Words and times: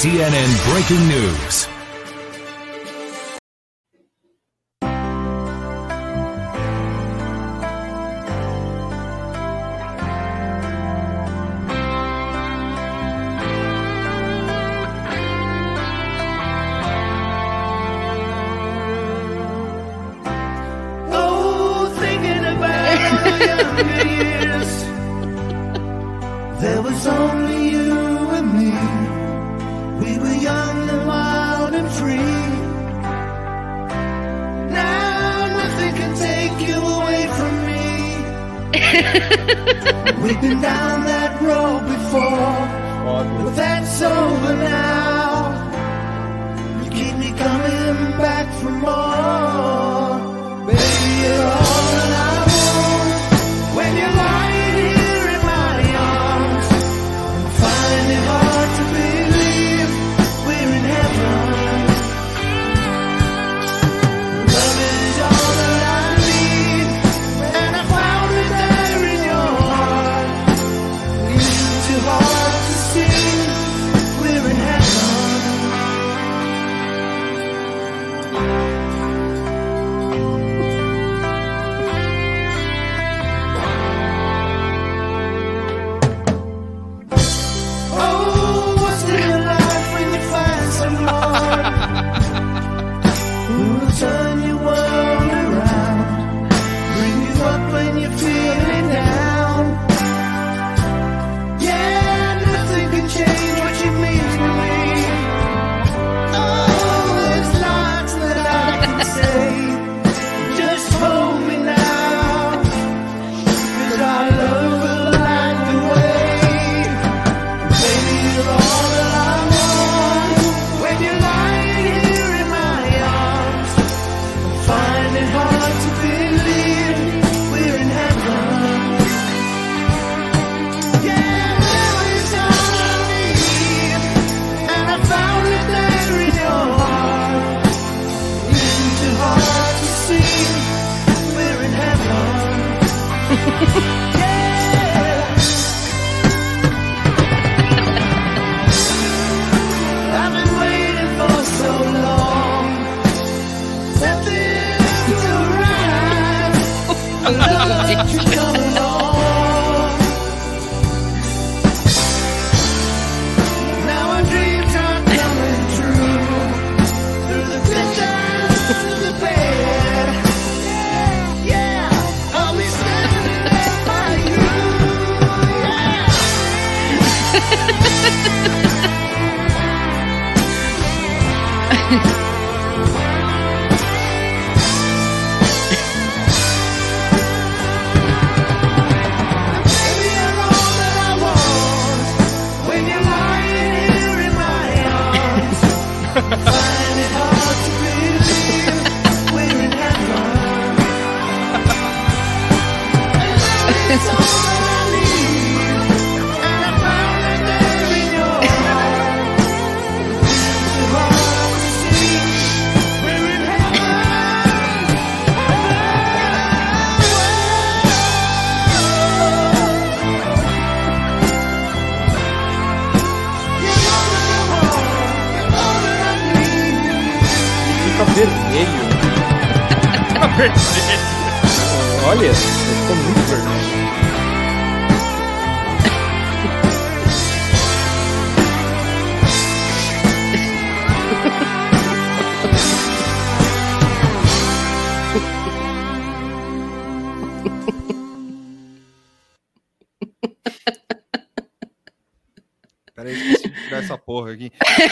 CNN 0.00 0.48
Breaking 0.72 1.08
News. 1.08 1.79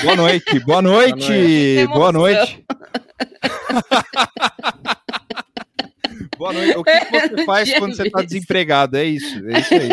Boa 0.03 0.17
noite, 0.17 0.61
boa 0.61 0.83
noite, 0.83 1.29
noite. 1.29 1.87
boa 1.89 2.13
noite. 2.13 2.65
Boa 6.37 6.53
noite. 6.53 6.79
O 6.79 6.85
que, 6.85 7.01
que 7.01 7.17
Eu 7.17 7.21
você 7.37 7.45
faz 7.47 7.79
quando 7.79 7.97
você 7.97 8.07
está 8.07 8.23
desempregado? 8.23 8.97
É 8.97 9.05
isso, 9.05 9.49
é 9.49 9.59
isso 9.59 9.75
aí. 9.75 9.89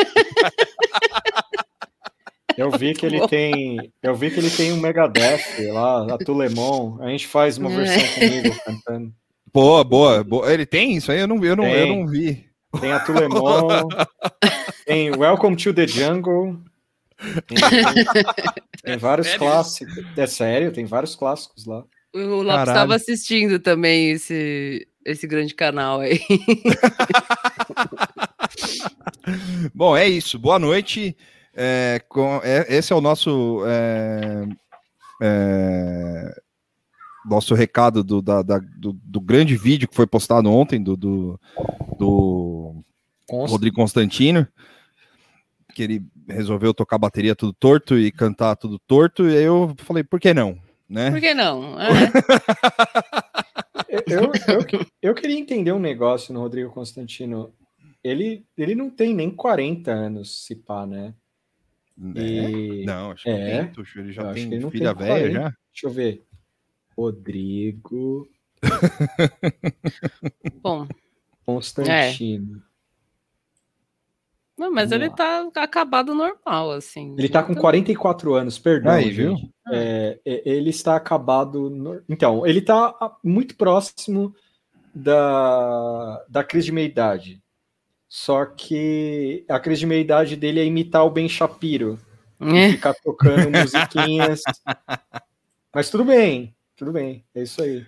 Eu 2.57 2.71
vi 2.71 2.93
que 2.93 3.05
ele 3.05 3.27
tem. 3.27 3.91
Eu 4.01 4.15
vi 4.15 4.31
que 4.31 4.39
ele 4.39 4.49
tem 4.49 4.71
um 4.71 4.77
Megadeth 4.77 5.71
lá, 5.71 6.13
a 6.13 6.17
Tulemon. 6.17 6.97
A 7.01 7.09
gente 7.09 7.27
faz 7.27 7.57
uma 7.57 7.69
versão 7.69 8.07
comigo 8.13 8.55
cantando. 8.63 9.13
Boa, 9.51 9.83
boa, 9.83 10.23
boa. 10.23 10.53
Ele 10.53 10.65
tem 10.65 10.95
isso 10.95 11.11
aí? 11.11 11.19
Eu 11.19 11.27
não, 11.27 11.43
eu 11.43 11.55
não, 11.55 11.65
eu 11.65 11.85
Tem. 11.85 11.97
não 11.97 12.07
vi. 12.07 12.45
Tem 12.79 12.91
a 12.91 12.99
Tulemon, 12.99 13.87
tem 14.85 15.11
Welcome 15.15 15.55
to 15.55 15.73
the 15.73 15.87
Jungle. 15.87 16.59
Tem, 18.83 18.97
vários 18.97 19.27
sério? 19.27 19.41
clássicos. 19.41 19.95
É 20.17 20.27
sério, 20.27 20.71
tem 20.71 20.85
vários 20.85 21.15
clássicos 21.15 21.65
lá. 21.65 21.83
O 22.13 22.19
Lopes 22.19 22.47
Caralho. 22.47 22.69
estava 22.69 22.95
assistindo 22.95 23.59
também 23.59 24.11
esse, 24.11 24.87
esse 25.05 25.25
grande 25.27 25.53
canal 25.53 25.99
aí. 26.01 26.19
Bom, 29.73 29.95
é 29.97 30.07
isso. 30.07 30.37
Boa 30.39 30.59
noite. 30.59 31.15
É, 31.53 32.01
com- 32.09 32.41
é- 32.43 32.65
esse 32.69 32.91
é 32.91 32.95
o 32.95 33.01
nosso 33.01 33.61
é, 33.65 34.45
é, 35.21 36.41
nosso 37.25 37.53
recado 37.55 38.03
do, 38.03 38.21
da- 38.21 38.41
da- 38.41 38.59
do, 38.77 38.91
do 38.93 39.21
grande 39.21 39.55
vídeo 39.55 39.87
que 39.87 39.95
foi 39.95 40.05
postado 40.05 40.51
ontem 40.51 40.83
do, 40.83 40.97
do, 40.97 41.39
do 41.97 42.83
Rodrigo 43.29 43.77
Constantino, 43.77 44.45
que 45.75 45.83
ele 45.83 46.01
resolveu 46.27 46.73
tocar 46.73 46.97
bateria 46.97 47.35
tudo 47.35 47.53
torto 47.53 47.97
e 47.99 48.11
cantar 48.11 48.55
tudo 48.55 48.79
torto. 48.79 49.27
E 49.29 49.37
aí 49.37 49.43
eu 49.43 49.75
falei, 49.79 50.03
por 50.03 50.19
que 50.19 50.33
não? 50.33 50.57
Né? 50.89 51.11
Por 51.11 51.19
que 51.19 51.33
não? 51.33 51.79
É. 51.79 51.87
Eu, 54.07 54.23
eu, 54.23 54.85
eu 55.01 55.15
queria 55.15 55.37
entender 55.39 55.71
um 55.71 55.79
negócio 55.79 56.33
no 56.33 56.41
Rodrigo 56.41 56.69
Constantino. 56.71 57.53
Ele, 58.03 58.45
ele 58.57 58.75
não 58.75 58.89
tem 58.89 59.13
nem 59.13 59.31
40 59.31 59.91
anos, 59.91 60.45
se 60.45 60.55
pá, 60.55 60.85
né? 60.85 61.13
E- 62.15 62.81
É? 62.81 62.85
Não, 62.85 63.11
acho 63.11 63.23
que 63.23 63.29
É. 63.29 63.63
tem, 63.63 63.71
Tuxo, 63.73 63.99
ele 63.99 64.11
já 64.11 64.33
tem 64.33 64.53
ele 64.53 64.69
filha 64.69 64.93
tem 64.93 65.05
velha 65.07 65.29
40. 65.29 65.31
já. 65.31 65.41
Deixa 65.71 65.87
eu 65.87 65.91
ver. 65.91 66.23
Rodrigo 66.97 68.27
Bom, 70.61 70.87
Constantino. 71.45 72.61
Não, 74.57 74.71
mas 74.71 74.89
Vamos 74.89 75.05
ele 75.05 75.13
tá 75.15 75.47
acabado 75.55 76.13
normal, 76.15 76.71
assim. 76.71 77.15
Ele 77.17 77.29
tá 77.29 77.43
com 77.43 77.53
44 77.55 78.33
anos, 78.35 78.57
perdão, 78.57 78.93
Aí, 78.93 79.09
viu? 79.11 79.35
gente. 79.35 79.51
É, 79.71 80.19
é, 80.25 80.41
ele 80.49 80.69
está 80.69 80.95
acabado. 80.95 81.69
no- 81.69 82.01
Então, 82.07 82.45
ele 82.45 82.61
tá 82.61 82.95
ah, 83.01 83.15
muito 83.23 83.55
próximo 83.55 84.33
da, 84.93 86.23
da 86.29 86.43
crise 86.43 86.67
de 86.67 86.71
meia-idade. 86.71 87.41
Só 88.07 88.45
que 88.45 89.43
a 89.49 89.59
crise 89.59 89.81
de 89.81 89.85
meia-idade 89.87 90.35
dele 90.35 90.59
é 90.61 90.65
imitar 90.65 91.03
o 91.05 91.09
Ben 91.09 91.27
Shapiro, 91.27 91.99
É. 92.39 92.69
ficar 92.71 92.93
tocando 93.03 93.51
musiquinhas. 93.51 94.41
Mas 95.73 95.89
tudo 95.89 96.05
bem, 96.05 96.55
tudo 96.77 96.93
bem, 96.93 97.25
é 97.35 97.43
isso 97.43 97.61
aí. 97.61 97.85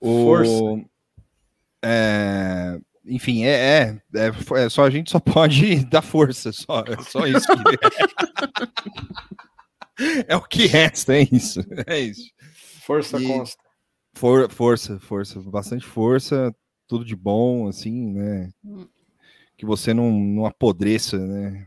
O- 0.00 0.24
Força. 0.24 0.84
é, 1.82 2.78
enfim, 3.06 3.44
é, 3.44 3.50
é, 3.50 4.00
é, 4.14 4.64
é 4.64 4.68
só 4.68 4.84
a 4.84 4.90
gente 4.90 5.10
só 5.10 5.20
pode 5.20 5.84
dar 5.90 6.02
força, 6.02 6.52
só, 6.52 6.80
é 6.86 6.96
só 7.02 7.26
isso. 7.26 7.46
que- 9.96 10.24
é 10.28 10.36
o 10.36 10.42
que 10.42 10.66
resta, 10.66 11.14
é 11.16 11.28
isso. 11.30 11.60
É 11.86 12.00
isso. 12.00 12.30
Força 12.86 13.20
E- 13.20 13.26
consta. 13.26 13.62
For- 14.16 14.50
força, 14.50 15.00
força, 15.00 15.40
bastante 15.40 15.84
força, 15.84 16.54
tudo 16.86 17.04
de 17.04 17.16
bom, 17.16 17.66
assim, 17.66 18.12
né? 18.12 18.50
Que 19.56 19.66
você 19.66 19.92
não, 19.92 20.10
não 20.12 20.46
apodreça, 20.46 21.18
né? 21.18 21.66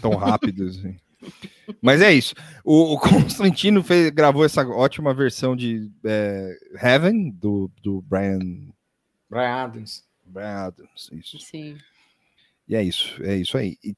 Tão 0.00 0.14
rápido. 0.14 0.66
assim. 0.68 0.96
Mas 1.82 2.00
é 2.00 2.12
isso. 2.12 2.34
O, 2.64 2.94
o 2.94 2.98
Constantino 3.00 3.82
fez, 3.82 4.10
gravou 4.10 4.44
essa 4.44 4.64
ótima 4.68 5.12
versão 5.12 5.56
de 5.56 5.90
é, 6.04 6.56
Heaven, 6.80 7.30
do, 7.32 7.68
do 7.82 8.00
Brian, 8.02 8.38
Brian 9.28 9.54
Adams. 9.64 10.04
Brian 10.28 10.66
Adams. 10.66 11.08
Isso. 11.12 11.38
Sim. 11.40 11.76
E 12.68 12.74
é 12.76 12.82
isso, 12.82 13.22
é 13.22 13.36
isso 13.36 13.56
aí. 13.56 13.76
E- 13.84 13.94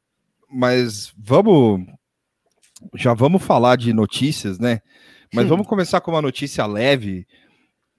mas 0.52 1.12
vamos. 1.16 1.86
Já 2.94 3.12
vamos 3.14 3.42
falar 3.42 3.76
de 3.76 3.92
notícias, 3.92 4.58
né? 4.58 4.80
Mas 5.34 5.46
vamos 5.46 5.66
começar 5.68 6.00
com 6.00 6.10
uma 6.10 6.22
notícia 6.22 6.64
leve. 6.66 7.26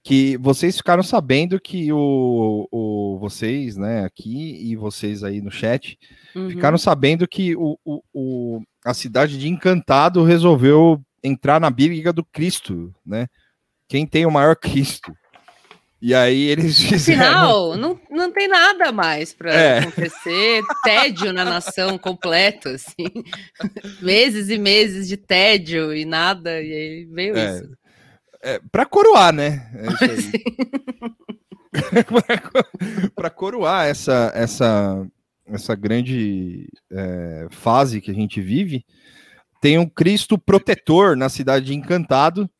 Que 0.04 0.36
vocês 0.38 0.76
ficaram 0.76 1.02
sabendo 1.04 1.60
que 1.60 1.92
o, 1.92 2.66
o 2.72 3.18
vocês, 3.20 3.76
né, 3.76 4.04
aqui 4.04 4.56
e 4.60 4.74
vocês 4.74 5.22
aí 5.22 5.40
no 5.40 5.50
chat, 5.50 5.96
Uhum. 6.34 6.50
ficaram 6.50 6.76
sabendo 6.76 7.28
que 7.28 7.54
o, 7.54 7.78
o, 7.84 8.02
o- 8.12 8.62
a 8.84 8.92
cidade 8.94 9.38
de 9.38 9.48
Encantado 9.48 10.24
resolveu 10.24 11.00
entrar 11.22 11.60
na 11.60 11.70
briga 11.70 12.12
do 12.12 12.24
Cristo, 12.24 12.92
né? 13.06 13.28
Quem 13.86 14.04
tem 14.04 14.26
o 14.26 14.30
maior 14.30 14.56
Cristo? 14.60 15.14
E 16.04 16.12
aí 16.16 16.48
eles 16.48 16.80
fizeram. 16.82 17.22
Afinal, 17.22 17.76
não, 17.76 18.00
não 18.10 18.32
tem 18.32 18.48
nada 18.48 18.90
mais 18.90 19.32
para 19.32 19.54
É. 19.54 19.78
acontecer. 19.78 20.60
Tédio 20.82 21.32
na 21.32 21.44
nação 21.44 21.96
completo, 21.96 22.70
assim. 22.70 23.06
meses 24.02 24.48
e 24.50 24.58
meses 24.58 25.06
de 25.06 25.16
tédio 25.16 25.94
e 25.94 26.04
nada, 26.04 26.60
e 26.60 26.72
aí 26.72 27.04
veio 27.04 27.36
É. 27.36 27.54
isso. 27.56 27.70
É, 28.42 28.60
para 28.72 28.84
coroar, 28.84 29.32
né? 29.32 29.70
É 29.72 29.86
Pra 33.14 33.30
coroar 33.30 33.86
essa, 33.86 34.32
essa, 34.34 35.06
essa 35.46 35.74
grande 35.76 36.68
é, 36.90 37.46
fase 37.50 38.00
que 38.00 38.10
a 38.10 38.14
gente 38.14 38.40
vive, 38.40 38.84
tem 39.60 39.78
um 39.78 39.88
Cristo 39.88 40.36
protetor 40.36 41.16
na 41.16 41.28
cidade 41.28 41.66
de 41.66 41.74
Encantado. 41.74 42.50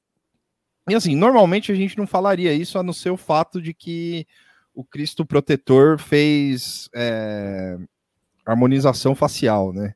E 0.88 0.94
assim, 0.94 1.14
normalmente 1.14 1.70
a 1.70 1.74
gente 1.74 1.96
não 1.96 2.06
falaria 2.06 2.52
isso 2.52 2.78
a 2.78 2.82
não 2.82 2.92
ser 2.92 3.10
o 3.10 3.16
fato 3.16 3.62
de 3.62 3.72
que 3.72 4.26
o 4.74 4.84
Cristo 4.84 5.24
protetor 5.24 5.98
fez 5.98 6.88
é, 6.94 7.78
harmonização 8.44 9.14
facial, 9.14 9.72
né? 9.72 9.94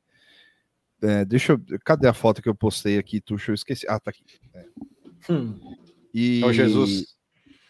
É, 1.02 1.24
deixa 1.24 1.52
eu. 1.52 1.60
Cadê 1.84 2.08
a 2.08 2.14
foto 2.14 2.40
que 2.40 2.48
eu 2.48 2.54
postei 2.54 2.98
aqui, 2.98 3.20
Tuxo? 3.20 3.50
Eu 3.50 3.54
esqueci. 3.54 3.86
Ah, 3.88 3.98
tá 4.00 4.10
aqui. 4.10 4.22
Hum, 5.28 5.58
E... 6.14 6.42
é 6.42 6.46
o 6.46 6.52
Jesus. 6.52 7.16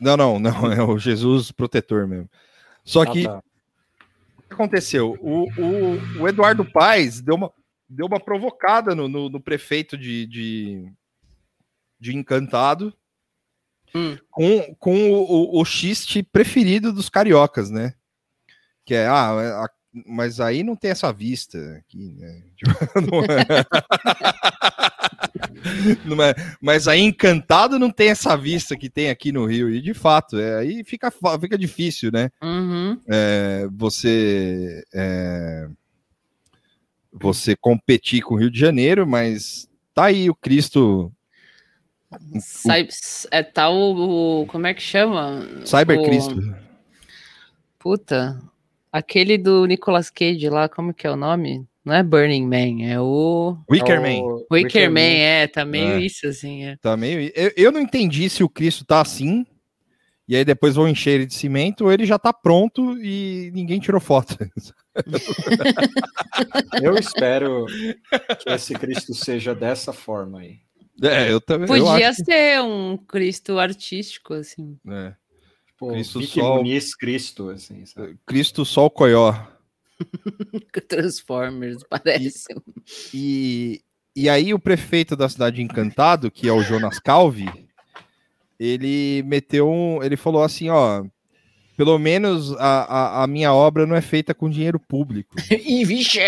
Não, 0.01 0.17
não, 0.17 0.39
não, 0.39 0.73
é 0.73 0.83
o 0.83 0.99
Jesus 0.99 1.51
protetor 1.51 2.07
mesmo. 2.07 2.31
Só 2.85 3.03
Ah, 3.03 3.07
que 3.11 3.25
tá. 3.25 3.39
o 3.39 4.43
que 4.43 4.55
aconteceu? 4.55 5.17
O, 5.21 5.45
o, 5.61 6.21
o 6.23 6.29
Eduardo 6.29 6.65
Paes 6.71 7.21
deu 7.21 7.35
uma, 7.35 7.53
deu 7.89 8.07
uma 8.07 8.21
provocada 8.21 8.95
no, 8.95 9.09
no, 9.09 9.29
no 9.29 9.41
prefeito 9.41 9.97
de, 9.97 10.27
de, 10.27 10.93
de 11.99 12.15
Encantado 12.17 12.95
Hum. 13.95 14.17
com, 14.31 14.75
com 14.79 15.11
o, 15.13 15.57
o, 15.59 15.61
o 15.61 15.65
xiste 15.65 16.23
preferido 16.23 16.93
dos 16.93 17.09
cariocas, 17.09 17.71
né? 17.71 17.95
Que 18.85 18.95
é, 18.95 19.07
ah, 19.07 19.65
a- 19.65 19.71
mas 20.07 20.41
aí 20.41 20.63
não 20.63 20.77
tem 20.77 20.91
essa 20.91 21.11
vista 21.13 21.59
aqui, 21.79 22.13
né? 22.19 22.43
Tipo, 22.57 23.01
não 23.01 23.21
é- 23.25 23.65
Não 26.05 26.23
é- 26.23 26.35
mas 26.61 26.87
aí 26.89 27.01
Encantado 27.01 27.79
não 27.79 27.91
tem 27.91 28.09
essa 28.11 28.37
vista 28.37 28.77
que 28.77 28.89
tem 28.91 29.11
aqui 29.11 29.33
no 29.33 29.47
Rio, 29.47 29.69
e 29.71 29.81
de 29.81 29.95
fato, 29.95 30.39
é, 30.39 30.59
aí 30.59 30.85
fica, 30.85 31.11
fica 31.41 31.59
difícil, 31.59 32.11
né? 32.13 32.31
Uhum. 32.43 32.99
é, 33.09 33.67
você 33.73 34.85
é, 34.95 35.69
você 37.13 37.57
competir 37.57 38.23
com 38.23 38.35
o 38.35 38.39
Rio 38.39 38.51
de 38.51 38.59
Janeiro, 38.61 39.07
mas 39.07 39.69
tá 39.95 40.07
aí 40.07 40.29
o 40.31 40.35
Cristo 40.35 41.13
Sai, 42.41 42.89
é 43.31 43.43
tal 43.43 43.75
o. 43.77 44.47
Como 44.47 44.67
é 44.67 44.75
que 44.75 44.83
chama? 44.83 45.47
Cyber 45.65 45.99
O- 45.99 46.05
Cristo. 46.05 46.37
Puta. 47.79 48.41
Aquele 48.93 49.37
do 49.37 49.67
Nicolas 49.67 50.09
Cage 50.11 50.49
lá, 50.49 50.69
como 50.69 50.95
que 50.95 51.07
é 51.07 51.11
o 51.11 51.17
nome? 51.17 51.67
Não 51.85 51.93
é 51.95 52.03
Burning 52.03 52.47
Man, 52.47 52.83
é 52.85 53.01
o. 53.01 53.57
Wicker 53.71 53.97
É 53.97 54.01
Man. 54.01 54.25
o 54.25 54.47
Wicker 54.51 54.91
Man, 54.91 55.01
é, 55.01 55.47
tá 55.47 55.65
meio 55.65 55.93
É. 55.93 56.01
isso, 56.01 56.27
assim. 56.27 56.65
É. 56.65 56.77
Tá 56.79 56.97
meio. 56.97 57.31
Eu, 57.35 57.53
eu 57.57 57.71
não 57.73 57.81
entendi 57.81 58.29
se 58.31 58.43
o 58.43 58.49
Cristo 58.49 58.85
tá 58.85 59.01
assim. 59.01 59.47
E 60.29 60.35
aí 60.35 60.45
depois 60.45 60.75
vão 60.75 60.89
encher 60.89 61.11
ele 61.13 61.27
de 61.27 61.35
cimento, 61.35 61.85
ou 61.85 61.93
ele 61.93 62.05
já 62.05 62.19
tá 62.19 62.33
pronto 62.33 62.99
e 63.01 63.53
ninguém 63.55 63.79
tirou 63.79 64.01
foto. 64.01 64.37
Eu 66.83 66.97
espero 66.97 67.67
que 68.41 68.51
esse 68.51 68.75
Cristo 68.75 69.15
seja 69.15 69.55
dessa 69.55 69.93
forma 69.93 70.41
aí. 70.41 70.59
É, 71.03 71.31
eu 71.33 71.41
também. 71.41 71.69
eu 71.79 71.85
Podia 71.85 72.15
que- 72.15 72.25
ser 72.25 72.61
um 72.63 72.97
Cristo 72.97 73.59
artístico, 73.59 74.35
assim. 74.35 74.79
é. 74.89 75.15
Tipo, 75.67 75.93
Cristo 75.93 76.21
Vicky 76.21 76.41
Sol. 76.41 76.57
Muniz 76.57 76.95
Cristo, 76.95 77.51
assim, 77.51 77.85
sabe? 77.85 78.19
Cristo 78.27 78.65
Sol 78.65 78.89
Coió. 78.91 79.35
Transformers, 80.89 81.83
parece. 81.89 82.47
E, 83.13 83.83
e 84.15 84.29
aí 84.29 84.55
o 84.55 84.59
prefeito 84.59 85.15
da 85.17 85.29
cidade 85.29 85.57
de 85.57 85.63
Encantado, 85.63 86.31
que 86.31 86.49
é 86.49 86.53
o 86.53 86.63
Jonas 86.63 86.99
Calvi, 86.99 87.69
ele 88.59 89.23
meteu 89.25 89.69
um, 89.71 90.03
ele 90.03 90.17
falou 90.17 90.43
assim, 90.43 90.71
ó, 90.71 91.05
Pelo 91.77 91.99
menos 91.99 92.53
a, 92.55 92.85
a, 93.21 93.23
a 93.25 93.27
minha 93.27 93.53
obra 93.53 93.87
não 93.87 93.95
é 93.95 94.01
feita 94.01 94.33
com 94.35 94.49
dinheiro 94.49 94.81
público. 94.81 95.37
E 95.51 95.85
vixe! 95.85 96.21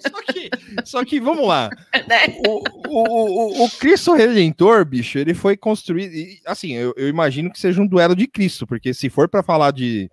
Só 0.00 0.22
que, 0.32 0.50
só 0.84 1.04
que 1.04 1.20
vamos 1.20 1.46
lá. 1.46 1.70
Né? 2.06 2.36
O, 2.46 2.62
o, 2.88 3.62
o, 3.62 3.64
o 3.64 3.70
Cristo 3.70 4.14
Redentor, 4.14 4.84
bicho, 4.84 5.18
ele 5.18 5.34
foi 5.34 5.56
construído. 5.56 6.12
e, 6.14 6.40
Assim, 6.46 6.72
eu, 6.72 6.92
eu 6.96 7.08
imagino 7.08 7.50
que 7.50 7.58
seja 7.58 7.80
um 7.80 7.86
duelo 7.86 8.14
de 8.14 8.26
Cristo, 8.26 8.66
porque 8.66 8.92
se 8.94 9.08
for 9.10 9.28
para 9.28 9.42
falar 9.42 9.70
de 9.72 10.10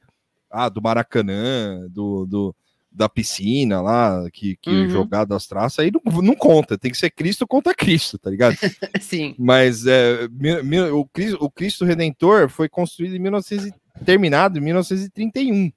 ah, 0.51 0.69
do 0.69 0.81
Maracanã, 0.81 1.85
do, 1.89 2.25
do- 2.25 2.55
da 2.95 3.09
piscina 3.09 3.81
lá, 3.81 4.25
que, 4.31 4.55
que 4.61 4.69
Uhum. 4.69 4.89
jogado 4.89 5.33
as 5.33 5.45
traças, 5.45 5.79
aí 5.79 5.91
não, 5.91 6.21
não 6.21 6.35
conta. 6.35 6.77
Tem 6.77 6.89
que 6.89 6.97
ser 6.97 7.09
Cristo 7.09 7.45
contra 7.45 7.73
Cristo, 7.75 8.17
tá 8.17 8.29
ligado? 8.29 8.55
Sim. 9.01 9.35
Mas 9.37 9.85
é, 9.85 10.27
mi- 10.29 10.63
mi- 10.63 10.79
o, 10.89 11.05
Cristo, 11.05 11.37
o 11.41 11.49
Cristo 11.51 11.83
Redentor 11.85 12.47
foi 12.49 12.69
construído 12.69 13.15
em 13.15 13.19
1900, 13.19 13.65
e- 13.67 13.73
terminado 14.05 14.57
em 14.57 14.61
1931. 14.61 15.71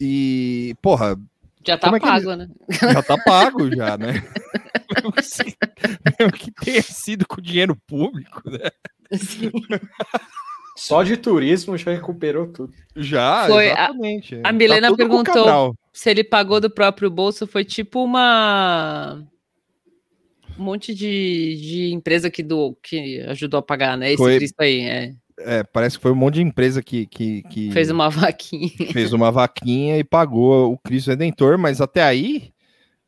E, 0.00 0.74
porra, 0.80 1.16
Já 1.66 1.76
tá 1.76 1.88
é 1.88 1.92
que 1.94 2.00
pago, 2.00 2.34
né? 2.36 2.48
já 2.70 3.02
tá 3.02 3.18
pago 3.18 3.68
já, 3.74 3.96
né? 3.98 4.22
Mesmo 6.18 6.32
que 6.32 6.50
tenha 6.52 6.82
sido 6.82 7.26
com 7.26 7.40
dinheiro 7.40 7.76
público, 7.86 8.48
né? 8.50 8.70
Sim. 9.18 9.50
Só 10.76 11.02
de 11.02 11.16
turismo 11.16 11.76
já 11.76 11.90
recuperou 11.92 12.46
tudo. 12.46 12.72
Já, 12.96 13.46
Foi, 13.46 13.68
a- 13.70 13.74
exatamente. 13.74 14.34
é. 14.36 14.40
a 14.44 14.52
Milena 14.52 14.90
o 14.90 14.96
perguntou-. 14.96 15.74
Se 15.92 16.10
ele 16.10 16.22
pagou 16.24 16.60
do 16.60 16.70
próprio 16.70 17.10
bolso, 17.10 17.46
foi 17.46 17.64
tipo 17.64 18.02
uma. 18.04 19.22
Um 20.58 20.62
monte 20.62 20.94
de, 20.94 21.56
de 21.56 21.92
empresa 21.92 22.30
que, 22.30 22.42
do, 22.42 22.76
que 22.82 23.20
ajudou 23.22 23.58
a 23.58 23.62
pagar, 23.62 23.96
né? 23.96 24.08
Esse 24.08 24.18
Foi- 24.18 24.36
Cristo 24.36 24.60
aí, 24.60 24.80
é. 24.80 25.14
É, 25.42 25.64
parece 25.64 25.96
que 25.96 26.02
foi 26.02 26.12
um 26.12 26.16
monte 26.16 26.34
de 26.34 26.42
empresa 26.42 26.82
que, 26.82 27.06
que, 27.06 27.42
que 27.44 27.72
Fez 27.72 27.90
uma 27.90 28.10
vaquinha. 28.10 28.70
fez 28.92 29.12
uma 29.14 29.32
vaquinha 29.32 29.96
e 29.96 30.04
pagou 30.04 30.70
o 30.70 30.76
Cristo 30.76 31.08
Redentor, 31.08 31.56
mas 31.56 31.80
até 31.80 32.02
aí, 32.02 32.52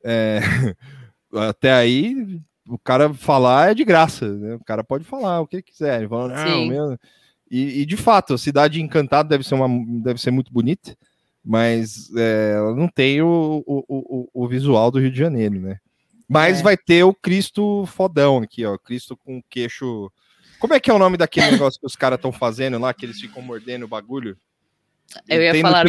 é, 0.02 0.40
até 1.34 1.70
aí, 1.72 2.40
o 2.66 2.78
cara 2.78 3.12
falar 3.12 3.72
é 3.72 3.74
de 3.74 3.84
graça, 3.84 4.32
né? 4.32 4.54
O 4.54 4.64
cara 4.64 4.82
pode 4.82 5.04
falar 5.04 5.40
o 5.42 5.46
que 5.46 5.60
quiser. 5.60 5.98
Ele 6.00 6.08
fala, 6.08 6.28
não. 6.28 6.98
E, 7.50 7.82
e, 7.82 7.86
de 7.86 7.98
fato, 7.98 8.32
a 8.32 8.38
cidade 8.38 8.80
encantada 8.80 9.28
deve 9.28 9.44
ser, 9.46 9.54
uma, 9.54 9.68
deve 10.02 10.18
ser 10.18 10.30
muito 10.30 10.50
bonita, 10.50 10.96
mas 11.44 12.10
é, 12.16 12.54
ela 12.56 12.74
não 12.74 12.88
tem 12.88 13.20
o, 13.22 13.62
o, 13.66 13.84
o, 13.88 14.44
o 14.44 14.48
visual 14.48 14.90
do 14.90 15.00
Rio 15.00 15.10
de 15.10 15.18
Janeiro, 15.18 15.60
né? 15.60 15.78
Mas 16.28 16.60
É. 16.60 16.62
vai 16.62 16.76
ter 16.76 17.04
o 17.04 17.12
Cristo 17.14 17.84
fodão 17.86 18.38
aqui, 18.38 18.64
ó. 18.64 18.78
Cristo 18.78 19.16
com 19.16 19.42
queixo. 19.50 20.10
Como 20.58 20.72
é 20.72 20.80
que 20.80 20.90
é 20.90 20.94
o 20.94 20.98
nome 20.98 21.16
daquele 21.16 21.50
negócio 21.52 21.78
que 21.80 21.86
os 21.86 21.96
caras 21.96 22.16
estão 22.16 22.32
fazendo 22.32 22.78
lá, 22.78 22.94
que 22.94 23.04
eles 23.04 23.20
ficam 23.20 23.42
mordendo 23.42 23.84
o 23.84 23.88
bagulho? 23.88 24.36
Eu 25.28 25.42
ia 25.42 25.52
Tem 25.52 25.60
falar 25.60 25.84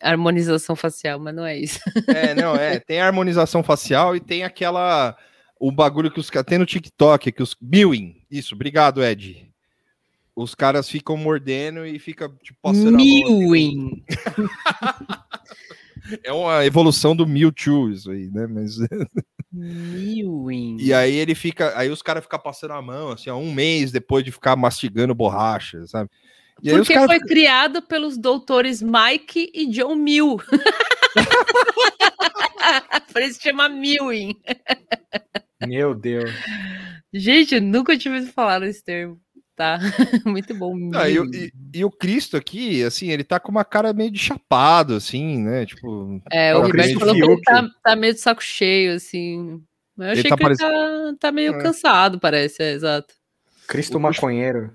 harmonização 0.00 0.74
facial, 0.74 1.18
mas 1.18 1.34
não 1.34 1.44
é 1.44 1.58
isso. 1.58 1.78
É, 2.08 2.34
não, 2.34 2.54
é. 2.56 2.78
Tem 2.78 3.00
a 3.00 3.06
harmonização 3.06 3.62
facial 3.62 4.16
e 4.16 4.20
tem 4.20 4.44
aquela. 4.44 5.16
O 5.60 5.70
bagulho 5.70 6.10
que 6.10 6.20
os 6.20 6.30
caras. 6.30 6.46
Tem 6.46 6.58
no 6.58 6.64
TikTok, 6.64 7.30
que 7.32 7.42
os. 7.42 7.54
Mewing. 7.60 8.22
Isso, 8.30 8.54
obrigado, 8.54 9.04
Ed. 9.04 9.51
Os 10.34 10.54
caras 10.54 10.88
ficam 10.88 11.16
mordendo 11.16 11.86
e 11.86 11.98
fica 11.98 12.28
tipo, 12.42 12.58
passando 12.62 12.88
a 12.88 12.92
mão. 12.92 12.98
Mewing. 12.98 14.04
É 16.24 16.32
uma 16.32 16.66
evolução 16.66 17.14
do 17.14 17.26
Mewtwo, 17.26 17.88
isso 17.88 18.10
aí, 18.10 18.28
né? 18.30 18.46
Mas. 18.46 18.76
Mewing. 19.52 20.78
E 20.80 20.92
aí 20.92 21.14
ele 21.14 21.34
fica. 21.34 21.78
Aí 21.78 21.90
os 21.90 22.02
caras 22.02 22.24
ficam 22.24 22.40
passando 22.40 22.72
a 22.72 22.82
mão, 22.82 23.10
assim, 23.10 23.30
ó, 23.30 23.36
um 23.36 23.52
mês 23.52 23.92
depois 23.92 24.24
de 24.24 24.32
ficar 24.32 24.56
mastigando 24.56 25.14
borracha, 25.14 25.86
sabe? 25.86 26.10
E 26.60 26.70
aí 26.70 26.74
os 26.74 26.86
Porque 26.86 26.94
caras 26.94 27.08
foi 27.08 27.20
criado 27.20 27.82
pelos 27.82 28.18
doutores 28.18 28.82
Mike 28.82 29.50
e 29.54 29.70
John 29.70 29.94
Mill. 29.94 30.38
Por 33.12 33.22
isso 33.22 33.42
chama 33.42 33.68
Mewing. 33.68 34.34
Meu 35.66 35.94
Deus. 35.94 36.30
Gente, 37.12 37.54
eu 37.54 37.60
nunca 37.60 37.96
tinha 37.96 38.14
ouvido 38.14 38.32
falar 38.32 38.60
nesse 38.60 38.82
termo. 38.82 39.20
Tá? 39.54 39.78
Muito 40.26 40.54
bom. 40.54 40.74
Ah, 40.94 41.08
e, 41.10 41.18
o- 41.18 41.26
e- 41.34 41.52
e 41.74 41.84
o 41.84 41.90
Cristo 41.90 42.36
aqui, 42.36 42.82
assim, 42.82 43.10
ele 43.10 43.22
tá 43.22 43.38
com 43.38 43.50
uma 43.50 43.64
cara 43.64 43.92
meio 43.92 44.10
de 44.10 44.18
chapado, 44.18 44.94
assim, 44.94 45.38
né? 45.42 45.66
Tipo, 45.66 46.20
É, 46.30 46.48
É 46.48 46.54
o 46.54 46.58
o 46.58 46.62
Roberto 46.62 46.84
Cristo 46.84 46.98
falou 47.00 47.14
que 47.14 47.20
ele 47.22 47.28
Fiuk. 47.34 47.42
tá, 47.44 47.70
tá 47.84 47.96
meio 47.96 48.14
de 48.14 48.20
saco 48.20 48.42
cheio, 48.42 48.94
assim. 48.94 49.62
Mas 49.94 50.06
eu 50.06 50.12
Ele 50.12 50.20
achei 50.20 50.30
tá 50.30 50.36
que 50.38 50.44
ele 50.44 50.56
tá, 50.56 51.14
tá 51.20 51.32
meio 51.32 51.54
É. 51.54 51.58
cansado, 51.62 52.18
parece, 52.18 52.62
é, 52.62 52.72
exato. 52.72 53.14
Cristo 53.68 53.98
O- 53.98 54.00
maconheiro. 54.00 54.74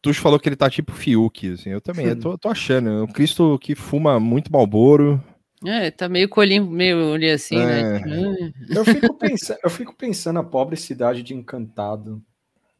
Tuxo 0.00 0.20
falou 0.20 0.38
que 0.38 0.48
ele 0.48 0.56
tá 0.56 0.68
tipo 0.70 0.92
Fiuk, 0.92 1.52
assim, 1.54 1.70
eu 1.70 1.80
também, 1.80 2.06
eu 2.06 2.20
tô, 2.20 2.38
tô 2.38 2.48
achando. 2.48 3.02
O 3.04 3.08
Cristo 3.12 3.58
que 3.58 3.74
fuma 3.74 4.20
muito 4.20 4.52
Malboro. 4.52 5.20
É, 5.64 5.90
tá 5.90 6.08
meio 6.08 6.28
colinho, 6.28 6.66
meio 6.70 7.14
assim, 7.34 7.56
É. 7.58 7.98
né? 8.04 8.52
Eu 8.68 8.84
fico, 8.84 9.14
pensando, 9.14 9.58
eu 9.64 9.70
fico 9.70 9.94
pensando 9.96 10.38
a 10.38 10.44
pobre 10.44 10.76
cidade 10.76 11.22
de 11.22 11.34
Encantado 11.34 12.22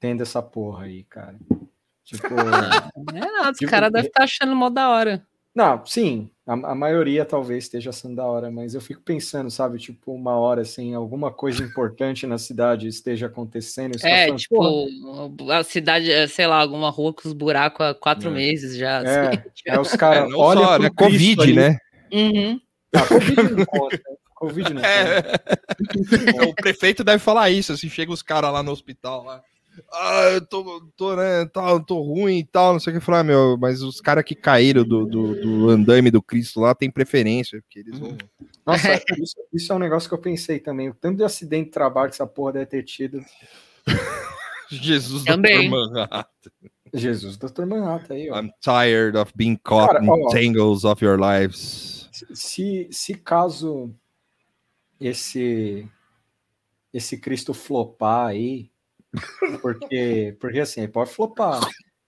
tendo 0.00 0.22
essa 0.22 0.42
porra 0.42 0.84
aí, 0.84 1.04
cara. 1.04 1.36
Tipo. 2.04 2.26
"Ah, 2.38 2.90
não 3.12 3.16
é 3.18 3.32
nada, 3.32 3.50
os 3.52 3.58
Tipo, 3.58 3.70
caras 3.70 3.92
devem 3.92 4.08
estar 4.08 4.24
achando 4.24 4.54
mó 4.54 4.68
da 4.68 4.88
hora. 4.90 5.26
Não, 5.54 5.86
sim, 5.86 6.28
a, 6.46 6.52
a 6.52 6.74
maioria 6.74 7.24
talvez 7.24 7.64
esteja 7.64 7.90
sendo 7.90 8.16
da 8.16 8.26
hora, 8.26 8.50
mas 8.50 8.74
eu 8.74 8.80
fico 8.80 9.00
pensando, 9.00 9.50
sabe, 9.50 9.78
tipo, 9.78 10.12
uma 10.12 10.36
hora 10.38 10.60
assim, 10.60 10.94
alguma 10.94 11.32
coisa 11.32 11.62
importante 11.64 12.26
na 12.26 12.36
cidade 12.36 12.86
esteja 12.88 13.24
acontecendo. 13.26 13.98
tá 13.98 14.06
É, 14.06 14.24
falando, 14.26 14.38
tipo, 14.38 15.34
"Porra, 15.38 15.58
a 15.58 15.64
cidade, 15.64 16.12
é, 16.12 16.26
sei 16.28 16.46
lá, 16.46 16.60
alguma 16.60 16.90
rua 16.90 17.14
com 17.14 17.26
os 17.26 17.32
buracos 17.32 17.86
há 17.86 17.94
quatro 17.94 18.28
É. 18.28 18.32
meses 18.32 18.76
já. 18.76 19.02
É, 19.02 19.28
assim. 19.28 19.42
é 19.66 19.80
os 19.80 19.96
caras, 19.96 20.30
não 20.30 20.38
olha 20.38 20.60
só, 20.60 20.74
pro 20.74 20.82
né? 20.82 20.90
Covid, 20.94 21.40
ali. 21.42 21.54
né? 21.54 21.78
Uhum. 22.12 22.60
Ah, 22.94 23.06
Covid 23.08 23.42
não 23.54 23.64
conta. 23.64 24.02
Covid 24.34 24.74
não 24.74 24.82
conta. 24.82 25.40
É. 26.44 26.44
o 26.44 26.54
prefeito 26.54 27.02
deve 27.02 27.18
falar 27.18 27.48
isso, 27.48 27.72
assim, 27.72 27.88
chega 27.88 28.12
os 28.12 28.20
caras 28.22 28.52
lá 28.52 28.62
no 28.62 28.72
hospital 28.72 29.24
lá. 29.24 29.42
Ah, 29.92 30.30
eu 30.32 30.46
tô, 30.46 30.80
tô, 30.96 31.16
né, 31.16 31.44
tal, 31.46 31.84
tô 31.84 32.00
ruim 32.00 32.38
e 32.38 32.44
tal, 32.44 32.72
não 32.72 32.80
sei 32.80 32.92
o 32.92 32.98
que. 32.98 33.04
Falar, 33.04 33.20
ah, 33.20 33.24
meu, 33.24 33.56
mas 33.58 33.82
os 33.82 34.00
caras 34.00 34.24
que 34.24 34.34
caíram 34.34 34.84
do, 34.84 35.06
do, 35.06 35.40
do 35.40 35.70
andame 35.70 36.10
do 36.10 36.22
Cristo 36.22 36.60
lá 36.60 36.74
tem 36.74 36.90
preferência, 36.90 37.60
porque 37.62 37.80
eles 37.80 37.98
vão. 37.98 38.16
Nossa, 38.64 38.88
isso, 39.22 39.36
isso 39.52 39.72
é 39.72 39.76
um 39.76 39.80
negócio 39.80 40.08
que 40.08 40.14
eu 40.14 40.20
pensei 40.20 40.58
também. 40.58 40.88
O 40.88 40.94
tanto 40.94 41.18
de 41.18 41.24
acidente 41.24 41.66
de 41.66 41.72
trabalho 41.72 42.10
que 42.10 42.14
essa 42.14 42.26
porra 42.26 42.54
deve 42.54 42.66
ter 42.66 42.82
tido. 42.82 43.24
Jesus 44.68 45.24
Também. 45.24 45.70
Dr. 45.70 45.76
Manhattan. 45.76 46.50
Jesus, 46.92 47.36
Dr. 47.36 47.66
Manhattan 47.66 48.14
aí, 48.14 48.30
ó. 48.30 48.40
I'm 48.40 48.50
tired 48.60 49.16
of 49.16 49.32
being 49.36 49.58
caught 49.62 49.92
Cara, 49.92 50.04
in 50.04 50.08
ó. 50.08 50.30
tangles 50.30 50.84
of 50.84 51.04
your 51.04 51.18
lives. 51.18 52.08
Se, 52.32 52.88
se 52.90 53.14
caso 53.14 53.94
esse 55.00 55.86
esse 56.92 57.18
Cristo 57.18 57.52
flopar 57.52 58.28
aí, 58.28 58.70
porque, 59.62 60.36
porque 60.40 60.60
assim, 60.60 60.82
ele 60.82 60.92
pode 60.92 61.10
flopar. 61.10 61.60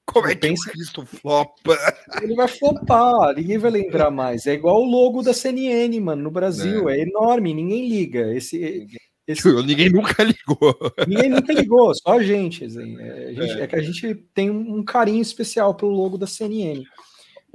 Como 0.06 0.26
é 0.26 0.34
que 0.34 0.40
Pensa- 0.40 0.68
o 0.68 0.72
Cristo 0.72 1.04
flopa? 1.04 1.76
Ele 2.22 2.34
vai 2.34 2.48
flopar, 2.48 3.34
ninguém 3.36 3.58
vai 3.58 3.70
lembrar 3.70 4.10
mais. 4.10 4.46
É 4.46 4.54
igual 4.54 4.80
o 4.82 4.86
logo 4.90 5.22
da 5.22 5.34
CNN, 5.34 6.00
mano, 6.00 6.22
no 6.22 6.30
Brasil. 6.30 6.88
É, 6.88 6.98
enorme, 7.00 7.52
ninguém 7.52 7.86
liga. 7.86 8.34
Esse, 8.34 8.86
esse, 9.26 9.52
Ninguém 9.62 9.90
nunca 9.90 10.22
ligou. 10.24 10.74
ninguém 11.06 11.28
nunca 11.28 11.52
ligou, 11.52 11.94
só 11.94 12.12
a 12.18 12.22
gente. 12.22 12.64
assim. 12.64 12.96
É, 12.98 13.26
a 13.28 13.32
gente- 13.34 13.60
é 13.60 13.66
que 13.66 13.76
a 13.76 13.82
gente 13.82 14.14
tem 14.32 14.48
um 14.50 14.82
carinho 14.82 15.20
especial 15.20 15.74
pelo 15.74 15.90
logo 15.90 16.16
da 16.16 16.26
CNN. 16.26 16.82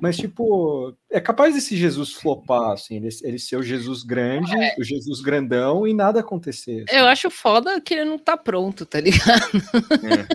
Mas, 0.01 0.17
tipo, 0.17 0.93
é 1.09 1.21
capaz 1.21 1.53
desse 1.53 1.77
Jesus 1.77 2.13
flopar, 2.13 2.71
assim, 2.71 2.95
ele, 2.97 3.09
ele 3.23 3.39
ser 3.39 3.55
o 3.57 3.63
Jesus 3.63 4.03
grande, 4.03 4.51
o 4.77 4.83
Jesus 4.83 5.21
grandão 5.21 5.87
e 5.87 5.93
nada 5.93 6.19
acontecer. 6.19 6.83
assim. 6.89 6.97
Eu 6.97 7.05
acho 7.05 7.29
foda 7.29 7.79
que 7.79 7.93
ele 7.93 8.05
não 8.05 8.17
tá 8.17 8.35
pronto, 8.35 8.85
tá 8.85 8.99
ligado? 8.99 9.51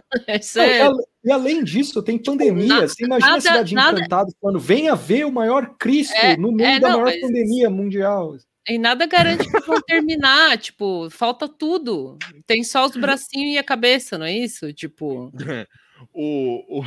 Não, 0.56 0.64
e 0.64 0.68
é- 0.70 0.80
ale- 0.82 1.02
E 1.24 1.30
além 1.32 1.64
disso, 1.64 2.02
tem 2.02 2.16
pandemia. 2.18 2.66
nada- 2.66 2.88
Você 2.88 3.04
imagina 3.04 3.26
a 3.26 3.30
nada- 3.30 3.40
cidade 3.42 3.74
nada- 3.74 3.98
encantada 3.98 4.30
falando: 4.40 4.58
venha 4.60 4.94
ver 4.94 5.26
o 5.26 5.32
maior 5.32 5.74
Cristo 5.78 6.14
É, 6.16 6.36
no 6.36 6.52
meio 6.52 6.68
é, 6.76 6.80
da 6.80 6.88
não, 6.90 7.00
maior 7.00 7.12
mas- 7.12 7.20
pandemia 7.20 7.68
mundial. 7.68 8.36
E 8.68 8.78
nada 8.78 9.06
garante 9.06 9.50
que 9.50 9.60
vão 9.66 9.80
terminar, 9.82 10.56
tipo, 10.58 11.08
falta 11.10 11.48
tudo. 11.48 12.16
Tem 12.46 12.62
só 12.62 12.86
os 12.86 12.92
bracinhos 12.96 13.54
e 13.54 13.58
a 13.58 13.64
cabeça, 13.64 14.16
não 14.16 14.26
é 14.26 14.32
isso? 14.32 14.72
Tipo, 14.72 15.32
o, 16.14 16.78
o, 16.80 16.84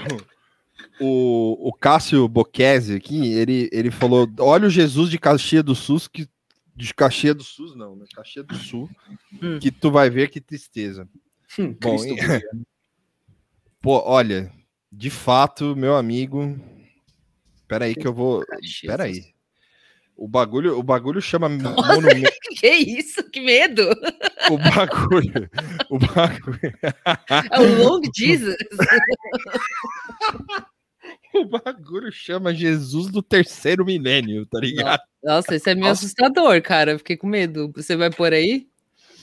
o, 1.01 1.69
o 1.69 1.73
Cássio 1.73 2.27
Bocchese 2.27 2.95
aqui, 2.95 3.33
ele, 3.33 3.69
ele 3.71 3.89
falou: 3.89 4.29
olha 4.39 4.67
o 4.67 4.69
Jesus 4.69 5.09
de 5.09 5.17
Caxias 5.17 5.63
do 5.63 5.75
Sul, 5.75 5.99
que. 6.11 6.27
De 6.73 6.93
Caxias 6.93 7.35
do 7.35 7.43
Sul, 7.43 7.75
não, 7.75 7.95
né? 7.95 8.05
Caxias 8.15 8.45
do 8.45 8.55
Sul, 8.55 8.89
Hum. 9.41 9.59
que 9.59 9.71
tu 9.71 9.91
vai 9.91 10.09
ver 10.09 10.29
que 10.29 10.39
tristeza. 10.39 11.07
Hum, 11.59 11.75
Bom, 11.79 11.97
e-. 12.05 12.15
Pô, 13.81 14.01
olha, 14.05 14.51
de 14.91 15.09
fato, 15.09 15.75
meu 15.75 15.95
amigo. 15.95 16.59
Peraí 17.67 17.95
que 17.95 18.07
eu 18.07 18.13
vou. 18.13 18.43
Peraí. 18.85 19.33
O 20.15 20.27
bagulho, 20.27 20.77
o 20.77 20.83
bagulho 20.83 21.21
chama 21.21 21.49
monumento. 21.57 22.31
Que 22.59 22.67
isso? 22.67 23.23
Que 23.31 23.39
medo! 23.41 23.89
O 24.49 24.57
bagulho. 24.57 25.49
O 25.89 25.97
bagulho. 25.97 26.73
É 27.51 27.59
o 27.59 27.83
Long 27.83 28.01
Jesus. 28.15 28.55
O 31.35 31.45
bagulho 31.45 32.11
chama 32.11 32.53
Jesus 32.53 33.07
do 33.07 33.21
terceiro 33.21 33.85
milênio, 33.85 34.45
tá 34.45 34.59
ligado? 34.59 35.01
Nossa, 35.23 35.55
esse 35.55 35.69
é 35.69 35.75
meio 35.75 35.91
assustador, 35.91 36.61
cara. 36.61 36.91
Eu 36.91 36.97
Fiquei 36.97 37.15
com 37.17 37.27
medo. 37.27 37.71
Você 37.75 37.95
vai 37.95 38.09
por 38.09 38.33
aí? 38.33 38.67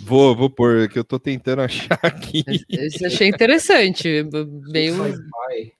Vou, 0.00 0.34
vou 0.34 0.48
pôr, 0.48 0.88
que 0.88 0.98
eu 0.98 1.04
tô 1.04 1.18
tentando 1.18 1.62
achar 1.62 1.98
aqui. 2.02 2.44
Eu 2.70 3.06
achei 3.06 3.28
interessante. 3.28 4.24
Meio. 4.70 4.94
Sci-fi. 4.94 5.72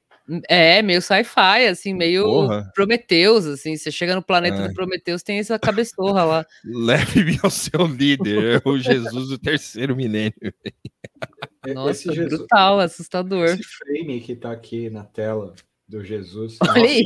É, 0.47 0.83
meio 0.83 1.01
sci-fi, 1.01 1.67
assim, 1.71 1.95
meio 1.95 2.25
Porra. 2.25 2.71
Prometeus, 2.75 3.47
assim. 3.47 3.77
Você 3.77 3.91
chega 3.91 4.15
no 4.15 4.23
planeta 4.23 4.57
É. 4.59 4.69
do 4.69 4.75
Prometeus, 4.75 5.23
tem 5.23 5.39
essa 5.39 5.59
cabeçorra 5.59 6.25
lá. 6.25 6.47
Leve-me 6.65 7.39
ao 7.43 7.51
seu 7.51 7.87
líder, 7.87 8.57
é 8.57 8.69
o 8.69 8.77
Jesus 8.79 9.29
do 9.29 9.39
terceiro 9.39 9.97
milênio. 9.97 10.35
Nossa, 11.69 11.91
esse 11.93 12.13
Jesus, 12.13 12.39
brutal, 12.39 12.81
assustador. 12.81 13.47
esse 13.47 13.63
frame 13.63 14.21
que 14.21 14.35
tá 14.37 14.51
aqui 14.51 14.91
na 14.91 15.05
tela 15.05 15.55
do 15.89 16.05
Jesus. 16.05 16.59
Olha 16.69 16.83
aí. 16.85 17.05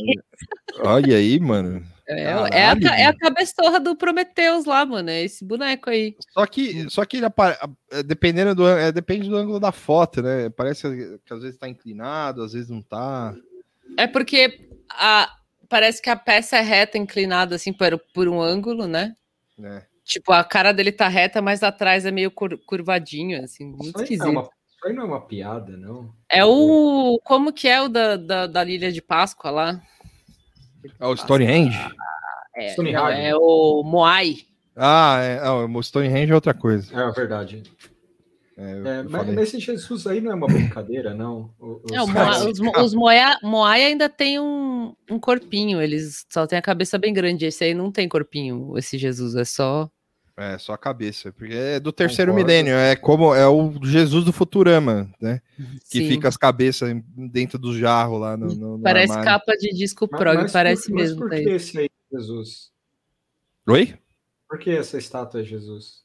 Olha 0.81 1.17
aí, 1.17 1.39
mano. 1.41 1.87
É, 2.09 2.23
é, 2.23 2.33
a, 2.33 2.49
é 2.49 2.65
a 2.67 2.75
mano. 2.75 3.19
cabeçorra 3.19 3.79
do 3.79 3.95
Prometeus 3.95 4.65
lá, 4.65 4.85
mano. 4.85 5.09
É 5.09 5.23
esse 5.23 5.45
boneco 5.45 5.89
aí. 5.89 6.17
Só 6.33 6.45
que, 6.47 6.91
só 6.91 7.05
que 7.05 7.19
ele 7.19 7.27
apa- 7.27 7.57
é, 7.91 8.03
dependendo 8.03 8.55
do, 8.55 8.69
é, 8.69 8.91
depende 8.91 9.29
do 9.29 9.37
ângulo 9.37 9.61
da 9.61 9.71
foto, 9.71 10.21
né? 10.21 10.51
Parece 10.51 11.19
que 11.25 11.33
às 11.33 11.43
vezes 11.43 11.59
tá 11.59 11.69
inclinado, 11.69 12.43
às 12.43 12.53
vezes 12.53 12.69
não 12.69 12.83
tá. 12.83 13.35
É 13.97 14.07
porque 14.07 14.69
a, 14.91 15.33
parece 15.69 16.03
que 16.03 16.11
a 16.11 16.17
peça 16.17 16.57
é 16.57 16.61
reta, 16.63 16.99
inclinada, 16.99 17.55
assim, 17.55 17.73
por, 17.73 17.99
por 18.13 18.27
um 18.29 18.41
ângulo, 18.41 18.89
né? 18.89 19.15
né? 19.57 19.85
Tipo, 20.05 20.33
a 20.33 20.43
cara 20.43 20.73
dele 20.73 20.91
tá 20.91 21.07
reta, 21.07 21.41
mas 21.41 21.63
atrás 21.63 22.05
é 22.05 22.11
meio 22.11 22.31
cur- 22.33 22.59
curvadinho, 22.67 23.43
assim, 23.45 23.65
muito 23.65 24.01
é 24.01 24.03
esquisito. 24.03 24.29
uma, 24.29 24.43
isso 24.43 24.51
aí 24.85 24.93
não 24.93 25.03
é 25.03 25.07
uma 25.07 25.21
piada, 25.21 25.77
não? 25.77 26.11
É 26.31 26.45
o. 26.45 27.21
Como 27.25 27.53
que 27.53 27.69
é 27.69 27.81
o 27.83 27.89
da, 27.89 28.17
da, 28.17 28.47
da 28.47 28.65
Ilha 28.65 28.91
de 28.93 29.01
Páscoa 29.03 29.51
lá? 29.51 29.83
Ah, 30.99 31.09
o 31.09 31.17
Stonehenge? 31.17 31.79
É, 32.57 32.69
Stonehenge. 32.71 32.97
não, 33.01 33.09
é 33.09 33.35
o 33.37 33.83
Moai. 33.85 34.37
Ah, 34.75 35.19
é, 35.23 35.39
ah, 35.39 35.55
o 35.55 35.83
Stonehenge 35.83 36.33
é 36.33 36.35
outra 36.35 36.55
coisa. 36.55 36.93
É 36.95 37.11
verdade. 37.13 37.63
É, 38.57 38.71
É, 38.71 39.03
mas, 39.05 39.27
mas 39.27 39.39
esse 39.39 39.59
Jesus 39.59 40.07
aí 40.07 40.21
não 40.21 40.33
é 40.33 40.35
uma 40.35 40.47
brincadeira, 40.47 41.15
não? 41.15 41.51
Os 41.59 41.93
É, 41.93 42.03
o 42.03 42.07
caras- 42.13 42.39
Moai, 42.61 42.77
os, 42.83 42.85
os 42.85 42.95
Moai, 42.95 43.37
Moai 43.43 43.85
ainda 43.85 44.09
tem 44.09 44.39
um, 44.39 44.95
um 45.11 45.19
corpinho, 45.19 45.81
eles 45.81 46.27
só 46.29 46.47
tem 46.47 46.59
a 46.59 46.63
cabeça 46.63 46.99
bem 46.99 47.13
grande. 47.15 47.47
Esse 47.47 47.65
aí 47.65 47.75
não 47.75 47.91
tem 47.91 48.09
corpinho, 48.09 48.77
esse 48.77 48.99
Jesus, 48.99 49.35
é 49.37 49.45
só. 49.45 49.89
É, 50.37 50.57
só 50.57 50.73
a 50.73 50.79
cabeça, 50.79 51.31
porque 51.31 51.53
é 51.53 51.79
do 51.79 51.93
terceiro 51.93 52.33
Concordo. 52.33 52.49
milênio, 52.51 52.75
é 52.75 52.97
como 52.97 53.35
é 53.35 53.47
o 53.47 53.73
Jesus 53.85 54.25
do 54.25 54.33
Futurama, 54.33 55.11
né? 55.21 55.41
Que 55.91 55.99
Sim. 55.99 56.09
fica 56.09 56.27
as 56.27 56.39
cabeças 56.39 56.91
dentro 57.31 57.59
do 57.59 57.79
jarro 57.79 58.17
lá 58.17 58.35
no, 58.37 58.47
no- 58.55 58.77
no 58.79 58.83
Parece 58.83 59.13
armário. 59.13 59.31
capa 59.41 59.57
de 59.59 59.69
disco 59.75 60.09
Mas- 60.11 60.19
prog, 60.21 60.37
mas 60.39 60.47
por- 60.47 60.53
parece 60.55 60.91
mas 60.91 61.03
mesmo. 61.03 61.19
Por 61.21 61.29
tá 61.31 61.37
que 61.37 61.49
aí. 61.49 61.55
esse 61.55 61.79
aí 61.79 61.85
é 61.87 62.17
Jesus? 62.19 62.71
Oi? 63.69 63.95
Por 64.49 64.59
que 64.59 64.71
essa 64.71 64.97
estátua 64.97 65.43
é 65.43 65.45
Jesus? 65.45 66.03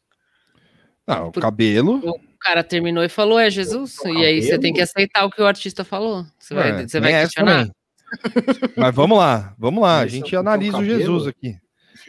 Não, 1.08 1.30
o 1.30 1.32
Por- 1.32 1.42
cabelo. 1.42 1.98
O 2.06 2.20
cara 2.40 2.64
terminou 2.66 3.04
e 3.06 3.10
falou, 3.10 3.40
é 3.40 3.50
Jesus? 3.50 3.98
O 4.00 4.10
E 4.10 4.26
aí 4.26 4.42
você 4.44 4.60
tem 4.60 4.74
que 4.74 4.82
aceitar 4.82 5.24
o 5.26 5.32
que 5.32 5.42
o 5.42 5.46
artista 5.48 5.86
falou. 5.86 6.26
Você 6.38 6.54
vai, 6.54 6.70
É, 6.72 6.78
você 6.86 7.00
tem 7.00 7.12
vai 7.14 7.22
questionar? 7.24 7.70
Mas 8.78 8.94
vamos 8.96 9.18
lá, 9.18 9.56
vamos 9.58 9.82
lá. 9.82 10.00
A 10.00 10.02
Mas 10.04 10.12
gente 10.12 10.28
então, 10.28 10.42
analisa 10.42 10.78
o 10.78 10.82
cabelo? 10.82 11.00
Jesus 11.00 11.28
aqui. 11.28 11.58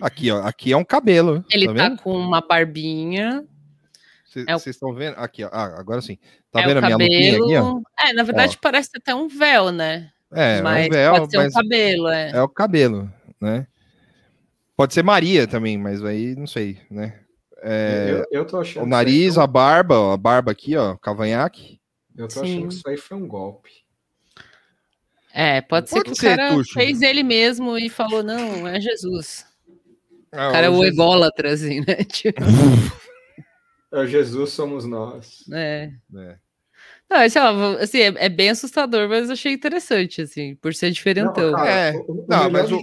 Aqui, 0.00 0.30
ó. 0.30 0.42
Aqui 0.42 0.72
é 0.72 0.76
um 0.76 0.84
cabelo. 0.84 1.44
Ele 1.50 1.66
tá 1.74 1.90
tá, 1.90 1.96
com 2.02 2.12
uma 2.16 2.40
barbinha, 2.40 3.44
Vocês 4.24 4.46
é 4.48 4.56
o- 4.56 4.60
estão 4.70 4.92
vendo? 4.94 5.14
Aqui, 5.16 5.44
ó. 5.44 5.48
Ah, 5.52 5.78
agora 5.78 6.00
sim. 6.00 6.18
Tá 6.50 6.60
é 6.60 6.66
vendo 6.66 6.78
a 6.78 6.80
minha 6.80 6.96
lupinha 6.96 7.38
aqui, 7.38 7.56
ó? 7.56 7.80
É, 8.06 8.12
na 8.12 8.22
verdade 8.22 8.58
parece 8.60 8.90
até 8.96 9.14
um 9.14 9.28
véu, 9.28 9.70
né? 9.70 10.10
É, 10.32 10.60
mas 10.60 10.86
é 10.86 10.88
um 10.88 10.90
véu, 10.92 11.12
pode 11.14 11.30
ser 11.30 11.36
mas 11.38 11.54
um 11.54 11.60
cabelo, 11.62 12.08
é. 12.08 12.30
é 12.30 12.42
o 12.42 12.48
cabelo, 12.48 13.12
né? 13.40 13.66
Pode 14.76 14.94
ser 14.94 15.02
Maria 15.02 15.46
também, 15.46 15.76
mas 15.76 16.04
aí 16.04 16.36
não 16.36 16.46
sei, 16.46 16.78
né? 16.90 17.18
É, 17.60 18.06
eu, 18.30 18.40
eu 18.40 18.44
tô 18.46 18.60
achando 18.60 18.84
o 18.84 18.86
nariz, 18.88 19.36
a 19.36 19.46
barba, 19.46 19.98
ó, 19.98 20.12
a 20.12 20.16
barba 20.16 20.52
aqui, 20.52 20.76
ó, 20.76 20.96
cavanhaque. 20.96 21.80
Eu 22.16 22.28
tô 22.28 22.34
Sim. 22.34 22.58
achando 22.58 22.68
que 22.68 22.74
isso 22.74 22.88
aí 22.88 22.96
foi 22.96 23.16
um 23.16 23.26
golpe. 23.26 23.70
É, 25.32 25.60
pode 25.60 25.88
ser 25.88 25.96
Pode 25.96 26.10
que 26.10 26.16
ser, 26.16 26.32
o 26.34 26.36
cara 26.36 26.54
Tuxo. 26.54 26.72
fez 26.74 27.02
ele 27.02 27.22
mesmo 27.22 27.76
e 27.78 27.88
falou, 27.88 28.22
não, 28.22 28.66
é 28.66 28.80
Jesus. 28.80 29.44
Ah, 30.32 30.48
O 30.48 30.52
cara 30.52 30.66
é 30.66 30.70
o 30.70 30.84
ególatra, 30.84 31.52
assim, 31.52 31.80
né? 31.80 31.96
Tipo, 32.08 32.40
É, 33.92 34.06
Jesus 34.06 34.50
somos 34.52 34.84
nós. 34.84 35.44
é. 35.52 35.90
É. 36.14 36.36
Não, 37.10 37.22
lá, 37.40 37.80
assim, 37.80 38.00
é, 38.00 38.06
é 38.26 38.28
bem 38.28 38.50
assustador, 38.50 39.08
mas 39.08 39.28
eu 39.28 39.32
achei 39.32 39.52
interessante, 39.52 40.20
assim, 40.20 40.54
por 40.56 40.74
ser 40.74 40.90
diferentão. 40.90 41.52
Não, 41.52 41.56
cara, 41.58 41.70
É, 41.70 41.92
o- 41.92 42.00
o 42.02 42.14
não, 42.28 42.44
melhor 42.44 42.50
mas 42.50 42.70
o- 42.70 42.82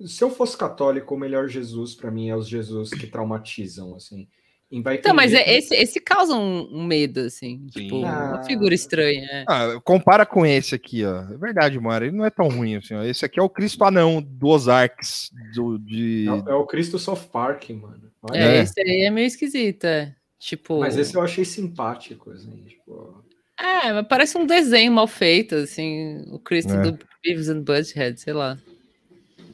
o- 0.00 0.06
se 0.06 0.22
eu 0.22 0.30
fosse 0.30 0.56
católico, 0.56 1.12
o 1.14 1.18
melhor 1.18 1.48
Jesus 1.48 1.94
pra 1.96 2.08
mim 2.10 2.28
é 2.30 2.36
os 2.36 2.48
Jesus 2.48 2.90
que 2.90 3.08
traumatizam, 3.08 3.96
assim. 3.96 4.28
E 4.70 4.80
vai 4.82 4.96
Então, 4.96 5.14
mas 5.14 5.32
é, 5.32 5.56
esse, 5.56 5.74
esse 5.74 6.00
causa 6.00 6.34
um, 6.34 6.68
um 6.78 6.84
medo, 6.84 7.20
assim, 7.20 7.66
Sim. 7.72 7.82
tipo, 7.82 7.96
uma 7.98 8.40
Ah. 8.40 8.44
figura 8.44 8.74
estranha. 8.74 9.24
é. 9.30 9.44
Ah, 9.46 9.80
compara 9.84 10.26
com 10.26 10.44
esse 10.44 10.74
aqui, 10.74 11.04
ó. 11.04 11.20
É 11.32 11.36
verdade, 11.36 11.78
Mara, 11.78 12.06
ele 12.06 12.16
não 12.16 12.24
é 12.24 12.30
tão 12.30 12.48
ruim 12.48 12.76
assim, 12.76 12.94
ó. 12.94 13.02
Esse 13.04 13.24
aqui 13.24 13.38
é 13.38 13.42
o 13.42 13.48
Cristo 13.48 13.84
Anão 13.84 14.20
do 14.20 14.48
Ozarks, 14.48 15.30
do, 15.54 15.78
de... 15.78 16.26
É, 16.28 16.50
é 16.50 16.54
o 16.54 16.66
Cristo 16.66 16.98
South 16.98 17.28
Park, 17.32 17.70
mano. 17.70 18.10
Olha. 18.22 18.38
É, 18.38 18.56
É. 18.58 18.62
esse 18.62 18.80
aí 18.80 19.02
é 19.02 19.10
meio 19.10 19.26
esquisito, 19.26 19.84
é. 19.84 20.14
Tipo. 20.38 20.80
Mas 20.80 20.96
esse 20.96 21.14
eu 21.14 21.22
achei 21.22 21.44
simpático, 21.44 22.30
assim, 22.30 22.64
tipo... 22.66 23.22
É, 23.58 23.92
mas 23.92 24.06
parece 24.08 24.36
um 24.36 24.44
desenho 24.46 24.90
mal 24.90 25.06
feito, 25.06 25.54
assim, 25.54 26.24
o 26.32 26.38
Cristo 26.40 26.72
É. 26.72 26.82
do 26.82 26.98
Beavis 27.22 27.48
and 27.48 27.62
Butthead, 27.62 28.20
sei 28.20 28.32
lá. 28.32 28.58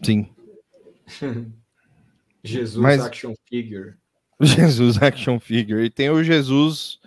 Sim. 0.03 0.27
Jesus 2.42 2.83
Mas- 2.83 3.01
Action 3.05 3.35
Figure. 3.49 3.94
Jesus 4.44 5.00
Action 5.03 5.38
Figure. 5.38 5.85
E 5.85 5.90
tem 5.90 6.11
o 6.11 6.22
Jesus, 6.22 6.98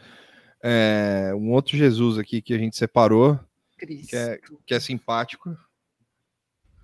é, 0.62 1.32
um 1.36 1.52
outro 1.52 1.76
Jesus 1.76 2.18
aqui 2.18 2.42
que 2.42 2.54
a 2.54 2.58
gente 2.58 2.78
separou, 2.78 3.40
Cristo. 3.78 4.10
que 4.10 4.16
é, 4.16 4.40
que 4.66 4.74
é 4.74 4.80
simpático. 4.80 5.56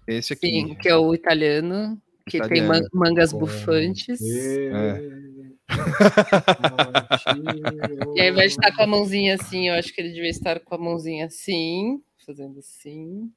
Esse 0.07 0.33
aqui. 0.33 0.47
Sim, 0.47 0.75
que 0.75 0.89
é 0.89 0.95
o 0.95 1.13
italiano, 1.13 2.01
que 2.25 2.39
tem 2.39 2.61
Italiano. 2.61 2.67
man- 2.67 2.89
mangas 2.93 3.31
bufantes. 3.31 4.19
É. 4.21 5.29
E 8.15 8.21
aí, 8.21 8.27
ao 8.27 8.33
invés 8.33 8.53
de 8.53 8.59
estar 8.59 8.75
com 8.75 8.81
a 8.81 8.87
mãozinha 8.87 9.35
assim, 9.35 9.69
eu 9.69 9.75
acho 9.75 9.93
que 9.93 10.01
ele 10.01 10.11
devia 10.11 10.29
estar 10.29 10.59
com 10.59 10.75
a 10.75 10.77
mãozinha 10.77 11.27
assim, 11.27 12.01
fazendo 12.25 12.59
assim. 12.59 13.31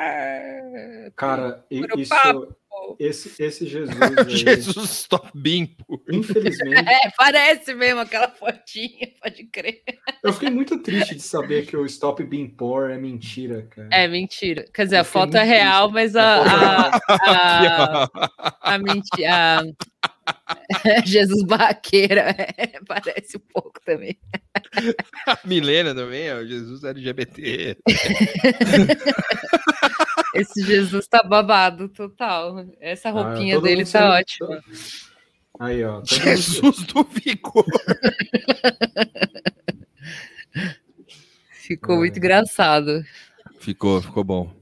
Ah, 0.00 1.10
Cara, 1.16 1.64
isso, 1.70 2.14
esse, 3.00 3.42
esse 3.42 3.66
Jesus 3.66 3.98
aí, 4.00 4.30
Jesus 4.30 4.90
Stop 4.90 5.30
Bimpo. 5.34 6.00
infelizmente, 6.08 6.76
É, 6.88 7.10
parece 7.16 7.74
mesmo 7.74 8.00
aquela 8.00 8.28
fotinha, 8.28 9.08
pode 9.20 9.42
crer. 9.46 9.82
eu 10.22 10.32
fiquei 10.32 10.50
muito 10.50 10.78
triste 10.80 11.16
de 11.16 11.22
saber 11.22 11.66
que 11.66 11.76
o 11.76 11.84
Stop 11.86 12.22
Being 12.22 12.50
Poor 12.50 12.90
é 12.90 12.96
mentira, 12.96 13.62
cara. 13.68 13.88
É 13.90 14.06
mentira. 14.06 14.64
Quer 14.72 14.84
dizer, 14.84 14.96
a 14.96 15.00
Eu 15.00 15.04
fiquei 15.04 15.20
foto 15.22 15.36
é 15.36 15.42
real, 15.42 15.90
triste. 15.90 15.94
mas 15.94 16.16
A 16.16 16.42
a, 16.44 16.90
a, 17.10 18.04
a, 18.04 18.74
a 18.74 18.78
mentira. 18.78 19.62
Jesus 21.04 21.42
Barraqueira 21.44 22.34
é, 22.56 22.78
parece 22.86 23.36
um 23.36 23.42
pouco 23.52 23.80
também. 23.84 24.18
A 25.26 25.38
Milena 25.46 25.94
também, 25.94 26.32
ó, 26.32 26.44
Jesus 26.44 26.84
LGBT. 26.84 27.76
Esse 30.34 30.62
Jesus 30.64 31.06
tá 31.08 31.22
babado 31.22 31.88
total. 31.88 32.66
Essa 32.80 33.08
Ah, 33.08 33.12
roupinha 33.12 33.54
todo 33.56 33.64
dele 33.64 33.84
tá 33.84 34.10
ótima. 34.10 34.62
Aí, 35.58 35.82
ó. 35.84 35.94
mundo- 35.96 36.06
Jesus 36.06 36.82
do 36.84 37.02
Vigor. 37.04 37.64
Ficou 41.50 41.96
É. 41.96 41.98
muito 41.98 42.18
engraçado. 42.18 43.04
Ficou, 43.60 44.00
ficou 44.00 44.22
bom. 44.24 44.52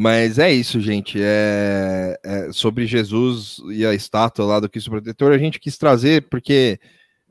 Mas 0.00 0.38
é 0.38 0.52
isso, 0.52 0.80
gente. 0.80 1.18
É, 1.20 2.16
é 2.22 2.52
sobre 2.52 2.86
Jesus 2.86 3.60
e 3.72 3.84
a 3.84 3.92
estátua 3.92 4.46
lá 4.46 4.60
do 4.60 4.68
Cristo 4.70 4.90
Protetor, 4.92 5.32
a 5.32 5.38
gente 5.38 5.58
quis 5.58 5.76
trazer 5.76 6.22
porque 6.30 6.78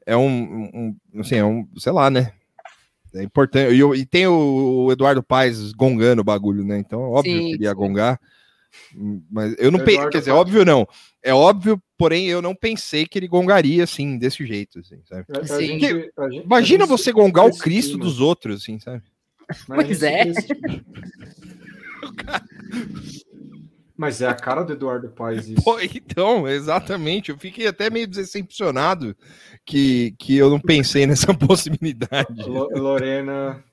é 0.06 0.18
um, 0.18 0.28
um- 0.28 1.22
assim, 1.22 1.36
é 1.36 1.46
um, 1.46 1.66
sei 1.78 1.94
lá, 1.94 2.10
né? 2.12 2.34
É 3.16 3.24
importante. 3.24 3.74
E, 3.74 3.82
e 4.02 4.06
tem 4.06 4.28
o, 4.28 4.88
o 4.88 4.92
Eduardo 4.92 5.24
Paes 5.24 5.72
gongando 5.72 6.22
o 6.22 6.26
bagulho, 6.26 6.66
né? 6.66 6.78
Então, 6.78 7.02
é 7.04 7.08
óbvio 7.08 7.40
Sim, 7.40 7.48
que 7.48 7.54
ele 7.56 7.64
ia 7.64 7.74
gongar. 7.74 8.20
Mas 9.32 9.56
eu 9.58 9.72
não 9.72 9.80
pensei, 9.80 10.10
quer 10.10 10.20
dizer, 10.20 10.32
Paes- 10.32 10.42
óbvio 10.42 10.66
não. 10.66 10.86
É 11.24 11.34
óbvio, 11.34 11.82
porém 11.98 12.28
eu 12.28 12.42
não 12.42 12.54
pensei 12.54 13.06
que 13.08 13.18
ele 13.18 13.30
gongaria 13.30 13.86
assim, 13.86 14.18
desse 14.18 14.46
jeito, 14.46 14.80
assim, 14.80 15.00
sabe? 15.08 15.26
A- 15.34 15.40
a 15.40 15.46
Sim. 15.46 15.80
gente- 15.80 16.12
a 16.18 16.30
gente- 16.30 16.44
Imagina 16.46 16.84
gente 16.86 16.90
você 16.90 17.14
gongar 17.14 17.46
o 17.46 17.58
Cristo 17.58 17.98
dos 17.98 18.20
outros, 18.20 18.62
assim, 18.62 18.78
sabe? 18.78 19.02
mas 19.70 19.86
Pois 19.88 20.04
é. 20.04 20.26
Subestima. 22.18 23.28
Mas 24.00 24.22
é 24.22 24.28
a 24.28 24.34
cara 24.36 24.64
do 24.64 24.74
Eduardo 24.74 25.10
Paes 25.10 25.48
isso. 25.48 25.64
Pô, 25.64 25.80
então, 25.80 26.48
exatamente. 26.48 27.32
Eu 27.32 27.38
fiquei 27.40 27.66
até 27.66 27.90
meio 27.90 28.08
decepcionado 28.08 29.18
que, 29.66 30.14
que 30.20 30.38
eu 30.38 30.52
não 30.52 30.60
pensei 30.60 31.08
nessa 31.08 31.34
possibilidade. 31.36 32.44
Lo- 32.44 32.70
Lorena, 32.76 33.64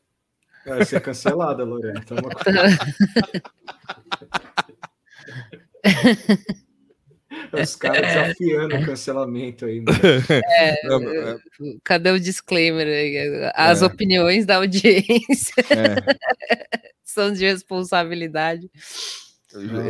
Vai 0.66 0.82
ser 0.86 0.98
cancelada, 1.02 1.62
Lorena. 1.62 2.02
Toma 2.06 2.22
cuidado. 2.30 2.74
Os 7.62 7.76
caras 7.76 8.00
desafiando 8.06 8.76
o 8.76 8.84
cancelamento 8.86 9.64
aí. 9.66 9.80
mano. 9.80 9.98
Não, 10.84 11.10
é, 11.10 11.36
Cadê 11.84 12.10
o 12.10 12.20
disclaimer? 12.20 13.52
As 13.54 13.82
É. 13.82 13.86
opiniões 13.86 14.44
da 14.46 14.56
audiência 14.56 15.54
é, 15.70 15.94
são 17.04 17.32
de 17.32 17.44
responsabilidade. 17.44 18.70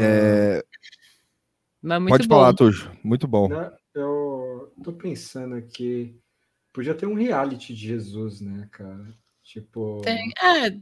é, 0.00 0.64
Mas 1.82 2.00
muito 2.00 2.12
pode 2.12 2.28
bom. 2.28 2.34
falar, 2.36 2.54
Tujo. 2.54 2.90
Muito 3.02 3.26
bom. 3.26 3.48
Eu 3.94 4.72
tô 4.82 4.92
pensando 4.92 5.54
aqui. 5.54 6.16
Podia 6.72 6.94
ter 6.94 7.06
um 7.06 7.14
reality 7.14 7.72
de 7.74 7.86
Jesus, 7.88 8.40
né, 8.40 8.66
cara? 8.72 9.06
Tipo. 9.44 10.00
Tem- 10.02 10.32
é, 10.42 10.76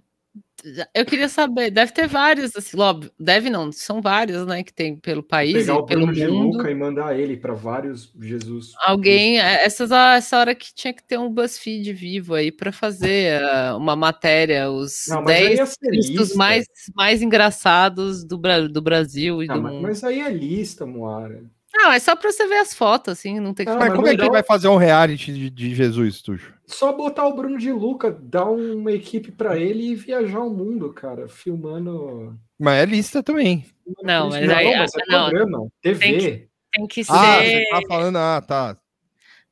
eu 0.95 1.05
queria 1.05 1.29
saber, 1.29 1.71
deve 1.71 1.93
ter 1.93 2.07
vários, 2.07 2.55
assim, 2.55 2.79
óbvio, 2.79 3.11
deve 3.19 3.51
não, 3.51 3.73
são 3.73 4.01
vários, 4.01 4.47
né, 4.47 4.63
que 4.63 4.73
tem 4.73 4.97
pelo 4.97 5.23
país 5.23 5.53
pegar 5.53 5.77
o 5.77 5.85
pelo 5.85 6.07
Bruno 6.07 6.13
de 6.15 6.27
mundo. 6.29 6.57
Luca 6.59 6.71
e 6.71 6.75
mandar 6.75 7.19
ele 7.19 7.37
para 7.37 7.53
vários 7.53 8.13
Jesus. 8.21 8.73
Alguém, 8.85 9.41
é, 9.41 9.65
essas, 9.65 9.91
essa 9.91 10.39
hora 10.39 10.55
que 10.55 10.73
tinha 10.73 10.95
que 10.95 11.03
ter 11.03 11.19
um 11.19 11.29
BuzzFeed 11.29 11.93
vivo 11.93 12.35
aí 12.35 12.53
para 12.53 12.71
fazer 12.71 13.43
ah, 13.43 13.77
uma 13.77 13.97
matéria, 13.97 14.71
os 14.71 15.07
Não, 15.09 15.23
mas 15.23 15.37
aí 15.37 15.47
10 15.49 15.59
ia 15.59 15.67
ser 15.67 15.79
cristos 15.81 16.35
mais, 16.35 16.67
mais 16.95 17.23
engraçados 17.23 18.25
do, 18.25 18.41
do 18.69 18.83
Brasil 18.83 19.43
e 19.43 19.51
Ah, 19.51 19.55
do 19.55 19.63
mas, 19.63 19.73
mundo. 19.73 19.83
mas 19.83 20.05
aí 20.05 20.21
é 20.21 20.31
lista, 20.31 20.87
Moara. 20.87 21.43
Não, 21.75 21.91
é 21.91 21.99
só 21.99 22.15
para 22.15 22.31
você 22.31 22.47
ver 22.47 22.59
as 22.59 22.75
fotos, 22.75 23.13
assim, 23.13 23.41
não 23.41 23.55
tem 23.55 23.65
que 23.65 23.73
Ah, 23.73 23.77
Mas 23.77 23.95
como 23.95 24.07
é 24.07 24.17
que 24.17 24.29
vai 24.29 24.43
fazer 24.43 24.69
um 24.69 24.77
reality 24.77 25.33
de, 25.33 25.49
de 25.51 25.75
Jesus, 25.75 26.21
Tujo? 26.21 26.53
Só 26.67 26.93
botar 26.93 27.27
o 27.27 27.35
Bruno 27.35 27.59
de 27.59 27.73
Luca, 27.73 28.11
dar 28.11 28.45
uma 28.45 28.93
equipe 28.93 29.31
para 29.33 29.59
ele 29.59 29.89
e 29.91 29.95
viajar 29.95 30.41
o 30.41 30.51
mundo, 30.51 30.93
cara, 30.93 31.29
filmando. 31.29 32.39
Mas 32.59 32.83
é 32.83 32.87
lista 32.87 33.23
também. 33.23 33.65
Não, 34.03 34.29
mas 34.29 34.47
não, 34.47 34.55
aí- 34.57 34.77
mas 34.79 34.95
é 34.95 34.99
não, 35.09 35.29
programa, 35.31 35.69
TV. 35.81 36.49
Tem 36.73 36.87
que 36.87 37.05
ser. 37.05 37.13
Ah, 37.13 37.43
você 37.43 37.65
tá 37.71 37.81
falando, 37.89 38.17
ah, 38.17 38.41
tá. 38.41 38.77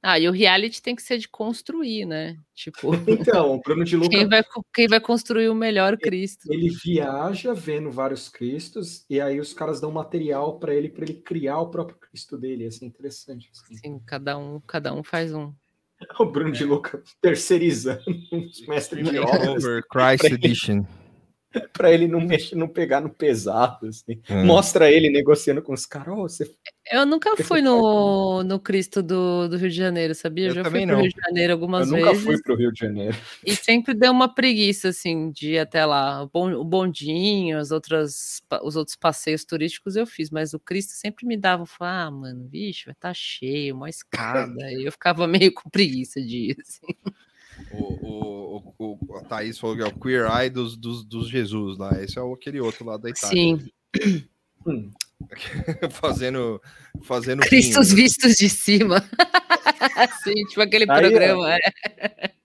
Ah, 0.02 0.18
e 0.18 0.26
o 0.26 0.32
reality 0.32 0.80
tem 0.80 0.96
que 0.96 1.02
ser 1.02 1.18
de 1.18 1.28
construir, 1.28 2.06
né? 2.06 2.38
Tipo, 2.54 2.94
Então, 3.06 3.54
o 3.54 3.60
Bruno 3.60 3.84
de 3.84 3.96
Luca 3.98 4.08
quem 4.16 4.26
vai, 4.26 4.42
quem 4.74 4.88
vai 4.88 4.98
construir 5.00 5.48
o 5.50 5.54
melhor 5.54 5.98
Cristo? 5.98 6.50
ele 6.50 6.70
viaja 6.70 7.52
vendo 7.52 7.90
vários 7.90 8.28
Cristos 8.28 9.04
e 9.10 9.20
aí 9.20 9.38
os 9.38 9.52
caras 9.52 9.78
dão 9.80 9.90
material 9.92 10.58
para 10.58 10.74
ele 10.74 10.88
para 10.88 11.04
ele 11.04 11.14
criar 11.14 11.58
o 11.60 11.68
próprio 11.70 11.98
Cristo 11.98 12.38
dele. 12.38 12.66
Isso 12.66 12.82
é 12.82 12.86
interessante. 12.86 13.50
assim. 13.52 13.74
Assim, 13.74 13.98
cada 14.06 14.38
um, 14.38 14.58
cada 14.60 14.94
um 14.94 15.02
faz 15.02 15.34
um. 15.34 15.52
O 16.18 16.24
Bruno 16.24 16.50
de 16.52 16.64
Luca 16.64 17.02
terceirizando 17.20 18.00
os 18.32 18.66
mestres 18.66 19.06
de 19.06 19.18
obras 19.18 19.62
Over 19.62 19.82
Christ 19.86 20.24
Edition. 20.32 20.82
para 21.74 21.92
ele 21.92 22.08
não 22.08 22.22
mexer, 22.22 22.56
não 22.56 22.68
pegar 22.68 23.02
no 23.02 23.10
pesado. 23.10 23.86
Assim. 23.86 24.18
É. 24.26 24.42
Mostra 24.44 24.90
ele 24.90 25.10
negociando 25.10 25.60
com 25.60 25.74
os 25.74 25.84
caras. 25.84 26.08
"Ô, 26.14 26.22
você 26.22 26.50
Eu 26.90 27.06
nunca 27.06 27.36
fui 27.36 27.62
no, 27.62 28.42
no 28.42 28.58
Cristo 28.58 29.00
do, 29.02 29.46
do 29.48 29.56
Rio 29.56 29.70
de 29.70 29.76
Janeiro, 29.76 30.12
sabia? 30.14 30.48
Eu 30.48 30.54
Já 30.54 30.64
fui 30.64 30.80
pro 30.84 30.96
não. 30.96 31.02
Rio 31.02 31.10
de 31.12 31.20
Janeiro 31.24 31.52
Eu 31.52 31.54
algumas 31.54 31.88
nunca 31.90 32.04
vezes 32.10 32.24
fui 32.24 32.42
para 32.42 32.52
o 32.52 32.56
Rio 32.56 32.72
de 32.72 32.80
Janeiro. 32.80 33.16
e 33.46 33.54
sempre 33.54 33.94
deu 33.94 34.10
uma 34.10 34.34
preguiça, 34.34 34.88
assim, 34.88 35.30
de 35.30 35.52
ir 35.52 35.58
até 35.60 35.86
lá. 35.86 36.22
O 36.24 36.28
bon- 36.28 36.54
o 36.54 36.64
bondinho, 36.64 37.58
as 37.58 37.70
outras, 37.70 38.42
os 38.64 38.74
outros 38.74 38.96
passeios 38.96 39.44
turísticos 39.44 39.94
eu 39.94 40.04
fiz, 40.06 40.30
mas 40.30 40.52
o 40.52 40.58
Cristo 40.58 40.90
sempre 40.94 41.26
me 41.26 41.36
dava, 41.36 41.64
falava, 41.64 42.08
ah, 42.08 42.10
mano, 42.10 42.48
vixe, 42.48 42.86
vai 42.86 42.92
estar 42.92 43.14
cheio, 43.14 43.76
uma 43.76 43.88
escada. 43.88 44.72
e 44.72 44.84
eu 44.84 44.90
ficava 44.92 45.28
meio 45.28 45.52
com 45.54 45.70
preguiça 45.70 46.20
de 46.20 46.50
ir, 46.50 46.56
assim. 46.60 46.94
O, 47.70 47.76
o, 47.76 48.74
o, 48.78 48.98
o- 49.08 49.16
a 49.18 49.24
Thaís 49.24 49.58
falou 49.58 49.76
que 49.76 49.82
é 49.82 49.86
o 49.86 49.94
Queer 49.94 50.26
Eye 50.28 50.50
dos, 50.50 50.76
dos, 50.76 51.04
dos 51.04 51.28
Jesus 51.28 51.78
lá. 51.78 52.02
Esse 52.02 52.18
é 52.18 52.22
aquele 52.22 52.58
outro 52.60 52.84
lá 52.84 52.96
da 52.96 53.08
Itália. 53.10 53.36
Sim, 53.36 53.70
Hum. 54.66 54.90
fazendo. 55.90 56.60
fazendo 57.02 57.42
Cristos 57.42 57.88
vinho. 57.88 58.02
vistos 58.02 58.36
de 58.36 58.48
cima. 58.48 59.04
Sim, 60.24 60.44
tipo 60.46 60.60
aquele 60.60 60.90
Aí, 60.90 61.00
programa. 61.00 61.54
É. 61.54 62.30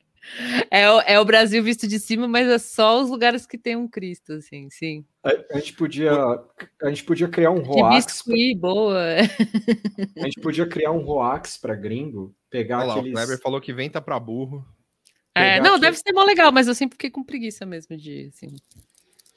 É, 0.70 0.90
o, 0.90 1.00
é 1.02 1.20
o 1.20 1.24
Brasil 1.24 1.64
visto 1.64 1.88
de 1.88 1.98
cima, 1.98 2.28
mas 2.28 2.48
é 2.50 2.58
só 2.58 3.02
os 3.02 3.10
lugares 3.10 3.46
que 3.46 3.58
tem 3.58 3.76
um 3.76 3.88
Cristo, 3.88 4.34
assim, 4.34 4.68
sim. 4.70 5.06
A, 5.24 5.32
a 5.56 5.60
gente 5.60 5.74
podia, 5.74 6.12
a 6.12 6.90
gente 6.90 7.06
podia 7.06 7.30
criar 7.30 7.52
um 7.52 7.62
Roax. 7.62 8.06
biscuit, 8.06 8.58
boa. 8.58 9.02
A 10.18 10.24
gente 10.26 10.42
podia 10.42 10.68
criar 10.68 10.92
um 10.92 11.06
Roax 11.06 11.58
para 11.58 11.74
gringo, 11.76 12.36
pegar 12.50 12.80
Olha 12.80 12.88
lá, 12.88 12.96
o 12.96 13.00
aqueles. 13.00 13.14
Kleber 13.14 13.42
falou 13.42 13.62
que 13.62 13.72
venta 13.72 14.02
pra 14.02 14.20
burro. 14.20 14.66
É, 15.34 15.62
não, 15.62 15.80
deve 15.80 15.98
ser 15.98 16.12
mó 16.12 16.24
legal, 16.24 16.52
mas 16.52 16.68
eu 16.68 16.76
sempre 16.76 16.96
fiquei 16.96 17.10
com 17.10 17.24
preguiça 17.24 17.66
mesmo 17.66 17.96
de, 17.96 18.32
assim. 18.34 18.56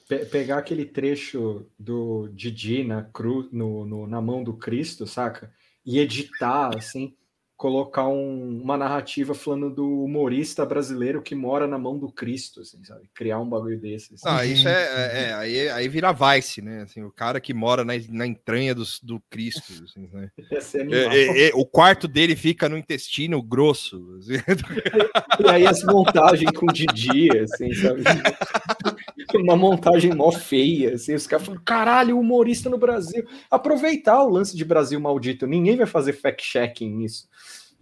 Pe- 0.08 0.24
pegar 0.26 0.58
aquele 0.58 0.84
trecho 0.86 1.66
do 1.78 2.28
Didi 2.32 2.82
na, 2.82 3.06
no, 3.52 3.84
no- 3.84 4.06
na 4.06 4.20
mão 4.20 4.42
do 4.42 4.54
Cristo, 4.54 5.06
saca? 5.06 5.52
E 5.84 5.98
editar, 5.98 6.74
assim, 6.76 7.14
colocar 7.56 8.06
um- 8.06 8.60
uma 8.62 8.76
narrativa 8.76 9.34
falando 9.34 9.68
do 9.74 10.04
humorista 10.04 10.64
brasileiro 10.64 11.20
que 11.20 11.34
mora 11.34 11.66
na 11.66 11.76
mão 11.76 11.98
do 11.98 12.10
Cristo, 12.10 12.60
assim, 12.60 12.82
sabe? 12.84 13.10
Criar 13.12 13.40
um 13.40 13.48
bagulho 13.48 13.78
desse. 13.80 14.14
assim. 14.14 14.24
Ah, 14.26 14.46
isso 14.46 14.68
é, 14.68 14.72
é, 14.72 15.22
é, 15.24 15.34
aí, 15.34 15.68
aí 15.70 15.88
vira 15.88 16.12
Vice, 16.12 16.62
né? 16.62 16.82
Assim, 16.82 17.02
o 17.02 17.10
cara 17.10 17.40
que 17.40 17.52
mora 17.52 17.84
na, 17.84 17.94
na 18.10 18.26
entranha 18.26 18.74
do, 18.74 18.84
do 19.02 19.20
Cristo. 19.28 19.72
assim, 19.84 20.08
né? 20.12 20.30
É, 20.90 20.96
é, 20.96 21.48
é, 21.48 21.50
o 21.54 21.66
quarto 21.66 22.08
dele 22.08 22.34
fica 22.34 22.68
no 22.68 22.78
intestino 22.78 23.42
grosso. 23.42 24.16
assim. 24.18 24.32
E 25.44 25.48
aí 25.48 25.66
as 25.66 25.82
montagens 25.84 26.50
com 26.52 26.66
Didi, 26.66 27.28
assim, 27.38 27.72
sabe? 27.74 28.02
Uma 29.36 29.56
montagem 29.56 30.14
mó 30.14 30.30
feia, 30.30 30.94
assim, 30.94 31.14
os 31.14 31.26
caras 31.26 31.46
falam, 31.46 31.60
caralho, 31.64 32.18
humorista 32.18 32.70
no 32.70 32.78
Brasil. 32.78 33.26
Aproveitar 33.50 34.22
o 34.22 34.28
lance 34.28 34.56
de 34.56 34.64
Brasil 34.64 34.98
maldito, 35.00 35.46
ninguém 35.46 35.76
vai 35.76 35.86
fazer 35.86 36.12
fact-checking 36.14 36.90
nisso. 36.90 37.28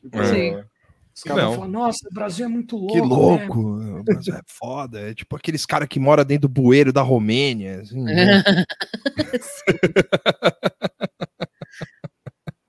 Tipo, 0.03 0.25
Sim. 0.25 0.63
Os 1.15 1.23
caras 1.23 1.55
falar, 1.55 1.69
nossa, 1.69 2.09
o 2.11 2.15
Brasil 2.15 2.45
é 2.45 2.49
muito 2.49 2.77
louco. 2.77 2.93
Que 2.93 3.01
né?" 3.01 3.07
louco! 3.07 3.61
O 4.01 4.05
Brasil 4.05 4.35
é 4.35 4.41
foda. 4.47 5.01
É 5.01 5.15
tipo 5.15 5.35
aqueles 5.35 5.65
caras 5.65 5.89
que 5.89 5.99
moram 5.99 6.23
dentro 6.25 6.47
do 6.47 6.53
bueiro 6.53 6.93
da 6.93 7.01
Romênia. 7.01 7.81
assim, 7.81 8.03
né? 8.03 8.45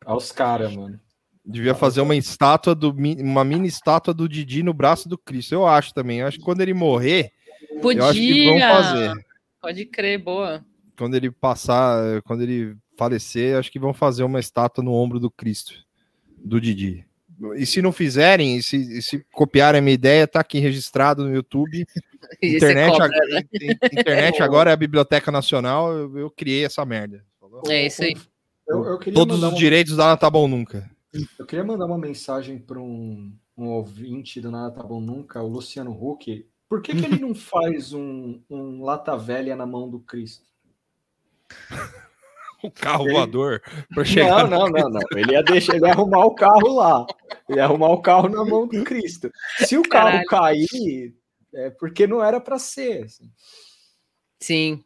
Olha 0.06 0.16
os 0.16 0.32
caras, 0.32 0.74
mano. 0.74 0.98
Devia 1.46 1.76
fazer 1.76 2.00
uma 2.00 2.16
estátua 2.16 2.74
do 2.74 2.96
uma 3.20 3.44
mini 3.44 3.68
estátua 3.68 4.14
do 4.14 4.30
Didi 4.30 4.64
no 4.64 4.74
braço 4.74 5.10
do 5.10 5.18
Cristo. 5.18 5.54
Eu 5.54 5.68
acho 5.68 5.94
também. 5.94 6.20
Eu 6.20 6.28
acho 6.28 6.38
que 6.38 6.44
quando 6.46 6.62
ele 6.62 6.74
morrer, 6.74 7.34
eu 7.84 8.06
acho 8.06 8.20
que 8.20 8.44
vão 8.46 8.54
Podia! 8.54 8.70
fazer. 8.70 9.26
Pode 9.62 9.86
crer, 9.86 10.18
boa. 10.24 10.66
Quando 10.98 11.16
ele 11.16 11.30
passar, 11.32 12.22
quando 12.24 12.42
ele 12.42 12.76
falecer, 12.98 13.58
acho 13.58 13.72
que 13.72 13.80
vão 13.80 13.94
fazer 13.94 14.24
uma 14.24 14.40
estátua 14.40 14.84
no 14.84 14.94
ombro 14.94 15.20
do 15.20 15.30
Cristo, 15.30 15.74
do 16.38 16.60
Didi. 16.60 17.06
E 17.56 17.66
se 17.68 17.82
não 17.84 17.92
fizerem, 17.92 18.58
e 18.58 18.64
se, 18.64 18.98
e 18.98 19.02
se 19.02 19.24
copiarem 19.32 19.78
a 19.78 19.82
minha 19.82 19.94
ideia, 19.94 20.28
tá 20.28 20.40
aqui 20.40 20.58
registrado 20.58 21.24
no 21.24 21.34
YouTube. 21.36 21.86
Internet, 22.42 22.92
cobra, 22.92 23.06
ag- 23.06 23.30
né? 23.32 23.42
in- 23.62 23.78
internet 24.00 24.42
agora 24.42 24.72
é 24.72 24.74
a 24.74 24.78
Biblioteca 24.78 25.32
Nacional. 25.32 25.94
Eu, 25.94 26.18
eu 26.18 26.32
criei 26.32 26.66
essa 26.66 26.84
merda. 26.84 27.24
É 27.68 27.86
isso 27.86 28.04
aí. 28.04 28.16
Eu, 28.68 28.84
eu 28.86 28.98
Todos 29.14 29.38
os 29.38 29.44
uma- 29.44 29.56
direitos 29.58 29.96
da 29.96 30.06
Ana 30.08 30.18
Tá 30.18 30.30
Bom 30.30 30.48
Nunca. 30.48 30.90
Eu 31.38 31.46
queria 31.46 31.64
mandar 31.64 31.86
uma 31.86 31.98
mensagem 31.98 32.58
para 32.58 32.80
um, 32.80 33.32
um 33.56 33.68
ouvinte 33.68 34.42
do 34.42 34.50
Nada 34.52 34.72
Tá 34.72 34.84
Bom 34.84 35.00
Nunca, 35.00 35.42
o 35.42 35.48
Luciano 35.48 35.92
Huck. 35.92 36.44
Por 36.70 36.82
que, 36.82 36.94
que 36.96 37.06
ele 37.06 37.20
não 37.20 37.34
faz 37.34 37.94
um, 37.94 38.42
um 38.50 38.84
lata 38.84 39.16
velha 39.18 39.56
na 39.56 39.66
mão 39.66 39.90
do 39.90 40.00
Cristo? 40.00 40.46
O 42.64 42.72
carro 42.72 43.06
Ele- 43.06 43.14
voador 43.14 43.62
para 43.94 44.04
chegar. 44.04 44.50
Não, 44.50 44.68
não, 44.68 44.70
não, 44.70 44.90
não. 44.90 45.02
Ele 45.16 45.34
ia 45.34 45.44
deixar 45.44 45.76
ele 45.76 45.86
ia 45.86 45.92
arrumar 45.92 46.26
o 46.26 46.34
carro 46.34 46.74
lá. 46.74 47.06
Ele 47.48 47.60
ia 47.60 47.64
arrumar 47.66 47.90
o 47.90 48.02
carro 48.02 48.28
na 48.30 48.44
mão 48.44 48.68
do 48.68 48.84
Cristo. 48.84 49.32
Se 49.60 49.78
o 49.78 49.84
carro 49.84 50.24
Caralho. 50.26 50.66
cair, 50.68 51.16
é 51.54 51.70
porque 51.70 52.08
não 52.08 52.22
era 52.22 52.42
para 52.42 52.58
ser. 52.58 53.04
assim. 53.04 53.30
Sim. 54.42 54.84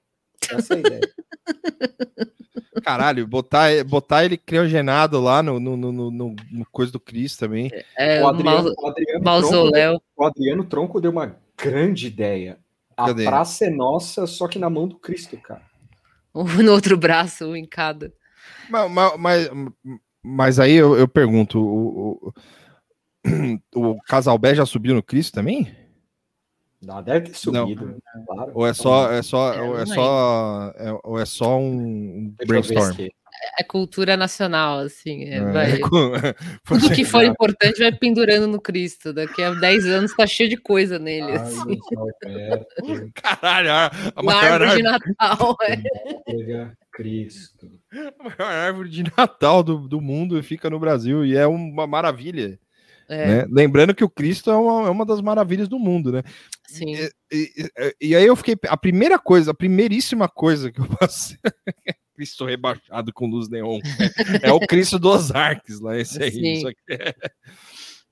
Essa 0.52 0.74
é 0.74 0.78
a 0.78 0.80
ideia. 0.82 1.02
Caralho, 2.84 3.26
botar, 3.26 3.70
botar 3.86 4.26
ele 4.26 4.38
criogenado 4.38 5.22
lá 5.22 5.42
no, 5.42 5.58
no, 5.58 5.78
no, 5.78 5.92
no, 5.94 6.12
no- 6.12 6.36
coisa 6.74 6.92
do 6.92 7.00
Cristo 7.00 7.40
também. 7.40 7.72
É, 7.98 8.22
O 8.22 8.26
o 8.26 8.28
Adriano, 8.28 8.74
o 8.78 8.88
Adriano 8.88 9.24
Tronco, 9.24 10.04
o 10.18 10.24
Adriano 10.26 10.66
Tronco 10.66 11.02
deu 11.02 11.12
uma 11.12 11.38
grande 11.62 12.08
ideia. 12.08 12.60
A 12.96 13.08
Cadê? 13.08 13.24
praça 13.24 13.66
é 13.66 13.70
nossa, 13.70 14.28
só 14.28 14.48
que 14.48 14.60
na 14.60 14.70
mão 14.70 14.88
do 14.88 14.98
Cristo, 14.98 15.38
cara. 15.38 15.64
No 16.64 16.72
outro 16.72 16.98
braço, 16.98 17.46
um 17.46 17.56
em 17.58 17.66
cada. 17.66 18.14
Mas, 18.70 19.18
mas, 19.20 19.50
mas, 20.24 20.60
aí 20.60 20.74
eu, 20.74 20.98
eu 20.98 21.08
pergunto: 21.08 21.60
o, 21.60 22.34
o, 23.76 23.92
o 23.94 24.02
Casalbé 24.04 24.56
já 24.56 24.66
subiu 24.66 24.96
no 24.96 25.04
Cristo 25.04 25.34
também? 25.34 25.76
Não, 26.82 27.04
deve 27.04 27.28
ter 27.28 27.36
subido, 27.36 28.02
claro. 28.26 28.52
Ou 28.56 28.66
é 28.66 28.74
só, 28.74 29.12
é 29.12 29.22
só, 29.22 29.54
É, 29.54 29.62
ou 29.62 29.76
é 29.76 29.86
não 29.86 29.96
só, 29.96 30.74
é, 30.76 31.00
ou 31.04 31.20
é 31.20 31.26
só 31.26 31.60
um 31.60 32.34
Deixa 32.40 32.54
eu 32.56 32.62
ver 32.64 32.74
brainstorm? 32.74 33.10
É 33.60 33.64
cultura 33.64 34.16
nacional, 34.16 34.80
assim. 34.80 35.24
é, 35.26 35.36
É, 35.38 35.52
vai- 35.52 35.80
com- 35.80 36.12
Tudo 36.68 36.92
que 36.94 37.04
for 37.06 37.24
importante 37.24 37.80
vai 37.80 37.92
pendurando 37.92 38.48
no 38.48 38.62
Cristo. 38.62 39.12
Daqui 39.14 39.42
a 39.42 39.54
10 39.54 39.86
anos 39.88 40.16
tá 40.16 40.28
cheio 40.28 40.50
de 40.50 40.58
coisa 40.58 41.00
nele. 41.00 41.32
Ai, 41.32 41.38
assim. 41.38 41.80
perto, 42.20 42.66
Caralho, 43.16 43.70
a, 44.16 44.24
maior, 44.24 44.62
árvore 44.62 44.76
de 44.78 44.84
Natal. 44.84 45.58
é. 45.68 46.72
Cristo. 46.94 47.68
a 47.92 48.24
maior 48.24 48.52
árvore 48.54 48.90
de 48.90 49.04
Natal 49.18 49.64
do, 49.64 49.88
do 49.88 50.02
mundo 50.02 50.42
fica 50.44 50.70
no 50.70 50.80
Brasil 50.80 51.26
e 51.26 51.36
é 51.36 51.48
uma 51.48 51.88
maravilha. 51.88 52.60
É, 53.10 53.28
né? 53.28 53.46
Lembrando 53.50 53.94
que 53.94 54.04
o 54.04 54.10
Cristo 54.10 54.50
é 54.52 54.56
uma, 54.56 54.88
é 54.88 54.90
uma 54.90 55.06
das 55.06 55.20
maravilhas 55.20 55.68
do 55.68 55.78
mundo, 55.80 56.12
né? 56.14 56.24
sim. 56.68 56.94
E, 56.96 57.10
e- 57.34 57.52
e- 57.58 57.96
e 58.10 58.16
aí 58.16 58.26
eu 58.26 58.36
fiquei. 58.38 58.56
A 58.70 58.78
primeira 58.78 59.20
coisa, 59.20 59.52
a 59.52 59.54
primeiríssima 59.54 60.30
coisa 60.30 60.72
que 60.72 60.80
eu 60.80 60.88
passei. 60.98 61.38
Cristo 62.22 62.46
rebaixado 62.46 63.12
com 63.12 63.26
luz 63.26 63.50
neon. 63.50 63.80
É, 64.44 64.50
é 64.50 64.54
o 64.54 64.60
Cristo 64.60 65.00
dos 65.00 65.32
Arques 65.32 65.80
lá, 65.80 65.98
esse 65.98 66.22
aí. 66.22 66.32
Sim. 66.32 66.62
Só 66.62 66.70
que, 66.70 66.76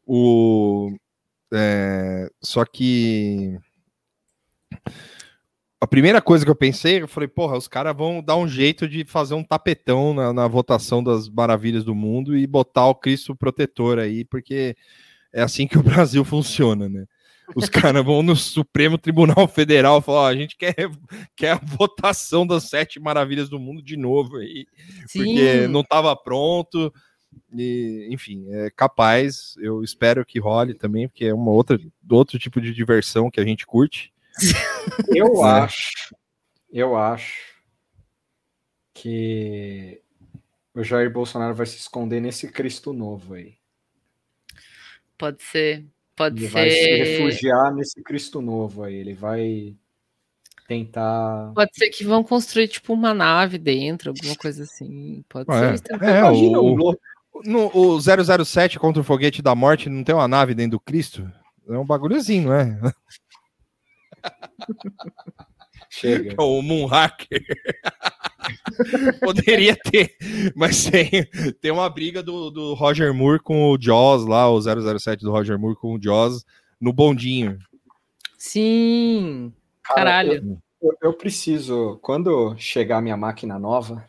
o, 0.04 0.98
é, 1.54 2.28
só 2.42 2.66
que. 2.66 3.56
A 5.80 5.86
primeira 5.86 6.22
coisa 6.22 6.44
que 6.44 6.50
eu 6.50 6.56
pensei, 6.56 7.04
eu 7.04 7.08
falei, 7.08 7.28
porra, 7.28 7.56
os 7.56 7.68
caras 7.68 7.96
vão 7.96 8.22
dar 8.22 8.36
um 8.36 8.48
jeito 8.48 8.88
de 8.88 9.06
fazer 9.06 9.36
um 9.36 9.44
tapetão 9.44 10.14
na, 10.14 10.34
na 10.34 10.48
votação 10.48 11.04
das 11.04 11.30
maravilhas 11.30 11.84
do 11.84 11.94
mundo 11.94 12.36
e 12.36 12.48
botar 12.48 12.88
o 12.88 12.96
Cristo 12.96 13.36
protetor 13.36 14.00
aí, 14.00 14.26
porque 14.26 14.76
é 15.32 15.42
assim 15.42 15.68
que 15.68 15.78
o 15.78 15.84
Brasil 15.84 16.26
funciona, 16.26 16.90
né? 16.90 17.06
Os 17.56 17.68
caras 17.70 18.04
vão 18.06 18.22
no 18.22 18.36
Supremo 18.36 18.98
Tribunal 18.98 19.48
Federal 19.48 20.00
e 20.00 20.02
falar: 20.02 20.20
ó, 20.22 20.28
a 20.28 20.36
gente 20.36 20.56
quer, 20.58 20.76
quer 21.36 21.52
a 21.52 21.62
votação 21.64 22.46
das 22.46 22.70
sete 22.70 23.00
maravilhas 23.00 23.50
do 23.50 23.60
mundo 23.60 23.82
de 23.82 23.98
novo 23.98 24.38
aí, 24.38 24.66
porque 25.12 25.64
Sim. 25.64 25.68
não 25.68 25.82
estava 25.82 26.16
pronto. 26.16 26.94
E, 27.56 28.08
enfim, 28.12 28.46
é 28.50 28.70
capaz. 28.72 29.56
Eu 29.60 29.84
espero 29.84 30.26
que 30.26 30.40
role 30.40 30.74
também, 30.74 31.08
porque 31.08 31.26
é 31.26 31.34
uma 31.34 31.52
outra, 31.52 31.80
outro 32.10 32.40
tipo 32.40 32.60
de 32.60 32.74
diversão 32.74 33.30
que 33.30 33.40
a 33.40 33.46
gente 33.46 33.66
curte. 33.66 34.12
Eu 35.16 35.46
É. 35.46 35.52
acho, 35.62 36.16
eu 36.72 36.96
acho 36.96 37.36
que 38.94 40.02
o 40.74 40.84
Jair 40.84 41.12
Bolsonaro 41.12 41.54
vai 41.56 41.66
se 41.66 41.78
esconder 41.78 42.20
nesse 42.20 42.52
Cristo 42.52 42.94
novo 42.94 43.34
aí. 43.36 43.56
Pode 45.18 45.44
ser. 45.44 45.86
Pode 46.20 46.44
Ele 46.44 46.48
vai 46.52 46.70
se 46.70 46.76
ser. 46.84 46.98
refugiar 46.98 47.74
nesse 47.74 48.04
Cristo 48.04 48.42
novo 48.42 48.84
aí. 48.84 48.94
Ele 48.96 49.14
vai 49.14 49.74
tentar. 50.68 51.54
Pode 51.56 51.72
ser 51.74 51.90
que 51.92 52.04
vão 52.04 52.22
construir 52.26 52.68
tipo 52.68 52.92
uma 52.94 53.14
nave 53.14 53.58
dentro, 53.58 54.10
alguma 54.10 54.36
coisa 54.36 54.64
assim. 54.64 55.24
Pode 55.30 55.50
É, 55.50 55.78
ser 55.78 55.94
é, 56.04 56.20
Imagina 56.20 56.60
o, 56.60 56.76
louco. 56.76 57.00
no, 57.46 57.72
o 57.74 58.00
007 58.46 58.78
contra 58.78 59.00
o 59.02 59.06
foguete 59.06 59.42
da 59.42 59.56
morte 59.56 59.88
não 59.88 60.04
tem 60.04 60.14
uma 60.14 60.28
nave 60.28 60.54
dentro 60.54 60.72
do 60.72 60.80
Cristo? 60.82 61.32
É 61.70 61.78
um 61.78 61.86
bagulhozinho, 61.86 62.50
não 62.50 62.54
é? 62.60 62.78
Chega. 65.90 66.36
o 66.44 66.62
Moonhacker. 66.62 67.42
Poderia 69.20 69.76
ter, 69.76 70.16
mas 70.56 70.86
tem, 70.86 71.10
tem 71.62 71.72
uma 71.72 71.90
briga 71.90 72.24
do, 72.24 72.50
do 72.50 72.74
Roger 72.74 73.14
Moore 73.14 73.40
com 73.40 73.72
o 73.72 73.78
Jaws 73.80 74.26
lá, 74.26 74.50
o 74.50 74.60
007 74.62 75.24
do 75.24 75.32
Roger 75.32 75.58
Moore 75.60 75.76
com 75.76 75.96
o 75.96 76.02
Jaws 76.02 76.46
no 76.80 76.94
bondinho. 76.94 77.58
Sim. 78.38 79.54
Cara, 79.84 80.02
Caralho. 80.02 80.62
Eu, 80.82 80.94
eu 81.02 81.14
preciso, 81.14 82.00
quando 82.02 82.56
chegar 82.58 82.98
a 82.98 83.02
minha 83.02 83.18
máquina 83.18 83.60
nova, 83.60 84.06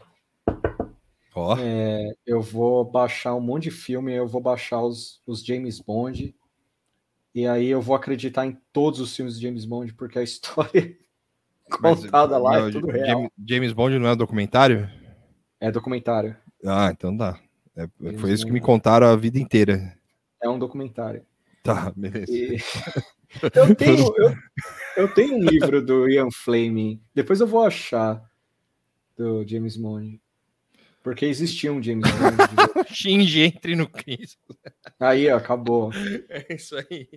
Ó, 1.35 1.57
é, 1.59 2.13
eu 2.27 2.41
vou 2.41 2.85
baixar 2.85 3.35
um 3.35 3.41
monte 3.41 3.65
de 3.65 3.71
filme, 3.71 4.13
eu 4.13 4.27
vou 4.27 4.41
baixar 4.41 4.83
os, 4.83 5.21
os 5.27 5.45
James 5.45 5.81
Bond, 5.81 6.35
e 7.35 7.47
aí 7.47 7.69
eu 7.69 7.81
vou 7.81 7.95
acreditar 7.95 8.47
em 8.47 8.59
todos 8.73 9.01
os 9.01 9.15
filmes 9.15 9.39
de 9.39 9.47
James 9.47 9.65
Bond, 9.65 9.95
porque 9.95 10.19
a 10.19 10.23
história 10.23 10.97
mas- 11.81 12.01
contada 12.05 12.39
lá 12.39 12.59
não, 12.61 12.69
é 12.69 12.71
tudo 12.73 12.87
real. 12.89 13.07
James, 13.07 13.31
James 13.47 13.73
Bond 13.73 13.99
não 13.99 14.09
é 14.09 14.17
documentário? 14.17 14.89
É 15.61 15.71
documentário. 15.71 16.37
Ah, 16.65 16.91
então 16.93 17.17
dá. 17.17 17.39
É, 17.77 17.87
James 18.01 18.21
foi 18.21 18.33
isso 18.33 18.47
que 18.47 18.53
me 18.53 18.61
contaram 18.61 19.07
a 19.07 19.17
vida 19.17 19.39
inteira. 19.39 19.95
É 20.43 20.49
um 20.49 20.59
documentário. 20.59 21.25
Tá, 21.63 21.93
beleza. 21.97 22.33
E- 22.33 22.57
eu, 23.55 23.75
tenho, 23.75 24.15
eu, 24.17 24.35
eu 24.97 25.15
tenho 25.15 25.37
um 25.37 25.43
livro 25.43 25.81
do 25.85 26.09
Ian 26.09 26.31
Fleming, 26.33 27.01
depois 27.15 27.41
eu 27.41 27.47
vou 27.47 27.63
achar 27.65 28.23
do 29.17 29.47
James 29.47 29.77
Bond. 29.77 30.21
Porque 31.03 31.25
existia 31.25 31.73
um 31.73 31.83
James 31.83 32.11
Bond. 32.11 32.37
Shinji 32.93 33.41
entre 33.41 33.75
no 33.75 33.89
Cristo. 33.89 34.39
aí, 34.99 35.31
ó, 35.31 35.37
acabou. 35.37 35.91
É 36.29 36.55
isso 36.55 36.77
aí. 36.77 37.09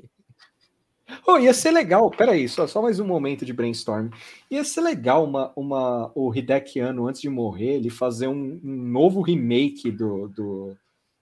Oh, 1.28 1.38
ia 1.38 1.54
ser 1.54 1.72
legal, 1.72 2.10
peraí, 2.10 2.48
só, 2.48 2.68
só 2.68 2.82
mais 2.82 3.00
um 3.00 3.06
momento 3.06 3.46
de 3.46 3.54
brainstorm. 3.54 4.10
Ia 4.50 4.64
ser 4.64 4.82
legal 4.82 5.24
uma, 5.24 5.52
uma, 5.56 6.12
o 6.16 6.34
Hideki 6.34 6.80
Anno, 6.80 7.08
antes 7.08 7.22
de 7.22 7.30
morrer, 7.30 7.76
ele 7.76 7.90
fazer 7.90 8.28
um, 8.28 8.60
um 8.64 8.72
novo 8.72 9.22
remake 9.22 9.92
do, 9.92 10.28
do, 10.28 10.78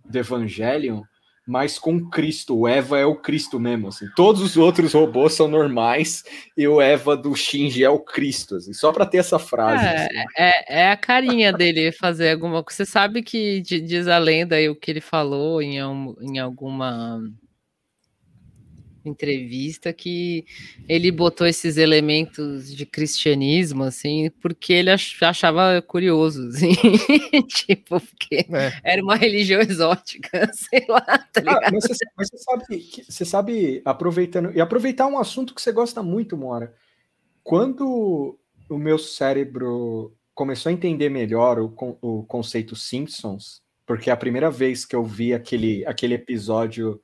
do 0.05 0.17
Evangelion, 0.17 1.01
mas 1.45 1.79
com 1.79 2.09
Cristo. 2.09 2.57
O 2.57 2.67
Eva 2.67 2.99
é 2.99 3.05
o 3.05 3.15
Cristo 3.15 3.59
mesmo, 3.59 3.87
assim. 3.87 4.07
Todos 4.15 4.41
os 4.41 4.57
outros 4.57 4.93
robôs 4.93 5.33
são 5.33 5.47
normais 5.47 6.23
e 6.55 6.67
o 6.67 6.79
Eva 6.79 7.17
do 7.17 7.35
Shinji 7.35 7.83
é 7.83 7.89
o 7.89 7.99
Cristo, 7.99 8.55
assim, 8.55 8.73
só 8.73 8.91
para 8.91 9.05
ter 9.05 9.17
essa 9.17 9.39
frase. 9.39 9.83
É, 9.83 9.95
assim. 9.95 10.29
é, 10.37 10.81
é 10.83 10.91
a 10.91 10.97
carinha 10.97 11.51
dele 11.51 11.91
fazer 11.91 12.31
alguma 12.31 12.63
coisa. 12.63 12.77
Você 12.77 12.85
sabe 12.85 13.23
que 13.23 13.61
di- 13.61 13.81
diz 13.81 14.07
a 14.07 14.17
lenda 14.17 14.61
e 14.61 14.69
o 14.69 14.75
que 14.75 14.91
ele 14.91 15.01
falou 15.01 15.61
em, 15.61 15.77
em 16.21 16.39
alguma 16.39 17.21
entrevista 19.03 19.91
que 19.91 20.45
ele 20.87 21.11
botou 21.11 21.47
esses 21.47 21.77
elementos 21.77 22.73
de 22.75 22.85
cristianismo 22.85 23.83
assim 23.83 24.29
porque 24.41 24.73
ele 24.73 24.89
ach- 24.91 25.21
achava 25.23 25.81
curioso 25.81 26.47
assim. 26.49 26.73
tipo 27.47 27.99
porque 27.99 28.45
É. 28.51 28.73
era 28.83 29.03
uma 29.03 29.15
religião 29.15 29.59
exótica 29.61 30.49
sei 30.53 30.85
lá 30.87 31.01
tá 31.01 31.17
Ah, 31.37 31.39
ligado? 31.41 31.73
mas, 31.73 31.83
você, 31.87 32.05
mas 32.17 32.27
você 32.29 32.37
sabe, 32.37 32.89
você 33.09 33.25
sabe, 33.25 33.81
aproveitando, 33.85 34.51
e 34.55 34.61
aproveitar 34.61 35.07
um 35.07 35.17
assunto 35.17 35.53
que 35.55 35.61
você 35.61 35.71
gosta 35.71 36.01
muito, 36.03 36.37
Mora. 36.37 36.73
Quando 37.43 38.37
o 38.69 38.77
meu 38.77 38.97
cérebro 38.97 40.13
começou 40.33 40.69
a 40.69 40.73
entender 40.73 41.09
melhor 41.09 41.59
o, 41.59 41.73
o 42.01 42.23
conceito 42.23 42.75
Simpsons, 42.75 43.61
porque 43.85 44.09
é 44.09 44.13
a 44.13 44.17
primeira 44.17 44.49
vez 44.49 44.85
que 44.85 44.95
eu 44.95 45.03
vi 45.03 45.33
aquele, 45.33 45.85
aquele 45.85 46.13
episódio 46.13 47.01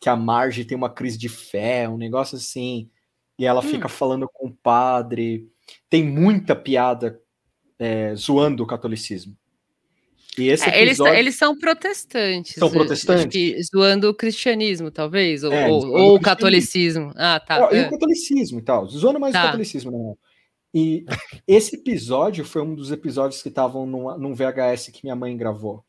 que 0.00 0.08
a 0.08 0.16
Marge 0.16 0.64
tem 0.64 0.76
uma 0.76 0.90
crise 0.90 1.18
de 1.18 1.28
fé, 1.28 1.88
um 1.88 1.98
negócio 1.98 2.36
assim, 2.36 2.88
e 3.38 3.44
ela 3.44 3.60
fica 3.62 3.88
falando 3.88 4.28
com 4.32 4.48
o 4.48 4.52
padre. 4.54 5.46
Tem 5.88 6.02
muita 6.04 6.56
piada 6.56 7.20
é, 7.78 8.14
zoando 8.14 8.62
o 8.62 8.66
catolicismo. 8.66 9.36
E 10.38 10.48
esse 10.48 10.64
É, 10.68 10.78
eles, 10.80 10.92
episódio... 10.92 11.14
eles 11.18 11.34
são 11.36 11.58
protestantes. 11.58 12.54
São 12.54 12.70
protestantes? 12.70 13.26
que 13.26 13.60
zoando 13.62 14.08
o 14.08 14.14
cristianismo, 14.14 14.90
talvez, 14.90 15.42
ou, 15.44 15.52
É, 15.52 15.68
ou- 15.68 16.14
o 16.14 16.20
catolicismo. 16.20 17.12
Ah, 17.16 17.40
tá. 17.40 17.68
E 17.72 17.76
é. 17.78 17.86
o 17.86 17.90
catolicismo 17.90 18.58
e 18.58 18.62
tal, 18.62 18.86
zoando 18.86 19.18
mais 19.20 19.32
Tá. 19.32 19.42
o 19.42 19.46
catolicismo, 19.46 19.90
não. 19.90 20.18
E 20.72 21.04
esse 21.48 21.76
episódio 21.76 22.44
foi 22.44 22.62
um 22.62 22.74
dos 22.74 22.92
episódios 22.92 23.42
que 23.42 23.48
estavam 23.48 23.84
num 23.84 24.34
VHS 24.34 24.88
que 24.92 25.00
minha 25.02 25.16
mãe 25.16 25.36
gravou. 25.36 25.84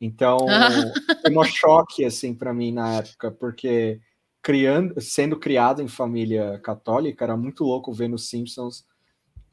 Então, 0.00 0.38
foi 1.22 1.36
um 1.36 1.44
choque, 1.44 2.04
assim, 2.04 2.34
para 2.34 2.52
mim 2.52 2.72
na 2.72 2.94
época, 2.94 3.30
porque 3.30 4.00
criando, 4.42 5.00
sendo 5.00 5.38
criado 5.38 5.80
em 5.82 5.88
família 5.88 6.58
católica, 6.62 7.24
era 7.24 7.36
muito 7.36 7.64
louco 7.64 7.92
ver 7.92 8.08
nos 8.08 8.28
Simpsons 8.28 8.84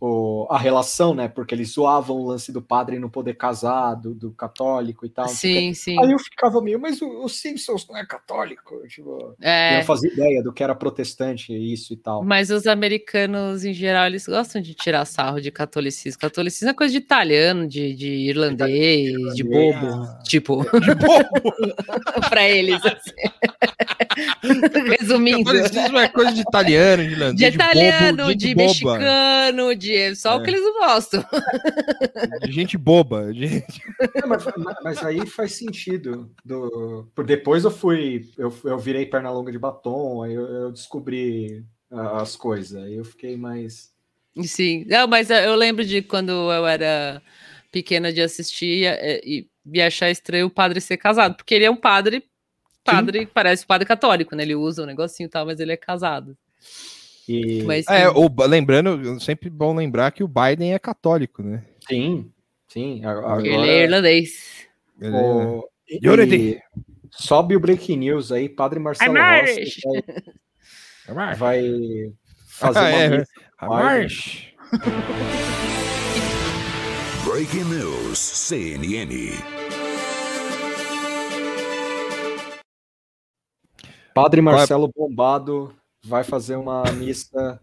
o- 0.03 0.47
a 0.49 0.57
relação, 0.57 1.13
né? 1.13 1.27
Porque 1.27 1.53
eles 1.53 1.73
zoavam 1.73 2.17
o 2.17 2.25
lance 2.25 2.51
do 2.51 2.59
padre 2.61 2.97
não 2.97 3.07
poder 3.07 3.35
casar, 3.35 3.93
do, 3.93 4.15
do 4.15 4.31
católico 4.31 5.05
e 5.05 5.09
tal. 5.09 5.27
Sim, 5.27 5.73
sim. 5.75 5.95
Aí 6.03 6.11
eu 6.11 6.17
ficava 6.17 6.59
meio, 6.59 6.79
mas 6.81 6.99
o, 7.03 7.23
o 7.23 7.29
Simpsons 7.29 7.87
não 7.87 7.95
é 7.95 8.03
católico? 8.05 8.81
Tipo, 8.87 9.11
eu 9.19 9.35
É, 9.39 9.75
não 9.77 9.83
fazia 9.83 10.11
ideia 10.11 10.41
do 10.41 10.51
que 10.51 10.63
era 10.63 10.73
protestante, 10.73 11.53
isso 11.53 11.93
e 11.93 11.97
tal. 11.97 12.23
mas 12.23 12.49
os 12.49 12.65
americanos, 12.65 13.63
em 13.63 13.73
geral, 13.73 14.07
eles 14.07 14.25
gostam 14.25 14.59
de 14.59 14.73
tirar 14.73 15.05
sarro 15.05 15.39
de 15.39 15.51
catolicismo. 15.51 16.19
Catolicismo 16.19 16.69
é 16.69 16.73
coisa 16.73 16.91
de 16.91 16.97
italiano, 16.97 17.67
de, 17.67 17.93
de 17.93 18.07
irlandês, 18.09 19.13
de 19.35 19.43
bobo. 19.43 19.87
Tipo, 20.23 20.63
De 20.79 20.95
bobo. 20.95 21.53
pra 22.27 22.49
eles, 22.49 22.81
assim. 22.83 23.11
Resumindo. 24.99 25.43
Catolicismo 25.45 25.97
é 25.99 26.07
coisa 26.07 26.31
de 26.33 26.41
italiano, 26.41 27.03
de 27.03 27.11
irlandês, 27.11 27.51
De 27.51 27.55
italiano, 27.55 28.17
bobo, 28.17 28.29
gente 28.31 28.39
de 28.39 28.55
boba, 28.55 28.67
mexicano, 28.67 29.75
de. 29.75 30.15
Só 30.15 30.37
o 30.37 30.41
É. 30.41 30.43
que 30.43 30.49
eles 30.51 30.73
gostam. 30.79 31.25
de 32.43 32.51
gente 32.51 32.77
boba. 32.77 33.33
de 33.33 33.47
gente- 33.47 33.81
Não, 34.21 34.29
mas, 34.29 34.43
mas- 34.83 35.03
aí 35.05 35.25
faz 35.25 35.53
sentido. 35.53 36.31
Do, 36.43 37.09
por 37.15 37.25
depois 37.25 37.63
eu 37.63 37.71
fui, 37.71 38.29
eu, 38.37 38.53
eu 38.63 38.77
virei 38.77 39.05
perna 39.05 39.31
longa 39.31 39.51
de 39.51 39.59
batom, 39.59 40.23
aí 40.23 40.33
eu, 40.33 40.45
eu 40.45 40.71
descobri 40.71 41.63
ah, 41.91 42.21
as 42.21 42.35
coisas. 42.35 42.81
Aí 42.83 42.95
eu 42.95 43.05
fiquei 43.05 43.37
mais. 43.37 43.91
Sim, 44.43 44.85
não, 44.87 45.07
mas 45.07 45.29
eu 45.29 45.55
lembro 45.55 45.83
de 45.85 46.01
quando 46.01 46.29
eu 46.31 46.65
era 46.65 47.21
pequena 47.71 48.11
de 48.13 48.21
assistir 48.21 48.85
é, 48.85 49.21
e, 49.25 49.47
e 49.73 49.81
achar 49.81 50.09
estranho 50.09 50.45
o 50.47 50.49
padre 50.49 50.79
ser 50.81 50.97
casado, 50.97 51.35
porque 51.35 51.53
ele 51.53 51.65
é 51.65 51.71
um 51.71 51.75
padre, 51.75 52.23
padre, 52.83 53.25
parece 53.25 53.63
um 53.63 53.67
padre 53.67 53.87
católico, 53.87 54.35
né? 54.35 54.43
Ele 54.43 54.55
usa 54.55 54.83
um 54.83 54.85
negocinho 54.85 55.27
e 55.27 55.29
tal, 55.29 55.45
mas 55.45 55.59
ele 55.59 55.71
é 55.71 55.77
casado. 55.77 56.35
E, 57.27 57.63
Mas 57.63 57.87
É, 57.87 58.07
sim. 58.09 58.13
o, 58.15 58.29
lembrando, 58.45 59.19
sempre 59.19 59.49
bom 59.49 59.75
lembrar 59.75 60.11
que 60.11 60.23
o 60.23 60.27
Biden 60.27 60.73
é 60.73 60.79
católico, 60.79 61.41
né? 61.43 61.63
sim, 61.87 62.31
sim. 62.67 63.03
a- 63.05 63.11
Agora, 63.11 63.47
ele 63.47 63.69
é 63.69 63.83
irlandês. 63.83 64.67
Ele 64.99 65.15
é- 65.15 65.19
o, 65.19 65.67
e- 65.89 65.99
e 66.01 66.59
sobe 67.11 67.55
o 67.55 67.59
breaking 67.59 67.97
news 67.97 68.31
aí, 68.31 68.49
Padre 68.49 68.79
Marcelo 68.79 69.17
I'm 69.17 69.41
Rossi 69.41 69.81
vai, 71.07 71.07
vai 71.35 71.61
fazer 72.47 72.79
uma 72.89 72.97
É, 72.97 73.09
missa 73.17 73.31
march. 73.61 74.53
Breaking 77.25 77.63
News 77.65 78.17
CNN. 78.19 79.31
Padre 84.13 84.41
Marcelo 84.41 84.91
Bombado 84.93 85.73
vai 86.03 86.23
fazer 86.23 86.55
uma 86.55 86.83
missa 86.91 87.59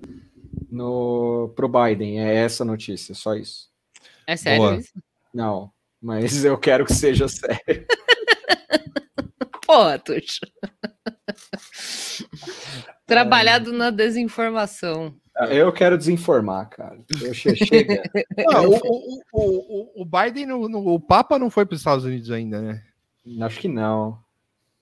no 0.71 1.53
pro 1.57 1.69
Biden. 1.69 2.21
É 2.21 2.35
essa 2.37 2.63
a 2.63 2.67
notícia, 2.67 3.15
só 3.15 3.35
isso. 3.35 3.69
É 4.27 4.37
sério 4.37 4.63
Boa. 4.63 4.77
isso? 4.77 4.93
Não, 5.35 5.71
mas 6.01 6.45
eu 6.45 6.57
quero 6.59 6.85
que 6.85 6.95
seja 6.95 7.29
sério. 7.29 7.87
Tuxo. 10.05 10.41
Trabalhado 13.07 13.73
na 13.73 13.91
desinformação. 13.91 15.15
Eu 15.51 15.73
quero 15.73 15.97
desinformar, 15.97 16.69
cara. 16.69 16.99
Eu 17.23 17.33
che- 17.33 17.55
chega. 17.55 18.03
Não, 18.37 18.67
o, 18.71 18.75
o, 18.77 19.23
o, 19.33 19.43
o- 20.01 20.03
o 20.03 20.05
Biden, 20.05 20.47
no, 20.47 20.69
no- 20.69 20.95
o 20.95 20.99
Papa 21.01 21.39
não 21.39 21.49
foi 21.49 21.65
para 21.65 21.75
os 21.75 21.81
Estados 21.81 22.05
Unidos 22.05 22.31
ainda, 22.31 22.61
né? 22.61 22.83
Acho 23.43 23.61
que 23.61 23.69
não. 23.69 24.19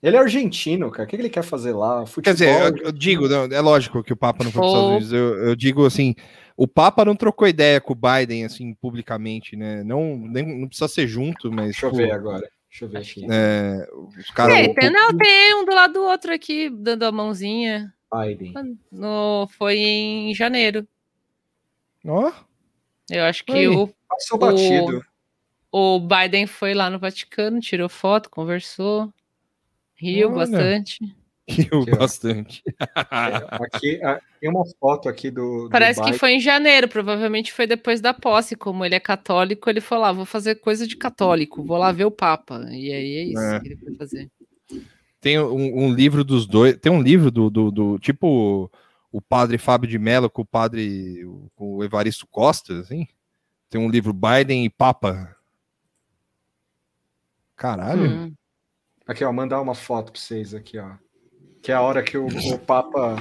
Ele 0.07 0.15
é 0.15 0.19
argentino, 0.19 0.89
cara. 0.89 1.03
O 1.03 1.07
que 1.09 1.15
ele 1.17 1.29
quer 1.29 1.43
fazer 1.43 1.73
lá? 1.73 2.05
Futebol. 2.05 2.23
Quer 2.23 2.33
dizer, 2.33 2.79
eu, 2.79 2.85
eu 2.85 2.91
digo, 2.91 3.27
não, 3.27 3.43
é 3.43 3.59
lógico 3.59 4.01
que 4.01 4.13
o 4.13 4.17
Papa 4.17 4.43
não 4.43 4.51
foi 4.51 4.61
para 4.61 4.67
os 4.67 4.73
Estados 4.73 4.89
Unidos. 4.91 5.13
Eu, 5.13 5.47
eu 5.49 5.55
digo 5.55 5.85
assim, 5.85 6.15
o 6.55 6.67
Papa 6.67 7.03
não 7.03 7.15
trocou 7.15 7.47
ideia 7.47 7.81
com 7.81 7.91
o 7.91 7.95
Biden, 7.95 8.45
assim, 8.45 8.73
publicamente, 8.73 9.57
né? 9.57 9.83
Não, 9.83 10.17
nem, 10.17 10.61
não 10.61 10.67
precisa 10.67 10.87
ser 10.87 11.07
junto, 11.07 11.51
mas. 11.51 11.65
Deixa 11.65 11.87
eu 11.87 11.93
ver 11.93 12.11
agora. 12.11 12.49
Deixa 12.69 12.85
eu 12.85 12.89
ver 12.89 12.97
aqui. 12.99 13.25
é, 13.29 13.87
os 14.17 14.29
caras. 14.31 14.55
Ei, 14.55 14.73
tem, 14.73 14.89
não, 14.89 15.15
tem 15.17 15.55
um 15.55 15.65
do 15.65 15.73
lado 15.73 15.93
do 15.93 16.03
outro 16.03 16.33
aqui, 16.33 16.69
dando 16.69 17.03
a 17.03 17.11
mãozinha. 17.11 17.93
Biden. 18.13 18.79
No, 18.89 19.47
foi 19.57 19.77
em 19.77 20.33
janeiro. 20.33 20.87
Ó, 22.05 22.31
Eu 23.09 23.25
acho 23.25 23.43
que 23.43 23.51
Aí. 23.51 23.67
o, 23.67 23.89
Passou 24.07 24.37
batido. 24.37 25.01
o 25.69 25.99
Biden 25.99 26.47
foi 26.47 26.73
lá 26.73 26.89
no 26.89 26.97
Vaticano, 26.97 27.59
tirou 27.59 27.89
foto, 27.89 28.29
conversou, 28.29 29.13
riu 29.97 30.27
Olha. 30.29 30.37
bastante. 30.37 30.99
Aqui, 31.49 31.69
ó. 31.71 31.85
bastante. 31.97 32.61
É, 32.77 33.65
aqui, 33.65 34.03
ah, 34.03 34.19
tem 34.41 34.49
uma 34.49 34.65
foto 34.81 35.07
aqui 35.07 35.31
do. 35.31 35.63
do 35.63 35.69
Parece 35.69 36.03
que 36.03 36.11
foi 36.11 36.31
em 36.33 36.41
janeiro, 36.41 36.89
provavelmente 36.89 37.53
foi 37.53 37.65
depois 37.65 38.01
da 38.01 38.13
posse. 38.13 38.53
Como 38.53 38.83
ele 38.83 38.95
é 38.95 38.99
católico, 38.99 39.69
ele 39.69 39.79
falou: 39.79 40.03
ah, 40.03 40.11
vou 40.11 40.25
fazer 40.25 40.55
coisa 40.55 40.85
de 40.85 40.97
católico, 40.97 41.63
vou 41.63 41.77
lá 41.77 41.93
ver 41.93 42.03
o 42.03 42.11
Papa. 42.11 42.65
E 42.69 42.91
aí 42.91 43.15
é 43.15 43.23
isso 43.23 43.39
É. 43.41 43.59
que 43.61 43.67
ele 43.69 43.77
foi 43.77 43.95
fazer. 43.95 44.29
Tem 45.21 45.39
um, 45.39 45.85
um 45.85 45.93
livro 45.93 46.25
dos 46.25 46.45
dois. 46.45 46.75
Tem 46.79 46.91
um 46.91 47.01
livro 47.01 47.31
do, 47.31 47.49
do, 47.49 47.71
do- 47.71 47.99
tipo 47.99 48.69
o 49.09 49.21
padre 49.21 49.57
Fábio 49.57 49.89
de 49.89 49.97
Mello 49.97 50.29
com 50.29 50.41
o 50.41 50.45
padre 50.45 51.23
com 51.55 51.75
o 51.77 51.81
Evaristo 51.83 52.27
Costa, 52.27 52.81
assim. 52.81 53.07
Tem 53.69 53.79
um 53.79 53.89
livro 53.89 54.11
Biden 54.11 54.65
e 54.65 54.69
Papa. 54.69 55.33
Caralho. 57.55 58.03
Hum. 58.09 58.33
Aqui, 59.07 59.23
ó, 59.23 59.31
mandar 59.31 59.61
uma 59.61 59.73
foto 59.73 60.11
pra 60.11 60.19
vocês 60.19 60.53
aqui, 60.53 60.77
ó. 60.77 60.91
Que 61.61 61.71
é 61.71 61.75
a 61.75 61.81
hora 61.81 62.03
que 62.03 62.17
o, 62.17 62.27
o 62.27 62.59
Papa. 62.59 63.15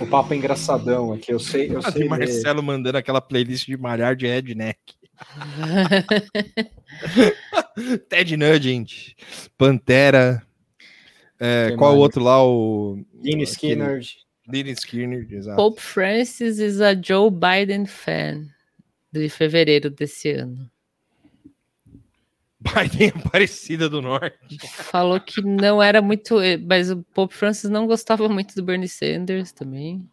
O 0.00 0.06
Papa 0.06 0.34
é 0.34 0.36
engraçadão 0.36 1.12
aqui. 1.12 1.32
Eu 1.32 1.38
sei, 1.38 1.74
eu 1.74 1.82
sei. 1.82 2.02
ler. 2.02 2.08
Marcelo 2.08 2.62
mandando 2.62 2.98
aquela 2.98 3.20
playlist 3.20 3.66
de 3.66 3.76
malhar 3.76 4.16
de 4.16 4.26
redneck. 4.26 4.78
Ted 8.08 8.36
Nugent, 8.36 9.14
Pantera. 9.56 10.42
é, 11.38 11.74
qual 11.76 11.94
o 11.94 11.98
outro 11.98 12.22
lá? 12.22 12.44
O 12.44 12.98
Gene 13.22 13.44
Skinner. 13.44 14.02
Lynyrd 14.48 14.78
Skinner, 14.78 15.26
exato. 15.30 15.56
Pope 15.56 15.80
Francis 15.80 16.58
is 16.58 16.80
a 16.80 17.00
Joe 17.00 17.30
Biden 17.30 17.86
fan. 17.86 18.48
De 19.12 19.28
fevereiro 19.28 19.90
desse 19.90 20.30
ano. 20.30 20.70
Biden 22.62 23.12
Aparecida 23.26 23.88
do 23.88 24.00
Norte. 24.02 24.36
Falou 24.68 25.18
que 25.20 25.42
não 25.42 25.82
era 25.82 26.00
muito. 26.00 26.36
Mas 26.66 26.90
o 26.90 27.02
Pope 27.14 27.34
Francis 27.34 27.68
não 27.70 27.86
gostava 27.86 28.28
muito 28.28 28.54
do 28.54 28.62
Bernie 28.62 28.88
Sanders 28.88 29.52
também. 29.52 30.08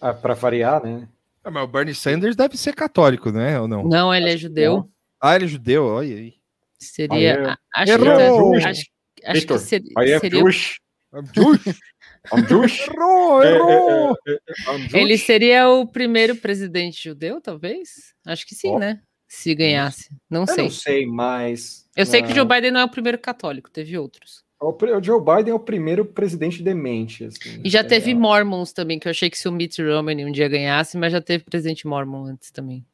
Ah, 0.00 0.12
pra 0.14 0.34
variar, 0.34 0.82
né? 0.82 1.08
Ah, 1.44 1.50
mas 1.50 1.64
o 1.64 1.66
Bernie 1.68 1.94
Sanders 1.94 2.36
deve 2.36 2.56
ser 2.56 2.74
católico, 2.74 3.30
né? 3.30 3.58
Ou 3.60 3.66
não? 3.66 3.84
Não, 3.84 4.14
ele 4.14 4.30
é 4.30 4.36
judeu. 4.36 4.88
Ah, 5.20 5.34
ele 5.36 5.44
é 5.44 5.48
judeu, 5.48 5.84
olha 5.86 6.16
aí. 6.16 6.34
Seria. 6.78 7.14
Aí 7.16 7.24
é- 7.26 7.56
acho, 7.76 7.92
Errou! 7.92 8.52
que, 8.52 8.56
acho, 8.58 8.82
acho 9.24 9.32
Victor, 9.40 9.58
que 9.58 9.64
seria. 9.64 9.92
I 9.98 10.12
am 10.14 10.20
seria- 10.20 10.38
Jewish. 10.40 10.80
I'm 11.14 11.26
Jewish. 11.34 11.78
I'm 12.32 12.46
Jewish. 12.48 12.88
errou, 12.88 13.42
É, 13.42 13.48
é, 13.48 13.54
errou. 13.56 14.16
é, 14.26 14.32
é, 14.32 14.36
I'm 14.72 14.78
Jewish. 14.78 14.96
ele 14.96 15.18
seria 15.18 15.68
o 15.68 15.86
primeiro 15.86 16.34
presidente 16.36 17.04
judeu, 17.04 17.40
talvez? 17.40 18.14
Acho 18.26 18.46
que 18.46 18.54
sim, 18.54 18.70
Ó. 18.70 18.78
né? 18.78 19.00
Se 19.34 19.54
ganhasse. 19.54 20.10
Não 20.28 20.42
Eu 20.42 20.46
sei. 20.46 20.62
não 20.64 20.70
sei, 20.70 21.06
mas. 21.06 21.88
Eu 21.96 22.04
sei 22.04 22.20
que 22.20 22.28
o 22.28 22.32
ah, 22.32 22.34
Joe 22.34 22.44
Biden 22.46 22.70
não 22.70 22.80
é 22.80 22.84
o 22.84 22.88
primeiro 22.90 23.18
católico, 23.18 23.70
teve 23.70 23.96
outros. 23.96 24.44
O, 24.60 24.74
pre- 24.74 24.92
o 24.92 25.02
Joe 25.02 25.18
Biden 25.24 25.52
é 25.52 25.54
o 25.54 25.58
primeiro 25.58 26.04
presidente 26.04 26.62
demente. 26.62 27.24
Assim, 27.24 27.62
E 27.64 27.70
já 27.70 27.80
É, 27.80 27.82
teve 27.82 28.12
Mormons 28.12 28.74
também, 28.74 28.98
que 28.98 29.08
eu 29.08 29.10
achei 29.10 29.30
que 29.30 29.38
se 29.38 29.48
o 29.48 29.52
Mitt 29.52 29.82
Romney 29.82 30.26
um 30.26 30.30
dia 30.30 30.48
ganhasse, 30.48 30.98
mas 30.98 31.12
já 31.12 31.20
teve 31.22 31.44
presidente 31.44 31.86
Mormon 31.86 32.26
antes 32.26 32.50
também. 32.50 32.84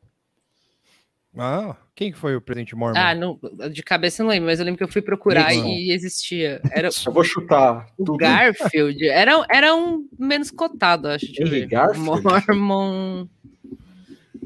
Ah, 1.36 1.76
quem 1.96 2.12
que 2.12 2.18
foi 2.18 2.36
o 2.36 2.40
presidente 2.40 2.74
Mormon? 2.76 2.98
Ah, 2.98 3.14
não, 3.16 3.38
de 3.72 3.82
cabeça 3.82 4.22
eu 4.22 4.24
não 4.26 4.30
lembro, 4.30 4.46
mas 4.46 4.60
eu 4.60 4.64
lembro 4.64 4.78
que 4.78 4.84
eu 4.84 4.88
fui 4.88 5.02
procurar 5.02 5.52
e 5.52 5.90
existia. 5.90 6.60
Era 6.70 6.88
Eu 7.04 7.12
vou 7.12 7.24
chutar 7.24 7.88
o 7.98 8.04
tudo. 8.04 8.16
Garfield, 8.16 9.04
era, 9.08 9.44
era 9.50 9.74
um 9.74 10.08
menos 10.16 10.52
cotado, 10.52 11.08
acho. 11.08 11.26
Eu 11.36 11.48
ver. 11.48 11.66
Garfield? 11.66 12.22
Mormon. 12.22 13.28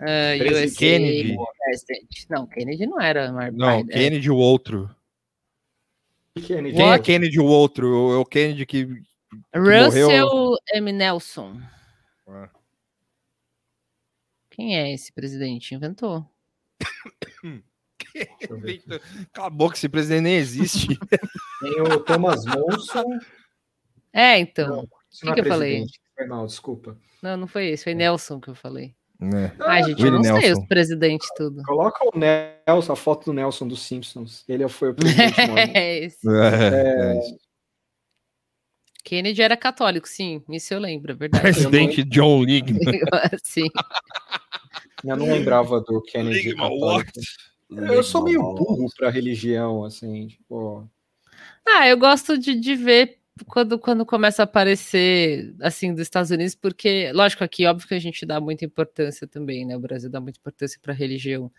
Uh, 0.02 0.38
Presidente 0.38 0.66
USA 0.66 0.78
Kennedy. 0.78 1.36
Não, 2.28 2.46
Kennedy 2.46 2.86
não 2.86 3.00
era. 3.00 3.32
Mar- 3.32 3.52
Não, 3.52 3.82
Biden. 3.82 3.96
Kennedy 3.96 4.30
o 4.30 4.36
outro. 4.36 4.90
Kennedy. 6.46 6.76
Quem 6.76 6.92
é? 6.92 6.98
Kennedy 6.98 7.38
o 7.40 7.44
outro? 7.44 7.86
O, 7.88 8.20
o 8.20 8.24
Kennedy 8.24 8.66
que. 8.66 8.84
Russell 9.54 10.08
morreu- 10.08 10.56
M. 10.74 10.92
Nelson. 10.92 11.60
Ah. 12.26 12.50
Quem 14.50 14.76
é 14.76 14.92
esse 14.92 15.12
presidente? 15.12 15.74
Inventou. 15.74 16.26
Deixa 18.12 18.28
eu 18.50 18.60
ver 18.60 18.74
aqui. 18.74 19.26
Cala 19.32 19.46
a 19.46 19.50
boca, 19.50 19.74
esse 19.76 19.88
presidente 19.88 20.22
nem 20.22 20.34
existe. 20.36 20.88
Tem 21.60 21.80
o 21.80 22.00
Thomas 22.00 22.44
Monson. 22.44 23.04
É, 24.12 24.38
então. 24.38 24.68
Não, 24.68 24.76
não 24.76 24.86
que 25.22 25.28
é 25.30 25.34
que 25.34 25.40
eu 25.40 25.44
falei? 25.44 25.84
Foi 26.14 26.26
mal, 26.26 26.46
desculpa. 26.46 26.98
Não, 27.22 27.36
não 27.36 27.46
foi 27.46 27.68
esse, 27.68 27.84
foi 27.84 27.94
Nelson 27.94 28.40
que 28.40 28.48
eu 28.48 28.54
falei. 28.54 28.94
É. 29.22 29.52
Ai, 29.60 29.84
gente, 29.84 30.02
eu 30.02 30.10
não 30.10 30.22
sei 30.24 30.32
Nelson. 30.32 30.62
os 30.62 30.68
presidentes 30.68 31.28
tudo. 31.36 31.62
Coloca 31.62 32.04
o 32.04 32.18
Nelson, 32.18 32.92
a 32.92 32.96
foto 32.96 33.26
do 33.26 33.32
Nelson 33.32 33.68
dos 33.68 33.82
Simpsons. 33.82 34.44
Ele 34.48 34.68
foi 34.68 34.90
o 34.90 34.94
presidente 34.94 35.34
é 35.76 36.04
esse. 36.04 36.28
É, 36.28 37.14
é 37.14 37.18
isso. 37.18 37.38
Kennedy 39.04 39.42
era 39.42 39.56
católico, 39.56 40.08
sim, 40.08 40.42
isso 40.48 40.72
eu 40.72 40.78
lembro, 40.78 41.12
é 41.12 41.14
verdade. 41.14 41.42
Presidente 41.42 42.04
John 42.04 42.42
Ligman. 42.44 42.80
sim. 43.42 43.68
Eu 45.04 45.16
não 45.16 45.26
lembrava 45.26 45.80
do 45.80 46.00
Kennedy. 46.02 46.50
Ligman 46.50 46.70
católico. 46.70 47.10
Eu 47.70 48.02
sou 48.02 48.22
meio 48.24 48.40
burro 48.40 48.88
pra 48.96 49.10
religião, 49.10 49.84
assim, 49.84 50.28
tipo. 50.28 50.88
Ah, 51.66 51.88
eu 51.88 51.96
gosto 51.96 52.36
de, 52.36 52.54
de 52.54 52.74
ver 52.74 53.21
quando, 53.46 53.78
quando 53.78 54.04
começa 54.04 54.42
a 54.42 54.44
aparecer, 54.44 55.54
assim, 55.60 55.92
dos 55.92 56.02
Estados 56.02 56.30
Unidos, 56.30 56.54
porque, 56.54 57.10
lógico, 57.12 57.42
aqui, 57.42 57.64
óbvio 57.66 57.88
que 57.88 57.94
a 57.94 57.98
gente 57.98 58.26
dá 58.26 58.38
muita 58.40 58.64
importância 58.64 59.26
também, 59.26 59.64
né? 59.66 59.74
O 59.76 59.80
Brasil 59.80 60.10
dá 60.10 60.20
muita 60.20 60.38
importância 60.38 60.78
para 60.82 60.92
religião. 60.92 61.50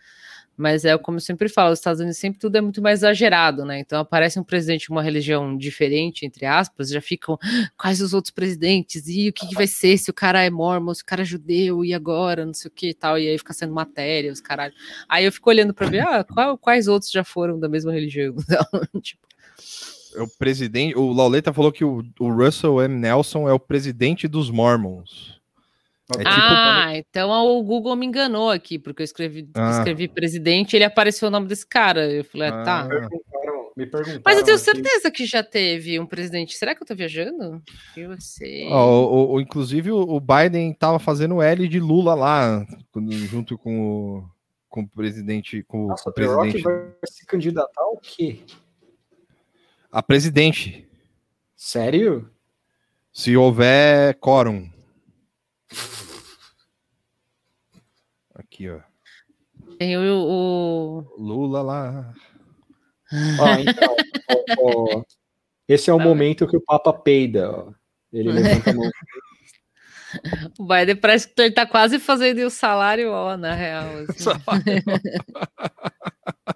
Mas 0.56 0.84
é 0.84 0.96
como 0.98 1.16
eu 1.16 1.20
sempre 1.20 1.48
falo, 1.48 1.72
os 1.72 1.80
Estados 1.80 2.00
Unidos 2.00 2.18
sempre 2.18 2.38
tudo 2.38 2.56
é 2.56 2.60
muito 2.60 2.80
mais 2.82 3.00
exagerado, 3.00 3.64
né? 3.64 3.80
Então 3.80 4.00
aparece 4.00 4.38
um 4.38 4.44
presidente 4.44 4.86
de 4.86 4.90
uma 4.92 5.02
religião 5.02 5.56
diferente, 5.56 6.24
entre 6.24 6.46
aspas, 6.46 6.90
já 6.90 7.00
ficam 7.00 7.36
"Ah, 7.42 7.70
quais 7.76 8.00
os 8.00 8.14
outros 8.14 8.32
presidentes, 8.32 9.08
e 9.08 9.28
o 9.28 9.32
que, 9.32 9.46
que 9.48 9.54
vai 9.56 9.66
ser 9.66 9.98
se 9.98 10.10
o 10.10 10.14
cara 10.14 10.42
é 10.44 10.50
mormon, 10.50 10.94
se 10.94 11.02
o 11.02 11.06
cara 11.06 11.22
é 11.22 11.24
judeu, 11.24 11.84
e 11.84 11.92
agora, 11.94 12.46
não 12.46 12.54
sei 12.54 12.68
o 12.70 12.72
que 12.74 12.90
e 12.90 12.94
tal, 12.94 13.18
e 13.18 13.28
aí 13.28 13.38
fica 13.38 13.52
sendo 13.52 13.74
matéria, 13.74 14.32
os 14.32 14.40
caralho. 14.40 14.74
Aí 15.08 15.24
eu 15.24 15.32
fico 15.32 15.50
olhando 15.50 15.74
para 15.74 15.88
ver, 15.88 16.00
ah, 16.06 16.24
qual- 16.24 16.58
quais 16.58 16.86
outros 16.88 17.10
já 17.10 17.24
foram 17.24 17.58
da 17.58 17.68
mesma 17.68 17.92
religião? 17.92 18.34
Então, 18.94 19.00
tipo, 19.02 19.26
O 20.16 20.28
presidente. 20.38 20.96
O 20.96 21.12
Lauleta 21.12 21.52
falou 21.52 21.72
que 21.72 21.84
o, 21.84 22.02
o 22.20 22.28
Russell 22.32 22.80
M. 22.82 22.94
Nelson 22.98 23.48
é 23.48 23.52
o 23.52 23.58
presidente 23.58 24.28
dos 24.28 24.50
Mormons. 24.50 25.40
É 26.12 26.18
tipo- 26.18 26.28
ah, 26.28 26.92
então 26.96 27.30
o 27.30 27.62
Google 27.62 27.96
me 27.96 28.04
enganou 28.04 28.50
aqui, 28.50 28.78
porque 28.78 29.00
eu 29.00 29.04
escrevi, 29.04 29.48
Ah. 29.54 29.70
escrevi 29.78 30.06
presidente 30.06 30.74
e 30.74 30.76
ele 30.76 30.84
apareceu 30.84 31.28
o 31.28 31.30
nome 31.30 31.46
desse 31.48 31.66
cara. 31.66 32.10
Eu 32.10 32.24
falei, 32.24 32.48
ah, 32.48 32.62
tá. 32.62 32.88
Ah. 32.90 33.08
Me 33.76 33.86
perguntaram 33.86 34.20
Mas 34.24 34.38
eu 34.38 34.44
tenho 34.44 34.56
aqui- 34.56 34.64
certeza 34.66 35.10
que 35.10 35.24
já 35.26 35.42
teve 35.42 35.98
um 35.98 36.06
presidente. 36.06 36.54
Será 36.56 36.74
que 36.76 36.82
eu 36.82 36.86
tô 36.86 36.94
viajando? 36.94 37.60
Eu 37.96 38.14
sei. 38.20 38.68
Ó, 38.68 38.86
o, 38.86 39.14
o- 39.14 39.32
o- 39.34 39.40
inclusive, 39.40 39.90
o 39.90 40.20
Biden 40.20 40.72
tava 40.74 40.98
fazendo 41.00 41.42
L 41.42 41.66
de 41.66 41.80
Lula 41.80 42.14
lá, 42.14 42.64
junto 43.28 43.58
com 43.58 43.80
o, 44.18 44.24
com 44.68 44.82
o 44.82 44.88
presidente. 44.88 45.64
Com, 45.66 45.88
Nossa, 45.88 46.08
o 46.08 46.12
o 46.12 46.14
The 46.14 46.24
Rock 46.26 46.50
presidente. 46.52 46.62
vai 46.62 46.92
se 47.06 47.26
candidatar 47.26 47.82
ao 47.82 47.96
quê? 48.00 48.38
A 49.94 50.02
presidente, 50.02 50.86
Sério? 51.56 52.28
se 53.12 53.36
houver 53.36 54.18
quórum. 54.18 54.68
Aqui, 58.34 58.68
ó. 58.68 58.80
Tem 59.78 59.96
o, 59.96 60.02
o- 60.02 61.14
Lula 61.16 61.62
lá. 61.62 62.12
Ó, 63.38 63.54
então, 63.60 63.94
ó, 64.58 64.98
ó, 64.98 65.04
esse 65.68 65.88
é 65.90 65.94
o 65.94 66.00
momento 66.00 66.48
que 66.48 66.56
o 66.56 66.60
Papa 66.60 66.92
peida, 66.92 67.52
ó. 67.52 67.72
Ele 68.12 68.32
levanta 68.32 68.70
a 68.70 68.74
mão. 68.74 68.90
o 70.58 70.66
Biden 70.66 70.96
parece 70.96 71.28
que 71.28 71.40
ele 71.40 71.54
tá 71.54 71.64
quase 71.66 72.00
fazendo 72.00 72.44
o 72.44 72.50
salário 72.50 73.12
ó, 73.12 73.36
na 73.36 73.54
real. 73.54 73.86
assim. 74.08 74.30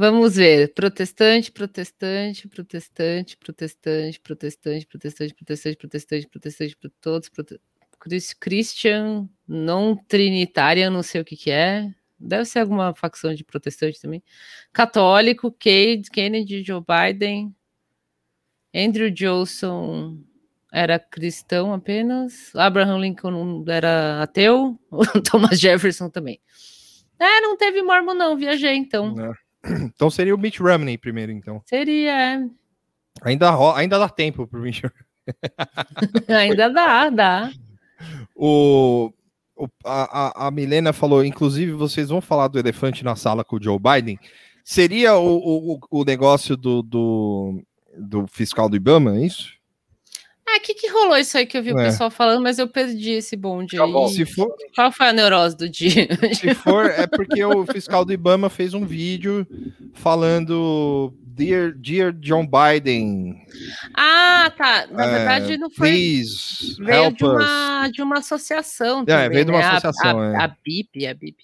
Vamos 0.00 0.36
ver. 0.36 0.72
Protestante, 0.72 1.52
protestante, 1.52 2.48
protestante, 2.48 3.36
protestante, 3.36 4.18
protestante, 4.18 4.86
protestante, 4.86 5.34
protestante, 5.34 5.76
protestante, 5.76 6.26
protestante, 6.26 6.74
pro- 6.78 6.90
todos, 7.02 7.30
Christian, 8.40 9.28
não 9.46 9.94
trinitária, 9.94 10.88
não 10.88 11.02
sei 11.02 11.20
o 11.20 11.24
que 11.24 11.36
que 11.36 11.50
é. 11.50 11.94
Deve 12.18 12.46
ser 12.46 12.60
alguma 12.60 12.94
facção 12.94 13.34
de 13.34 13.44
protestante 13.44 14.00
também. 14.00 14.22
Católico, 14.72 15.52
Cade, 15.52 16.10
Kennedy, 16.10 16.64
Joe 16.64 16.80
Biden, 16.80 17.54
Andrew 18.74 19.10
Johnson 19.10 20.16
era 20.72 20.98
cristão 20.98 21.74
apenas, 21.74 22.56
Abraham 22.56 23.00
Lincoln 23.00 23.66
era 23.68 24.22
ateu, 24.22 24.80
Thomas 25.30 25.60
Jefferson 25.60 26.08
também. 26.08 26.40
É, 27.18 27.42
não 27.42 27.54
teve 27.54 27.82
mormon 27.82 28.14
não, 28.14 28.34
viajei 28.34 28.76
então. 28.76 29.14
né? 29.14 29.30
Então 29.94 30.10
seria 30.10 30.34
o 30.34 30.38
Mitt 30.38 30.62
Romney 30.62 30.96
primeiro, 30.98 31.32
então. 31.32 31.62
Seria, 31.66 32.10
é. 32.12 32.46
Ainda, 33.22 33.50
ainda 33.74 33.98
dá 33.98 34.08
tempo 34.08 34.46
pro 34.46 34.60
Mitt 34.60 34.82
ainda 36.28 36.68
dá, 36.70 37.10
dá. 37.10 37.50
O, 38.34 39.12
o- 39.56 39.68
a, 39.84 40.44
a- 40.44 40.46
a 40.46 40.50
Milena 40.50 40.92
falou, 40.92 41.24
inclusive, 41.24 41.72
vocês 41.72 42.08
vão 42.08 42.20
falar 42.20 42.48
do 42.48 42.58
elefante 42.58 43.04
na 43.04 43.14
sala 43.16 43.44
com 43.44 43.56
o 43.56 43.62
Joe 43.62 43.78
Biden. 43.78 44.18
Seria 44.64 45.16
o, 45.16 45.74
o, 45.74 45.80
o 45.90 46.04
negócio 46.04 46.56
do, 46.56 46.82
do, 46.82 47.62
do 47.98 48.26
fiscal 48.26 48.68
do 48.68 48.76
Ibama, 48.76 49.16
é 49.18 49.26
isso? 49.26 49.52
Ah, 50.52 50.56
o 50.58 50.60
que, 50.62 50.74
que 50.74 50.88
rolou 50.88 51.16
isso 51.16 51.36
aí 51.38 51.46
que 51.46 51.56
eu 51.56 51.62
vi 51.62 51.72
o 51.72 51.78
É. 51.78 51.84
pessoal 51.84 52.10
falando, 52.10 52.42
mas 52.42 52.58
eu 52.58 52.66
perdi 52.66 53.12
esse 53.12 53.36
bonde 53.36 53.76
Já 53.76 53.84
aí. 53.84 53.92
volto. 53.92 54.14
Se 54.14 54.24
for, 54.26 54.52
Qual 54.74 54.90
foi 54.90 55.06
a 55.08 55.12
neurose 55.12 55.56
do 55.56 55.68
dia? 55.68 56.08
se 56.34 56.54
for, 56.54 56.86
é 56.86 57.06
porque 57.06 57.44
o 57.44 57.64
fiscal 57.66 58.04
do 58.04 58.12
Ibama 58.12 58.48
fez 58.50 58.74
um 58.74 58.84
vídeo 58.84 59.46
falando 59.94 61.12
Dear, 61.22 61.72
Dear 61.74 62.12
John 62.12 62.46
Biden, 62.46 63.40
ah, 63.96 64.52
tá. 64.56 64.86
Na 64.90 65.06
é, 65.06 65.10
verdade, 65.10 65.56
não 65.56 65.70
foi. 65.70 65.88
please 65.88 66.76
Veio 66.78 67.04
help 67.04 67.16
de 67.16 67.24
us. 67.24 67.30
uma, 67.32 67.88
de 67.88 68.02
uma 68.02 68.18
associação. 68.18 69.02
É, 69.02 69.04
também, 69.06 69.30
veio 69.30 69.44
de 69.46 69.50
uma 69.50 69.58
né? 69.60 69.66
Associação, 69.68 70.20
A, 70.20 70.26
é. 70.32 70.36
a, 70.36 70.48
BIP, 70.64 71.06
a 71.06 71.14
BIP. 71.14 71.36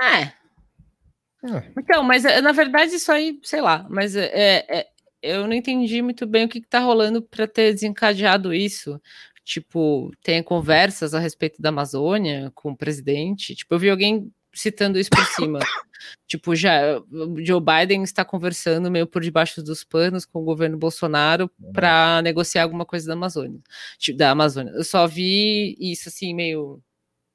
É. 0.00 0.22
É. 0.22 1.62
Então, 1.78 2.02
mas 2.02 2.24
é, 2.24 2.40
na 2.40 2.50
verdade 2.52 2.94
isso 2.94 3.12
aí, 3.12 3.38
sei 3.44 3.60
lá, 3.60 3.86
mas 3.88 4.16
é, 4.16 4.64
é- 4.68 4.86
eu 5.26 5.46
não 5.46 5.52
entendi 5.54 6.00
muito 6.02 6.26
bem 6.26 6.44
o 6.46 6.48
que, 6.48 6.60
que 6.60 6.68
tá 6.68 6.80
rolando 6.80 7.22
para 7.22 7.46
ter 7.46 7.72
desencadeado 7.72 8.52
isso. 8.54 9.00
Tipo, 9.44 10.10
tem 10.22 10.42
conversas 10.42 11.14
a 11.14 11.18
respeito 11.20 11.60
da 11.62 11.68
Amazônia 11.68 12.50
com 12.54 12.72
o 12.72 12.76
presidente. 12.76 13.54
Tipo, 13.54 13.74
eu 13.74 13.78
vi 13.78 13.90
alguém 13.90 14.32
citando 14.52 14.98
isso 14.98 15.10
por 15.10 15.24
cima. 15.26 15.58
tipo, 16.26 16.56
já 16.56 17.00
Joe 17.44 17.60
Biden 17.60 18.02
está 18.02 18.24
conversando 18.24 18.90
meio 18.90 19.06
por 19.06 19.22
debaixo 19.22 19.62
dos 19.62 19.84
panos 19.84 20.24
com 20.24 20.40
o 20.40 20.44
governo 20.44 20.76
Bolsonaro 20.76 21.50
para 21.72 22.20
negociar 22.22 22.62
alguma 22.64 22.84
coisa 22.84 23.06
da 23.06 23.12
Amazônia. 23.12 23.60
Tipo, 23.98 24.18
da 24.18 24.30
Amazônia. 24.30 24.72
Eu 24.72 24.84
só 24.84 25.06
vi 25.06 25.76
isso 25.78 26.08
assim 26.08 26.34
meio 26.34 26.82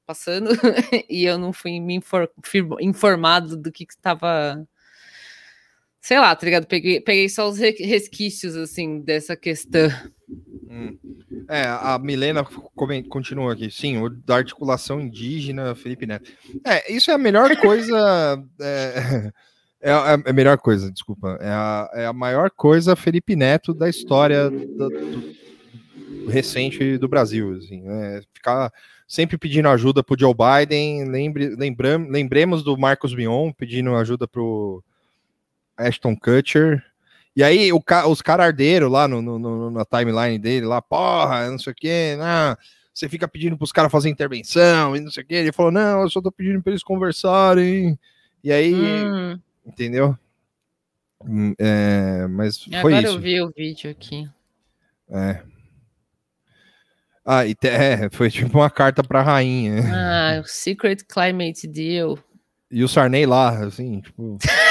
passando 0.05 0.49
e 1.09 1.23
eu 1.23 1.37
não 1.37 1.53
fui 1.53 1.79
me 1.79 1.93
infor- 1.95 2.29
fir- 2.43 2.65
informado 2.81 3.55
do 3.55 3.71
que 3.71 3.85
estava. 3.89 4.67
Sei 6.01 6.19
lá, 6.19 6.35
tá 6.35 6.45
ligado? 6.45 6.65
Peguei, 6.65 6.99
peguei 6.99 7.29
só 7.29 7.47
os 7.47 7.59
re- 7.59 7.75
resquícios, 7.79 8.55
assim, 8.55 8.99
dessa 9.01 9.35
questão. 9.35 9.87
Hum. 10.67 10.97
É, 11.47 11.63
a 11.63 11.99
Milena 11.99 12.43
continua 13.07 13.53
aqui. 13.53 13.69
Sim, 13.69 14.01
o 14.01 14.09
da 14.09 14.37
articulação 14.37 14.99
indígena, 14.99 15.75
Felipe 15.75 16.07
Neto. 16.07 16.31
É, 16.65 16.91
isso 16.91 17.11
é 17.11 17.13
a 17.13 17.17
melhor 17.19 17.55
coisa. 17.61 18.43
É, 18.59 19.31
é 19.81 19.91
a, 19.91 20.21
é 20.25 20.29
a 20.29 20.33
melhor 20.33 20.57
coisa, 20.57 20.91
desculpa. 20.91 21.37
É 21.39 21.49
a, 21.49 21.89
é 21.93 22.05
a 22.07 22.13
maior 22.13 22.49
coisa 22.49 22.95
Felipe 22.95 23.35
Neto 23.35 23.71
da 23.73 23.87
história 23.87 24.49
do, 24.49 24.89
do- 24.89 25.35
recente 26.29 26.97
do 26.97 27.07
Brasil. 27.07 27.57
Assim, 27.57 27.83
é, 27.87 28.21
ficar 28.33 28.71
sempre 29.07 29.37
pedindo 29.37 29.67
ajuda 29.67 30.03
pro 30.03 30.17
Joe 30.19 30.33
Biden. 30.33 31.05
Lembre, 31.09 31.49
lembram, 31.55 32.07
lembremos 32.09 32.63
do 32.63 32.75
Marcos 32.77 33.13
Mion 33.13 33.51
pedindo 33.51 33.93
ajuda 33.95 34.27
pro 34.27 34.83
Ashton 35.87 36.15
Kutcher. 36.15 36.83
E 37.35 37.43
aí 37.43 37.71
o 37.71 37.81
os 38.09 38.21
caras 38.21 38.47
arderam 38.47 38.89
lá 38.89 39.07
no, 39.07 39.21
no- 39.21 39.71
na 39.71 39.85
timeline 39.85 40.37
dele, 40.37 40.65
lá, 40.65 40.81
porra, 40.81 41.49
não 41.49 41.57
sei 41.57 41.71
o 41.71 41.75
quê, 41.75 42.17
ah, 42.21 42.57
você 42.93 43.07
fica 43.07 43.25
pedindo 43.27 43.57
pros 43.57 43.71
caras 43.71 43.91
fazer 43.91 44.09
intervenção 44.09 44.95
e 44.95 44.99
não 44.99 45.09
sei 45.09 45.23
o 45.23 45.25
quê. 45.27 45.35
Ele 45.35 45.51
falou, 45.53 45.71
não, 45.71 46.01
eu 46.01 46.09
só 46.09 46.21
tô 46.21 46.29
pedindo 46.31 46.61
pra 46.61 46.71
eles 46.71 46.83
conversarem. 46.83 47.97
E 48.43 48.51
aí, 48.51 48.73
Hum, 48.75 49.39
entendeu? 49.65 50.17
Hum, 51.23 51.53
é, 51.57 52.27
mas 52.27 52.63
foi 52.63 52.75
agora 52.95 53.01
isso. 53.07 53.15
eu 53.15 53.19
vi 53.21 53.41
o 53.41 53.51
vídeo 53.55 53.89
aqui. 53.91 54.27
É. 55.09 55.41
Ah, 57.23 57.45
e 57.45 57.53
te- 57.55 57.67
é, 57.69 58.09
foi 58.11 58.29
tipo 58.31 58.57
uma 58.57 58.69
carta 58.69 59.03
pra 59.03 59.21
rainha. 59.21 59.83
Ah, 59.93 60.41
o 60.41 60.47
Secret 60.47 61.03
Climate 61.07 61.67
Deal. 61.67 62.17
E 62.69 62.83
o 62.83 62.87
Sarney 62.89 63.25
lá, 63.25 63.49
assim, 63.65 64.01
tipo. 64.01 64.37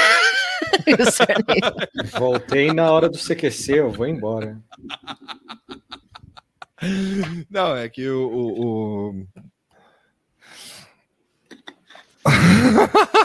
Voltei 2.19 2.71
na 2.73 2.91
hora 2.91 3.09
do 3.09 3.17
CQC, 3.17 3.79
eu 3.79 3.91
vou 3.91 4.07
embora. 4.07 4.59
Não, 7.49 7.75
é 7.75 7.87
que 7.89 8.07
o. 8.09 8.27
o- 8.27 9.09
o- 9.11 9.27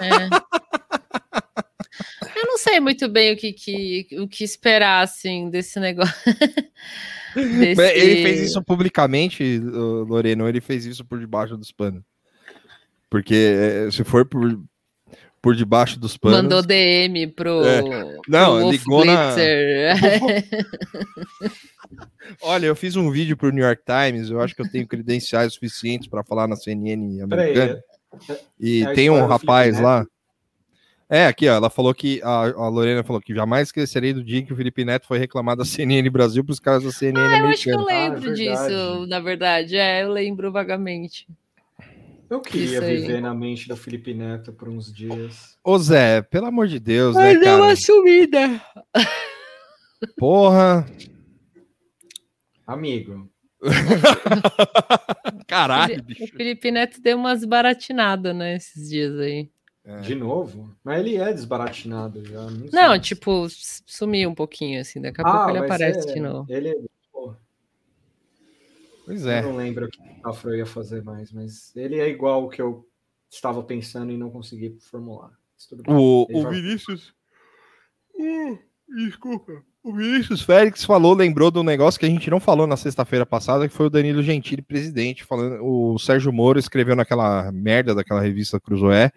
É. 0.02 0.28
Eu 2.36 2.44
não 2.46 2.58
sei 2.58 2.80
muito 2.80 3.08
bem 3.08 3.32
o 3.32 3.36
que, 3.36 3.52
que, 3.52 4.08
o 4.20 4.28
que 4.28 4.44
esperar, 4.44 5.02
assim, 5.02 5.48
desse 5.50 5.80
negócio. 5.80 6.14
Desse- 7.34 7.82
Ele 7.94 8.22
fez 8.22 8.40
isso 8.40 8.62
publicamente, 8.62 9.58
Loreno, 9.58 10.48
ele 10.48 10.60
fez 10.60 10.86
isso 10.86 11.04
por 11.04 11.18
debaixo 11.20 11.54
dos 11.56 11.70
panos. 11.70 12.02
Porque 13.10 13.34
é, 13.34 13.90
se 13.90 14.02
for 14.04 14.24
por, 14.24 14.58
por 15.46 15.54
debaixo 15.54 16.00
dos 16.00 16.16
panos. 16.16 16.42
Mandou 16.42 16.60
DM 16.60 17.28
pro. 17.28 17.64
É. 17.64 17.80
Não, 18.26 18.58
pro 18.58 18.70
ligou 18.72 19.04
na- 19.04 19.26
Blitzer. 19.26 19.94
Olha, 22.42 22.66
eu 22.66 22.74
fiz 22.74 22.96
um 22.96 23.08
vídeo 23.12 23.36
pro 23.36 23.52
New 23.52 23.64
York 23.64 23.80
Times, 23.86 24.28
eu 24.28 24.40
acho 24.40 24.56
que 24.56 24.62
eu 24.62 24.68
tenho 24.68 24.84
credenciais 24.88 25.54
suficientes 25.54 26.08
para 26.08 26.24
falar 26.24 26.48
na 26.48 26.56
CNN 26.56 27.20
americana. 27.22 27.80
E 28.58 28.82
é 28.82 28.92
tem 28.92 29.08
um 29.08 29.24
rapaz 29.24 29.78
lá. 29.78 30.04
É, 31.08 31.28
aqui, 31.28 31.48
ó, 31.48 31.54
ela 31.54 31.70
falou 31.70 31.94
que 31.94 32.20
a, 32.24 32.46
a 32.46 32.68
Lorena 32.68 33.04
falou 33.04 33.22
que 33.22 33.32
jamais 33.32 33.68
esquecerei 33.68 34.12
do 34.12 34.24
dia 34.24 34.42
que 34.42 34.52
o 34.52 34.56
Felipe 34.56 34.84
Neto 34.84 35.06
foi 35.06 35.18
reclamar 35.18 35.54
da 35.54 35.64
CNN 35.64 36.10
Brasil 36.10 36.42
para 36.42 36.54
os 36.54 36.58
caras 36.58 36.82
da 36.82 36.90
CNN 36.90 37.20
Ah, 37.20 37.38
eu 37.38 37.46
acho 37.46 37.62
que 37.62 37.70
eu 37.70 37.84
lembro 37.84 38.30
Ah, 38.30 38.32
é 38.32 38.34
disso, 38.34 39.06
na 39.06 39.20
verdade. 39.20 39.76
É, 39.76 40.02
eu 40.02 40.10
lembro 40.10 40.50
vagamente. 40.50 41.24
Eu 42.28 42.40
queria 42.40 42.80
viver 42.80 43.20
na 43.20 43.32
mente 43.34 43.68
do 43.68 43.76
Felipe 43.76 44.12
Neto 44.12 44.52
por 44.52 44.68
uns 44.68 44.92
dias. 44.92 45.56
Ô 45.62 45.78
Zé, 45.78 46.22
pelo 46.22 46.46
amor 46.46 46.66
de 46.66 46.78
Deus, 46.80 47.14
né, 47.14 47.22
Mas 47.34 47.34
deu 47.40 47.44
cara? 47.44 47.62
uma 47.62 47.76
sumida. 47.76 48.62
Porra. 50.16 50.86
Amigo, 52.66 53.30
Caralho, 55.46 56.00
O 56.00 56.02
bicho. 56.02 56.26
Felipe 56.36 56.70
Neto 56.70 57.00
deu 57.00 57.16
umas 57.16 57.44
baratinadas, 57.44 58.34
né, 58.34 58.56
esses 58.56 58.88
dias 58.90 59.18
aí. 59.18 59.48
É. 59.88 60.00
de 60.00 60.16
novo? 60.16 60.74
Mas 60.82 60.98
ele 60.98 61.14
é 61.16 61.32
desbaratinado 61.32 62.24
já. 62.24 62.40
Não. 62.42 62.66
Não, 62.72 62.98
tipo, 62.98 63.46
sumiu 63.48 64.30
um 64.30 64.34
pouquinho, 64.34 64.80
assim. 64.80 65.00
Daqui 65.00 65.20
a 65.20 65.24
pouco 65.24 65.50
ele 65.50 65.58
aparece 65.60 66.10
é- 66.10 66.14
de 66.14 66.18
novo. 66.20 66.44
Ele, 66.52 66.74
Pois 69.06 69.24
Eu 69.24 69.30
é. 69.30 69.42
não 69.42 69.56
lembro 69.56 69.86
o 69.86 69.88
que 69.88 70.00
o 70.00 70.28
Afro 70.28 70.54
ia 70.54 70.66
fazer 70.66 71.02
mais, 71.02 71.32
mas 71.32 71.74
ele 71.76 71.98
é 71.98 72.08
igual 72.08 72.44
o 72.44 72.48
que 72.48 72.60
eu 72.60 72.84
estava 73.30 73.62
pensando 73.62 74.10
e 74.12 74.18
não 74.18 74.30
consegui 74.30 74.76
formular. 74.90 75.30
O, 75.88 76.26
o 76.30 76.42
vai- 76.42 76.54
Vinícius. 76.54 77.14
Uh, 78.14 78.58
desculpa. 78.96 79.62
O 79.82 79.94
Vinícius 79.94 80.42
Félix 80.42 80.84
falou, 80.84 81.14
lembrou 81.14 81.48
do 81.50 81.62
negócio 81.62 82.00
que 82.00 82.04
a 82.06 82.08
gente 82.08 82.28
não 82.28 82.40
falou 82.40 82.66
na 82.66 82.76
sexta-feira 82.76 83.24
passada, 83.24 83.68
que 83.68 83.74
foi 83.74 83.86
o 83.86 83.90
Danilo 83.90 84.20
Gentili, 84.22 84.60
presidente, 84.60 85.22
falando. 85.22 85.64
O 85.64 85.96
Sérgio 85.98 86.32
Moro 86.32 86.58
escreveu 86.58 86.96
naquela 86.96 87.52
merda 87.52 87.94
daquela 87.94 88.20
revista 88.20 88.58
Cruzoé, 88.58 89.12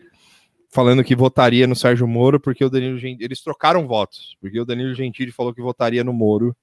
falando 0.71 1.03
que 1.03 1.15
votaria 1.15 1.65
no 1.65 1.75
Sérgio 1.75 2.07
Moro, 2.07 2.39
porque 2.39 2.63
o 2.63 2.69
Danilo 2.69 2.99
Gentili. 2.99 3.25
Eles 3.25 3.41
trocaram 3.41 3.87
votos, 3.87 4.37
porque 4.39 4.59
o 4.59 4.65
Danilo 4.65 4.93
Gentili 4.93 5.31
falou 5.31 5.53
que 5.53 5.61
votaria 5.61 6.03
no 6.03 6.13
Moro. 6.13 6.55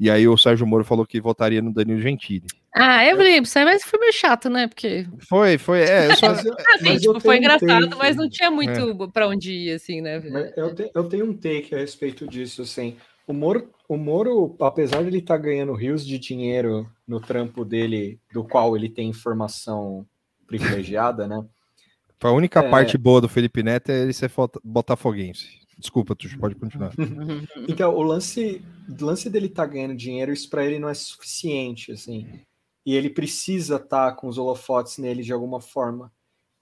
E 0.00 0.08
aí 0.10 0.26
o 0.26 0.34
Sérgio 0.38 0.66
Moro 0.66 0.82
falou 0.82 1.04
que 1.04 1.20
votaria 1.20 1.60
no 1.60 1.70
Danilo 1.74 2.00
Gentili. 2.00 2.46
Ah, 2.74 3.04
eu 3.04 3.18
lembro, 3.18 3.42
isso 3.46 3.58
aí, 3.58 3.66
mas 3.66 3.82
foi 3.84 3.98
meio 4.00 4.12
chato, 4.14 4.48
né? 4.48 4.66
Porque. 4.66 5.06
Foi, 5.28 5.58
foi. 5.58 5.80
É, 5.82 6.06
eu 6.06 6.16
só, 6.16 6.28
Mas 6.30 6.46
eu- 6.46 6.54
Assim, 6.54 6.84
mas 6.84 7.04
eu 7.04 7.12
tipo, 7.12 7.20
foi 7.20 7.34
um 7.34 7.38
engraçado, 7.38 7.84
take. 7.86 7.98
mas 7.98 8.16
não 8.16 8.28
tinha 8.30 8.50
muito 8.50 9.08
pra 9.12 9.28
onde 9.28 9.52
ir, 9.52 9.72
assim, 9.74 10.00
né? 10.00 10.18
Mas 10.30 10.56
eu, 10.56 10.74
te- 10.74 10.90
eu 10.94 11.04
tenho 11.06 11.26
um 11.26 11.34
take 11.36 11.74
a 11.74 11.78
respeito 11.78 12.26
disso, 12.26 12.62
assim. 12.62 12.96
O 13.26 13.34
Moro, 13.34 13.70
o 13.86 13.96
Moro 13.98 14.56
apesar 14.60 15.02
de 15.02 15.08
ele 15.08 15.18
estar 15.18 15.36
ganhando 15.36 15.74
rios 15.74 16.06
de 16.06 16.18
dinheiro 16.18 16.88
no 17.06 17.20
trampo 17.20 17.62
dele, 17.62 18.18
do 18.32 18.42
qual 18.42 18.74
ele 18.74 18.88
tem 18.88 19.10
informação 19.10 20.06
privilegiada, 20.46 21.28
né? 21.28 21.44
a 22.22 22.32
única 22.32 22.60
É. 22.60 22.68
parte 22.70 22.96
boa 22.98 23.20
do 23.20 23.28
Felipe 23.28 23.62
Neto 23.62 23.90
é 23.90 24.02
ele 24.02 24.12
ser 24.12 24.28
fota- 24.28 24.60
botafoguense. 24.64 25.59
Desculpa, 25.80 26.14
tu 26.14 26.28
pode 26.38 26.54
continuar. 26.54 26.92
Então, 27.68 27.94
o 27.94 28.02
lance, 28.02 28.62
o 28.88 29.04
lance 29.04 29.28
dele 29.30 29.46
estar 29.46 29.66
ganhando 29.66 29.96
dinheiro, 29.96 30.32
isso 30.32 30.48
para 30.48 30.64
ele 30.64 30.78
não 30.78 30.88
é 30.88 30.94
suficiente, 30.94 31.92
assim. 31.92 32.40
E 32.86 32.94
ele 32.94 33.10
precisa 33.10 33.76
estar 33.76 34.12
com 34.16 34.28
os 34.28 34.38
holofotes 34.38 34.98
nele 34.98 35.22
de 35.22 35.32
alguma 35.32 35.60
forma. 35.60 36.12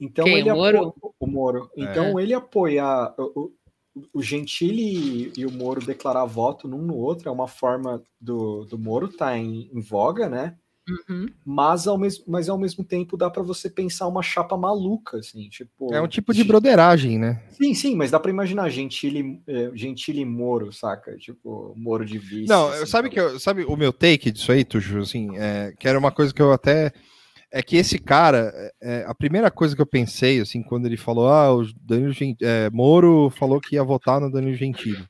Então 0.01 0.25
Quem, 0.25 0.39
ele 0.39 0.51
o 0.51 0.57
Moro? 0.57 0.89
apo- 0.89 1.15
o 1.19 1.27
Moro. 1.27 1.71
Então 1.77 2.19
ele 2.21 2.35
apoiar 2.35 3.15
o, 3.19 3.53
o, 3.95 4.09
o 4.15 4.23
Gentili 4.23 5.33
e, 5.37 5.45
o 5.47 5.51
Moro 5.51 5.85
declarar 5.85 6.25
voto 6.25 6.69
num 6.69 6.83
no 6.83 6.97
outro 6.97 7.29
é 7.29 7.33
uma 7.33 7.49
forma 7.49 8.03
do, 8.21 8.65
do 8.65 8.79
Moro 8.79 9.07
estar 9.07 9.37
em, 9.37 9.69
em 9.73 9.81
voga, 9.81 10.29
né? 10.29 10.57
Uhum. 10.89 11.29
Mas 11.45 11.87
ao 11.87 11.99
mesmo, 11.99 12.25
mas 12.27 12.49
ao 12.49 12.59
mesmo 12.59 12.85
tempo 12.85 13.17
dá 13.17 13.31
para 13.31 13.43
você 13.43 13.69
pensar 13.69 14.07
uma 14.07 14.23
chapa 14.23 14.57
maluca, 14.57 15.19
assim, 15.19 15.49
tipo. 15.49 15.93
É 15.93 16.01
um 16.01 16.09
tipo 16.09 16.33
de 16.33 16.45
broderagem, 16.45 17.19
né? 17.19 17.43
Sim, 17.51 17.75
sim, 17.75 17.97
mas 17.97 18.11
dá 18.11 18.21
pra 18.21 18.31
imaginar 18.31 18.69
Gentili, 18.69 19.43
eh, 19.47 19.71
Gentili 19.75 20.21
e 20.21 20.25
Moro, 20.25 20.73
saca? 20.73 21.17
Tipo, 21.17 21.75
Moro 21.77 22.05
de 22.05 22.19
vice. 22.19 22.49
Não, 22.49 22.69
assim, 22.69 22.87
sabe 22.87 23.09
tal. 23.09 23.15
que 23.15 23.21
eu- 23.21 23.41
sabe 23.41 23.65
o 23.65 23.77
meu 23.77 23.93
take 23.93 24.31
disso 24.31 24.53
aí, 24.53 24.65
Tuxo, 24.65 24.99
assim, 24.99 25.37
é, 25.37 25.73
que 25.79 25.89
era 25.89 25.99
uma 25.99 26.13
coisa 26.13 26.33
que 26.33 26.41
eu 26.41 26.53
até 26.53 26.93
é 27.51 27.63
que 27.63 27.77
esse 27.77 27.99
cara, 27.99 28.53
é, 28.81 29.05
a 29.07 29.15
primeira 29.15 29.51
coisa 29.51 29.75
que 29.75 29.81
eu 29.81 29.87
pensei, 29.87 30.39
assim, 30.41 30.63
quando 30.63 30.87
ele 30.87 30.99
falou, 30.99 31.29
ah, 31.29 31.55
o 31.55 31.65
Danilo 31.81 32.13
Gen- 32.13 32.37
é, 32.43 32.69
Moro 32.71 33.31
falou 33.31 33.59
que 33.61 33.75
ia 33.77 33.83
votar 33.83 34.21
no 34.21 34.31
Danilo 34.31 34.55
Gentili, 34.55 35.05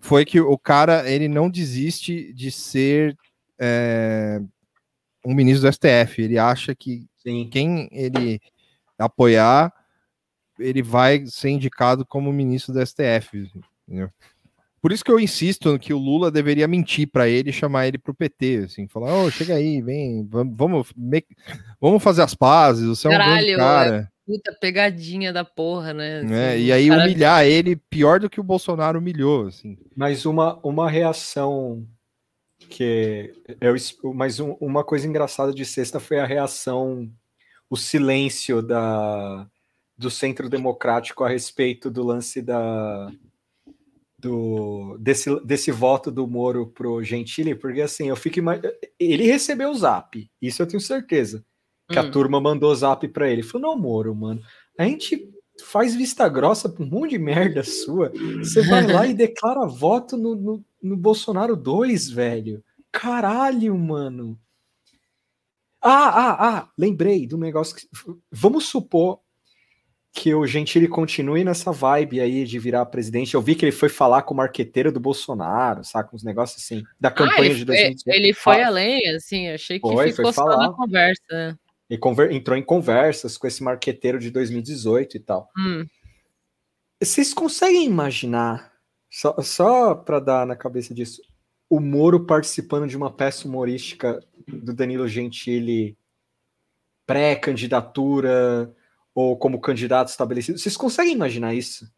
foi 0.00 0.24
que 0.24 0.40
o 0.40 0.58
cara, 0.58 1.08
ele 1.10 1.28
não 1.28 1.48
desiste 1.48 2.32
de 2.32 2.50
ser 2.50 3.16
é, 3.58 4.40
um 5.24 5.34
ministro 5.34 5.68
do 5.68 5.72
STF, 5.72 6.22
ele 6.22 6.38
acha 6.38 6.74
que 6.74 7.06
Sim. 7.22 7.48
quem 7.50 7.88
ele 7.92 8.40
apoiar, 8.98 9.72
ele 10.58 10.82
vai 10.82 11.24
ser 11.26 11.50
indicado 11.50 12.04
como 12.04 12.32
ministro 12.32 12.72
do 12.72 12.80
STF, 12.84 13.50
entendeu? 13.88 14.10
Por 14.82 14.92
isso 14.92 15.04
que 15.04 15.10
eu 15.12 15.20
insisto 15.20 15.78
que 15.78 15.92
o 15.92 15.98
Lula 15.98 16.30
deveria 16.30 16.66
mentir 16.66 17.06
para 17.10 17.28
ele 17.28 17.50
e 17.50 17.52
chamar 17.52 17.86
ele 17.86 17.98
pro 17.98 18.14
PT, 18.14 18.62
assim, 18.64 18.88
falar, 18.88 19.14
ô, 19.14 19.30
chega 19.30 19.54
aí, 19.54 19.82
vem, 19.82 20.26
vamos, 20.26 20.56
vamos, 20.56 20.92
me- 20.96 21.26
vamos 21.78 22.02
fazer 22.02 22.22
as 22.22 22.34
pazes, 22.34 22.86
você 22.86 23.06
é 23.06 23.10
um 23.10 23.14
grande 23.14 23.56
cara, 23.56 24.10
Puta 24.26 24.56
pegadinha 24.60 25.32
da 25.32 25.44
porra, 25.44 25.92
né? 25.92 26.22
né? 26.22 26.52
Assim, 26.54 26.62
E 26.64 26.72
aí 26.72 26.88
cara- 26.88 27.02
humilhar 27.04 27.44
ele 27.44 27.74
pior 27.76 28.20
do 28.20 28.30
que 28.30 28.40
o 28.40 28.44
Bolsonaro 28.44 28.98
humilhou, 29.00 29.48
assim. 29.48 29.76
Mas 29.96 30.24
uma, 30.24 30.58
uma 30.62 30.88
reação 30.88 31.84
que 32.70 33.32
eu, 33.60 33.74
es- 33.76 33.96
mas 34.14 34.40
um- 34.40 34.56
uma 34.60 34.82
coisa 34.84 35.06
engraçada 35.06 35.52
de 35.52 35.64
sexta 35.64 36.00
foi 36.00 36.18
a 36.20 36.24
reação, 36.26 37.10
o 37.68 37.76
silêncio 37.76 38.62
da 38.62 39.46
do 39.98 40.10
Centro 40.10 40.48
Democrático 40.48 41.22
a 41.24 41.28
respeito 41.28 41.90
do 41.90 42.02
lance 42.02 42.40
da 42.40 43.12
do 44.18 44.96
desse, 44.98 45.28
desse 45.44 45.70
voto 45.70 46.10
do 46.10 46.26
Moro 46.26 46.66
pro 46.66 47.02
Gentili, 47.02 47.54
porque 47.54 47.80
assim, 47.82 48.08
eu 48.08 48.16
fico 48.16 48.38
ele 48.98 49.24
recebeu 49.26 49.70
o 49.70 49.74
zap, 49.74 50.30
isso 50.40 50.62
eu 50.62 50.66
tenho 50.66 50.80
certeza. 50.80 51.44
Que 51.90 51.98
a 51.98 52.02
Hum. 52.02 52.10
turma 52.10 52.40
mandou 52.40 52.74
zap 52.74 53.06
pra 53.08 53.28
ele. 53.28 53.42
Falou: 53.42 53.72
"Não, 53.74 53.82
Moro, 53.82 54.14
mano, 54.14 54.40
a 54.78 54.84
gente 54.84 55.28
faz 55.64 55.94
vista 55.94 56.28
grossa 56.28 56.68
pra 56.68 56.84
um 56.84 56.88
monte 56.88 57.10
de 57.10 57.18
merda 57.18 57.62
sua. 57.64 58.12
Você 58.38 58.62
vai 58.62 58.86
lá 58.86 59.06
e 59.06 59.12
declara 59.14 59.66
voto 59.66 60.16
no, 60.16 60.34
no, 60.36 60.64
no 60.82 60.96
Bolsonaro 60.96 61.54
2, 61.56 62.08
velho. 62.10 62.62
Caralho, 62.92 63.76
mano. 63.76 64.38
Ah, 65.82 66.08
ah, 66.08 66.48
ah, 66.58 66.68
lembrei 66.76 67.26
do 67.26 67.38
negócio 67.38 67.74
que. 67.76 67.88
Vamos 68.30 68.66
supor 68.66 69.20
que 70.12 70.34
o 70.34 70.44
Gentili 70.46 70.88
continue 70.88 71.44
nessa 71.44 71.70
vibe 71.70 72.20
aí 72.20 72.44
de 72.44 72.58
virar 72.58 72.84
presidente. 72.86 73.34
Eu 73.34 73.40
vi 73.40 73.54
que 73.54 73.64
ele 73.64 73.72
foi 73.72 73.88
falar 73.88 74.22
com 74.22 74.34
o 74.34 74.36
marqueteiro 74.36 74.90
do 74.90 74.98
Bolsonaro, 75.00 75.84
saca? 75.84 76.14
Uns 76.14 76.24
negócios 76.24 76.62
assim, 76.62 76.82
da 76.98 77.08
Ah, 77.08 77.12
campanha 77.12 77.44
ele, 77.50 77.54
de 77.54 77.64
foi- 77.64 77.76
2018. 77.76 78.16
ele 78.18 78.34
foi 78.34 78.60
Ah, 78.62 78.66
além, 78.66 79.08
assim, 79.10 79.48
achei 79.48 79.78
que 79.78 79.88
Foi, 79.88 80.10
ficou 80.10 80.24
foi 80.26 80.32
só 80.34 80.44
falar. 80.44 80.66
na 80.68 80.72
conversa. 80.74 81.58
Ele 81.88 81.98
conver- 81.98 82.32
entrou 82.32 82.56
em 82.58 82.62
conversas 82.62 83.38
com 83.38 83.46
esse 83.46 83.62
marqueteiro 83.62 84.18
de 84.18 84.30
2018 84.30 85.16
e 85.16 85.20
tal. 85.20 85.48
Hum. 85.56 85.86
Vocês 87.02 87.32
conseguem 87.32 87.86
imaginar, 87.86 88.69
só, 89.10 89.34
só 89.42 89.94
para 89.94 90.20
dar 90.20 90.46
na 90.46 90.54
cabeça 90.56 90.94
disso, 90.94 91.20
o 91.68 91.80
Moro 91.80 92.24
participando 92.26 92.86
de 92.88 92.96
uma 92.96 93.10
peça 93.12 93.46
humorística 93.46 94.24
do 94.46 94.72
Danilo 94.72 95.06
Gentili 95.08 95.96
pré-candidatura 97.06 98.74
ou 99.14 99.36
como 99.36 99.60
candidato 99.60 100.08
estabelecido? 100.08 100.58
Vocês 100.58 100.76
conseguem 100.76 101.12
imaginar 101.12 101.54
isso? 101.54 101.90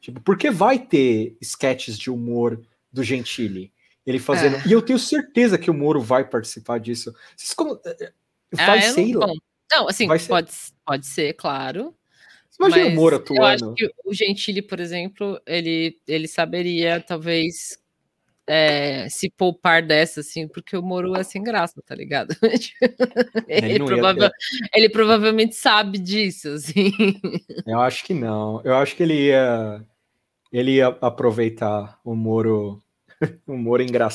Tipo, 0.00 0.20
porque 0.20 0.50
vai 0.50 0.78
ter 0.78 1.36
sketches 1.40 1.98
de 1.98 2.10
humor 2.10 2.60
do 2.92 3.02
Gentili? 3.02 3.72
Ele 4.06 4.18
fazendo. 4.18 4.56
É. 4.56 4.68
E 4.68 4.72
eu 4.72 4.80
tenho 4.82 4.98
certeza 4.98 5.58
que 5.58 5.70
o 5.70 5.74
Moro 5.74 6.00
vai 6.00 6.24
participar 6.24 6.78
disso. 6.78 7.12
Vocês 7.36 7.52
como. 7.54 7.80
Vai 8.52 8.78
Ah, 8.78 8.86
eu 8.86 8.94
ser. 8.94 9.06
não, 9.08 9.34
não, 9.72 9.88
assim, 9.88 10.06
vai 10.06 10.18
ser- 10.18 10.28
pode, 10.28 10.50
pode 10.84 11.06
ser, 11.06 11.32
claro. 11.34 11.92
Imagina 12.58 12.84
mas 12.84 12.92
o 12.92 12.96
Moro 12.96 13.24
Eu 13.30 13.44
acho 13.44 13.54
atuando. 13.64 13.74
que 13.74 13.90
o 14.04 14.14
Gentili, 14.14 14.62
por 14.62 14.80
exemplo, 14.80 15.40
ele, 15.46 15.98
ele 16.08 16.26
saberia, 16.28 17.00
talvez, 17.00 17.78
é, 18.46 19.08
se 19.08 19.28
poupar 19.30 19.82
dessa, 19.82 20.20
assim, 20.20 20.46
porque 20.48 20.76
o 20.76 20.82
Moro 20.82 21.16
é 21.16 21.22
sem 21.22 21.42
graça, 21.42 21.82
tá 21.84 21.94
ligado? 21.94 22.34
Ele 23.48 23.74
ele, 23.74 23.84
prova- 23.84 24.30
ele 24.74 24.88
provavelmente 24.88 25.54
sabe 25.56 25.98
disso, 25.98 26.48
assim. 26.50 26.92
Eu 27.66 27.80
acho 27.80 28.04
que 28.04 28.14
não. 28.14 28.60
Eu 28.64 28.74
acho 28.76 28.94
que 28.96 29.02
ele 29.02 29.26
ia, 29.26 29.84
ele 30.52 30.72
ia 30.76 30.88
aproveitar 31.00 31.98
o 32.04 32.14
Moro, 32.14 32.82
o 33.46 33.56
Moro 33.56 33.82
engra, 33.82 34.08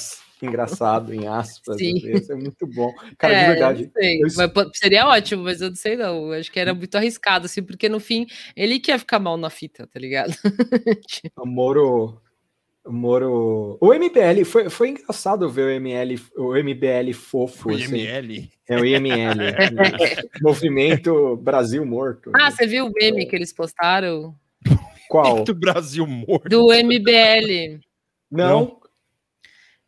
engraçado, 0.46 1.14
em 1.14 1.28
aspas. 1.28 1.78
Sim. 1.78 1.98
Ia 1.98 2.22
ser 2.22 2.36
muito 2.36 2.66
bom. 2.68 2.94
Cara, 3.18 3.34
É, 3.34 3.42
de 3.42 3.50
verdade. 3.52 3.84
eu 3.84 4.22
não 4.24 4.30
sei, 4.30 4.46
eu- 4.46 4.72
seria 4.74 5.08
ótimo, 5.08 5.44
mas 5.44 5.62
eu 5.62 5.70
não 5.70 5.76
sei 5.76 5.96
não. 5.96 6.34
Eu 6.34 6.39
acho 6.39 6.52
que 6.52 6.60
era 6.60 6.74
muito 6.74 6.96
arriscado, 6.96 7.46
assim, 7.46 7.62
porque 7.64 7.88
no 7.89 8.00
fim 8.00 8.26
ele 8.56 8.80
que 8.80 8.92
ia 8.92 9.00
ficar 9.00 9.20
mal 9.20 9.38
na 9.38 9.50
fita, 9.50 9.88
tá 9.88 10.00
ligado? 10.00 10.34
O 11.38 11.46
Moro. 11.46 12.22
O 12.84 12.92
Moro. 12.92 13.78
O 13.80 13.94
MBL, 13.94 14.44
foi, 14.44 14.68
foi 14.70 14.89
engraçado 14.89 15.48
ver 15.50 15.64
o 15.66 15.70
ML, 15.70 16.20
o 16.36 16.56
MBL 16.56 17.14
fofo. 17.14 17.70
O 17.70 17.76
assim. 17.76 17.96
IML. 17.96 18.50
É 18.68 18.76
o 18.76 18.84
IML. 18.84 19.38
Movimento 20.42 21.36
Brasil 21.38 21.86
Morto. 21.86 22.32
Ah, 22.36 22.50
você 22.50 22.66
viu 22.66 22.88
o 22.88 22.92
meme 22.92 23.28
que 23.28 23.36
eles 23.36 23.54
postaram 23.54 24.34
Qual? 25.08 25.44
do 25.44 25.54
Brasil 25.54 26.08
morto. 26.08 26.50
do 26.50 26.74
MBL? 26.74 27.80
Não. 28.32 28.80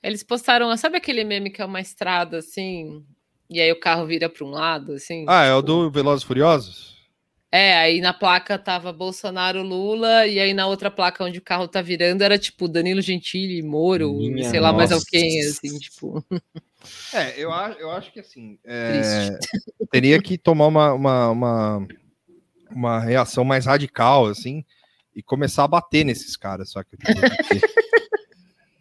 Eles 0.04 0.22
postaram, 0.24 0.76
sabe 0.76 0.98
aquele 0.98 1.24
meme 1.24 1.50
que 1.50 1.62
é 1.62 1.66
uma 1.66 1.80
estrada 1.80 2.38
assim, 2.40 3.04
e 3.50 3.62
aí 3.62 3.72
o 3.72 3.80
carro 3.80 4.06
vira 4.06 4.28
para 4.30 4.46
um 4.46 4.50
lado, 4.50 4.94
assim? 4.94 5.26
Ah, 5.30 5.46
é 5.46 5.54
o 5.54 5.62
do 5.62 5.90
Velozes 5.90 6.24
e 6.24 6.28
Furiosos? 6.28 6.94
É, 7.52 7.78
aí 7.78 8.02
na 8.02 8.12
placa 8.14 8.58
tava 8.58 8.92
Bolsonaro, 8.92 9.62
Lula, 9.62 10.26
e 10.28 10.40
aí 10.40 10.54
na 10.56 10.66
outra 10.68 10.90
placa 10.90 11.24
onde 11.24 11.38
o 11.38 11.42
carro 11.42 11.68
tá 11.68 11.82
virando 11.84 12.24
era 12.24 12.38
tipo 12.38 12.68
Danilo 12.68 13.00
Gentili, 13.00 13.62
Moro, 13.62 14.12
Minha 14.12 14.50
sei 14.50 14.60
lá 14.60 14.74
mais 14.74 14.92
alguém, 14.92 15.40
assim, 15.42 15.78
tipo. 15.78 16.26
É, 17.14 17.40
eu, 17.40 17.52
a- 17.54 17.76
eu 17.80 17.92
acho 17.92 18.12
que 18.12 18.20
assim. 18.20 18.58
é, 18.66 19.38
teria 19.92 20.20
que 20.22 20.36
tomar 20.38 20.66
uma, 20.66 20.94
uma, 20.94 21.30
uma, 21.30 21.88
uma 22.72 23.00
reação 23.00 23.46
mais 23.46 23.68
radical, 23.68 24.26
assim, 24.26 24.66
e 25.16 25.22
começar 25.22 25.64
a 25.64 25.68
bater 25.68 26.04
nesses 26.04 26.36
caras, 26.36 26.72
só 26.72 26.84
que. 26.84 26.98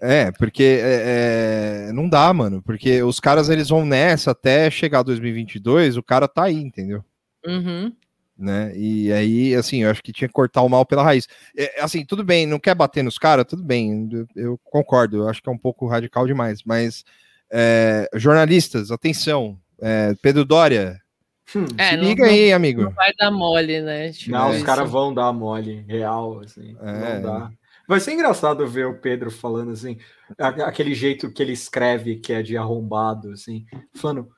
tipo, 0.02 0.12
É, 0.12 0.32
porque 0.32 0.80
é, 0.82 1.86
é, 1.88 1.92
não 1.92 2.08
dá, 2.08 2.32
mano. 2.32 2.62
Porque 2.62 3.02
os 3.02 3.20
caras 3.20 3.48
eles 3.48 3.68
vão 3.68 3.84
nessa 3.86 4.32
até 4.32 4.70
chegar 4.70 5.02
2022, 5.02 5.96
o 5.96 6.02
cara 6.02 6.26
tá 6.28 6.44
aí, 6.44 6.56
entendeu? 6.56 7.04
Uhum. 7.46 7.92
Né? 8.38 8.72
E 8.76 9.12
aí, 9.12 9.54
assim, 9.54 9.82
eu 9.84 9.90
acho 9.90 10.02
que 10.02 10.12
tinha 10.12 10.26
que 10.28 10.34
cortar 10.34 10.62
o 10.62 10.68
mal 10.68 10.84
pela 10.84 11.02
raiz. 11.02 11.28
É, 11.56 11.80
assim, 11.80 12.04
tudo 12.04 12.24
bem, 12.24 12.46
não 12.46 12.58
quer 12.58 12.74
bater 12.74 13.02
nos 13.04 13.18
caras, 13.18 13.44
tudo 13.46 13.62
bem, 13.62 14.08
eu, 14.12 14.26
eu 14.34 14.60
concordo. 14.64 15.18
Eu 15.18 15.28
acho 15.28 15.40
que 15.42 15.48
é 15.48 15.52
um 15.52 15.58
pouco 15.58 15.86
radical 15.86 16.26
demais, 16.26 16.62
mas 16.64 17.04
é, 17.52 18.08
jornalistas, 18.14 18.90
atenção, 18.90 19.58
é, 19.80 20.14
Pedro 20.22 20.44
Dória, 20.44 20.98
Hum, 21.54 21.66
É, 21.76 21.94
liga 21.96 22.24
não- 22.24 22.30
aí, 22.32 22.52
amigo. 22.52 22.82
Não 22.84 22.92
vai 22.92 23.12
dar 23.18 23.30
mole, 23.30 23.82
né? 23.82 24.10
Tipo, 24.12 24.30
Não, 24.30 24.50
os 24.50 24.56
isso. 24.56 24.64
caras 24.64 24.88
vão 24.88 25.12
dar 25.12 25.32
mole, 25.34 25.84
real, 25.86 26.40
assim. 26.40 26.74
É. 26.80 27.18
Não 27.18 27.22
dá. 27.22 27.50
Vai 27.92 28.00
ser 28.00 28.12
engraçado 28.14 28.66
ver 28.66 28.86
o 28.86 28.98
Pedro 29.00 29.30
falando 29.30 29.70
assim, 29.72 29.98
aquele 30.38 30.94
jeito 30.94 31.30
que 31.30 31.42
ele 31.42 31.52
escreve, 31.52 32.16
que 32.16 32.32
é 32.32 32.42
de 32.42 32.56
arrombado, 32.56 33.30
assim, 33.32 33.66
falando: 33.94 34.30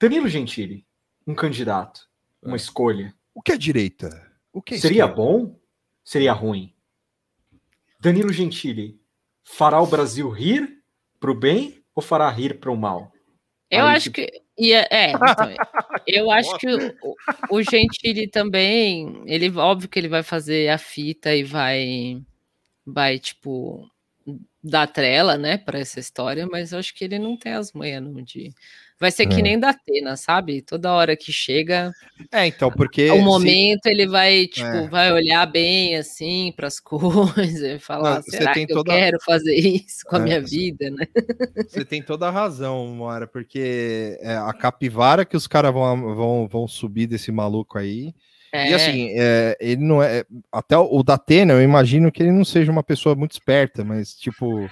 Danilo 0.00 0.28
Gentili, 0.28 0.86
um 1.26 1.34
candidato, 1.34 2.02
uma 2.40 2.56
escolha. 2.56 3.12
O 3.34 3.42
que 3.42 3.50
é 3.50 3.56
direita? 3.56 4.30
O 4.52 4.62
que 4.62 4.74
é 4.74 4.78
Seria 4.78 5.02
esquerda? 5.04 5.14
bom? 5.22 5.58
Seria 6.04 6.32
ruim? 6.32 6.72
Danilo 8.00 8.32
Gentili 8.32 9.00
fará 9.44 9.80
o 9.80 9.86
Brasil 9.88 10.28
rir 10.30 10.78
pro 11.18 11.34
bem 11.34 11.82
ou 11.94 12.02
fará 12.02 12.28
rir 12.30 12.60
pro 12.60 12.76
mal? 12.76 13.12
Eu 13.70 13.86
Aí, 13.86 13.96
acho 13.96 14.10
tipo- 14.12 14.16
que. 14.56 14.72
é, 14.72 14.86
é, 14.90 15.10
então, 15.12 15.20
eu 16.06 16.30
acho 16.30 16.56
que 16.58 16.66
o, 16.68 16.96
o- 17.02 17.16
o 17.58 17.62
Gentili 17.62 18.28
também, 18.28 19.22
ele 19.26 19.50
óbvio 19.56 19.88
que 19.88 19.98
ele 19.98 20.08
vai 20.08 20.22
fazer 20.22 20.68
a 20.68 20.78
fita 20.78 21.34
e 21.34 21.42
vai, 21.44 22.20
vai 22.86 23.18
tipo 23.18 23.88
dar 24.62 24.86
trela, 24.86 25.38
né, 25.38 25.56
para 25.56 25.78
essa 25.78 25.98
história, 25.98 26.46
mas 26.46 26.72
eu 26.72 26.78
acho 26.78 26.94
que 26.94 27.04
ele 27.04 27.18
não 27.18 27.36
tem 27.36 27.52
as 27.54 27.72
manhas 27.72 28.02
não, 28.02 28.22
de. 28.22 28.52
Vai 28.98 29.10
ser 29.10 29.26
que 29.26 29.36
É. 29.40 29.42
nem 29.42 29.58
da 29.58 29.70
Atena, 29.70 30.14
sabe? 30.14 30.60
Toda 30.60 30.92
hora 30.92 31.16
que 31.16 31.32
chega 31.32 31.90
É, 32.30 32.46
então, 32.46 32.70
porque. 32.70 33.10
o 33.10 33.16
se- 33.16 33.22
momento, 33.22 33.86
ele 33.86 34.06
vai 34.06 34.46
tipo 34.46 34.62
É. 34.66 34.88
vai 34.88 35.10
olhar 35.10 35.46
bem 35.46 35.96
assim 35.96 36.52
para 36.54 36.66
as 36.66 36.78
coisas 37.58 37.62
e 37.62 37.78
falar, 37.78 38.16
Não, 38.16 38.22
você 38.22 38.36
será 38.36 38.52
que 38.52 38.66
toda- 38.66 38.92
eu 38.92 38.98
quero 38.98 39.18
fazer 39.24 39.54
isso 39.56 40.04
com 40.06 40.16
a 40.16 40.18
É, 40.20 40.22
minha 40.22 40.40
vida, 40.42 40.90
né? 40.90 41.06
Você 41.66 41.82
tem 41.84 42.02
toda 42.02 42.28
a 42.28 42.30
razão, 42.30 42.86
Mora, 42.88 43.26
porque 43.26 44.18
é, 44.20 44.36
a 44.36 44.52
capivara 44.52 45.24
que 45.24 45.36
os 45.36 45.46
caras 45.46 45.72
vão, 45.72 46.14
vão, 46.14 46.46
vão 46.46 46.68
subir 46.68 47.06
desse 47.06 47.32
maluco 47.32 47.78
aí. 47.78 48.14
E 48.52 48.56
É. 48.56 48.74
assim, 48.74 49.08
é, 49.16 49.56
ele 49.60 49.82
não 49.82 50.02
é. 50.02 50.24
Até 50.50 50.76
o, 50.76 51.02
Datena, 51.02 51.52
eu 51.52 51.62
imagino 51.62 52.10
que 52.10 52.22
ele 52.22 52.32
não 52.32 52.44
seja 52.44 52.70
uma 52.72 52.82
pessoa 52.82 53.14
muito 53.14 53.32
esperta, 53.32 53.84
mas, 53.84 54.14
tipo, 54.14 54.68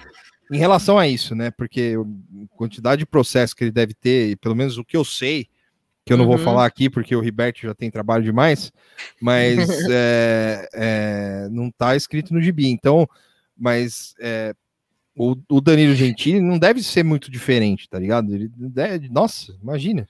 em 0.51 0.57
relação 0.57 0.97
a 0.97 1.07
isso, 1.07 1.33
né? 1.35 1.49
Porque 1.51 1.95
a 1.97 2.57
quantidade 2.57 2.99
de 2.99 3.05
processo 3.05 3.55
que 3.55 3.63
ele 3.63 3.71
deve 3.71 3.93
ter, 3.93 4.31
e 4.31 4.35
pelo 4.35 4.55
menos 4.55 4.77
o 4.77 4.83
que 4.83 4.97
eu 4.97 5.05
sei, 5.05 5.47
que 6.05 6.11
eu 6.11 6.17
não 6.17 6.25
vou 6.25 6.37
Uhum. 6.37 6.43
falar 6.43 6.65
aqui 6.65 6.89
porque 6.89 7.15
o 7.15 7.21
Riberto 7.21 7.61
já 7.61 7.73
tem 7.75 7.91
trabalho 7.91 8.23
demais, 8.23 8.71
mas 9.21 9.57
é, 9.91 10.67
é, 10.73 11.47
não 11.51 11.69
tá 11.71 11.95
escrito 11.95 12.33
no 12.33 12.41
gibi. 12.41 12.67
Então, 12.67 13.07
mas 13.55 14.15
é, 14.19 14.53
o, 15.15 15.35
o 15.49 15.61
Danilo 15.61 15.93
Gentili 15.93 16.39
não 16.41 16.57
deve 16.57 16.81
ser 16.81 17.03
muito 17.03 17.29
diferente, 17.29 17.87
tá 17.87 17.99
ligado? 17.99 18.33
Ele 18.33 18.49
deve, 18.57 19.07
nossa, 19.09 19.55
imagina. 19.61 20.07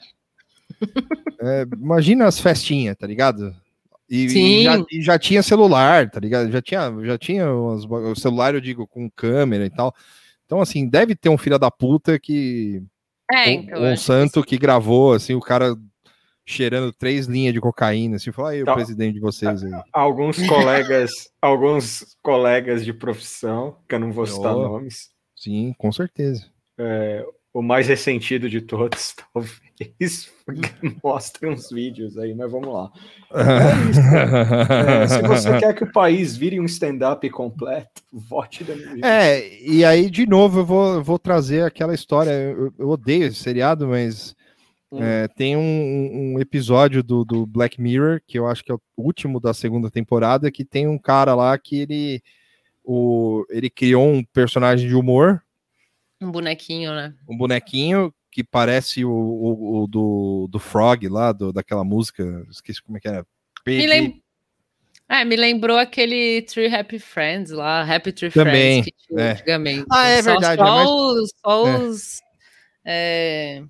É, 1.41 1.61
imagina 1.73 2.25
as 2.27 2.37
festinhas, 2.37 2.97
tá 2.97 3.07
ligado? 3.07 3.55
E, 4.09 4.25
e 4.25 4.29
Sim. 4.29 4.63
já, 4.63 4.85
e 4.91 5.01
já 5.01 5.17
tinha 5.17 5.41
celular, 5.41 6.09
tá 6.09 6.19
ligado? 6.19 6.51
Já 6.51 6.61
tinha, 6.61 6.93
já 7.05 7.17
tinha 7.17 7.49
umas, 7.53 7.85
o 7.85 8.13
celular, 8.15 8.53
eu 8.53 8.59
digo, 8.59 8.85
com 8.85 9.09
câmera 9.09 9.65
e 9.65 9.69
tal. 9.69 9.95
Então, 10.45 10.59
assim, 10.59 10.85
deve 10.89 11.15
ter 11.15 11.29
um 11.29 11.37
filho 11.37 11.57
da 11.57 11.71
puta 11.71 12.19
que. 12.19 12.83
É, 13.31 13.47
um, 13.47 13.51
então, 13.53 13.81
um 13.83 13.93
acho 13.93 14.01
que 14.01 14.05
santo 14.05 14.43
que 14.43 14.57
gravou, 14.57 15.13
assim, 15.13 15.33
o 15.33 15.39
cara 15.39 15.77
cheirando 16.45 16.91
três 16.91 17.27
linhas 17.27 17.53
de 17.53 17.61
cocaína, 17.61 18.15
assim, 18.15 18.31
falou, 18.31 18.49
aí 18.49 18.61
o 18.63 18.65
Tá. 18.65 18.73
presidente 18.73 19.13
de 19.13 19.19
vocês 19.19 19.63
aí. 19.63 19.71
Alguns 19.93 20.45
colegas, 20.47 21.11
alguns 21.41 22.17
colegas 22.23 22.83
de 22.83 22.91
profissão, 22.91 23.77
que 23.87 23.93
eu 23.95 23.99
não 23.99 24.11
vou 24.11 24.25
citar 24.25 24.55
Oh. 24.55 24.61
nomes, 24.63 25.09
Sim, 25.35 25.73
com 25.77 25.91
certeza. 25.91 26.47
o 27.53 27.61
mais 27.61 27.87
ressentido 27.87 28.49
de 28.49 28.61
todos, 28.61 29.15
talvez, 29.33 30.31
mostrem 31.03 31.51
uns 31.53 31.69
vídeos 31.69 32.17
aí, 32.17 32.33
mas 32.33 32.51
vamos 32.51 32.73
lá. 32.73 32.91
É 33.31 33.89
isso, 33.89 33.99
É, 34.73 35.07
se 35.07 35.21
você 35.21 35.59
quer 35.59 35.75
que 35.75 35.83
o 35.83 35.91
país 35.91 36.35
vire 36.35 36.59
um 36.59 36.65
stand-up 36.65 37.29
completo, 37.29 38.01
vote 38.11 38.63
da 38.63 38.75
minha 38.75 39.05
É, 39.05 39.61
e 39.61 39.85
aí, 39.85 40.09
de 40.09 40.25
novo, 40.25 40.59
eu 40.61 40.65
vou, 40.65 41.03
vou 41.03 41.19
trazer 41.19 41.63
aquela 41.63 41.93
história. 41.93 42.31
Eu, 42.31 42.73
eu 42.77 42.89
odeio 42.89 43.25
esse 43.25 43.35
seriado, 43.37 43.87
mas 43.87 44.35
Hum. 44.91 45.03
é, 45.03 45.27
tem 45.27 45.55
um, 45.55 46.33
um 46.33 46.39
episódio 46.39 47.03
do, 47.03 47.23
do 47.23 47.45
Black 47.45 47.79
Mirror, 47.79 48.21
que 48.25 48.39
eu 48.39 48.47
acho 48.47 48.63
que 48.63 48.71
é 48.71 48.75
o 48.75 48.81
último 48.97 49.39
da 49.39 49.53
segunda 49.53 49.91
temporada, 49.91 50.51
que 50.51 50.65
tem 50.65 50.87
um 50.87 50.97
cara 50.97 51.35
lá 51.35 51.55
que 51.59 51.77
ele, 51.81 52.23
o, 52.83 53.45
ele 53.49 53.69
criou 53.69 54.07
um 54.07 54.23
personagem 54.23 54.87
de 54.87 54.95
humor, 54.95 55.43
Um 56.19 56.31
bonequinho, 56.31 56.91
né? 56.91 57.13
um 57.27 57.37
bonequinho 57.37 58.11
que 58.39 58.43
parece 58.49 59.03
o, 59.03 59.11
o- 59.11 59.83
o 59.83 59.87
do, 59.87 60.47
do 60.49 60.59
Frog 60.59 61.07
lá, 61.09 61.31
do, 61.33 61.51
daquela 61.51 61.83
música, 61.83 62.45
esqueci 62.49 62.81
como 62.81 62.97
é 62.97 63.01
que 63.01 63.07
era. 63.09 63.27
Me, 63.67 63.85
lem... 63.85 64.23
é, 65.09 65.25
me 65.25 65.35
lembrou 65.35 65.77
aquele 65.77 66.41
Three 66.43 66.73
Happy 66.73 66.99
Friends 66.99 67.51
lá, 67.51 67.81
Happy 67.83 68.13
Tree 68.13 68.31
Também, 68.31 68.81
Friends 68.81 68.85
que 68.85 69.07
tinha 69.07 69.21
é. 69.21 69.31
antigamente. 69.31 69.85
Ah, 69.91 70.07
é 70.07 70.23
Só- 70.23 70.31
verdade, 70.31 70.61
Só, 70.61 70.65
é 70.67 70.69
mais- 70.71 70.89
os, 70.89 71.31
só 71.45 71.67
é. 71.67 71.77
os, 71.79 72.21
é, 72.85 73.63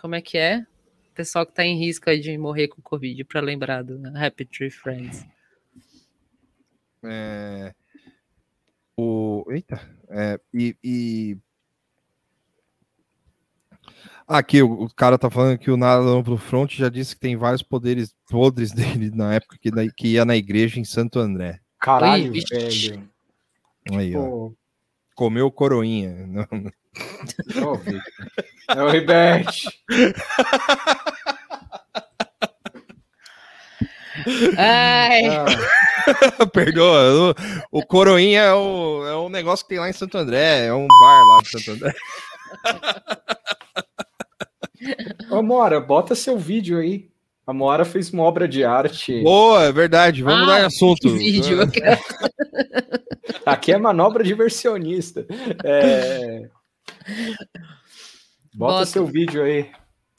Como 0.00 0.14
é 0.16 0.20
que 0.20 0.36
é? 0.36 0.66
Pessoal 1.14 1.46
que 1.46 1.52
tá 1.54 1.64
em 1.64 1.78
risco 1.78 2.10
aí 2.10 2.18
de 2.20 2.36
morrer 2.36 2.66
com 2.68 2.82
Covid, 2.82 3.22
pra 3.24 3.40
lembrar 3.40 3.82
do 3.84 4.00
Happy 4.16 4.44
Tree 4.46 4.70
Friends. 4.70 5.24
É, 7.04 7.72
o, 8.96 9.44
eita, 9.50 9.80
é, 10.08 10.40
e, 10.52 10.76
e- 10.82 11.36
Aqui, 14.32 14.62
o, 14.62 14.88
cara 14.96 15.18
tá 15.18 15.28
falando 15.28 15.58
que 15.58 15.70
o 15.70 15.76
Nada 15.76 16.02
Amplo 16.02 16.38
Front 16.38 16.72
já 16.72 16.88
disse 16.88 17.14
que 17.14 17.20
tem 17.20 17.36
vários 17.36 17.62
poderes 17.62 18.14
podres 18.30 18.72
dele 18.72 19.10
na 19.14 19.34
época 19.34 19.58
que, 19.60 19.70
da- 19.70 19.86
que 19.94 20.08
ia 20.08 20.24
na 20.24 20.34
igreja 20.36 20.80
em 20.80 20.84
Santo 20.84 21.18
André. 21.18 21.60
Caralho, 21.78 22.32
velho. 22.32 23.08
Aí, 23.92 24.16
ó. 24.16 24.20
Pô, 24.22 24.54
Comeu 25.14 25.50
coroinha. 25.50 26.14
Não, 27.54 27.74
Vitor. 27.74 28.02
É 28.68 28.82
o 28.82 28.88
Ribete. 28.88 29.68
Ai, 34.56 35.26
Ah, 35.26 36.46
Perdoa. 36.52 37.34
O, 37.70 37.78
o 37.80 37.86
coroinha 37.86 38.40
é, 38.42 38.52
o, 38.54 39.06
é 39.06 39.16
um 39.16 39.28
negócio 39.28 39.64
que 39.64 39.70
tem 39.70 39.78
lá 39.78 39.88
em 39.88 39.92
Santo 39.92 40.18
André. 40.18 40.66
É 40.66 40.74
um 40.74 40.86
bar 40.88 41.22
lá 41.26 41.42
de 41.42 41.48
Santo 41.50 41.70
André. 41.72 41.94
Ô, 45.30 45.42
Mora, 45.42 45.80
bota 45.80 46.14
seu 46.14 46.38
vídeo 46.38 46.78
aí. 46.78 47.10
A 47.46 47.52
Mora 47.52 47.84
fez 47.84 48.12
uma 48.12 48.22
obra 48.22 48.46
de 48.46 48.64
arte. 48.64 49.20
Boa, 49.22 49.64
é 49.64 49.72
verdade. 49.72 50.22
Vamos 50.22 50.48
Ah, 50.48 50.60
de 50.60 50.64
assunto. 50.66 51.08
vídeo. 51.16 51.58
Aqui 53.44 53.72
é 53.72 53.78
manobra 53.78 54.22
diversionista. 54.22 55.26
É... 55.64 56.48
Bota, 58.54 58.72
Bota. 58.74 58.86
seu 58.86 59.06
vídeo 59.06 59.42
aí. 59.42 59.70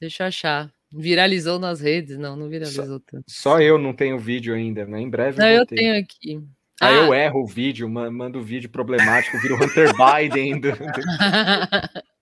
Deixa 0.01 0.23
eu 0.23 0.27
achar. 0.27 0.69
Viralizou 0.91 1.57
nas 1.57 1.79
redes? 1.79 2.17
Não, 2.17 2.35
não 2.35 2.49
viralizou 2.49 2.99
tanto. 2.99 3.23
Só 3.27 3.59
eu 3.61 3.77
não 3.79 3.93
tenho 3.93 4.19
vídeo 4.19 4.53
ainda, 4.53 4.85
né? 4.85 4.99
Em 5.01 5.09
breve 5.09 5.39
Não, 5.39 5.47
eu 5.47 5.65
ter. 5.65 5.75
tenho 5.75 5.97
aqui. 5.99 6.39
Aí 6.81 6.93
Ah, 6.99 7.05
eu 7.05 7.13
erro 7.13 7.41
o 7.43 7.47
vídeo, 7.47 7.87
ma- 7.89 8.11
mando 8.11 8.39
o 8.39 8.43
vídeo 8.43 8.69
problemático, 8.69 9.39
vira 9.39 9.53
o 9.55 9.63
Hunter 9.63 9.91
Biden. 9.95 10.59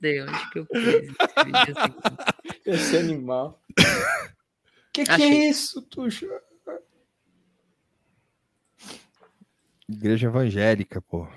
Cadê? 0.00 0.22
Onde 0.22 0.50
que 0.50 0.58
eu 0.58 0.66
fiz 0.66 0.86
esse 0.86 1.04
vídeo? 1.44 1.76
assim? 1.76 1.94
Esse 2.66 2.96
animal. 2.96 3.60
Que 4.92 5.04
que 5.04 5.10
é 5.10 5.14
Achei. 5.14 5.48
isso, 5.48 5.82
Tuxa? 5.82 6.26
Igreja 9.88 10.28
evangélica, 10.28 11.02
pô. 11.02 11.28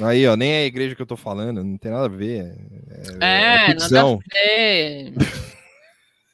Aí, 0.00 0.26
ó, 0.26 0.36
nem 0.36 0.52
é 0.52 0.58
a 0.62 0.66
igreja 0.66 0.94
que 0.94 1.02
eu 1.02 1.06
tô 1.06 1.16
falando, 1.16 1.64
não 1.64 1.76
tem 1.76 1.90
nada 1.90 2.04
a 2.04 2.08
ver. 2.08 2.54
É, 3.20 3.24
É, 3.24 3.70
é 3.70 3.74
nada 3.74 4.02
a 4.02 4.16
ver. 4.32 5.12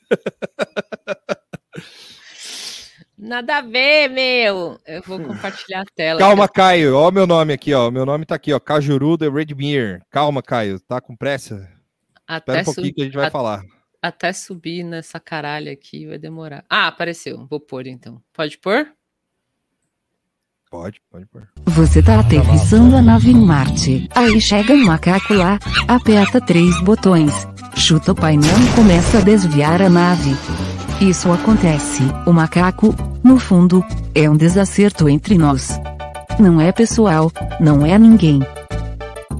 Nada 3.26 3.58
a 3.58 3.60
ver, 3.60 4.08
meu. 4.08 4.78
Eu 4.86 5.02
vou 5.02 5.18
compartilhar 5.18 5.80
a 5.82 5.84
tela. 5.94 6.20
Calma, 6.20 6.48
Caio. 6.48 6.96
Ó, 6.96 7.10
meu 7.10 7.26
nome 7.26 7.52
aqui, 7.52 7.74
ó. 7.74 7.90
Meu 7.90 8.06
nome 8.06 8.24
tá 8.24 8.36
aqui, 8.36 8.52
ó. 8.52 8.60
Cajuru 8.60 9.16
de 9.18 9.28
Redmere. 9.28 10.00
Calma, 10.10 10.40
Caio. 10.42 10.78
Tá 10.80 11.00
com 11.00 11.16
pressa? 11.16 11.68
Até, 12.26 12.52
Espera 12.52 12.62
um 12.62 12.64
pouquinho 12.74 12.94
que 12.94 13.00
a 13.02 13.04
gente 13.04 13.14
vai 13.16 13.26
a- 13.26 13.30
falar. 13.30 13.62
até 14.00 14.32
subir 14.32 14.84
nessa 14.84 15.18
caralho 15.18 15.72
aqui 15.72 16.06
vai 16.06 16.18
demorar. 16.18 16.64
Ah, 16.70 16.86
apareceu. 16.86 17.46
Vou 17.50 17.58
pôr 17.58 17.86
então. 17.88 18.22
Pode 18.32 18.58
pôr? 18.58 18.86
Pode, 20.70 21.00
pode 21.10 21.26
pôr. 21.26 21.48
Você 21.66 22.02
tá 22.02 22.20
aterrissando 22.20 22.96
a 22.96 23.02
nave 23.02 23.30
em 23.30 23.34
Marte. 23.40 24.08
Aí 24.14 24.40
chega 24.40 24.72
um 24.72 24.84
macaco 24.84 25.32
lá, 25.34 25.58
aperta 25.88 26.40
três 26.40 26.80
botões, 26.82 27.32
chuta 27.76 28.12
o 28.12 28.14
painel 28.14 28.56
e 28.58 28.74
começa 28.76 29.18
a 29.18 29.20
desviar 29.20 29.80
a 29.80 29.88
nave. 29.88 30.30
Isso 31.00 31.30
acontece. 31.30 32.02
O 32.24 32.32
macaco, 32.32 32.94
no 33.22 33.38
fundo, 33.38 33.84
é 34.14 34.30
um 34.30 34.36
desacerto 34.36 35.08
entre 35.08 35.36
nós. 35.36 35.78
Não 36.38 36.58
é 36.58 36.72
pessoal, 36.72 37.30
não 37.60 37.84
é 37.84 37.98
ninguém. 37.98 38.40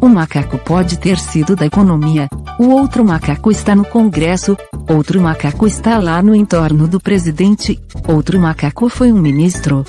O 0.01 0.09
macaco 0.09 0.59
pode 0.59 0.99
ter 0.99 1.19
sido 1.19 1.57
da 1.57 1.65
economia, 1.65 2.29
o 2.59 2.69
outro 2.69 3.03
macaco 3.03 3.51
está 3.51 3.75
no 3.75 3.87
Congresso, 3.87 4.57
outro 4.89 5.21
macaco 5.21 5.67
está 5.67 5.99
lá 5.99 6.23
no 6.23 6.35
entorno 6.35 6.87
do 6.87 7.01
presidente, 7.01 7.81
outro 8.07 8.39
macaco 8.39 8.89
foi 8.91 9.11
um 9.11 9.19
ministro. 9.19 9.85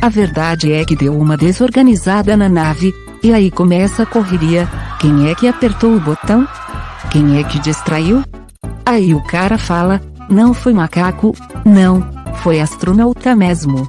A 0.00 0.08
verdade 0.08 0.72
é 0.72 0.84
que 0.84 0.96
deu 0.96 1.18
uma 1.18 1.36
desorganizada 1.36 2.36
na 2.36 2.48
nave, 2.48 2.94
e 3.22 3.32
aí 3.32 3.50
começa 3.50 4.02
a 4.02 4.06
correria. 4.06 4.66
Quem 4.98 5.30
é 5.30 5.34
que 5.34 5.48
apertou 5.48 5.94
o 5.94 6.00
botão? 6.00 6.48
Quem 7.10 7.38
é 7.38 7.44
que 7.44 7.58
distraiu? 7.58 8.22
Aí 8.86 9.14
o 9.14 9.22
cara 9.22 9.58
fala: 9.58 10.00
não 10.28 10.52
foi 10.54 10.72
macaco, 10.72 11.34
não, 11.64 12.06
foi 12.42 12.60
astronauta 12.60 13.34
mesmo. 13.34 13.88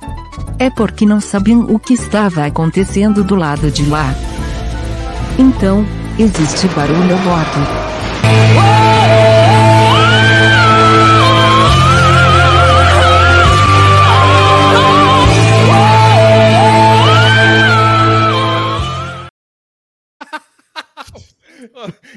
É 0.58 0.70
porque 0.70 1.06
não 1.06 1.20
sabiam 1.20 1.62
o 1.62 1.78
que 1.78 1.94
estava 1.94 2.46
acontecendo 2.46 3.24
do 3.24 3.36
lado 3.36 3.70
de 3.70 3.86
lá. 3.86 4.14
Então, 5.38 5.86
existe 6.18 6.68
barulho 6.70 7.14
a 7.14 7.18
bordo. 7.18 8.75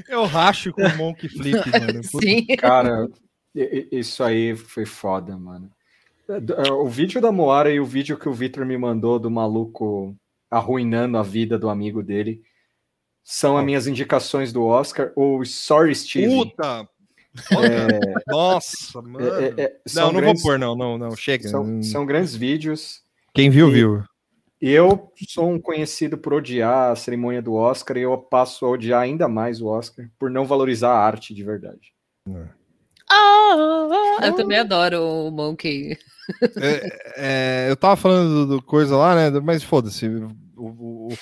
Eu 0.08 0.24
racho 0.24 0.72
com 0.72 0.82
o 0.82 0.96
Monkey 0.96 1.28
Flip, 1.30 1.62
mano. 1.70 2.02
Sim. 2.04 2.46
Cara, 2.56 3.08
isso 3.54 4.22
aí 4.22 4.56
foi 4.56 4.84
foda, 4.86 5.36
mano. 5.36 5.70
É, 6.28 6.70
O 6.72 6.86
vídeo 6.88 7.20
da 7.20 7.32
Moara 7.32 7.70
e 7.72 7.80
o 7.80 7.84
vídeo 7.86 8.18
que 8.18 8.28
o 8.28 8.32
Victor 8.32 8.64
me 8.66 8.76
mandou 8.76 9.18
do 9.18 9.30
maluco 9.30 10.14
arruinando 10.50 11.16
a 11.18 11.22
vida 11.22 11.58
do 11.58 11.68
amigo 11.68 12.02
dele 12.02 12.42
são 13.24 13.58
as 13.58 13.64
minhas 13.64 13.86
indicações 13.86 14.52
do 14.52 14.64
Oscar. 14.64 15.12
O 15.16 15.44
Sorry 15.44 15.94
Steve. 15.94 16.28
Puta! 16.34 16.88
Olha, 17.54 17.88
Nossa, 18.26 19.00
mano. 19.02 19.20
É, 19.20 19.44
é, 19.44 19.54
é, 19.64 19.68
não, 19.70 19.78
são 19.86 20.12
não 20.12 20.20
grandes- 20.20 20.42
vou 20.42 20.50
pôr, 20.52 20.58
não, 20.58 20.74
não, 20.74 20.96
não. 20.98 21.14
Chega. 21.14 21.48
São, 21.48 21.82
são 21.82 22.06
grandes 22.06 22.34
vídeos. 22.34 23.02
Quem 23.34 23.50
viu, 23.50 23.68
e- 23.68 23.72
viu. 23.72 24.04
Eu 24.60 25.12
sou 25.28 25.50
um 25.50 25.60
conhecido 25.60 26.18
por 26.18 26.34
odiar 26.34 26.90
a 26.92 26.96
cerimônia 26.96 27.40
do 27.40 27.54
Oscar 27.54 27.96
e 27.96 28.02
eu 28.02 28.18
passo 28.18 28.66
a 28.66 28.70
odiar 28.70 29.00
ainda 29.02 29.28
mais 29.28 29.60
o 29.60 29.66
Oscar 29.66 30.08
por 30.18 30.30
não 30.30 30.44
valorizar 30.44 30.90
a 30.90 30.98
arte 31.00 31.32
de 31.32 31.44
verdade. 31.44 31.92
Ah, 33.10 34.18
eu 34.26 34.34
também 34.34 34.58
adoro 34.58 35.00
o 35.02 35.30
Monkey. 35.30 35.96
É, 37.16 37.66
eu 37.70 37.76
tava 37.76 37.96
falando 37.96 38.46
do, 38.46 38.56
do 38.56 38.62
coisa 38.62 38.96
lá, 38.96 39.14
né? 39.14 39.40
Mas 39.40 39.62
foda-se. 39.62 40.06
o- 40.06 40.28
o- 40.56 41.08
o- 41.12 41.16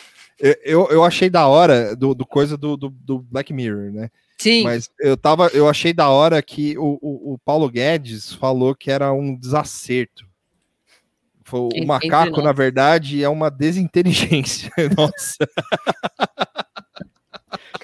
eu, 0.64 0.88
eu 0.90 1.04
achei 1.04 1.30
da 1.30 1.46
hora 1.46 1.94
do, 1.94 2.14
do 2.14 2.26
coisa 2.26 2.56
do, 2.56 2.76
do, 2.76 2.88
do 2.90 3.18
Black 3.20 3.52
Mirror, 3.52 3.92
né? 3.92 4.10
Sim. 4.38 4.64
Mas 4.64 4.90
eu 5.00 5.16
tava, 5.16 5.48
eu 5.54 5.68
achei 5.68 5.92
da 5.94 6.08
hora 6.10 6.42
que 6.42 6.76
o, 6.76 6.98
o, 7.00 7.34
o 7.34 7.38
Paulo 7.38 7.70
Guedes 7.70 8.32
falou 8.34 8.74
que 8.74 8.90
era 8.90 9.12
um 9.12 9.34
desacerto. 9.36 10.26
Foi, 11.46 11.60
o 11.60 11.66
Entre 11.66 11.86
macaco, 11.86 12.42
na 12.42 12.50
verdade, 12.50 13.22
é 13.22 13.28
uma 13.28 13.48
desinteligência. 13.48 14.68
Nossa. 14.98 15.48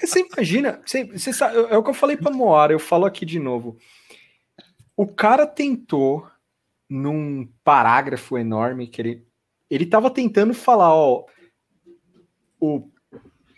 Você 0.01 0.19
imagina, 0.19 0.81
você, 0.85 1.05
você 1.05 1.31
sabe, 1.31 1.55
é 1.69 1.77
o 1.77 1.81
que 1.81 1.89
eu 1.89 1.93
falei 1.93 2.17
pra 2.17 2.29
Moara, 2.29 2.73
eu 2.73 2.79
falo 2.79 3.05
aqui 3.05 3.25
de 3.25 3.39
novo. 3.39 3.77
O 4.97 5.07
cara 5.07 5.47
tentou, 5.47 6.27
num 6.89 7.47
parágrafo 7.63 8.37
enorme, 8.37 8.85
que 8.85 9.01
ele, 9.01 9.25
ele 9.69 9.85
tava 9.85 10.11
tentando 10.11 10.53
falar, 10.53 10.93
ó, 10.93 11.25
o, 12.59 12.91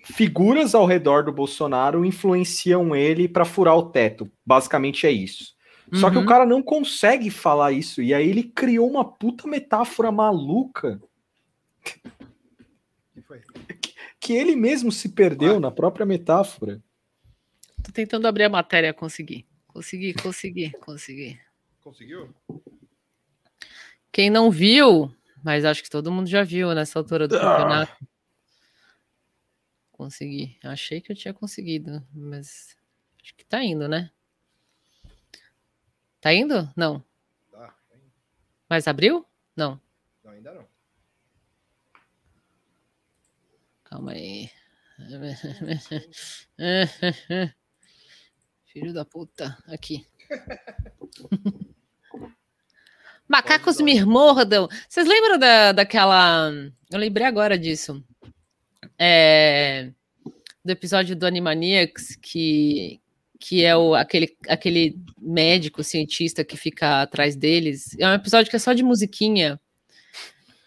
figuras 0.03 0.76
ao 0.76 0.86
redor 0.86 1.24
do 1.24 1.32
Bolsonaro 1.32 2.06
influenciam 2.06 2.95
ele 2.95 3.28
para 3.28 3.43
furar 3.43 3.76
o 3.76 3.89
teto. 3.89 4.32
Basicamente 4.45 5.08
é 5.08 5.12
isso. 5.12 5.55
Só 5.93 6.09
que 6.09 6.17
o 6.17 6.21
Uhum. 6.21 6.25
cara 6.25 6.45
não 6.45 6.63
consegue 6.63 7.29
falar 7.29 7.71
isso, 7.71 8.01
e 8.01 8.13
aí 8.13 8.27
ele 8.27 8.43
criou 8.43 8.89
uma 8.89 9.05
puta 9.05 9.47
metáfora 9.47 10.11
maluca. 10.11 10.99
Que 14.19 14.33
ele 14.33 14.55
mesmo 14.55 14.91
se 14.91 15.09
perdeu 15.09 15.59
na 15.59 15.69
própria 15.69 16.05
metáfora. 16.05 16.81
Tô 17.83 17.91
tentando 17.91 18.27
abrir 18.27 18.43
a 18.45 18.49
matéria, 18.49 18.93
consegui. 18.93 19.45
Consegui, 19.67 20.13
consegui, 20.15 20.71
consegui. 20.79 21.39
Conseguiu? 21.81 22.33
Quem 24.11 24.29
não 24.31 24.49
viu, 24.49 25.13
mas 25.43 25.63
acho 25.65 25.83
que 25.83 25.89
todo 25.89 26.11
mundo 26.11 26.27
já 26.27 26.43
viu 26.43 26.73
nessa 26.73 26.97
altura 26.97 27.27
do 27.27 27.36
Ah. 27.36 27.39
campeonato. 27.39 28.07
Consegui. 29.91 30.57
Achei 30.63 30.99
que 30.99 31.11
eu 31.11 31.15
tinha 31.15 31.33
conseguido, 31.33 32.03
mas 32.13 32.75
acho 33.21 33.36
que 33.36 33.45
tá 33.45 33.63
indo, 33.63 33.88
né? 33.88 34.09
Tá 36.26 36.34
indo? 36.34 36.67
Não. 36.76 37.05
Tá, 37.51 37.71
Mas 38.67 38.88
abriu? 38.88 39.23
Não. 39.55 39.80
Não, 40.23 40.32
ainda 40.32 40.55
não. 40.55 40.65
Calma 43.84 44.13
aí. 44.13 44.49
Filho 48.65 48.91
da 48.91 49.05
puta. 49.05 49.55
Aqui. 49.67 50.07
Macacos 53.30 53.80
me 53.80 54.03
mordam. 54.03 54.67
Vocês 54.89 55.07
lembram 55.07 55.38
da, 55.38 55.73
daquela. 55.73 56.49
Eu 56.91 56.97
lembrei 56.97 57.28
agora 57.28 57.55
disso. 57.55 58.03
É, 58.97 59.91
do 60.63 60.71
episódio 60.71 61.15
do 61.15 61.28
Animaniacs, 61.28 62.15
que, 62.15 62.99
que 63.39 63.63
é 63.63 63.75
o, 63.75 63.93
aquele, 63.95 64.36
aquele 64.47 64.97
médico 65.19 65.83
cientista 65.83 66.43
que 66.43 66.57
fica 66.57 67.01
atrás 67.01 67.36
deles. 67.36 67.95
É 67.99 68.07
um 68.07 68.13
episódio 68.13 68.49
que 68.49 68.55
é 68.55 68.59
só 68.59 68.73
de 68.73 68.83
musiquinha. 68.83 69.59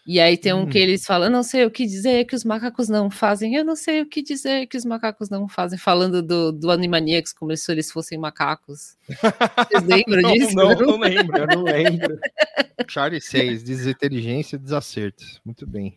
E 0.07 0.19
aí 0.19 0.35
tem 0.35 0.53
um 0.53 0.65
que 0.65 0.79
eles 0.79 1.05
falam, 1.05 1.27
eu 1.27 1.31
não 1.31 1.43
sei 1.43 1.65
o 1.65 1.69
que 1.69 1.85
dizer 1.85 2.25
que 2.25 2.35
os 2.35 2.43
macacos 2.43 2.89
não 2.89 3.11
fazem, 3.11 3.53
eu 3.53 3.63
não 3.63 3.75
sei 3.75 4.01
o 4.01 4.07
que 4.07 4.23
dizer 4.23 4.65
que 4.65 4.75
os 4.75 4.83
macacos 4.83 5.29
não 5.29 5.47
fazem, 5.47 5.77
falando 5.77 6.23
do, 6.23 6.51
do 6.51 6.71
Animaniacs 6.71 7.31
como 7.31 7.55
se 7.55 7.71
eles 7.71 7.91
fossem 7.91 8.17
macacos. 8.17 8.97
Vocês 9.07 9.83
lembram 9.85 10.23
Não, 10.23 10.33
disso? 10.33 10.55
não, 10.55 10.73
não 10.73 10.97
lembro. 10.99 11.37
Eu 11.37 11.47
não 11.47 11.63
lembro. 11.63 12.19
Charlie 12.89 13.21
6, 13.21 13.61
desinteligência 13.61 14.55
e 14.55 14.59
desacertos. 14.59 15.39
Muito 15.45 15.67
bem. 15.67 15.95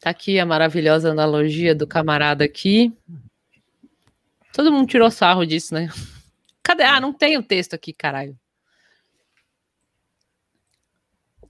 Tá 0.00 0.10
aqui 0.10 0.40
a 0.40 0.44
maravilhosa 0.44 1.12
analogia 1.12 1.76
do 1.76 1.86
camarada 1.86 2.42
aqui. 2.42 2.92
Todo 4.52 4.72
mundo 4.72 4.88
tirou 4.88 5.10
sarro 5.10 5.46
disso, 5.46 5.74
né? 5.74 5.88
Cadê? 6.62 6.82
Ah, 6.84 7.00
não 7.00 7.12
tem 7.12 7.36
o 7.38 7.42
texto 7.42 7.74
aqui, 7.74 7.92
caralho. 7.92 8.38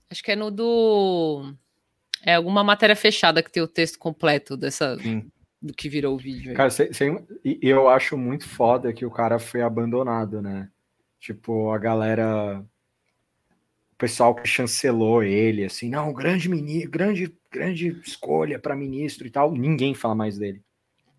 Acho 0.09 0.23
que 0.23 0.31
é 0.31 0.35
no 0.35 0.49
do. 0.51 1.53
É 2.25 2.35
alguma 2.35 2.63
matéria 2.63 2.95
fechada 2.95 3.43
que 3.43 3.51
tem 3.51 3.61
o 3.61 3.67
texto 3.67 3.99
completo 3.99 4.55
dessa 4.55 4.97
Sim. 4.99 5.29
do 5.61 5.73
que 5.73 5.89
virou 5.89 6.15
o 6.15 6.17
vídeo. 6.17 6.53
Cara, 6.53 6.69
cê- 6.69 6.93
cê- 6.93 7.11
eu 7.61 7.89
acho 7.89 8.17
muito 8.17 8.47
foda 8.47 8.93
que 8.93 9.05
o 9.05 9.11
cara 9.11 9.39
foi 9.39 9.61
abandonado, 9.61 10.41
né? 10.41 10.69
Tipo, 11.19 11.71
a 11.71 11.77
galera. 11.77 12.63
O 13.91 13.95
pessoal 13.97 14.35
que 14.35 14.47
chancelou 14.47 15.23
ele, 15.23 15.63
assim, 15.63 15.89
não, 15.89 16.11
grande 16.13 16.49
ministro, 16.49 16.91
grande, 16.91 17.33
grande 17.51 17.89
escolha 18.05 18.59
para 18.59 18.75
ministro 18.75 19.25
e 19.25 19.29
tal. 19.29 19.51
Ninguém 19.53 19.93
fala 19.93 20.15
mais 20.15 20.37
dele. 20.37 20.61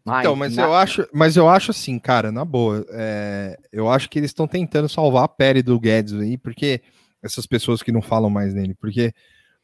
Mais, 0.04 0.20
Então, 0.24 0.36
mas 0.36 0.54
na- 0.56 0.62
eu 0.64 0.74
acho, 0.74 1.08
mas 1.12 1.36
eu 1.36 1.48
acho 1.48 1.70
assim, 1.70 1.98
cara, 1.98 2.30
na 2.30 2.44
boa, 2.44 2.84
é, 2.90 3.56
eu 3.72 3.88
acho 3.90 4.08
que 4.10 4.18
eles 4.18 4.30
estão 4.30 4.46
tentando 4.46 4.88
salvar 4.88 5.24
a 5.24 5.28
pele 5.28 5.62
do 5.62 5.80
Guedes 5.80 6.12
aí, 6.14 6.36
porque 6.36 6.82
essas 7.22 7.46
pessoas 7.46 7.82
que 7.82 7.90
não 7.90 8.02
falam 8.02 8.28
mais 8.28 8.52
nele, 8.52 8.74
porque 8.74 9.12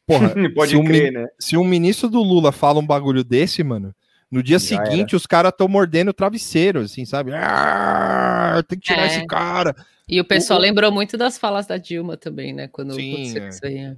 porra, 0.07 0.33
Pode 0.55 0.71
se, 0.71 0.77
um, 0.77 0.83
crer, 0.83 1.11
mi- 1.13 1.19
né? 1.19 1.27
se 1.39 1.55
um 1.57 1.63
ministro 1.63 2.09
do 2.09 2.23
Lula 2.23 2.51
fala 2.51 2.79
um 2.79 2.85
bagulho 2.85 3.23
desse, 3.23 3.63
mano, 3.63 3.93
no 4.31 4.41
dia 4.41 4.57
Já 4.57 4.65
seguinte 4.83 5.15
os 5.15 5.27
caras 5.27 5.51
estão 5.51 5.67
mordendo 5.67 6.09
o 6.09 6.13
travesseiro, 6.13 6.79
assim, 6.79 7.05
sabe? 7.05 7.31
Ah, 7.33 8.63
tem 8.67 8.79
que 8.79 8.85
tirar 8.87 9.03
É. 9.03 9.07
esse 9.07 9.27
cara. 9.27 9.75
E 10.09 10.19
o 10.19 10.25
pessoal 10.25 10.57
o- 10.59 10.61
lembrou 10.61 10.91
muito 10.91 11.17
das 11.17 11.37
falas 11.37 11.67
da 11.67 11.77
Dilma 11.77 12.17
também, 12.17 12.51
né? 12.51 12.67
Quando 12.67 12.93
Sim, 12.95 13.13
aconteceu 13.13 13.43
é. 13.43 13.49
isso 13.49 13.65
aí. 13.65 13.77
é. 13.77 13.95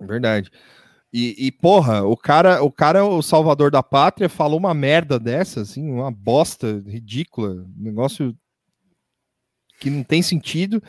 É 0.00 0.06
Verdade. 0.06 0.50
E, 1.16 1.46
e, 1.46 1.52
porra, 1.52 2.02
o 2.02 2.16
cara, 2.16 2.60
o 2.60 2.72
cara, 2.72 3.04
o 3.04 3.22
salvador 3.22 3.70
da 3.70 3.84
pátria, 3.84 4.28
falou 4.28 4.58
uma 4.58 4.74
merda 4.74 5.16
dessa, 5.16 5.60
assim, 5.60 5.88
uma 5.88 6.10
bosta 6.10 6.82
ridícula, 6.88 7.50
um 7.50 7.72
negócio 7.76 8.36
que 9.78 9.88
não 9.88 10.02
tem 10.02 10.22
sentido. 10.22 10.82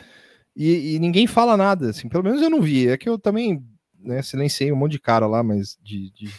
E, 0.56 0.96
e 0.96 1.00
ninguém 1.00 1.28
fala 1.28 1.56
nada, 1.56 1.92
assim, 1.92 2.10
pelo 2.10 2.24
menos 2.24 2.42
eu 2.42 2.50
não 2.50 2.60
vi. 2.60 2.88
É 2.88 2.98
que 2.98 3.08
eu 3.08 3.20
também 3.20 3.64
né, 4.00 4.24
silenciei 4.24 4.72
um 4.72 4.76
monte 4.76 4.94
de 4.94 5.00
cara 5.00 5.28
lá, 5.28 5.44
mas 5.44 5.78
de. 5.80 6.10
de... 6.10 6.34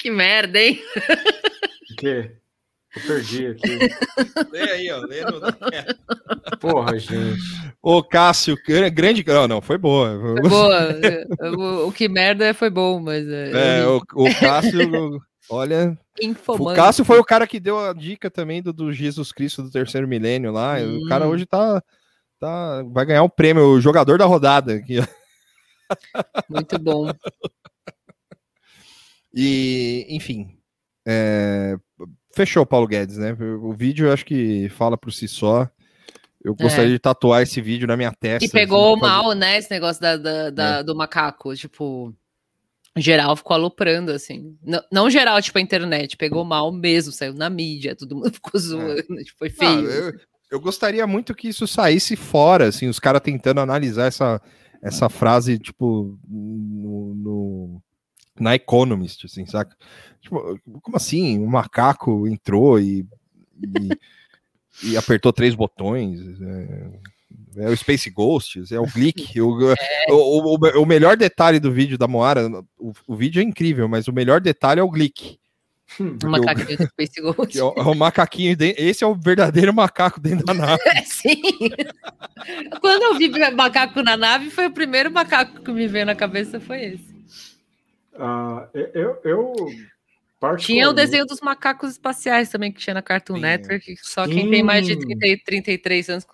Que 0.00 0.10
merda, 0.10 0.58
hein? 0.58 0.82
O 1.92 1.94
quê? 1.96 2.41
Eu 2.94 3.02
perdi 3.06 3.46
aqui. 3.46 3.78
Lê 4.50 4.60
aí, 4.70 4.90
ó. 4.90 4.98
Lê 4.98 5.22
no... 5.24 5.40
Porra, 6.58 6.98
gente. 6.98 7.40
Ô, 7.82 8.02
Cássio, 8.02 8.56
gra- 8.66 8.88
grande. 8.90 9.24
Não, 9.26 9.48
não, 9.48 9.62
foi 9.62 9.78
boa. 9.78 10.20
Foi 10.20 10.48
boa. 10.50 10.88
O, 11.56 11.88
o 11.88 11.92
que 11.92 12.08
merda 12.08 12.52
foi 12.52 12.68
bom, 12.70 13.00
mas. 13.00 13.26
É, 13.26 13.80
É, 13.80 13.86
o, 13.86 13.96
o 14.14 14.34
Cássio, 14.38 15.20
olha. 15.48 15.98
O 16.20 16.24
Infomante. 16.26 16.76
Cássio 16.76 17.04
foi 17.04 17.18
o 17.18 17.24
cara 17.24 17.46
que 17.46 17.58
deu 17.58 17.78
a 17.78 17.94
dica 17.94 18.30
também 18.30 18.62
do, 18.62 18.72
do 18.72 18.92
Jesus 18.92 19.32
Cristo 19.32 19.62
do 19.62 19.70
terceiro 19.70 20.06
milênio 20.06 20.52
lá. 20.52 20.76
O 20.82 21.08
cara 21.08 21.26
Hum. 21.26 21.30
hoje 21.30 21.46
tá, 21.46 21.82
tá. 22.38 22.82
Vai 22.92 23.06
ganhar 23.06 23.22
o 23.22 23.30
prêmio, 23.30 23.64
o 23.64 23.80
jogador 23.80 24.18
da 24.18 24.26
rodada. 24.26 24.74
Aqui. 24.74 24.98
Muito 26.48 26.78
bom. 26.78 27.10
E, 29.34 30.06
enfim. 30.10 30.58
é, 31.06 31.76
fechou, 32.34 32.64
Paulo 32.66 32.86
Guedes, 32.86 33.16
né? 33.18 33.36
O 33.60 33.72
vídeo 33.72 34.06
eu 34.06 34.12
acho 34.12 34.24
que 34.24 34.68
fala 34.70 34.96
por 34.96 35.12
si 35.12 35.26
só. 35.28 35.68
Eu 36.44 36.54
gostaria 36.56 36.90
de 36.90 36.98
tatuar 36.98 37.42
esse 37.42 37.60
vídeo 37.60 37.86
na 37.86 37.96
minha 37.96 38.10
testa. 38.12 38.44
É. 38.44 38.48
E 38.48 38.50
pegou 38.50 38.92
assim, 38.94 39.00
fazer- 39.00 39.12
mal, 39.12 39.32
né? 39.32 39.58
Esse 39.58 39.70
negócio 39.70 40.02
da, 40.02 40.16
da- 40.16 40.50
da- 40.50 40.82
do 40.82 40.94
macaco. 40.96 41.54
Tipo, 41.54 42.12
geral 42.96 43.36
ficou 43.36 43.54
aloprando, 43.54 44.10
assim. 44.10 44.56
Não, 44.62 44.82
não 44.90 45.10
geral, 45.10 45.40
tipo, 45.40 45.56
a 45.58 45.60
internet. 45.60 46.16
Pegou 46.16 46.44
mal 46.44 46.72
mesmo, 46.72 47.12
saiu 47.12 47.32
na 47.34 47.48
mídia, 47.48 47.94
todo 47.94 48.16
mundo 48.16 48.32
ficou 48.34 48.60
zoando. 48.60 49.02
Tipo, 49.24 49.38
foi 49.38 49.50
feio. 49.50 49.86
eu, 49.88 50.12
eu 50.50 50.60
gostaria 50.60 51.06
muito 51.06 51.32
que 51.34 51.48
isso 51.48 51.66
saísse 51.68 52.16
fora, 52.16 52.66
assim, 52.68 52.88
os 52.88 52.98
caras 52.98 53.22
tentando 53.22 53.60
analisar 53.60 54.06
essa, 54.06 54.42
essa 54.82 55.08
frase, 55.08 55.58
tipo, 55.60 56.18
no, 56.28 57.14
no- 57.14 57.82
na 58.38 58.54
Economist, 58.54 59.26
assim, 59.26 59.46
saca? 59.46 59.76
Tipo, 60.20 60.58
como 60.80 60.96
assim? 60.96 61.38
Um 61.38 61.46
macaco 61.46 62.26
entrou 62.28 62.78
e, 62.80 63.06
e, 63.62 64.90
e 64.90 64.96
apertou 64.96 65.32
três 65.32 65.54
botões. 65.54 66.20
É, 67.56 67.64
é 67.64 67.68
o 67.68 67.76
Space 67.76 68.08
Ghosts, 68.10 68.72
é 68.72 68.80
o 68.80 68.86
Glick. 68.86 69.38
o, 69.40 69.48
o, 70.10 70.54
o- 70.56 70.82
o 70.82 70.86
melhor 70.86 71.16
detalhe 71.16 71.58
do 71.60 71.70
vídeo 71.72 71.98
da 71.98 72.08
Moara, 72.08 72.48
o, 72.78 72.92
o 73.06 73.16
vídeo 73.16 73.40
é 73.40 73.44
incrível, 73.44 73.88
mas 73.88 74.08
o 74.08 74.12
melhor 74.12 74.40
detalhe 74.40 74.80
é 74.80 74.82
o 74.82 74.90
Glick. 74.90 75.38
Um 76.00 76.16
macaquinho 76.30 76.78
do 76.78 76.86
Space 76.86 77.20
Ghost. 77.20 77.58
É 77.58 77.62
o, 77.62 77.74
é 77.76 77.82
o 77.82 77.94
macaquinho, 77.94 78.56
esse 78.78 79.04
é 79.04 79.06
o 79.06 79.14
verdadeiro 79.14 79.74
macaco 79.74 80.18
dentro 80.20 80.46
da 80.46 80.54
nave. 80.54 80.82
É, 80.86 81.02
Sim. 81.04 81.42
Quando 82.80 83.02
eu 83.02 83.14
vi 83.18 83.28
macaco 83.52 84.02
na 84.02 84.16
nave, 84.16 84.48
foi 84.50 84.66
o 84.66 84.72
primeiro 84.72 85.10
macaco 85.10 85.60
que 85.62 85.70
me 85.70 85.86
veio 85.86 86.06
na 86.06 86.14
cabeça, 86.14 86.58
foi 86.60 86.94
esse. 86.94 87.11
Ah, 88.14 88.68
eu, 88.74 89.18
eu 89.24 89.66
Tinha 90.58 90.88
o 90.88 90.92
desenho 90.92 91.24
dos 91.24 91.40
macacos 91.40 91.92
espaciais 91.92 92.50
também, 92.50 92.70
que 92.72 92.80
tinha 92.80 92.94
na 92.94 93.02
Cartoon 93.02 93.34
Tinha. 93.36 93.48
Network, 93.58 93.96
só 94.02 94.26
quem 94.26 94.50
tem 94.50 94.62
mais 94.62 94.86
de 94.86 94.94
Sim. 94.94 95.00
30, 95.00 95.26
e 95.26 95.36
33 95.42 96.08
anos 96.10 96.26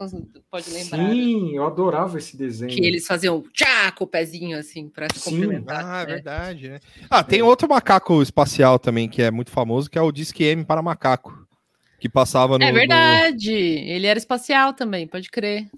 pode 0.50 0.70
lembrar. 0.70 0.98
né? 0.98 1.14
Sim, 1.14 1.54
eu 1.54 1.66
adorava 1.66 2.18
esse 2.18 2.36
desenho. 2.36 2.70
Que 2.74 2.84
eles 2.84 3.06
faziam 3.06 3.42
tchá 3.52 3.92
com 3.92 4.04
o 4.04 4.06
pezinho, 4.08 4.58
assim, 4.58 4.88
pra 4.88 5.06
se 5.12 5.20
Sim. 5.20 5.30
complementar. 5.30 5.84
Ah, 5.84 6.02
é 6.02 6.06
né? 6.06 6.12
verdade, 6.14 6.68
né? 6.70 6.80
Ah, 7.08 7.22
tem 7.22 7.42
outro 7.42 7.68
macaco 7.68 8.20
espacial 8.22 8.78
também 8.78 9.08
que 9.08 9.22
é 9.22 9.30
muito 9.30 9.50
famoso, 9.50 9.88
que 9.90 9.98
é 9.98 10.02
o 10.02 10.10
Disque 10.12 10.42
M 10.44 10.64
para 10.64 10.82
macaco, 10.82 11.46
que 12.00 12.08
passava 12.08 12.58
no... 12.58 12.64
É 12.64 12.68
no- 12.68 12.74
verdade. 12.74 13.52
Ele 13.52 14.06
era 14.06 14.18
espacial 14.18 14.72
também, 14.72 15.06
pode 15.06 15.30
crer. 15.30 15.68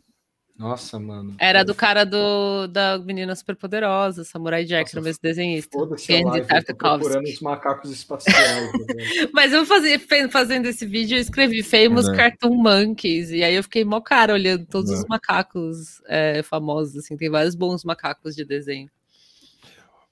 Nossa, 0.60 1.00
mano. 1.00 1.34
Era 1.38 1.64
do 1.64 1.74
cara 1.74 2.04
do, 2.04 2.66
da 2.66 2.98
menina 2.98 3.34
superpoderosa, 3.34 4.24
Samurai 4.24 4.62
Jack, 4.62 4.90
Nossa, 4.90 4.96
no 4.98 5.02
mesmo 5.02 5.22
desenhista. 5.22 5.78
Andy 5.78 6.74
procurando 6.76 7.24
os 7.24 7.40
macacos 7.40 7.90
espaciais. 7.90 8.70
Mas 9.32 9.54
eu 9.54 9.64
fazia, 9.64 9.98
fazendo 10.30 10.66
esse 10.66 10.84
vídeo, 10.84 11.16
eu 11.16 11.20
escrevi 11.22 11.62
Famous 11.62 12.06
Né. 12.06 12.14
Cartoon 12.14 12.56
Monkeys, 12.56 13.30
e 13.30 13.42
aí 13.42 13.54
eu 13.54 13.62
fiquei 13.62 13.86
mó 13.86 14.02
cara 14.02 14.34
olhando 14.34 14.66
todos 14.66 14.90
Né. 14.90 14.98
os 14.98 15.06
macacos 15.06 16.02
é, 16.06 16.42
famosos, 16.42 16.94
assim, 16.98 17.16
tem 17.16 17.30
vários 17.30 17.54
bons 17.54 17.82
macacos 17.82 18.36
de 18.36 18.44
desenho. 18.44 18.90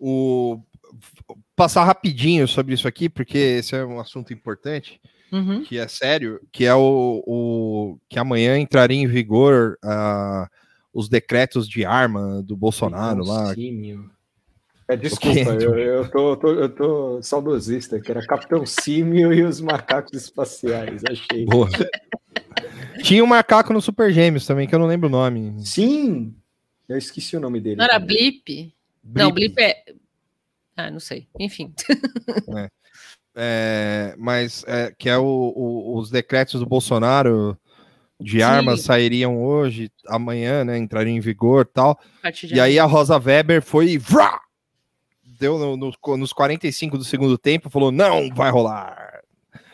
o... 0.01 0.59
Passar 1.55 1.85
rapidinho 1.85 2.49
sobre 2.49 2.73
isso 2.73 2.89
aqui, 2.89 3.11
porque 3.11 3.37
esse 3.37 3.77
é 3.77 3.85
um 3.85 4.01
assunto 4.01 4.33
importante, 4.33 4.99
Uhum. 5.31 5.63
que 5.63 5.79
é 5.79 5.87
sério, 5.89 6.41
que 6.51 6.65
é 6.65 6.75
o, 6.75 7.23
o- 7.27 7.99
que 8.09 8.19
amanhã 8.19 8.59
entraria 8.59 8.97
em 8.97 9.07
vigor 9.07 9.77
ah, 9.85 10.49
os 10.93 11.09
decretos 11.09 11.69
de 11.69 11.85
arma 11.85 12.43
do 12.43 12.57
Bolsonaro 12.57 13.25
lá. 13.25 13.55
Símio. 13.55 14.11
É, 14.89 14.97
desculpa, 14.97 15.39
eu, 15.61 15.79
eu, 15.79 16.11
tô, 16.11 16.37
tô- 16.37 16.55
eu 16.55 16.69
tô 16.69 17.23
saudosista, 17.23 18.01
que 18.01 18.11
era 18.11 18.27
Capitão 18.27 18.65
Símio 18.65 19.33
e 19.35 19.43
os 19.43 19.61
macacos 19.61 20.15
espaciais, 20.15 21.03
achei. 21.09 21.45
Boa. 21.45 21.69
Tinha 23.03 23.23
um 23.23 23.27
macaco 23.27 23.73
no 23.73 23.81
Super 23.81 24.13
Gêmeos 24.13 24.47
também, 24.47 24.67
que 24.67 24.75
eu 24.75 24.79
não 24.79 24.87
lembro 24.87 25.09
o 25.09 25.13
nome. 25.13 25.55
Sim! 25.65 26.35
Eu 26.89 26.97
esqueci 26.97 27.37
o 27.37 27.41
nome 27.41 27.61
dele. 27.61 27.77
Não 27.77 27.85
era 27.85 28.01
também. 28.01 28.17
Blip? 28.17 28.75
Não, 29.05 29.31
Blip 29.31 29.59
é. 29.61 29.85
Ah, 30.75 30.91
não 30.91 31.01
sei. 31.01 31.29
Enfim. 31.39 31.73
É, 32.57 32.71
mas 34.19 34.65
é, 34.67 34.93
que 34.99 35.09
é 35.09 35.17
o- 35.19 35.25
o- 35.55 35.99
os 35.99 36.11
decretos 36.11 36.61
do 36.61 36.67
Bolsonaro 36.67 37.57
de 38.21 38.39
Sim. 38.39 38.43
armas 38.43 38.83
sairiam 38.83 39.41
hoje, 39.43 39.91
amanhã, 40.09 40.65
né? 40.65 40.77
Entrariam 40.77 41.17
em 41.17 41.21
vigor 41.21 41.67
e 41.69 41.73
tal. 41.73 42.01
E 42.53 42.61
aí 42.61 42.79
a 42.79 42.85
Rosa 42.85 43.17
Weber 43.19 43.63
foi 43.63 43.91
e 43.91 43.99
vrá! 43.99 44.41
deu 45.41 45.57
no- 45.57 45.77
no- 45.77 46.17
nos 46.17 46.33
45 46.33 46.99
do 46.99 47.05
segundo 47.05 47.39
tempo, 47.39 47.71
falou: 47.71 47.93
não 47.93 48.29
vai 48.35 48.51
rolar. 48.51 49.21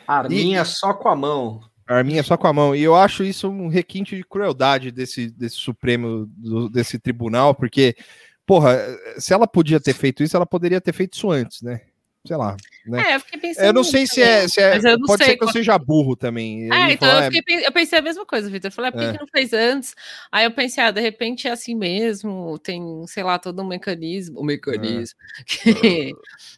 Arminha 0.07 0.63
só 0.63 0.93
com 0.93 1.09
a 1.09 1.17
mão. 1.17 1.63
Arminha 1.87 2.23
só 2.23 2.37
com 2.37 2.47
a 2.47 2.53
mão. 2.53 2.77
E 2.77 2.83
eu 2.83 2.95
acho 2.95 3.25
isso 3.25 3.49
um 3.49 3.69
requinte 3.69 4.15
de 4.15 4.23
crueldade 4.25 4.91
desse, 4.91 5.31
desse 5.31 5.57
Supremo, 5.57 6.27
do- 6.37 6.69
desse 6.69 6.99
tribunal, 6.99 7.55
porque, 7.55 7.97
porra, 8.45 8.79
se 9.17 9.33
ela 9.33 9.47
podia 9.47 9.81
ter 9.81 9.95
feito 9.95 10.23
isso, 10.23 10.37
ela 10.37 10.45
poderia 10.45 10.83
ter 10.83 10.93
feito 10.93 11.15
isso 11.15 11.31
antes, 11.31 11.63
né? 11.63 11.81
Sei 12.27 12.37
lá. 12.37 12.57
Né? 12.87 13.03
É, 13.13 13.17
eu 13.17 13.21
fiquei 13.21 13.41
pensando. 13.41 13.65
Eu 13.65 13.73
não 13.73 13.85
sei 13.85 14.07
se 14.07 14.21
é. 14.23 14.47
Se 14.47 14.61
é 14.61 14.79
pode 15.07 15.25
sei 15.25 15.27
ser 15.33 15.37
que 15.39 15.45
eu 15.45 15.49
seja 15.49 15.79
burro 15.79 16.15
também. 16.15 16.71
É, 16.73 16.93
então 16.93 17.09
falou, 17.09 17.23
eu, 17.25 17.29
"É, 17.29 17.31
fiquei 17.31 17.67
eu 17.67 17.73
pensei 17.73 17.99
a 17.99 18.03
mesma 18.03 18.27
coisa, 18.27 18.51
Vitor. 18.51 18.69
Eu 18.69 18.73
falei, 18.73 18.91
ah, 18.91 18.93
por 18.93 19.01
que, 19.01 19.07
É. 19.07 19.13
que 19.13 19.21
não 19.21 19.27
fez 19.27 19.53
antes? 19.53 19.95
Aí 20.31 20.45
eu 20.45 20.51
pensei, 20.51 20.85
ah, 20.85 20.91
de 20.91 21.01
repente 21.01 21.49
é 21.49 21.51
assim 21.53 21.75
mesmo, 21.75 22.59
tem, 22.59 22.83
sei 23.07 23.23
lá, 23.23 23.39
todo 23.39 23.63
um 23.63 23.67
mecanismo, 23.67 24.41
um 24.41 24.45
mecanismo 24.45 25.19
que, 25.47 26.13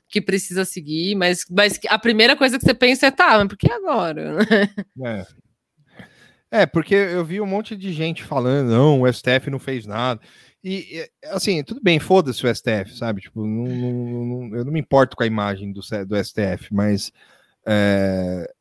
que 0.08 0.20
precisa 0.20 0.64
seguir, 0.64 1.14
mas, 1.14 1.44
mas 1.50 1.78
a 1.88 1.98
primeira 1.98 2.34
coisa 2.36 2.58
que 2.58 2.64
você 2.64 2.74
pensa 2.74 3.06
é, 3.06 3.10
tá, 3.10 3.38
mas 3.38 3.46
por 3.48 3.56
que 3.56 3.70
agora? 3.70 4.38
É. 5.04 5.26
É, 6.50 6.64
porque 6.64 6.94
eu 6.94 7.24
vi 7.24 7.40
um 7.40 7.46
monte 7.46 7.76
de 7.76 7.92
gente 7.92 8.22
falando, 8.22 8.70
não, 8.70 9.02
o 9.02 9.12
STF 9.12 9.50
não 9.50 9.58
fez 9.58 9.84
nada. 9.84 10.20
E, 10.68 11.08
assim, 11.26 11.62
tudo 11.62 11.80
bem, 11.80 12.00
foda-se 12.00 12.44
o 12.44 12.48
STF, 12.52 12.96
sabe? 12.96 13.20
Tipo, 13.20 13.46
não- 13.46 13.64
não- 13.66 14.24
não- 14.48 14.56
eu 14.56 14.64
não 14.64 14.72
me 14.72 14.80
importo 14.80 15.16
com 15.16 15.22
a 15.22 15.26
imagem 15.26 15.72
do, 15.72 15.80
do 16.04 16.16
STF, 16.16 16.74
mas. 16.74 17.12
É, 17.64 18.52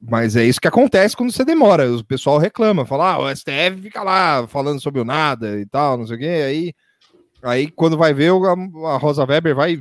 mas 0.00 0.36
é 0.36 0.44
isso 0.44 0.58
que 0.60 0.68
acontece 0.68 1.14
quando 1.14 1.30
você 1.30 1.44
demora. 1.44 1.90
O 1.92 2.02
pessoal 2.02 2.38
reclama, 2.38 2.86
fala, 2.86 3.12
ah, 3.12 3.18
o 3.18 3.28
STF 3.28 3.82
fica 3.82 4.02
lá 4.02 4.48
falando 4.48 4.80
sobre 4.80 5.02
o 5.02 5.04
nada 5.04 5.60
e 5.60 5.66
tal, 5.66 5.98
não 5.98 6.06
sei 6.06 6.16
o 6.16 6.18
quê. 6.18 6.24
Aí, 6.46 6.72
aí 7.42 7.70
quando 7.70 7.98
vai 7.98 8.14
ver, 8.14 8.30
a, 8.30 8.96
Rosa 8.96 9.26
Weber 9.26 9.54
vai. 9.54 9.78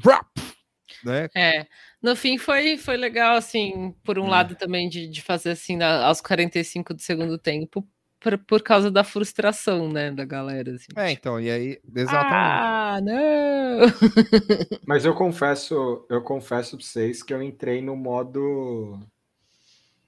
Né? 1.02 1.30
É, 1.34 1.66
no 2.02 2.14
fim 2.16 2.38
foi, 2.38 2.78
foi 2.78 2.98
legal, 2.98 3.38
assim, 3.38 3.96
por 4.04 4.20
um 4.20 4.26
Hum. 4.26 4.30
lado 4.30 4.56
também 4.56 4.90
de, 4.90 5.08
de 5.08 5.22
fazer 5.22 5.52
assim 5.52 5.78
na- 5.78 6.08
aos 6.08 6.20
45 6.20 6.94
do 6.94 7.02
segundo 7.02 7.38
tempo, 7.38 7.88
por, 8.28 8.38
por 8.40 8.62
causa 8.62 8.92
da 8.92 9.04
frustração, 9.04 9.90
né, 9.90 10.12
da 10.12 10.26
galera, 10.26 10.72
assim. 10.74 10.88
É, 10.96 11.12
então, 11.12 11.40
e 11.40 11.50
aí, 11.50 11.80
exatamente. 11.96 12.34
Ah, 12.34 13.00
não! 13.02 13.80
Mas 14.86 15.06
eu 15.06 15.14
confesso, 15.14 16.06
eu 16.10 16.22
confesso 16.22 16.76
pra 16.78 16.86
vocês 16.86 17.24
que 17.24 17.34
eu 17.34 17.42
entrei 17.42 17.82
no 17.82 17.96
modo. 17.96 19.00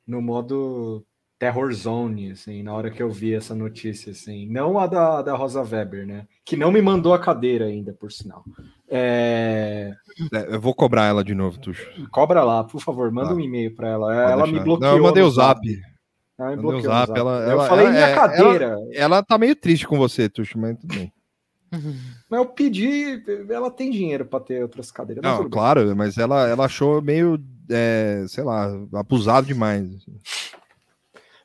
No 0.06 0.22
modo 0.22 1.06
terror 1.38 1.72
zone, 1.72 2.32
assim, 2.32 2.62
na 2.64 2.74
hora 2.74 2.90
que 2.92 3.02
eu 3.02 3.10
vi 3.10 3.34
essa 3.34 3.56
notícia, 3.56 4.12
assim. 4.12 4.46
Não 4.50 4.78
a 4.78 4.88
da, 4.88 5.22
da 5.22 5.36
Rosa 5.36 5.62
Weber, 5.62 6.06
né? 6.06 6.28
Que 6.44 6.58
não 6.58 6.70
me 6.72 6.82
mandou 6.82 7.14
a 7.14 7.20
cadeira 7.20 7.66
ainda, 7.66 7.94
por 7.94 8.12
sinal. 8.12 8.44
É, 8.90 9.94
É, 10.34 10.56
eu 10.56 10.60
vou 10.60 10.74
cobrar 10.74 11.06
ela 11.06 11.24
de 11.24 11.34
novo, 11.34 11.58
Tuxo. 11.60 11.86
Cobra 12.12 12.44
lá, 12.44 12.64
por 12.64 12.82
favor, 12.82 13.10
manda 13.12 13.30
Tá. 13.30 13.36
um 13.36 13.40
e-mail 13.40 13.74
para 13.74 13.88
ela. 13.88 14.08
Pode 14.08 14.32
ela 14.32 14.46
me 14.48 14.52
deixar. 14.52 14.64
bloqueou. 14.66 14.90
Não, 14.92 14.98
eu 14.98 15.04
mandei 15.04 15.24
o 15.24 15.30
zap. 15.30 15.62
Ela 16.40 16.56
me 16.56 16.62
bloqueou 16.62 16.82
no 16.84 16.88
zap, 16.90 17.08
zap. 17.08 17.20
ela- 17.20 17.40
eu 17.44 17.52
ela- 17.52 17.68
falei 17.68 17.86
ela- 17.86 17.94
minha 17.94 18.08
é, 18.08 18.16
cadeira. 18.16 18.78
Ela 18.94 19.22
tá 19.24 19.38
meio 19.38 19.56
triste 19.56 19.86
com 19.86 19.98
você, 19.98 20.30
Tuxo, 20.30 20.58
mas 20.58 20.78
tudo 20.80 20.96
bem. 20.96 21.14
Mas 22.30 22.40
eu 22.40 22.46
pedi, 22.48 23.24
ela 23.50 23.70
tem 23.70 23.92
dinheiro 23.92 24.26
para 24.26 24.40
ter 24.40 24.62
outras 24.64 24.90
cadeiras. 24.92 25.24
mas 25.24 25.34
Não, 25.34 25.42
bem. 25.42 25.50
claro, 25.52 25.96
mas 25.96 26.18
ela, 26.18 26.48
ela 26.48 26.66
achou 26.66 27.00
meio, 27.02 27.40
é, 27.70 28.24
sei 28.28 28.44
lá, 28.44 28.72
abusado 28.94 29.46
demais. 29.46 29.88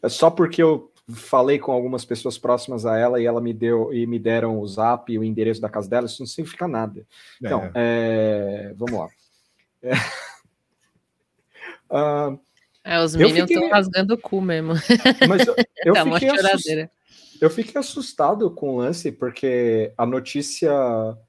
é 0.02 0.08
só 0.08 0.30
porque 0.30 0.62
eu 0.62 0.90
falei 1.10 1.58
com 1.58 1.72
algumas 1.72 2.04
pessoas 2.06 2.38
próximas 2.38 2.86
a 2.86 2.96
ela 2.96 3.20
e 3.20 3.26
ela 3.26 3.38
me 3.40 3.52
deu 3.52 3.92
e 3.92 4.06
me 4.06 4.18
deram 4.18 4.58
o 4.58 4.66
zap 4.66 5.12
e 5.12 5.18
o 5.18 5.24
endereço 5.24 5.60
da 5.60 5.68
casa 5.68 5.88
dela, 5.90 6.06
isso 6.06 6.20
não 6.22 6.26
significa 6.26 6.66
nada. 6.66 7.06
Então, 7.42 7.70
é, 7.74 8.72
vamos 8.76 8.98
lá. 9.00 9.08
É. 9.82 9.90
Ah, 11.90 12.34
É, 12.84 13.00
os 13.02 13.14
Eu 13.14 13.20
Minions 13.28 13.48
fiquei- 13.48 13.56
estão 13.56 13.70
rasgando 13.70 14.14
o 14.14 14.18
cu 14.18 14.40
mesmo. 14.42 14.74
mas 15.28 15.46
eu, 15.46 15.54
eu 15.84 15.94
Tá 15.94 16.04
fiquei 16.04 16.28
assustado. 16.28 16.50
choradeira. 16.50 16.90
Eu 17.40 17.50
fiquei 17.50 17.80
assustado 17.80 18.50
com 18.50 18.74
o 18.74 18.78
lance, 18.78 19.10
porque 19.10 19.92
a 19.98 20.06
notícia. 20.06 20.70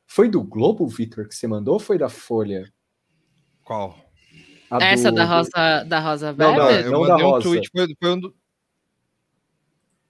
Foi 0.05 0.29
do 0.29 0.43
Globo, 0.43 0.87
Vitor, 0.87 1.27
que 1.27 1.33
você 1.35 1.47
mandou 1.47 1.73
ou 1.75 1.79
foi 1.79 1.97
da 1.97 2.09
Folha? 2.09 2.71
Qual? 3.63 3.97
A 4.69 4.83
Essa 4.83 5.09
do- 5.11 5.15
da 5.17 5.25
Rosa, 5.25 5.83
da 5.85 5.99
Rosa 5.99 6.33
Não, 6.33 6.55
Não, 6.55 6.65
Weber? 6.67 6.85
eu 6.85 6.91
não 6.91 6.99
mandei 7.01 7.17
da 7.17 7.27
um 7.37 7.39
tweet, 7.41 7.69
foi, 7.75 7.87
foi 8.01 8.11
um 8.11 8.19
do- 8.19 8.35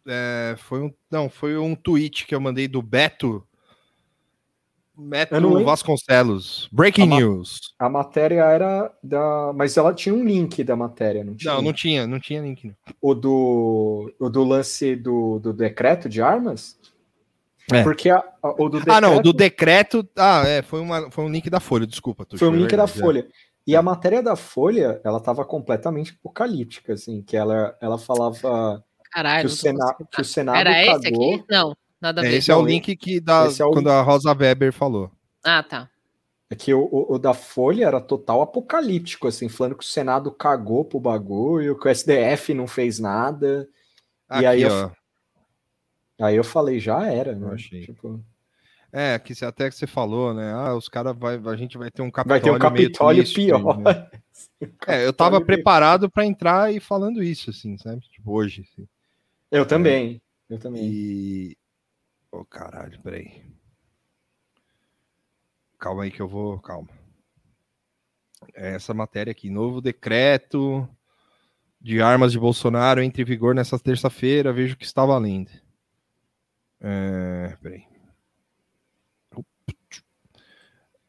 É, 0.08 0.56
foi 0.58 0.82
um, 0.82 0.94
não, 1.10 1.30
foi 1.30 1.58
um 1.58 1.76
tweet 1.76 2.26
que 2.28 2.36
eu 2.36 2.40
mandei 2.42 2.68
do 2.68 2.82
Beto, 2.82 3.46
Lembro. 4.98 5.64
Vasconcelos. 5.66 6.70
Breaking 6.72 7.04
A 7.04 7.06
ma- 7.08 7.16
news. 7.18 7.60
A 7.78 7.90
matéria 7.90 8.44
era 8.44 8.92
da. 9.04 9.52
Mas 9.56 9.76
ela 9.78 9.94
tinha 9.94 10.14
um 10.16 10.24
link 10.24 10.64
da 10.64 10.76
matéria, 10.76 11.24
não 11.24 11.36
tinha? 11.36 11.54
Não, 11.54 11.62
não 11.62 11.74
tinha, 11.74 12.08
não 12.08 12.20
tinha 12.20 12.42
link. 12.42 12.66
não. 12.68 12.76
O 13.02 13.14
do, 13.14 14.14
o 14.20 14.30
do 14.30 14.44
lance 14.44 14.96
do, 14.96 15.40
do 15.40 15.52
decreto 15.54 16.08
de 16.08 16.22
armas? 16.22 16.78
É. 17.72 17.84
Porque 17.84 18.10
a, 18.10 18.24
a- 18.44 18.56
o 18.62 18.70
do 18.70 18.80
Ah, 18.88 19.02
não, 19.02 19.10
decreto 19.18 19.24
do 19.24 19.34
decreto. 19.34 20.10
Ah, 20.16 20.44
é, 20.46 20.62
foi, 20.62 20.80
uma, 20.80 21.10
foi 21.12 21.24
um 21.26 21.30
link 21.30 21.50
da 21.50 21.60
Folha, 21.60 21.86
desculpa. 21.88 22.26
Foi 22.38 22.48
um 22.48 22.54
é 22.56 22.58
link 22.58 22.76
da 22.76 22.84
é. 22.84 22.88
Folha. 22.88 23.28
E 23.68 23.76
a 23.76 23.82
matéria 23.82 24.22
da 24.22 24.36
Folha, 24.36 25.02
ela 25.04 25.18
estava 25.18 25.44
completamente 25.44 26.16
apocalíptica, 26.20 26.94
assim, 26.94 27.24
que 27.24 27.36
ela, 27.36 27.76
ela 27.82 27.98
falava 27.98 28.84
Caralho, 29.12 29.42
que, 29.42 29.46
o 29.48 29.50
Sena, 29.58 29.96
que 30.12 30.22
o 30.22 30.24
Senado 30.24 30.58
Era 30.60 30.80
esse 30.86 31.10
cagou. 31.10 31.34
aqui? 31.34 31.44
Não, 31.50 31.76
nada 32.06 32.22
a 32.22 32.26
É, 32.26 32.30
ver. 32.30 32.38
esse 32.38 32.52
é 32.52 32.56
o 32.56 32.66
link 32.66 32.96
que 32.96 33.20
dá 33.20 33.48
é 33.60 33.64
o 33.66 33.72
quando 33.72 33.90
a 33.90 34.02
Rosa 34.02 34.34
Weber 34.34 34.72
falou. 34.72 35.12
Ah, 35.44 35.62
tá. 35.64 35.90
É 36.50 36.56
que 36.56 36.74
o, 36.74 36.82
o- 36.92 37.16
o 37.16 37.20
da 37.20 37.34
Folha 37.34 37.86
era 37.86 38.00
total 38.00 38.42
apocalíptico, 38.42 39.28
assim, 39.28 39.50
falando 39.50 39.76
que 39.76 39.84
o 39.84 39.88
Senado 39.88 40.32
cagou 40.32 40.86
pro 40.86 41.00
bagulho, 41.00 41.78
que 41.80 41.88
o 41.88 41.90
SDF 41.90 42.54
não 42.54 42.68
fez 42.68 43.00
nada. 43.00 43.68
Aqui, 44.30 44.44
E 44.44 44.46
aí 44.46 44.62
eu- 44.62 44.72
ó. 44.72 44.92
Aí 46.26 46.36
eu 46.36 46.44
falei, 46.44 46.80
já 46.80 47.04
era, 47.12 47.36
né? 47.36 47.48
Eu 47.48 47.54
achei. 47.54 47.82
Tipo, 47.82 48.24
É, 48.92 49.20
que 49.20 49.36
você- 49.36 49.44
até 49.46 49.70
que 49.70 49.76
você 49.76 49.86
falou, 49.88 50.34
né? 50.34 50.54
Ah, 50.54 50.74
os 50.76 50.88
caras 50.88 51.14
vai, 51.18 51.36
a 51.44 51.56
gente 51.58 51.78
vai 51.78 51.92
ter 51.92 52.02
um 52.02 52.06
vai 52.06 52.12
Capitólio 52.40 52.44
ter 52.44 52.52
um 52.52 52.60
Capitólio 52.60 53.24
triste, 53.24 53.36
pior. 53.36 53.78
né? 53.80 54.08
É, 54.88 55.06
eu 55.06 55.12
tava 55.12 55.42
preparado 55.42 56.10
pra 56.10 56.26
entrar 56.26 56.74
e 56.74 56.80
falando 56.80 57.22
isso, 57.22 57.50
assim, 57.50 57.78
sabe? 57.78 58.02
Tipo, 58.10 58.32
hoje. 58.32 58.62
assim. 58.72 58.88
Eu 59.52 59.66
também. 59.66 60.22
Eu 60.50 60.58
também. 60.60 60.84
E. 60.86 61.58
Ô, 62.36 62.44
caralho, 62.44 63.02
peraí. 63.02 63.46
Calma 65.80 66.04
aí 66.04 66.12
que 66.12 66.22
eu 66.22 66.28
vou. 66.28 66.60
Calma. 66.60 66.90
É 68.54 68.76
Essa 68.76 68.94
matéria 68.94 69.32
aqui. 69.32 69.50
Novo 69.50 69.80
decreto 69.80 70.86
de 71.80 72.02
armas 72.02 72.34
de 72.34 72.40
Bolsonaro 72.40 73.02
entra 73.02 73.22
em 73.22 73.26
vigor 73.26 73.56
nessa 73.56 73.80
terça-feira. 73.80 74.52
Vejo 74.52 74.76
que 74.76 74.84
está 74.84 75.06
valendo. 75.06 75.50
É, 76.82 77.58
peraí. 77.62 77.88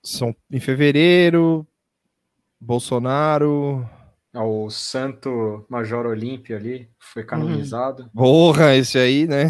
São 0.00 0.32
em 0.48 0.60
fevereiro. 0.60 1.66
Bolsonaro. 2.60 3.84
O 4.42 4.68
Santo 4.70 5.64
Major 5.68 6.06
Olímpio 6.06 6.56
ali 6.56 6.88
foi 6.98 7.24
canonizado. 7.24 8.10
Porra, 8.14 8.74
esse 8.76 8.98
aí, 8.98 9.26
né? 9.26 9.46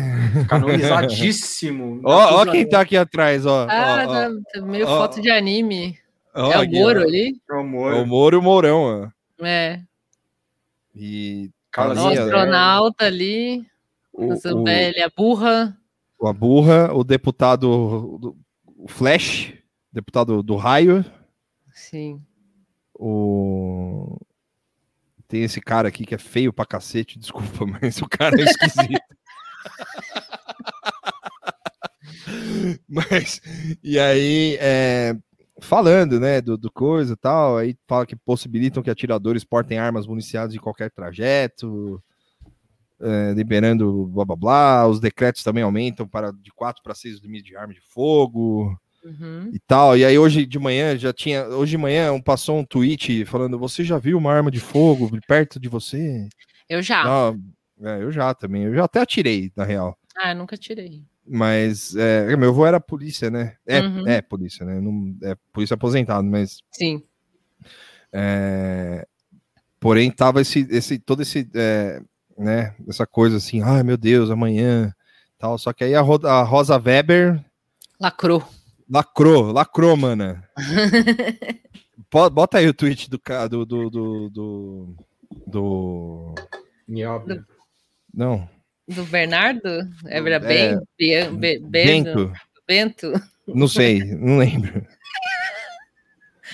Canonizadíssimo. 0.49 2.01
Ó, 2.07 2.43
ó 2.43 2.47
quem 2.47 2.68
tá 2.68 2.80
aqui 2.80 2.97
atrás, 2.97 3.45
ó. 3.47 3.66
Ah, 3.68 4.05
ó, 4.07 4.11
ó. 4.11 4.12
tá, 4.14 4.30
tá 4.55 4.61
meio 4.62 4.87
ó. 4.87 4.99
foto 4.99 5.20
de 5.20 5.30
anime. 5.30 5.99
Ó, 6.34 6.53
é 6.53 6.59
o 6.66 6.70
Moro 6.70 7.01
ó. 7.01 7.03
ali? 7.03 7.41
É 7.51 7.55
o 7.55 7.61
É 7.61 7.62
Moro. 7.64 8.03
o 8.03 8.07
Moro 8.07 8.37
e 8.37 8.39
o 8.39 8.43
Mourão, 8.43 9.11
ó. 9.41 9.45
É. 9.45 9.80
E 10.95 11.51
Carlos 11.70 11.99
O 11.99 12.14
Zé. 12.14 12.22
astronauta 12.22 13.05
ali. 13.07 13.66
o, 14.12 14.32
O 14.32 14.37
Zambelli, 14.37 15.01
a 15.03 15.11
burra. 15.14 15.76
o- 16.18 16.26
a 16.28 16.32
burra, 16.32 16.91
o 16.95 17.03
deputado 17.05 18.18
do- 18.20 18.37
o 18.78 18.89
Flash, 18.89 19.53
deputado 19.93 20.43
do 20.43 20.57
raio, 20.57 21.05
Sim. 21.74 22.20
o 22.95 24.18
tem 25.28 25.42
esse 25.42 25.60
cara 25.60 25.88
aqui 25.88 26.04
que 26.04 26.14
é 26.14 26.18
feio 26.18 26.52
pra 26.52 26.66
cacete, 26.66 27.18
desculpa, 27.20 27.66
mas 27.66 28.00
o 28.00 28.08
cara 28.08 28.40
é 28.40 28.44
esquisito. 28.44 29.00
mas 32.88 33.40
e 33.82 33.98
aí 33.98 34.56
é, 34.60 35.16
falando, 35.60 36.20
né, 36.20 36.40
do, 36.40 36.56
do 36.56 36.70
coisa 36.70 37.14
e 37.14 37.16
tal, 37.16 37.58
aí 37.58 37.76
fala 37.86 38.06
que 38.06 38.16
possibilitam 38.16 38.82
que 38.82 38.90
atiradores 38.90 39.44
portem 39.44 39.78
armas 39.78 40.06
municiadas 40.06 40.54
em 40.54 40.58
qualquer 40.58 40.90
trajeto, 40.90 42.02
é, 43.00 43.32
liberando 43.34 44.06
blá 44.06 44.24
blá 44.24 44.36
blá, 44.36 44.86
os 44.86 45.00
decretos 45.00 45.42
também 45.42 45.62
aumentam 45.62 46.06
para 46.08 46.30
de 46.32 46.50
4 46.52 46.82
para 46.82 46.94
6 46.94 47.20
limites 47.20 47.50
de 47.50 47.56
arma 47.56 47.74
de 47.74 47.80
fogo 47.80 48.78
Uhum. 49.07 49.50
e 49.52 49.59
tal. 49.61 49.96
E 49.96 50.04
aí 50.04 50.18
hoje 50.18 50.44
de 50.44 50.59
manhã 50.59 50.96
já 50.98 51.12
tinha, 51.12 51.46
hoje 51.46 51.70
de 51.72 51.78
manhã 51.78 52.20
passou 52.20 52.59
um 52.59 52.64
tweet 52.64 53.24
falando: 53.24 53.59
"Você 53.59 53.84
já 53.84 53.98
viu 53.98 54.18
uma 54.18 54.32
arma 54.32 54.50
de 54.50 54.59
fogo 54.61 55.11
perto 55.28 55.61
de 55.61 55.68
você?" 55.68 56.28
Eu 56.68 56.82
já. 56.82 57.02
Ah, 57.04 57.34
é, 57.82 58.02
eu 58.02 58.11
já 58.11 58.34
também. 58.34 58.64
Eu 58.64 58.74
já 58.74 58.84
até 58.84 59.00
atirei, 59.00 59.52
na 59.57 59.64
real. 59.64 59.96
Ah, 60.16 60.32
eu 60.32 60.36
nunca 60.36 60.57
tirei. 60.57 61.04
Mas 61.28 61.94
é, 61.96 62.36
meu 62.36 62.50
avô 62.50 62.64
era 62.66 62.80
polícia, 62.80 63.30
né? 63.30 63.57
É, 63.66 63.80
Uhum. 63.80 64.07
é 64.09 64.22
polícia, 64.22 64.64
né? 64.64 64.80
Não, 64.80 65.14
é 65.22 65.36
polícia 65.52 65.74
aposentado, 65.74 66.26
mas 66.26 66.61
Sim. 66.72 67.02
é, 68.12 69.07
porém 69.80 70.11
tava 70.11 70.40
esse, 70.40 70.66
esse 70.70 70.98
todo 70.98 71.22
esse, 71.22 71.48
é, 71.54 72.00
né? 72.38 72.74
Essa 72.88 73.07
coisa 73.07 73.36
assim, 73.36 73.62
ai 73.62 73.82
meu 73.82 73.96
Deus, 73.96 74.30
amanhã, 74.30 74.92
tal. 75.38 75.59
Só 75.59 75.72
que 75.72 75.84
aí 75.84 75.94
a 75.94 76.00
Rosa 76.00 76.76
Weber 76.78 77.44
Lacrou. 78.00 78.46
Lacrou, 78.89 79.53
lacrou, 79.53 79.97
mana. 79.97 80.49
Bota 82.32 82.59
aí 82.59 82.68
o 82.68 82.74
tweet 82.74 83.11
do 83.11 83.18
do 83.51 83.64
do, 83.66 83.91
do, 83.91 84.30
do, 84.30 84.97
do- 85.47 86.34
Nióbio. 86.87 87.45
não 88.14 88.49
Do 88.89 89.05
Bernardo? 89.05 89.68
É, 90.07 90.20
É. 90.37 90.41
bem, 90.41 90.78
Be- 90.97 91.30
Be- 91.30 91.59
Bento? 91.59 92.32
Bento, 92.66 93.12
Bento? 93.12 93.12
não 93.47 93.66
sei, 93.68 94.03
não 94.05 94.39
lembro. 94.39 94.87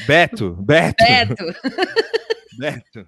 Beto, 0.06 0.54
Beto, 0.62 1.04
Beto. 1.04 1.44
Beto. 2.58 3.06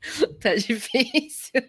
tá 0.40 0.54
difícil. 0.54 1.62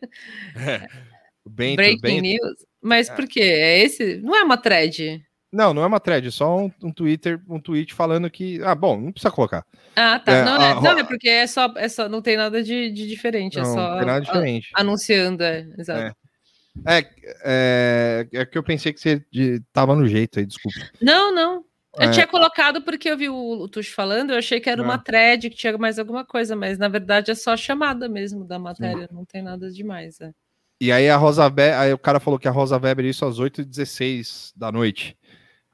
Bento, 1.46 1.76
Breaking 1.78 2.02
Bento. 2.02 2.22
news. 2.22 2.66
Mas 2.82 3.10
É. 3.10 3.16
por 3.16 3.28
quê? 3.28 3.42
É 3.42 3.80
esse? 3.80 4.18
Não 4.18 4.36
é 4.36 4.44
uma 4.44 4.58
thread. 4.58 5.26
Não, 5.52 5.74
não 5.74 5.82
é 5.82 5.86
uma 5.88 6.00
thread, 6.00 6.28
é 6.28 6.32
só 6.32 6.58
um, 6.58 6.72
um 6.84 6.92
Twitter, 6.92 7.42
um 7.50 7.60
tweet 7.60 7.94
falando 7.94 8.30
que. 8.30 8.62
Ah, 8.64 8.76
bom, 8.76 9.00
não 9.02 9.12
precisa 9.12 9.32
colocar. 9.32 9.66
Ah, 9.96 10.20
tá. 10.20 10.32
É, 10.32 10.44
não, 10.46 10.54
a 10.62 10.66
é, 10.70 10.74
não, 10.76 11.00
é 11.00 11.04
porque 11.04 11.28
é 11.28 11.48
só, 11.48 11.74
é 11.76 11.90
só. 11.90 12.08
Não 12.08 12.22
tem 12.22 12.38
nada 12.38 12.62
de, 12.62 12.92
de 12.92 13.08
diferente. 13.08 13.56
Não, 13.58 13.64
é 13.64 13.66
só 13.66 13.90
não 13.90 13.98
tem 13.98 14.06
nada 14.06 14.18
a- 14.18 14.20
diferente. 14.22 14.70
anunciando, 14.76 15.44
é. 15.44 15.68
Exato. 15.78 16.16
É, 16.86 17.06
é, 17.44 18.28
é 18.32 18.46
que 18.46 18.58
eu 18.58 18.64
pensei 18.64 18.94
que 18.94 19.00
você 19.02 19.26
de- 19.32 19.60
tava 19.74 19.96
no 19.96 20.08
jeito 20.08 20.40
aí, 20.40 20.46
desculpa. 20.46 20.80
Não, 21.02 21.34
não. 21.34 21.66
Eu 21.98 22.08
É. 22.10 22.12
tinha 22.12 22.28
colocado 22.28 22.84
porque 22.84 23.10
eu 23.10 23.18
vi 23.18 23.28
o, 23.28 23.36
o 23.36 23.68
Tuxo 23.68 23.94
falando, 23.94 24.30
eu 24.32 24.38
achei 24.38 24.60
que 24.60 24.70
era 24.70 24.80
É. 24.82 24.86
uma 24.86 24.98
thread, 25.00 25.50
que 25.50 25.56
tinha 25.58 25.76
mais 25.78 25.98
alguma 25.98 26.24
coisa, 26.24 26.56
mas 26.56 26.78
na 26.78 26.88
verdade 26.88 27.32
é 27.32 27.36
só 27.36 27.54
a 27.54 27.58
chamada 27.58 28.08
mesmo 28.08 28.46
da 28.46 28.60
matéria, 28.60 29.10
não 29.12 29.26
tem 29.26 29.42
nada 29.42 29.70
demais. 29.72 30.22
É. 30.22 30.32
E 30.80 30.92
aí 30.92 31.10
a 31.10 31.18
Rosa 31.18 31.44
Weber, 31.44 31.78
aí 31.78 31.92
o 31.92 31.98
cara 31.98 32.20
falou 32.20 32.40
que 32.40 32.48
a 32.48 32.52
Rosa 32.52 32.78
Weber 32.78 33.04
isso 33.06 33.26
às 33.26 33.40
8h16 33.40 34.54
da 34.56 34.72
noite. 34.72 35.18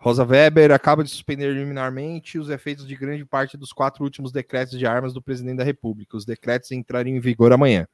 Rosa 0.05 0.23
Weber 0.23 0.71
acaba 0.71 1.03
de 1.03 1.09
suspender 1.09 1.51
liminarmente 1.51 2.37
os 2.37 2.51
efeitos 2.51 2.85
de 2.85 2.95
grande 2.95 3.25
parte 3.25 3.57
dos 3.57 3.73
quatro 3.73 4.03
últimos 4.03 4.31
decretos 4.31 4.77
de 4.77 4.85
armas 4.85 5.11
do 5.11 5.19
presidente 5.19 5.57
da 5.57 5.63
República. 5.63 6.15
Os 6.15 6.23
decretos 6.23 6.71
entrariam 6.71 7.17
em 7.17 7.19
vigor 7.19 7.51
amanhã. 7.51 7.87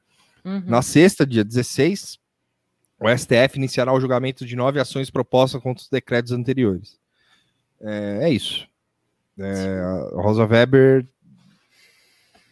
Uhum. 0.43 0.62
Na 0.66 0.82
sexta, 0.82 1.26
dia 1.26 1.41
16, 1.41 2.20
o 2.99 3.07
STF 3.07 3.55
iniciará 3.55 3.93
o 3.93 4.01
julgamento 4.01 4.45
de 4.45 4.57
nove 4.57 4.78
ações 4.78 5.09
propostas 5.09 5.62
contra 5.62 5.84
os 5.84 5.88
decretos 5.88 6.34
anteriores. 6.34 6.99
É, 7.80 8.20
é 8.24 8.30
isso. 8.30 8.68
É, 9.39 9.82
Rosa 10.14 10.45
Weber 10.45 11.07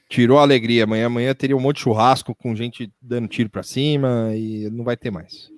tirou 0.07 0.39
a 0.39 0.43
alegria. 0.43 0.86
Amanhã, 0.86 1.07
amanhã 1.07 1.36
teria 1.36 1.57
um 1.57 1.60
monte 1.60 1.76
de 1.76 1.82
churrasco 1.82 2.34
com 2.34 2.55
gente 2.55 2.89
dando 3.01 3.28
tiro 3.28 3.49
pra 3.49 3.62
cima 3.62 4.32
e 4.34 4.70
não 4.70 4.86
vai 4.86 4.95
ter 4.95 5.12
mais. 5.12 5.51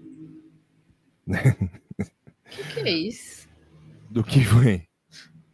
O 1.27 1.33
que, 2.49 2.63
que 2.73 2.79
é 2.79 2.89
isso? 2.89 3.40
Do 4.11 4.23
que 4.23 4.43
foi? 4.43 4.83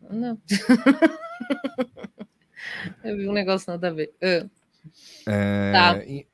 Não. 0.10 0.38
eu 3.04 3.18
vi 3.18 3.28
um 3.30 3.34
negócio 3.34 3.70
nada 3.72 3.88
a 3.90 3.92
ver. 3.92 4.12
Ah, 4.22 4.46
É, 5.28 5.72
Tá. 5.72 6.04
e- 6.06 6.28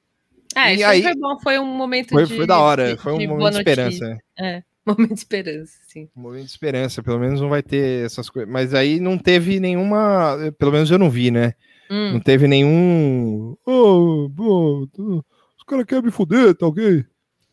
É, 0.56 0.72
E 0.72 0.76
isso 0.76 0.86
aí- 0.86 1.02
foi 1.02 1.16
bom, 1.16 1.40
foi 1.40 1.58
um 1.60 1.66
momento 1.66 2.10
Foi, 2.12 2.26
de. 2.28 2.36
foi 2.36 2.46
da 2.46 2.60
hora, 2.60 2.96
de- 2.96 3.02
foi 3.02 3.12
um 3.14 3.18
de 3.18 3.28
momento 3.28 3.54
de 3.54 3.58
esperança. 3.58 4.18
É, 4.38 4.62
momento 4.86 5.14
de 5.14 5.20
esperança, 5.20 5.80
sim. 5.88 6.08
Um 6.16 6.22
momento 6.22 6.44
de 6.46 6.52
esperança, 6.52 7.02
pelo 7.02 7.20
menos 7.20 7.42
não 7.42 7.50
vai 7.50 7.64
ter 7.64 8.06
essas 8.06 8.30
coisas. 8.30 8.52
Mas 8.52 8.74
aí 8.76 9.00
não 9.00 9.18
teve 9.18 9.60
nenhuma. 9.60 10.38
Pelo 10.60 10.72
menos 10.72 10.92
eu 10.92 11.00
não 11.00 11.10
vi, 11.10 11.32
né? 11.32 11.54
Não 11.90 12.18
Hum, 12.18 12.20
teve 12.20 12.48
nenhum. 12.48 13.56
Oh, 13.66 14.30
tô- 14.94 15.26
os 15.58 15.64
caras 15.66 15.86
querem 15.86 16.04
me 16.06 16.12
fuder, 16.12 16.54
tá 16.56 16.68
ok? 16.68 17.04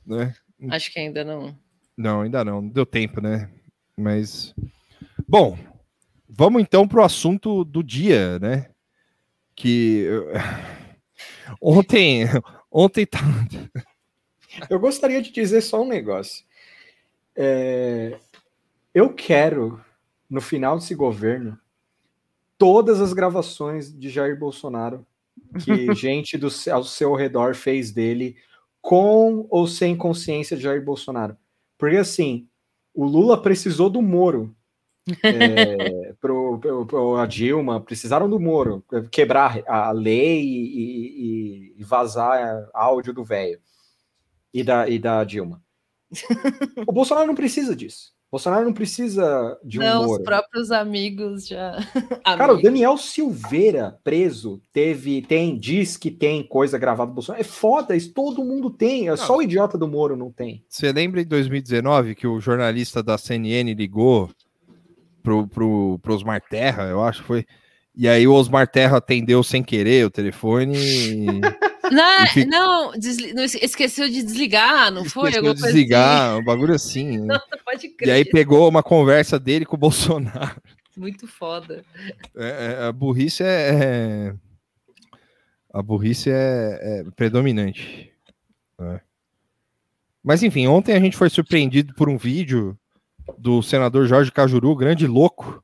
Né? 0.06 0.34
acho 0.70 0.92
que 0.92 0.98
ainda 0.98 1.24
não. 1.24 1.56
Não, 1.96 2.20
ainda 2.22 2.44
não, 2.44 2.60
não 2.60 2.68
deu 2.68 2.84
tempo, 2.84 3.20
né? 3.22 3.48
Mas. 4.00 4.54
Bom, 5.28 5.58
vamos 6.28 6.62
então 6.62 6.88
pro 6.88 7.04
assunto 7.04 7.64
do 7.64 7.82
dia, 7.82 8.38
né? 8.38 8.70
Que. 9.54 10.06
Ontem. 11.60 12.26
Ontem 12.70 13.04
tá. 13.04 13.20
Eu 14.68 14.80
gostaria 14.80 15.20
de 15.20 15.30
dizer 15.30 15.60
só 15.60 15.82
um 15.82 15.88
negócio. 15.88 16.44
É, 17.36 18.18
eu 18.94 19.12
quero, 19.12 19.80
no 20.28 20.40
final 20.40 20.78
desse 20.78 20.94
governo, 20.94 21.58
todas 22.58 23.00
as 23.00 23.12
gravações 23.12 23.92
de 23.92 24.08
Jair 24.08 24.38
Bolsonaro 24.38 25.06
que 25.64 25.92
gente 25.94 26.36
do, 26.36 26.48
ao 26.70 26.84
seu 26.84 27.14
redor 27.14 27.54
fez 27.54 27.90
dele, 27.90 28.36
com 28.80 29.46
ou 29.50 29.66
sem 29.66 29.96
consciência 29.96 30.56
de 30.56 30.64
Jair 30.64 30.84
Bolsonaro. 30.84 31.36
Porque 31.78 31.96
assim, 31.96 32.48
o 32.94 33.04
Lula 33.04 33.40
precisou 33.40 33.88
do 33.90 34.00
Moro. 34.02 34.54
É, 35.24 36.12
pro, 36.20 36.58
pro- 36.58 36.86
pro- 36.86 37.16
a 37.16 37.26
Dilma 37.26 37.80
precisaram 37.80 38.28
do 38.28 38.38
Moro 38.38 38.84
quebrar 39.10 39.62
a 39.66 39.90
lei 39.92 40.42
e, 40.42 41.74
e- 41.74 41.74
e 41.78 41.84
vazar 41.84 42.68
áudio 42.74 43.12
do 43.12 43.24
velho 43.24 43.58
e 44.52 44.62
da, 44.62 44.88
e 44.88 44.98
da 44.98 45.24
Dilma. 45.24 45.62
o 46.86 46.92
Bolsonaro 46.92 47.26
não 47.26 47.34
precisa 47.34 47.74
disso. 47.74 48.12
O 48.30 48.38
Bolsonaro 48.38 48.64
não 48.64 48.72
precisa 48.72 49.58
de 49.64 49.80
um 49.80 49.82
não, 49.82 50.08
os 50.08 50.18
próprios 50.18 50.70
amigos 50.70 51.48
já. 51.48 51.76
Cara, 52.24 52.54
o. 52.54 52.62
Daniel 52.62 52.96
Silveira 52.96 53.98
preso 54.04 54.62
teve, 54.72 55.20
tem, 55.22 55.58
diz 55.58 55.96
que 55.96 56.12
tem 56.12 56.40
coisa 56.40 56.78
gravada 56.78 57.10
do 57.10 57.14
Bolsonaro. 57.14 57.40
É 57.40 57.44
foda, 57.44 57.96
isso 57.96 58.12
todo 58.14 58.44
mundo 58.44 58.70
tem. 58.70 59.08
É 59.08 59.16
só 59.16 59.36
o 59.36 59.42
idiota 59.42 59.76
do 59.76 59.88
Moro 59.88 60.16
não 60.16 60.30
tem. 60.30 60.64
Você 60.68 60.92
lembra 60.92 61.20
em 61.20 61.26
2019 61.26 62.14
que 62.14 62.28
o 62.28 62.40
jornalista 62.40 63.02
da 63.02 63.18
CNN 63.18 63.74
ligou 63.74 64.30
pro, 65.24 65.48
pro, 65.48 65.98
pro 66.00 66.14
Osmar 66.14 66.40
Terra, 66.48 66.84
eu 66.84 67.02
acho 67.02 67.22
que 67.22 67.26
foi. 67.26 67.46
E 67.96 68.08
aí 68.08 68.28
o 68.28 68.32
Osmar 68.32 68.68
Terra 68.68 68.98
atendeu 68.98 69.42
sem 69.42 69.60
querer 69.60 70.06
o 70.06 70.10
telefone. 70.10 70.76
e 70.76 71.26
Não, 71.90 72.24
E 72.24 72.26
fica- 72.28 72.50
não, 72.50 72.92
desli- 72.92 73.32
não, 73.34 73.42
esqueceu 73.44 74.08
de 74.08 74.22
desligar, 74.22 74.90
não 74.90 75.04
foi? 75.04 75.30
esqueceu 75.30 75.54
de 75.54 75.62
desligar, 75.62 76.38
um 76.38 76.44
bagulho 76.44 76.74
assim. 76.74 77.18
né? 77.18 77.34
assim? 77.34 77.62
Pode 77.64 77.86
E 77.86 77.90
crer. 77.90 78.10
aí 78.14 78.24
pegou 78.24 78.68
uma 78.68 78.82
conversa 78.82 79.38
dele 79.38 79.64
com 79.64 79.76
o 79.76 79.78
Bolsonaro. 79.78 80.60
Muito 80.96 81.26
foda. 81.26 81.84
É, 82.36 82.76
é, 82.80 82.84
a 82.86 82.92
burrice 82.92 83.42
é, 83.42 83.70
é- 83.72 84.34
A 85.72 85.80
burrice 85.82 86.30
é, 86.30 86.78
é 86.82 87.04
predominante. 87.16 88.10
né? 88.78 89.00
Mas 90.22 90.42
enfim, 90.42 90.66
ontem 90.66 90.94
a 90.94 91.00
gente 91.00 91.16
foi 91.16 91.30
surpreendido 91.30 91.94
por 91.94 92.08
um 92.08 92.18
vídeo 92.18 92.76
do 93.38 93.62
senador 93.62 94.06
Jorge 94.06 94.30
Cajuru, 94.32 94.74
grande 94.76 95.06
louco, 95.06 95.62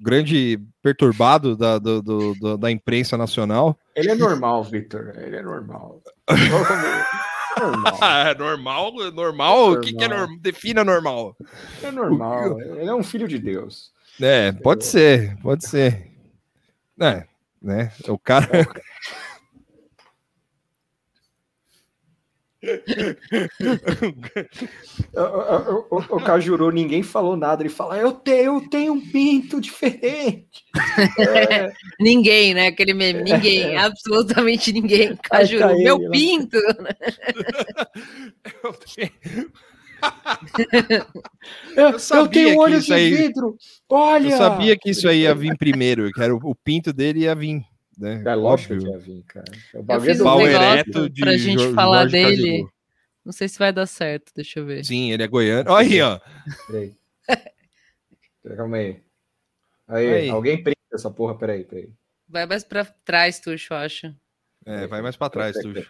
grande 0.00 0.58
perturbado 0.80 1.56
da, 1.56 1.78
do- 1.78 2.00
do- 2.00 2.56
da 2.56 2.70
imprensa 2.70 3.16
nacional. 3.18 3.76
Ele 3.94 4.10
é 4.10 4.14
normal, 4.14 4.64
Victor. 4.64 5.12
Ele 5.16 5.36
é 5.36 5.42
normal. 5.42 6.02
normal. 7.58 7.98
é 8.02 8.34
normal, 8.34 8.92
normal. 9.12 9.72
O 9.72 9.80
que, 9.80 9.92
que 9.92 10.04
é 10.04 10.08
Normal. 10.08 10.38
Defina 10.38 10.84
normal. 10.84 11.36
É 11.82 11.90
normal. 11.90 12.60
Ele 12.60 12.88
é 12.88 12.94
um 12.94 13.02
filho 13.02 13.28
de 13.28 13.38
Deus. 13.38 13.92
É, 14.20 14.52
pode 14.52 14.84
ser, 14.84 15.36
pode 15.42 15.66
ser. 15.66 16.10
É, 17.00 17.24
né? 17.60 17.92
O 18.08 18.18
cara. 18.18 18.48
O, 18.62 18.74
o, 25.14 25.96
o, 25.96 26.16
o 26.16 26.20
Cajuru, 26.22 26.70
ninguém 26.70 27.02
falou 27.02 27.36
nada. 27.36 27.62
Ele 27.62 27.68
fala: 27.68 27.98
Eu 27.98 28.12
tenho, 28.12 28.56
eu 28.56 28.68
tenho 28.68 28.92
um 28.94 29.00
pinto 29.00 29.60
diferente. 29.60 30.64
É, 31.18 31.72
Ninguém, 32.00 32.54
né? 32.54 32.68
Aquele 32.68 32.94
meme, 32.94 33.22
ninguém, 33.22 33.76
absolutamente 33.76 34.72
ninguém. 34.72 35.16
Cajuru, 35.22 35.60
tá 35.62 35.72
ele 35.72 35.84
meu 35.84 35.98
lá. 35.98 36.10
pinto. 36.10 36.56
eu, 41.76 41.90
eu 41.90 41.98
sabia 41.98 42.30
tenho 42.30 42.50
que 42.50 42.56
olho 42.58 42.76
isso 42.78 42.86
de 42.86 42.92
aí- 42.92 43.14
vidro. 43.14 43.56
Olha. 43.88 44.30
Eu 44.30 44.36
sabia 44.38 44.76
que 44.76 44.90
isso 44.90 45.08
aí 45.08 45.20
ia 45.20 45.34
vir 45.34 45.56
primeiro, 45.56 46.10
que 46.12 46.20
era 46.22 46.34
o, 46.34 46.38
o 46.42 46.54
pinto 46.54 46.92
dele 46.92 47.20
ia 47.20 47.34
vir. 47.34 47.62
Né? 47.98 48.22
É 48.24 48.34
lógico 48.34 48.74
Óbvio. 48.74 48.88
que 48.88 48.92
ia 48.94 48.98
vir, 48.98 49.22
cara. 49.24 49.44
O 49.74 49.92
Eu 49.92 50.00
fiz 50.00 50.18
é 50.18 50.22
um 50.22 50.24
Pau 50.24 50.40
ereto 50.46 51.10
de 51.10 51.20
pra 51.20 51.36
gente 51.36 51.62
Jo- 51.62 51.74
falar 51.74 52.08
Jorge 52.08 52.12
dele. 52.12 52.50
Cajuru. 52.52 52.72
Não 53.24 53.32
sei 53.32 53.48
se 53.48 53.58
vai 53.58 53.72
dar 53.72 53.86
certo, 53.86 54.32
deixa 54.34 54.58
eu 54.60 54.66
ver. 54.66 54.84
Sim, 54.84 55.12
ele 55.12 55.22
é 55.22 55.26
goiano. 55.28 55.72
Aí, 55.74 56.00
ó. 56.02 56.18
Peraí. 56.66 56.94
Calma 58.56 58.76
aí. 58.78 59.00
Aí, 59.86 60.08
Aí. 60.14 60.28
alguém 60.30 60.62
prende 60.62 60.76
essa 60.92 61.10
porra, 61.10 61.36
peraí, 61.36 61.64
peraí. 61.64 61.90
Vai 62.28 62.46
mais 62.46 62.64
pra 62.64 62.84
trás, 62.84 63.38
Tuxo, 63.40 63.72
eu 63.72 63.76
acho. 63.78 64.14
É, 64.64 64.86
vai 64.86 65.02
mais 65.02 65.16
pra 65.16 65.28
trás, 65.30 65.54
Tuxo. 65.56 65.86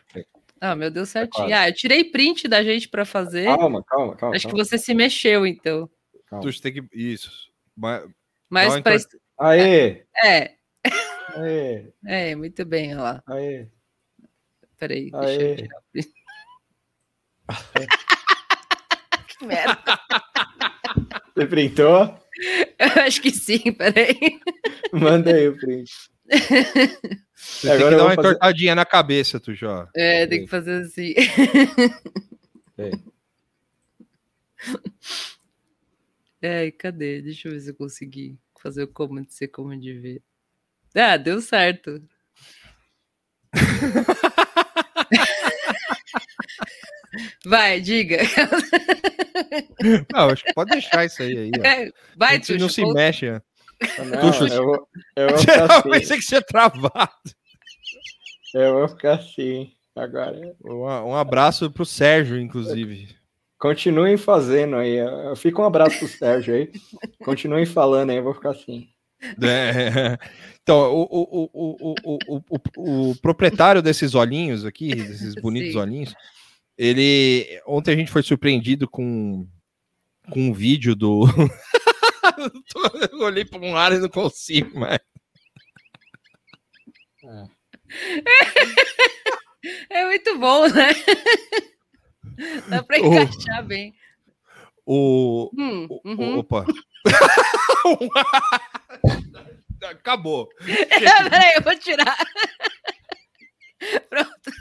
Ah, 0.61 0.77
meu 0.77 0.91
Deus, 0.91 1.09
certinho. 1.09 1.47
quase. 1.47 1.53
Ah, 1.53 1.69
eu 1.69 1.75
tirei 1.75 2.05
print 2.05 2.47
da 2.49 2.63
gente 2.63 2.89
pra 2.89 3.05
fazer. 3.05 3.45
Calma, 3.47 3.83
calma, 3.85 4.17
calma. 4.17 4.35
Acho 4.37 4.47
que 4.47 4.53
calma, 4.53 4.65
você 4.65 4.79
se 4.79 4.93
mexeu, 4.95 5.47
então. 5.47 5.89
calma. 6.27 6.45
Tuxo 6.45 6.61
tem 6.61 6.73
que. 6.73 6.85
Isso. 6.93 7.31
Mas- 7.77 8.05
Mas 8.51 8.81
pra... 8.81 8.97
Aê, 9.39 10.05
É, 10.23 10.55
aê, 11.37 11.93
é, 12.05 12.35
muito 12.35 12.65
bem, 12.65 12.93
olha 12.95 13.03
lá. 13.03 13.23
aê. 13.27 13.67
Peraí, 14.79 15.11
deixa 15.11 15.27
Aê. 15.27 15.51
eu 15.53 15.57
tirar 15.57 15.79
o 15.79 15.83
print. 15.93 16.13
que 19.39 19.47
merda. 19.47 19.79
Você 21.35 21.47
printou? 21.47 22.19
Eu 22.79 23.03
acho 23.05 23.21
que 23.23 23.31
sim, 23.31 23.73
peraí. 23.73 24.41
Manda 24.93 25.35
aí 25.35 25.49
o 25.49 25.57
print. 25.57 25.91
Você 27.37 27.69
tem 27.69 27.71
Agora 27.73 27.89
que 27.89 27.95
eu 27.95 27.99
dar 27.99 28.05
uma 28.05 28.15
fazer- 28.15 28.29
entortadinha 28.29 28.75
na 28.75 28.85
cabeça, 28.85 29.39
Tuxo. 29.41 29.67
ó. 29.67 29.87
É, 29.95 30.27
tem 30.27 30.41
que 30.43 30.47
fazer 30.49 30.83
assim. 30.83 31.15
Ai, 36.43 36.73
cadê? 36.73 37.23
Deixa 37.23 37.49
eu 37.49 37.53
ver 37.53 37.61
se 37.61 37.71
eu 37.71 37.75
consegui 37.75 38.39
fazer 38.61 38.83
o 38.85 38.89
comando 38.89 39.31
ser 39.31 39.49
como 39.49 39.79
de 39.79 39.93
ver. 39.95 40.23
Ah, 40.95 41.17
deu 41.17 41.41
certo. 41.41 42.03
Vai, 47.45 47.81
diga. 47.81 48.19
Não, 50.13 50.31
acho 50.31 50.45
que 50.45 50.53
pode 50.55 50.71
deixar 50.71 51.05
isso 51.05 51.23
aí. 51.23 51.37
aí 51.37 51.51
ó. 51.59 51.93
Vai, 52.17 52.35
gente 52.37 52.53
não 52.53 52.59
Tuxo, 52.69 52.75
se 52.75 52.93
mexe. 52.93 53.31
ó. 53.31 53.41
Não, 54.05 54.21
Tuxo. 54.21 54.47
eu 54.47 54.65
vou, 54.65 54.89
eu 55.17 55.29
vou 55.29 55.37
Eu 55.37 55.39
ficar 55.39 55.65
assim. 55.79 55.91
pensei 55.91 56.17
que 56.19 56.23
você 56.23 56.35
ia 56.37 56.43
travado. 56.43 57.13
Eu 58.55 58.75
vou 58.75 58.89
ficar 58.89 59.15
assim. 59.15 59.73
Agora. 59.95 60.55
Um, 60.65 60.85
um 60.85 61.17
abraço 61.17 61.71
pro 61.71 61.85
Sérgio, 61.85 62.41
inclusive. 62.41 63.15
Continuem 63.59 64.17
fazendo 64.17 64.77
aí. 64.77 64.97
Fica 65.37 65.61
um 65.61 65.65
abraço 65.67 65.99
pro 65.99 66.09
Sérgio 66.09 66.55
aí. 66.55 66.73
Continuem 67.25 67.67
falando 67.67 68.11
aí, 68.11 68.17
eu 68.17 68.23
vou 68.25 68.35
ficar 68.35 68.51
assim. 68.51 68.89
É. 69.43 70.19
Então, 70.63 70.95
o, 70.95 71.03
o, 71.03 71.51
o, 71.53 71.95
o, 72.05 72.15
o, 72.15 72.61
o, 72.77 73.11
o 73.11 73.17
proprietário 73.17 73.83
desses 73.83 74.15
olhinhos 74.15 74.65
aqui, 74.65 74.95
desses 74.95 75.35
bonitos 75.43 75.73
Sim. 75.73 75.79
olhinhos, 75.79 76.15
ele. 76.79 77.61
Ontem 77.67 77.95
a 77.95 77.97
gente 77.97 78.13
foi 78.13 78.23
surpreendido 78.23 78.89
com, 78.89 79.45
com 80.31 80.41
um 80.41 80.53
vídeo 80.53 80.95
do. 80.95 81.25
Eu 83.13 83.19
olhei 83.23 83.45
para 83.45 83.59
um 83.61 83.77
ar 83.77 83.93
e 83.93 83.99
não 83.99 84.09
consigo, 84.09 84.79
mas. 84.79 85.01
É 89.91 90.07
muito 90.07 90.39
bom, 90.39 90.69
né? 90.69 90.93
Dá 92.69 92.85
Oh. 92.89 92.95
encaixar 92.97 93.67
bem. 93.67 93.93
O. 94.87 95.51
Hum, 95.59 95.89
uhum. 96.05 96.39
Opa! 96.39 96.67
Acabou. 99.83 100.49
Peraí, 100.65 101.55
eu 101.57 101.63
vou 101.63 101.77
tirar. 101.77 102.17
Pronto. 104.09 104.53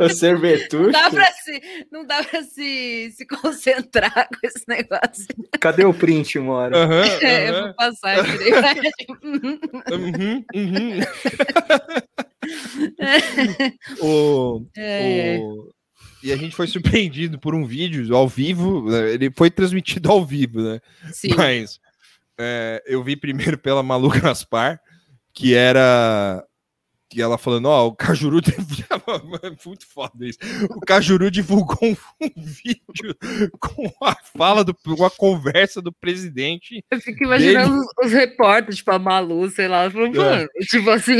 O 0.00 0.08
Cervetucho. 0.08 0.84
Não 0.84 0.90
dá 0.90 1.10
pra 1.10 1.30
se, 1.32 1.62
não 1.92 2.04
dá 2.06 2.24
pra 2.24 2.42
se, 2.42 3.12
se 3.12 3.24
concentrar 3.26 4.26
com 4.28 4.38
esse 4.46 4.64
negócio. 4.66 5.26
Cadê 5.60 5.84
o 5.84 5.92
print, 5.94 6.38
Mora? 6.40 6.76
Aham, 6.76 7.04
É, 7.22 7.50
eu 7.54 7.62
vou 7.64 7.74
passar, 7.74 8.16
eu 8.18 8.24
tirei. 8.24 8.52
Uhum, 9.92 10.44
uhum. 10.54 11.00
o, 14.00 14.62
gente 16.36 16.56
foi 16.56 16.66
surpreendido 16.68 17.38
por 17.38 17.54
um 17.54 17.64
vídeo 17.64 18.14
ao 18.16 18.28
vivo, 18.28 18.90
né, 18.90 19.12
ele 19.12 19.30
foi 19.36 19.50
transmitido 19.50 20.10
ao 20.10 20.24
vivo, 20.24 20.60
né? 20.60 20.80
Sim. 21.12 21.34
Mas 21.36 21.78
é, 22.38 22.82
eu 22.86 23.02
vi 23.02 23.16
primeiro 23.16 23.58
pela 23.58 23.82
Malu 23.82 24.08
Gaspar, 24.20 24.80
que 25.32 25.54
era 25.54 26.44
que 27.10 27.22
ela 27.22 27.38
falando, 27.38 27.66
ó, 27.66 27.86
o 27.86 27.94
Cajuru 27.94 28.40
é 29.42 29.50
muito 29.64 29.86
foda 29.86 30.26
isso. 30.26 30.38
O 30.70 30.80
Cajuru 30.80 31.30
divulgou 31.30 31.78
um, 31.80 31.96
um 32.20 32.42
vídeo 32.42 33.14
com 33.60 33.88
a 34.02 34.16
fala 34.36 34.64
do 34.64 34.74
com 34.74 35.04
a 35.04 35.10
conversa 35.10 35.80
do 35.80 35.92
presidente. 35.92 36.84
Eu 36.90 37.00
fico 37.00 37.22
imaginando 37.22 37.78
os, 37.78 37.86
os 38.06 38.12
repórteres, 38.12 38.78
tipo 38.78 38.90
a 38.90 38.98
Malu, 38.98 39.48
sei 39.48 39.68
lá, 39.68 39.88
falando, 39.88 40.20
É. 40.20 40.36
mano, 40.36 40.48
tipo 40.68 40.90
assim, 40.90 41.18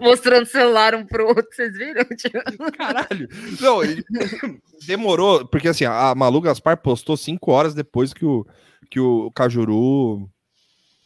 mostrando 0.00 0.46
celular 0.46 0.94
um 0.94 1.06
pro 1.06 1.26
outro, 1.28 1.46
vocês 1.50 1.76
viram? 1.76 2.04
Tipo, 2.16 2.72
Caralho. 2.76 3.28
Não, 3.60 3.82
ele 3.82 4.04
demorou, 4.86 5.46
porque 5.46 5.68
assim, 5.68 5.84
a 5.84 6.14
Malu 6.14 6.40
Gaspar 6.40 6.76
postou 6.76 7.16
cinco 7.16 7.52
horas 7.52 7.74
depois 7.74 8.12
que 8.12 8.24
o, 8.24 8.46
que 8.90 9.00
o 9.00 9.30
Cajuru 9.32 10.28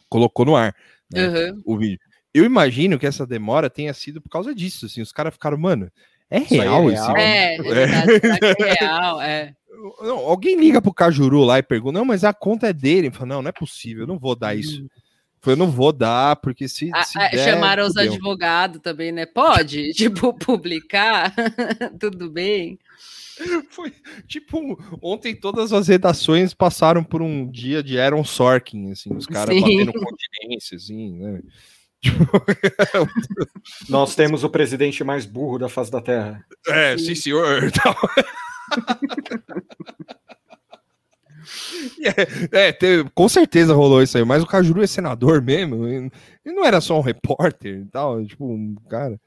colocou 0.09 0.45
no 0.45 0.55
ar 0.55 0.75
né, 1.11 1.27
Uhum. 1.27 1.61
o 1.65 1.77
vídeo. 1.77 1.99
Eu 2.33 2.45
imagino 2.45 2.97
que 2.97 3.05
essa 3.05 3.27
demora 3.27 3.69
tenha 3.69 3.93
sido 3.93 4.21
por 4.21 4.29
causa 4.29 4.55
disso, 4.55 4.85
assim, 4.85 5.01
os 5.01 5.11
caras 5.11 5.33
ficaram, 5.33 5.57
mano, 5.57 5.91
é 6.29 6.37
aí 6.37 6.43
é 6.43 6.61
real 6.61 6.87
real? 6.87 7.17
esse 7.17 7.21
É, 7.21 7.55
é 7.57 8.63
é 8.63 8.73
real, 8.79 9.21
é. 9.21 9.53
Não, 10.01 10.17
alguém 10.19 10.59
liga 10.59 10.81
pro 10.81 10.93
Cajuru 10.93 11.43
lá 11.43 11.57
e 11.59 11.63
pergunta, 11.63 11.97
não, 11.97 12.05
mas 12.05 12.23
a 12.23 12.33
conta 12.33 12.67
é 12.67 12.73
dele. 12.73 13.07
Ele 13.07 13.11
fala, 13.11 13.25
não, 13.25 13.41
não 13.41 13.49
é 13.49 13.51
possível, 13.51 14.03
eu 14.03 14.07
não 14.07 14.19
vou 14.19 14.35
dar 14.35 14.55
isso. 14.55 14.85
Eu 15.45 15.55
não 15.55 15.71
vou 15.71 15.91
dar, 15.91 16.35
porque 16.37 16.67
se, 16.67 16.91
se 17.05 17.19
a- 17.19 17.29
der, 17.29 17.51
chamaram 17.51 17.83
os 17.85 17.93
fudeu." 17.93 18.11
advogados 18.11 18.79
também, 18.81 19.11
né? 19.11 19.25
Pode, 19.25 19.91
tipo, 19.93 20.33
publicar, 20.33 21.33
tudo 21.99 22.29
bem. 22.29 22.77
Foi 23.71 23.91
tipo, 24.27 24.79
ontem 25.01 25.33
todas 25.35 25.73
as 25.73 25.87
redações 25.87 26.53
passaram 26.53 27.03
por 27.03 27.23
um 27.23 27.49
dia 27.49 27.81
de 27.81 27.99
Aaron 27.99 28.23
Sorkin, 28.23 28.91
assim, 28.91 29.15
os 29.15 29.25
caras 29.25 29.55
Sim. 29.55 29.61
batendo 29.61 29.93
continência, 29.93 30.75
assim, 30.77 31.13
né? 31.17 31.41
Nós 33.89 34.15
temos 34.15 34.43
o 34.43 34.49
presidente 34.49 35.03
mais 35.03 35.25
burro 35.25 35.57
da 35.57 35.69
face 35.69 35.91
da 35.91 36.01
Terra. 36.01 36.45
É, 36.67 36.97
sim, 36.97 37.15
senhor. 37.15 37.71
é, 42.53 42.67
é, 42.67 42.71
teve- 42.71 43.09
com 43.13 43.27
certeza 43.29 43.73
rolou 43.73 44.01
isso 44.01 44.17
aí, 44.17 44.23
mas 44.25 44.43
o 44.43 44.47
Cajuru 44.47 44.83
é 44.83 44.87
senador 44.87 45.41
mesmo, 45.41 45.87
ele 45.87 46.11
ele 46.45 46.55
não 46.55 46.65
era 46.65 46.81
só 46.81 46.97
um 46.97 47.01
repórter 47.01 47.81
e 47.81 47.85
tal, 47.85 48.23
tipo, 48.25 48.45
um 48.45 48.75
cara. 48.89 49.19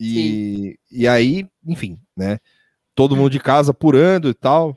E, 0.00 0.78
e 0.90 1.06
aí, 1.08 1.46
enfim, 1.66 1.98
né? 2.16 2.38
Todo 2.94 3.16
mundo 3.16 3.30
de 3.30 3.40
casa 3.40 3.72
apurando 3.72 4.28
e 4.30 4.34
tal. 4.34 4.76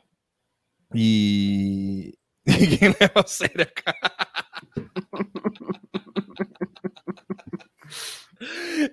E 0.95 2.15
ninguém 2.48 2.90
leva 2.99 3.22
a 3.22 3.27
sério, 3.27 3.68
cara. 3.76 4.14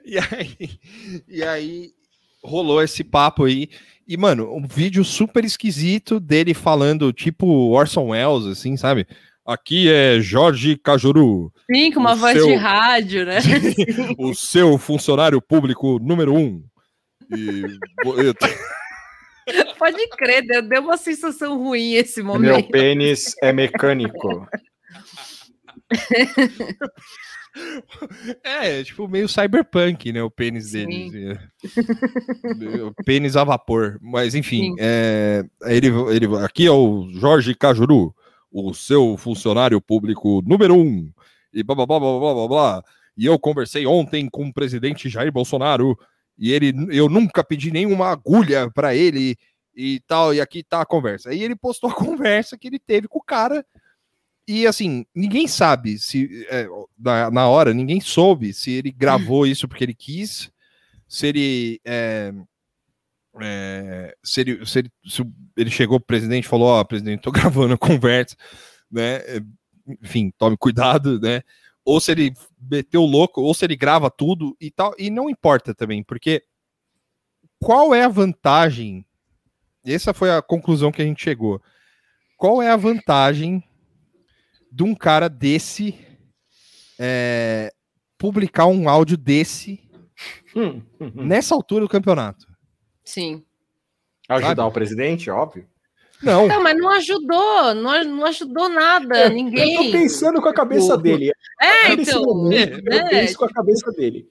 E 0.04 0.18
aí, 0.18 0.78
e 1.28 1.42
aí 1.42 1.92
rolou 2.42 2.82
esse 2.82 3.02
papo 3.04 3.44
aí. 3.44 3.68
E, 4.10 4.16
mano, 4.16 4.52
um 4.52 4.66
vídeo 4.66 5.04
super 5.04 5.44
esquisito 5.44 6.18
dele 6.18 6.52
falando, 6.52 7.12
tipo 7.12 7.46
Orson 7.70 8.08
Welles, 8.08 8.44
assim, 8.44 8.76
sabe? 8.76 9.06
Aqui 9.46 9.88
é 9.88 10.18
Jorge 10.20 10.76
Cajuru, 10.76 11.52
Sim, 11.72 11.92
com 11.92 12.00
uma 12.00 12.16
voz 12.16 12.36
seu- 12.36 12.48
de 12.48 12.54
rádio, 12.56 13.24
né? 13.24 13.38
o 14.18 14.34
seu 14.34 14.76
funcionário 14.78 15.40
público 15.40 16.00
número 16.00 16.34
um. 16.34 16.60
E 17.32 17.62
Pode 19.78 20.08
crer, 20.10 20.44
deu, 20.44 20.62
deu 20.62 20.82
uma 20.82 20.96
sensação 20.96 21.56
ruim 21.56 21.92
esse 21.94 22.20
Meu 22.20 22.32
momento. 22.34 22.68
pênis 22.68 23.32
é 23.40 23.52
mecânico. 23.52 24.44
É, 28.44 28.82
tipo, 28.82 29.08
meio 29.08 29.28
cyberpunk, 29.28 30.12
né? 30.12 30.22
O 30.22 30.30
pênis 30.30 30.70
Sim. 30.70 31.10
dele. 31.10 31.38
assim, 31.64 32.78
é. 32.78 32.82
o 32.82 32.94
pênis 33.04 33.36
a 33.36 33.44
vapor. 33.44 33.98
Mas, 34.00 34.34
enfim, 34.34 34.74
é, 34.78 35.44
ele, 35.62 35.88
ele, 36.14 36.26
aqui 36.44 36.66
é 36.66 36.70
o 36.70 37.08
Jorge 37.12 37.54
Cajuru, 37.54 38.14
o 38.50 38.72
seu 38.74 39.16
funcionário 39.16 39.80
público 39.80 40.42
número 40.46 40.76
um. 40.76 41.12
E 41.52 41.62
blá 41.62 41.74
blá 41.74 41.86
blá 41.86 41.98
blá 41.98 42.18
blá 42.18 42.34
blá 42.34 42.48
blá. 42.48 42.84
E 43.16 43.26
eu 43.26 43.38
conversei 43.38 43.86
ontem 43.86 44.28
com 44.30 44.46
o 44.46 44.52
presidente 44.52 45.08
Jair 45.08 45.32
Bolsonaro. 45.32 45.98
E 46.38 46.52
ele, 46.52 46.72
eu 46.90 47.08
nunca 47.08 47.44
pedi 47.44 47.70
nenhuma 47.70 48.08
agulha 48.08 48.70
para 48.70 48.94
ele 48.94 49.36
e 49.74 50.00
tal. 50.06 50.32
E 50.32 50.40
aqui 50.40 50.62
tá 50.62 50.80
a 50.80 50.86
conversa. 50.86 51.30
Aí 51.30 51.42
ele 51.42 51.56
postou 51.56 51.90
a 51.90 51.94
conversa 51.94 52.56
que 52.56 52.68
ele 52.68 52.78
teve 52.78 53.08
com 53.08 53.18
o 53.18 53.24
cara. 53.24 53.64
E 54.52 54.66
assim, 54.66 55.06
ninguém 55.14 55.46
sabe 55.46 55.96
se 55.96 56.44
é, 56.50 56.66
na, 56.98 57.30
na 57.30 57.48
hora, 57.48 57.72
ninguém 57.72 58.00
soube 58.00 58.52
se 58.52 58.72
ele 58.72 58.90
gravou 58.90 59.46
isso 59.46 59.68
porque 59.68 59.84
ele 59.84 59.94
quis, 59.94 60.50
se 61.06 61.28
ele. 61.28 61.80
é, 61.84 62.34
é, 63.40 64.16
se, 64.24 64.40
ele, 64.40 64.66
se, 64.66 64.80
ele, 64.80 64.92
se 65.06 65.22
ele 65.56 65.70
chegou 65.70 66.00
pro 66.00 66.08
presidente 66.08 66.46
e 66.46 66.48
falou: 66.48 66.66
Ó, 66.66 66.82
presidente, 66.82 67.20
tô 67.22 67.30
gravando 67.30 67.74
a 67.74 67.78
conversa, 67.78 68.34
né? 68.90 69.18
é, 69.18 69.40
Enfim, 70.02 70.32
tome 70.36 70.56
cuidado, 70.56 71.20
né? 71.20 71.42
Ou 71.84 72.00
se 72.00 72.10
ele 72.10 72.34
meteu 72.60 73.02
louco, 73.02 73.40
ou 73.40 73.54
se 73.54 73.64
ele 73.64 73.76
grava 73.76 74.10
tudo 74.10 74.56
e 74.60 74.68
tal. 74.68 74.92
E 74.98 75.10
não 75.10 75.30
importa 75.30 75.72
também, 75.72 76.02
porque 76.02 76.42
qual 77.60 77.94
é 77.94 78.02
a 78.02 78.08
vantagem? 78.08 79.06
Essa 79.86 80.12
foi 80.12 80.32
a 80.32 80.42
conclusão 80.42 80.90
que 80.90 81.00
a 81.00 81.04
gente 81.04 81.22
chegou. 81.22 81.62
Qual 82.36 82.60
é 82.60 82.68
a 82.68 82.76
vantagem 82.76 83.62
de 84.70 84.82
um 84.82 84.94
cara 84.94 85.28
desse 85.28 85.98
é, 86.98 87.72
publicar 88.18 88.66
um 88.66 88.88
áudio 88.88 89.16
desse 89.16 89.90
Hum, 90.54 90.82
hum, 91.00 91.12
hum. 91.16 91.24
nessa 91.24 91.54
altura 91.54 91.82
do 91.82 91.88
campeonato? 91.88 92.46
Sim. 93.04 93.44
Ajudar 94.28 94.66
o 94.66 94.72
presidente, 94.72 95.30
óbvio. 95.30 95.68
Não, 96.22 96.46
Não, 96.46 96.62
mas 96.62 96.76
não 96.76 96.90
ajudou, 96.90 97.74
não, 97.74 98.04
não 98.04 98.26
ajudou 98.26 98.68
nada, 98.68 99.30
ninguém. 99.30 99.74
Eu 99.74 99.84
tô 99.84 99.90
pensando 99.90 100.42
com 100.42 100.48
a 100.48 100.54
cabeça 100.54 100.96
dele. 100.96 101.32
É, 101.60 101.92
então. 101.92 102.22
momento, 102.22 102.80
eu 102.84 102.98
é, 102.98 103.08
penso 103.08 103.38
com 103.38 103.46
a 103.46 103.52
cabeça 103.52 103.90
dele. 103.92 104.28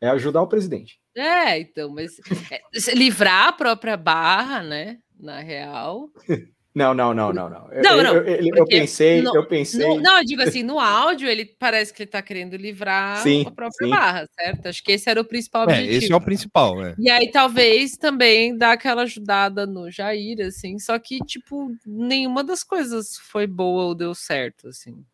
É 0.00 0.08
ajudar 0.08 0.42
o 0.42 0.48
presidente. 0.48 1.00
É, 1.16 1.60
então, 1.60 1.88
mas 1.90 2.18
é, 2.50 2.60
se 2.80 2.94
livrar 2.94 3.48
a 3.48 3.52
própria 3.52 3.96
barra, 3.96 4.62
né? 4.62 4.98
Na 5.18 5.40
real. 5.40 6.10
Não, 6.78 6.94
não, 6.94 7.12
não, 7.12 7.32
não, 7.32 7.50
não. 7.50 7.72
Eu, 7.72 7.82
Não, 7.82 8.02
não, 8.04 8.14
eu, 8.14 8.22
eu- 8.24 8.56
eu 8.56 8.66
pensei, 8.66 9.20
no- 9.20 9.34
eu 9.34 9.44
pensei. 9.46 9.80
No- 9.84 10.00
não, 10.00 10.18
eu 10.18 10.24
digo 10.24 10.42
assim, 10.42 10.62
no 10.62 10.78
áudio 10.78 11.28
ele 11.28 11.44
parece 11.44 11.92
que 11.92 12.04
ele 12.04 12.10
tá 12.10 12.22
querendo 12.22 12.56
livrar 12.56 13.16
Sim, 13.20 13.42
a 13.44 13.50
própria 13.50 13.84
sim. 13.84 13.90
barra, 13.90 14.26
certo? 14.38 14.66
Acho 14.68 14.84
que 14.84 14.92
esse 14.92 15.10
era 15.10 15.20
o 15.20 15.24
principal 15.24 15.62
é, 15.62 15.64
objetivo. 15.72 15.96
esse 16.04 16.12
é 16.12 16.16
o 16.16 16.20
principal, 16.20 16.76
né? 16.80 16.94
E 16.96 17.10
aí 17.10 17.30
talvez 17.32 17.96
também 17.96 18.56
dar 18.56 18.72
aquela 18.72 19.02
ajudada 19.02 19.66
no 19.66 19.90
Jair, 19.90 20.40
assim, 20.46 20.78
só 20.78 20.96
que, 21.00 21.18
tipo, 21.18 21.70
nenhuma 21.84 22.44
das 22.44 22.62
coisas 22.62 23.16
foi 23.16 23.46
boa 23.46 23.86
ou 23.86 23.94
deu 23.94 24.14
certo, 24.14 24.68
assim. 24.68 25.04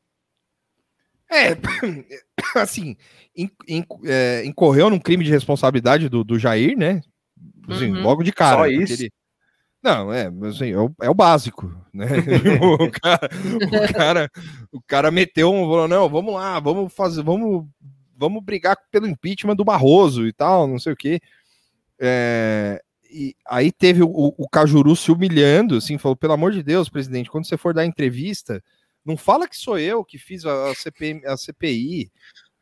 É, 1.31 1.57
assim, 2.57 2.95
é, 4.05 4.45
incorreu 4.45 4.91
num 4.91 5.01
crime 5.01 5.25
de 5.25 5.31
responsabilidade 5.31 6.11
do, 6.11 6.23
do 6.23 6.39
Jair, 6.39 6.77
né? 6.77 7.01
Assim, 7.69 7.91
Uhum. 7.91 8.03
Logo 8.03 8.23
de 8.23 8.33
cara. 8.33 8.57
Só 8.57 8.63
porque 8.65 8.83
isso? 8.83 9.03
ele- 9.03 9.13
Não, 9.85 10.11
é, 10.11 10.33
assim, 10.49 10.71
é, 10.71 10.79
o, 10.79 10.91
é 11.03 11.11
o 11.11 11.15
básico, 11.15 11.71
né? 11.93 12.07
o, 12.81 12.91
cara, 12.91 13.29
o, 13.67 13.93
cara, 13.93 14.31
o 14.73 14.81
cara 14.81 15.11
meteu 15.11 15.53
um, 15.53 15.69
falou, 15.69 15.87
não, 15.87 16.09
vamos 16.09 16.33
lá, 16.33 16.59
vamos 16.59 16.91
fazer, 16.91 17.23
vamos, 17.23 17.67
vamos 18.17 18.43
brigar 18.43 18.79
pelo 18.91 19.07
impeachment 19.07 19.57
do 19.57 19.65
Barroso 19.65 20.27
e 20.27 20.33
tal, 20.33 20.67
não 20.67 20.79
sei 20.79 20.95
o 20.95 20.97
quê. 20.97 21.21
É, 21.99 22.83
e 23.11 23.37
aí 23.47 23.71
teve 23.71 24.03
o, 24.03 24.09
o 24.09 24.49
Cajuru 24.49 24.97
se 24.97 25.13
humilhando, 25.13 25.77
assim, 25.77 25.99
falou, 25.99 26.17
pelo 26.17 26.33
amor 26.33 26.53
de 26.53 26.63
Deus, 26.63 26.89
presidente, 26.89 27.31
quando 27.31 27.47
você 27.47 27.59
for 27.59 27.75
dar 27.75 27.85
entrevista, 27.85 28.65
não 29.05 29.19
fala 29.19 29.47
que 29.47 29.55
sou 29.55 29.79
eu 29.79 30.03
que 30.03 30.17
fiz 30.17 30.47
a, 30.47 30.71
a 30.71 30.71
a 30.71 31.37
CPI. 31.37 32.11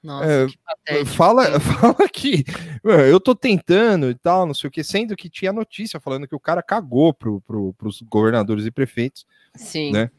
Nossa, 0.02 0.46
É. 0.88 1.04
Fala, 1.04 1.44
fala 1.60 2.08
que 2.08 2.44
"Ué, 2.84 3.10
eu 3.10 3.20
tô 3.20 3.34
tentando 3.34 4.10
e 4.10 4.14
tal, 4.14 4.46
não 4.46 4.54
sei 4.54 4.68
o 4.68 4.70
que, 4.70 4.82
sendo 4.82 5.14
que 5.16 5.30
tinha 5.30 5.52
notícia 5.52 6.00
falando 6.00 6.26
que 6.26 6.34
o 6.34 6.40
cara 6.40 6.62
cagou 6.62 7.14
pro, 7.14 7.40
pro, 7.42 7.72
pros 7.74 8.02
governadores 8.02 8.66
e 8.66 8.70
prefeitos, 8.70 9.24
Sim. 9.54 9.92
né? 9.92 10.10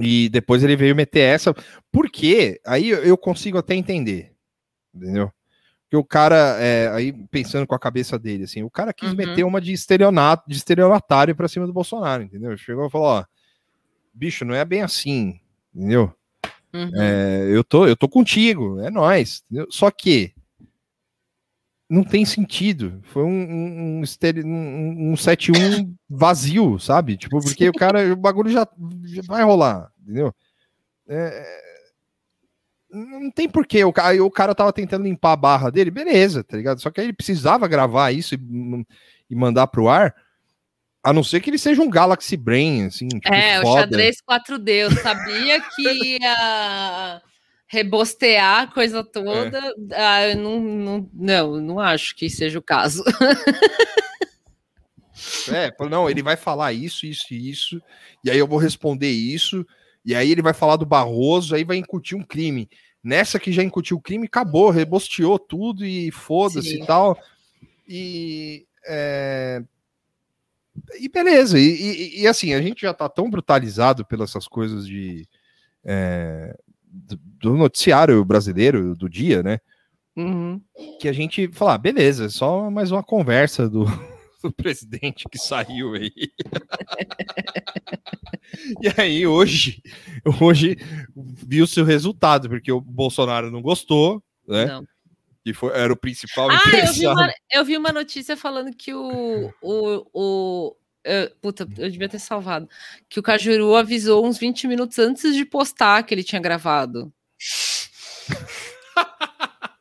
e 0.00 0.28
depois 0.30 0.62
ele 0.64 0.76
veio 0.76 0.96
meter 0.96 1.20
essa, 1.20 1.54
porque 1.92 2.60
aí 2.64 2.88
eu- 2.88 3.18
consigo 3.18 3.58
até 3.58 3.74
entender, 3.74 4.32
entendeu? 4.94 5.30
Que 5.90 5.96
o 5.96 6.04
cara, 6.04 6.56
é, 6.58 6.88
aí 6.88 7.12
pensando 7.12 7.66
com 7.66 7.74
a 7.74 7.78
cabeça 7.78 8.18
dele, 8.18 8.44
assim, 8.44 8.62
o 8.62 8.70
cara 8.70 8.92
quis 8.94 9.10
Uhum. 9.10 9.16
meter 9.16 9.44
uma 9.44 9.60
de 9.60 9.72
estelionato, 9.72 10.48
de 10.48 10.56
estelionatário 10.56 11.34
pra 11.36 11.48
cima 11.48 11.66
do 11.66 11.72
Bolsonaro, 11.72 12.22
entendeu? 12.22 12.56
Chegou 12.56 12.86
e 12.86 12.90
falou, 12.90 13.08
ó, 13.08 13.24
bicho, 14.14 14.44
não 14.44 14.54
é 14.54 14.64
bem 14.64 14.80
assim, 14.82 15.38
entendeu? 15.74 16.14
Uhum. 16.72 16.90
É, 16.94 17.48
eu, 17.50 17.64
tô, 17.64 17.86
eu 17.86 17.96
tô 17.96 18.08
contigo, 18.08 18.80
é 18.80 18.90
nóis. 18.90 19.42
entendeu? 19.46 19.66
Só 19.70 19.90
que 19.90 20.32
não 21.88 22.04
tem 22.04 22.24
sentido. 22.24 23.00
Foi 23.04 23.24
um, 23.24 23.28
um, 23.28 24.00
um, 24.00 24.02
um, 24.46 25.12
um 25.12 25.14
7-1 25.14 25.92
vazio, 26.08 26.78
sabe? 26.78 27.16
Tipo, 27.16 27.40
porque 27.40 27.68
o 27.68 27.72
cara, 27.72 28.12
o 28.12 28.16
bagulho 28.16 28.50
já, 28.50 28.66
já 29.04 29.22
vai 29.26 29.42
rolar, 29.42 29.90
entendeu? 30.00 30.32
É, 31.08 31.60
não 32.92 33.30
tem 33.30 33.48
porquê. 33.48 33.84
O 33.84 33.92
cara, 33.92 34.24
o 34.24 34.30
cara 34.30 34.54
tava 34.54 34.72
tentando 34.72 35.04
limpar 35.04 35.32
a 35.32 35.36
barra 35.36 35.70
dele, 35.70 35.90
beleza, 35.90 36.44
tá 36.44 36.56
ligado? 36.56 36.80
Só 36.80 36.90
que 36.90 37.00
aí 37.00 37.06
ele 37.06 37.12
precisava 37.12 37.68
gravar 37.68 38.12
isso 38.12 38.34
e, 38.34 38.38
e 39.30 39.34
mandar 39.34 39.66
pro 39.66 39.88
ar. 39.88 40.14
A 41.02 41.12
não 41.12 41.24
ser 41.24 41.40
que 41.40 41.48
ele 41.48 41.58
seja 41.58 41.80
um 41.80 41.88
Galaxy 41.88 42.36
Brain, 42.36 42.84
assim. 42.86 43.08
Tipo, 43.08 43.34
É, 43.34 43.58
o 43.58 43.62
foda. 43.62 43.80
xadrez 43.82 44.16
4D. 44.28 44.68
Eu 44.68 44.90
sabia 44.92 45.60
que 45.60 45.82
ia 46.20 47.22
rebostear 47.66 48.62
a 48.62 48.66
coisa 48.66 49.02
toda. 49.02 49.58
Ah, 49.92 50.28
eu 50.28 50.36
não, 50.36 50.60
não, 50.60 51.10
não, 51.12 51.60
não 51.60 51.80
acho 51.80 52.14
que 52.16 52.28
seja 52.28 52.58
o 52.58 52.62
caso. 52.62 53.02
É, 55.52 55.70
não, 55.88 56.08
ele 56.08 56.22
vai 56.22 56.36
falar 56.36 56.72
isso, 56.72 57.04
isso 57.04 57.26
e 57.34 57.50
isso, 57.50 57.82
e 58.24 58.30
aí 58.30 58.38
eu 58.38 58.46
vou 58.46 58.58
responder 58.58 59.10
isso, 59.10 59.66
e 60.04 60.14
aí 60.14 60.30
ele 60.30 60.40
vai 60.40 60.54
falar 60.54 60.76
do 60.76 60.86
Barroso, 60.86 61.54
aí 61.54 61.62
vai 61.62 61.76
incutir 61.76 62.16
um 62.16 62.22
crime. 62.22 62.68
Nessa 63.02 63.38
que 63.38 63.52
já 63.52 63.62
incutiu 63.62 63.98
o 63.98 64.00
crime, 64.00 64.26
acabou, 64.26 64.70
rebosteou 64.70 65.38
tudo 65.38 65.84
e 65.84 66.10
foda-se 66.10 66.80
e 66.82 66.86
tal. 66.86 67.18
E. 67.86 68.66
é, 68.86 69.62
E 71.00 71.08
beleza, 71.08 71.58
e, 71.58 71.62
e- 71.64 72.20
e, 72.22 72.26
assim, 72.26 72.52
a 72.54 72.62
gente 72.62 72.82
já 72.82 72.94
tá 72.94 73.08
tão 73.08 73.28
brutalizado 73.30 74.04
pelas 74.04 74.30
essas 74.30 74.46
coisas 74.48 74.86
de. 74.86 75.26
é, 75.84 76.56
do 76.84 77.16
do 77.40 77.56
noticiário 77.56 78.22
brasileiro 78.24 78.94
do 78.94 79.08
dia, 79.08 79.42
né? 79.42 79.58
Uhum. 80.16 80.60
que 81.00 81.08
a 81.08 81.12
gente 81.12 81.48
fala, 81.52 81.74
ah, 81.74 81.78
beleza, 81.78 82.28
só 82.28 82.70
mais 82.70 82.90
uma 82.90 83.02
conversa 83.02 83.68
do, 83.68 83.86
do 84.42 84.52
presidente 84.52 85.24
que 85.30 85.38
saiu 85.38 85.94
aí. 85.94 86.10
e 88.82 89.00
aí, 89.00 89.26
hoje, 89.26 89.80
hoje 90.40 90.76
viu-se 91.16 91.80
o 91.80 91.84
resultado, 91.84 92.48
porque 92.48 92.70
o 92.70 92.80
Bolsonaro 92.80 93.50
não 93.50 93.62
gostou, 93.62 94.22
né? 94.46 94.66
Não. 94.66 94.84
Que 95.44 95.54
foi, 95.54 95.72
era 95.74 95.92
o 95.92 95.96
principal 95.96 96.50
Ah, 96.50 96.60
eu 96.86 96.92
vi, 96.92 97.06
uma, 97.06 97.32
eu 97.52 97.64
vi 97.64 97.76
uma 97.76 97.92
notícia 97.92 98.36
falando 98.36 98.74
que 98.76 98.92
o. 98.92 99.52
o, 99.62 100.06
o 100.12 100.76
eu- 101.02 101.30
puta, 101.40 101.66
eu 101.78 101.90
devia 101.90 102.08
ter 102.10 102.18
salvado. 102.18 102.68
Que 103.08 103.18
o 103.18 103.22
Cajuru 103.22 103.74
avisou 103.74 104.26
uns 104.26 104.36
20 104.36 104.68
minutos 104.68 104.98
antes 104.98 105.34
de 105.34 105.44
postar 105.46 106.02
que 106.02 106.12
ele 106.14 106.22
tinha 106.24 106.40
gravado. 106.40 107.10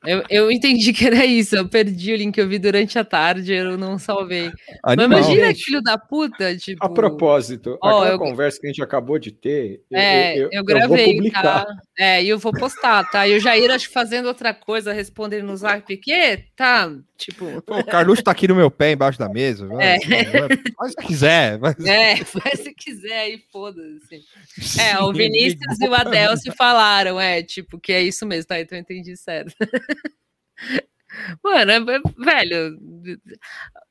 Eu, 0.06 0.24
eu 0.30 0.50
entendi 0.52 0.94
que 0.94 1.06
era 1.06 1.26
isso. 1.26 1.58
Eu 1.58 1.68
perdi 1.68 2.14
o 2.14 2.16
link 2.16 2.34
que 2.34 2.40
eu 2.42 2.48
vi 2.48 2.58
durante 2.58 2.98
a 2.98 3.04
tarde, 3.04 3.54
eu 3.54 3.78
não 3.78 4.00
salvei. 4.00 4.46
Mas 4.82 4.98
Animal. 4.98 5.20
imagina, 5.20 5.48
Gente, 5.48 5.64
filho 5.66 5.82
da 5.82 5.98
puta, 5.98 6.56
tipo. 6.56 6.84
A 6.84 6.90
propósito, 6.90 7.78
Ó, 7.84 7.88
aquela 8.02 8.14
eu- 8.14 8.18
conversa 8.18 8.60
que 8.62 8.68
a 8.68 8.70
gente 8.70 8.82
acabou 8.82 9.20
de 9.20 9.32
ter, 9.32 9.84
É, 9.92 10.38
eu, 10.38 10.44
eu, 10.44 10.50
eu 10.54 10.58
vou 10.64 10.66
gravei, 10.66 11.16
publicar. 11.18 11.42
tá? 11.44 11.66
É, 12.02 12.24
e 12.24 12.30
eu 12.30 12.40
vou 12.40 12.54
postar, 12.54 13.04
tá? 13.12 13.28
E 13.28 13.36
o 13.36 13.42
Jair, 13.42 13.70
acho 13.72 13.88
que 13.90 13.94
fazendo 13.94 14.28
outra 14.28 14.54
coisa, 14.54 14.94
respondendo 14.94 15.46
no 15.46 15.58
zap, 15.58 15.98
que 15.98 16.46
tá, 16.56 16.90
tipo, 17.18 17.62
Pô, 17.64 17.80
o 17.80 17.84
Carluxo 17.86 18.24
tá 18.24 18.32
aqui 18.32 18.48
no 18.48 18.56
meu 18.56 18.72
pé, 18.72 18.94
embaixo 18.94 19.20
da 19.20 19.28
mesa. 19.28 19.68
vai- 19.68 19.98
É. 19.98 20.00
vai- 20.00 20.50
Faz 20.78 20.94
o 20.94 20.96
que 20.96 21.08
quiser. 21.08 21.60
Mas... 21.60 21.76
é, 21.86 22.16
faz 22.24 22.62
se 22.62 22.74
quiser 22.74 23.20
aí, 23.20 23.44
foda-se. 23.52 24.22
É, 24.96 24.98
o 25.00 25.12
Vinícius 25.12 25.78
e 25.82 25.88
o 25.90 25.94
Adelcio 25.94 26.54
falaram, 26.54 27.20
é, 27.20 27.44
tipo, 27.44 27.78
que 27.78 27.92
é 27.92 28.02
isso 28.02 28.26
mesmo, 28.26 28.48
tá? 28.48 28.58
Então 28.62 28.78
eu 28.78 28.82
entendi 28.82 29.18
certo. 29.18 29.54
Mano, 31.44 31.72
é, 31.72 31.76
é- 31.76 32.24
velho, 32.24 32.80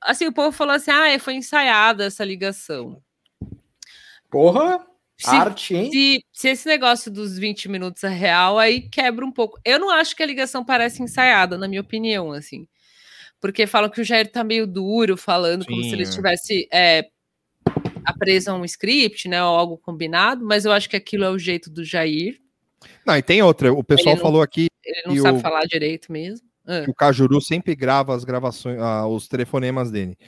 assim, 0.00 0.26
o 0.26 0.32
povo 0.32 0.50
falou 0.50 0.74
assim, 0.74 0.90
ah, 0.90 1.18
foi 1.18 1.34
ensaiada 1.34 2.06
essa 2.06 2.24
ligação. 2.24 3.02
Porra, 4.30 4.80
Se- 5.18 5.30
arte, 5.30 5.74
hein? 5.74 5.90
Se, 5.90 6.24
se 6.32 6.48
esse 6.48 6.68
negócio 6.68 7.10
dos 7.10 7.36
20 7.38 7.68
minutos 7.68 8.04
é 8.04 8.08
real, 8.08 8.58
aí 8.58 8.82
quebra 8.88 9.24
um 9.24 9.32
pouco. 9.32 9.58
Eu 9.64 9.78
não 9.78 9.90
acho 9.90 10.14
que 10.14 10.22
a 10.22 10.26
ligação 10.26 10.64
parece 10.64 11.02
ensaiada, 11.02 11.58
na 11.58 11.66
minha 11.68 11.80
opinião, 11.80 12.32
assim. 12.32 12.66
Porque 13.40 13.66
falam 13.66 13.90
que 13.90 14.00
o 14.00 14.04
Jair 14.04 14.30
tá 14.30 14.42
meio 14.44 14.66
duro, 14.66 15.16
falando 15.16 15.64
como 15.66 15.82
se 15.82 15.88
Sim, 15.90 15.94
ele 15.94 16.02
estivesse 16.04 16.68
é, 16.72 17.08
preso 18.18 18.50
a 18.50 18.54
um 18.54 18.64
script, 18.64 19.28
né? 19.28 19.42
Ou 19.44 19.56
algo 19.56 19.78
combinado, 19.78 20.44
mas 20.44 20.64
eu 20.64 20.72
acho 20.72 20.88
que 20.88 20.96
aquilo 20.96 21.24
é 21.24 21.30
o 21.30 21.38
jeito 21.38 21.70
do 21.70 21.84
Jair. 21.84 22.40
Não, 23.04 23.16
e 23.16 23.22
tem 23.22 23.42
outra. 23.42 23.72
O 23.72 23.82
pessoal 23.84 24.14
não- 24.16 24.22
falou 24.22 24.42
aqui 24.42 24.68
Ele 24.84 25.02
não 25.06 25.22
sabe 25.22 25.38
o- 25.38 25.40
falar 25.40 25.64
direito 25.66 26.10
mesmo. 26.12 26.47
Ah, 26.68 26.82
que 26.84 26.90
o 26.90 26.94
Cajuru 26.94 27.40
sempre 27.40 27.74
grava 27.74 28.14
as 28.14 28.24
gravações, 28.24 28.78
ah, 28.78 29.06
os 29.06 29.26
telefonemas 29.26 29.90
dele. 29.90 30.18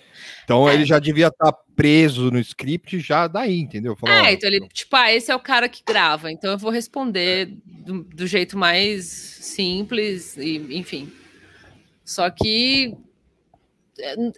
Então 0.42 0.66
É. 0.66 0.72
ele 0.72 0.86
já 0.86 0.98
devia 0.98 1.26
estar 1.26 1.52
preso 1.76 2.30
no 2.30 2.38
script 2.38 2.98
já 2.98 3.28
daí, 3.28 3.60
entendeu? 3.60 3.94
Falou, 3.94 4.16
ó, 4.16 4.18
É, 4.24 4.32
então 4.32 4.48
ele, 4.48 4.66
tipo, 4.68 4.96
ah, 4.96 5.12
esse 5.12 5.30
é 5.30 5.36
o 5.36 5.40
cara 5.40 5.68
que 5.68 5.82
grava, 5.86 6.32
então 6.32 6.50
eu 6.50 6.58
vou 6.58 6.70
responder 6.70 7.58
do, 7.66 8.02
do 8.04 8.26
jeito 8.26 8.56
mais 8.56 9.04
simples, 9.04 10.36
e, 10.38 10.56
enfim. 10.78 11.12
Só 12.02 12.30
que 12.30 12.96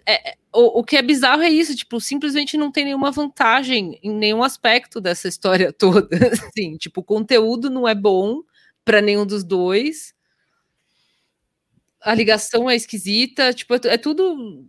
é, 0.05 0.31
é, 0.31 0.35
o, 0.53 0.79
o 0.79 0.83
que 0.83 0.97
é 0.97 1.01
bizarro 1.01 1.41
é 1.41 1.49
isso, 1.49 1.75
tipo, 1.75 1.99
simplesmente 2.01 2.57
não 2.57 2.71
tem 2.71 2.85
nenhuma 2.85 3.11
vantagem 3.11 3.97
em 4.03 4.11
nenhum 4.11 4.43
aspecto 4.43 4.99
dessa 4.99 5.27
história 5.27 5.71
toda. 5.77 6.07
Assim, 6.33 6.77
tipo, 6.77 7.01
o 7.01 7.03
conteúdo 7.03 7.69
não 7.69 7.87
é 7.87 7.95
bom 7.95 8.41
para 8.83 9.01
nenhum 9.01 9.25
dos 9.25 9.43
dois. 9.43 10.12
A 12.03 12.13
ligação 12.13 12.69
é 12.69 12.75
esquisita, 12.75 13.53
tipo, 13.53 13.73
é, 13.75 13.79
é 13.85 13.97
tudo 13.97 14.65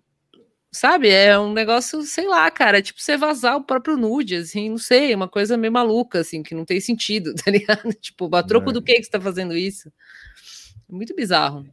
sabe? 0.75 1.09
É 1.09 1.39
um 1.39 1.53
negócio, 1.53 2.03
sei 2.03 2.27
lá, 2.27 2.51
cara, 2.51 2.79
é 2.79 2.83
tipo 2.83 3.01
você 3.01 3.17
vazar 3.17 3.57
o 3.57 3.65
próprio 3.65 3.97
nude, 3.97 4.37
assim, 4.37 4.71
não 4.71 4.79
sei, 4.79 5.15
uma 5.15 5.29
coisa 5.29 5.57
meio 5.57 5.73
maluca, 5.73 6.21
assim, 6.21 6.43
que 6.43 6.55
não 6.55 6.65
tem 6.65 6.81
sentido, 6.81 7.33
tá 7.43 7.51
ligado? 7.51 7.93
Tipo, 7.95 8.35
a 8.35 8.43
troco 8.43 8.71
É. 8.71 8.73
do 8.73 8.83
que 8.83 8.95
que 8.95 9.05
você 9.05 9.11
tá 9.11 9.21
fazendo 9.21 9.57
isso? 9.57 9.91
Muito 10.89 11.15
bizarro. 11.15 11.65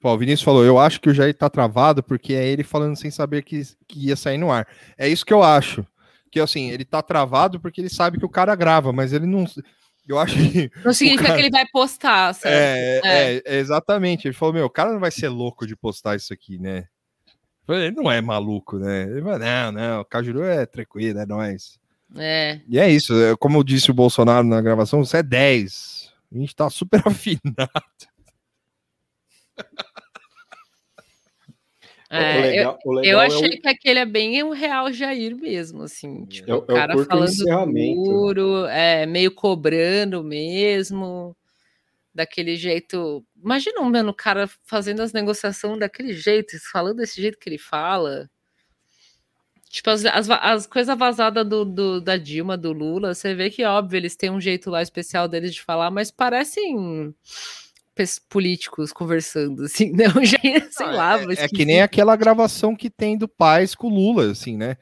Pô, 0.00 0.12
o 0.12 0.18
Vinícius 0.18 0.42
falou, 0.42 0.64
eu 0.64 0.78
acho 0.78 1.00
que 1.00 1.10
o 1.10 1.14
Jair 1.14 1.34
tá 1.34 1.48
travado 1.48 2.02
porque 2.02 2.32
é 2.32 2.46
ele 2.48 2.64
falando 2.64 2.96
sem 2.96 3.10
saber 3.10 3.42
que, 3.42 3.62
que 3.86 4.06
ia 4.06 4.16
sair 4.16 4.38
no 4.38 4.50
ar. 4.50 4.66
É 4.96 5.06
isso 5.08 5.24
que 5.26 5.32
eu 5.32 5.42
acho. 5.42 5.86
Que 6.30 6.40
assim, 6.40 6.70
ele 6.70 6.84
tá 6.84 7.02
travado 7.02 7.60
porque 7.60 7.80
ele 7.80 7.90
sabe 7.90 8.18
que 8.18 8.24
o 8.24 8.28
cara 8.28 8.54
grava, 8.54 8.92
mas 8.92 9.12
ele 9.12 9.26
não. 9.26 9.44
Eu 10.12 10.18
acho 10.18 10.34
que. 10.34 10.70
Não 10.84 10.92
significa 10.92 11.24
cara- 11.24 11.36
que 11.36 11.42
ele 11.42 11.50
vai 11.50 11.66
postar, 11.72 12.34
certo? 12.34 12.54
É, 12.54 13.00
é, 13.04 13.42
é, 13.44 13.58
exatamente. 13.58 14.26
Ele 14.26 14.34
falou, 14.34 14.54
meu, 14.54 14.66
o 14.66 14.70
cara 14.70 14.92
não 14.92 15.00
vai 15.00 15.10
ser 15.10 15.28
louco 15.28 15.66
de 15.66 15.76
postar 15.76 16.16
isso 16.16 16.32
aqui, 16.32 16.58
né? 16.58 16.86
Ele 17.68 17.92
não 17.92 18.10
é 18.10 18.20
maluco, 18.20 18.78
né? 18.78 19.04
Ele 19.04 19.22
falou, 19.22 19.38
não, 19.38 19.72
não, 19.72 20.00
o 20.00 20.04
Cajuru 20.04 20.42
é 20.42 20.66
tranquilo, 20.66 21.20
é 21.20 21.26
nóis. 21.26 21.78
É. 22.16 22.60
E 22.68 22.78
é 22.78 22.90
isso, 22.90 23.14
é, 23.14 23.36
como 23.36 23.62
disse 23.62 23.90
o 23.90 23.94
Bolsonaro 23.94 24.44
na 24.46 24.60
gravação, 24.60 25.04
você 25.04 25.18
é 25.18 25.22
10. 25.22 26.12
A 26.32 26.38
gente 26.38 26.54
tá 26.56 26.68
super 26.68 27.00
afinado. 27.06 27.70
É, 32.10 32.38
o 32.38 32.40
legal, 32.42 32.78
o 32.84 32.92
Eu 32.92 32.96
legal 32.96 33.20
é 33.22 33.24
o- 33.24 33.26
achei 33.28 33.50
que 33.58 33.68
aquele 33.68 34.00
é 34.00 34.04
bem 34.04 34.42
o 34.42 34.50
real 34.50 34.92
Jair 34.92 35.36
mesmo, 35.36 35.82
assim, 35.82 36.26
tipo, 36.26 36.50
Eu- 36.50 36.58
o 36.58 36.60
eu 36.62 36.74
cara 36.74 36.96
o 36.96 37.04
falando 37.04 37.30
duro, 38.04 38.66
é, 38.66 39.06
meio 39.06 39.30
cobrando 39.32 40.24
mesmo, 40.24 41.36
daquele 42.14 42.56
jeito. 42.56 43.24
Imagina, 43.40 43.80
mano, 43.82 44.10
o 44.10 44.14
cara 44.14 44.50
fazendo 44.64 45.00
as 45.02 45.12
negociações 45.12 45.78
daquele 45.78 46.12
jeito, 46.12 46.56
falando 46.72 46.96
desse 46.96 47.20
jeito 47.22 47.38
que 47.38 47.48
ele 47.48 47.58
fala. 47.58 48.28
Tipo, 49.68 49.90
as, 49.90 50.04
as, 50.04 50.28
as 50.28 50.66
coisas 50.66 50.98
vazadas 50.98 51.48
do, 51.48 51.64
do- 51.64 52.00
da 52.00 52.16
Dilma, 52.16 52.56
do 52.56 52.72
Lula, 52.72 53.14
você 53.14 53.34
vê 53.36 53.48
que, 53.50 53.64
óbvio, 53.64 53.98
eles 53.98 54.16
têm 54.16 54.28
um 54.30 54.40
jeito 54.40 54.68
lá 54.68 54.82
especial 54.82 55.28
deles 55.28 55.54
de 55.54 55.62
falar, 55.62 55.92
mas 55.92 56.10
parecem 56.10 57.14
políticos 58.28 58.92
conversando, 58.92 59.64
assim, 59.64 59.92
né? 59.96 60.06
O 60.08 60.24
Jair, 60.24 60.68
sei 60.70 60.86
lá, 60.86 61.20
é, 61.20 61.44
é 61.44 61.48
que 61.48 61.64
nem 61.64 61.82
aquela 61.82 62.16
gravação 62.16 62.74
que 62.74 62.88
tem 62.88 63.16
do 63.16 63.28
Paz 63.28 63.74
com 63.74 63.88
o 63.88 63.94
Lula, 63.94 64.30
assim, 64.30 64.56
né? 64.56 64.76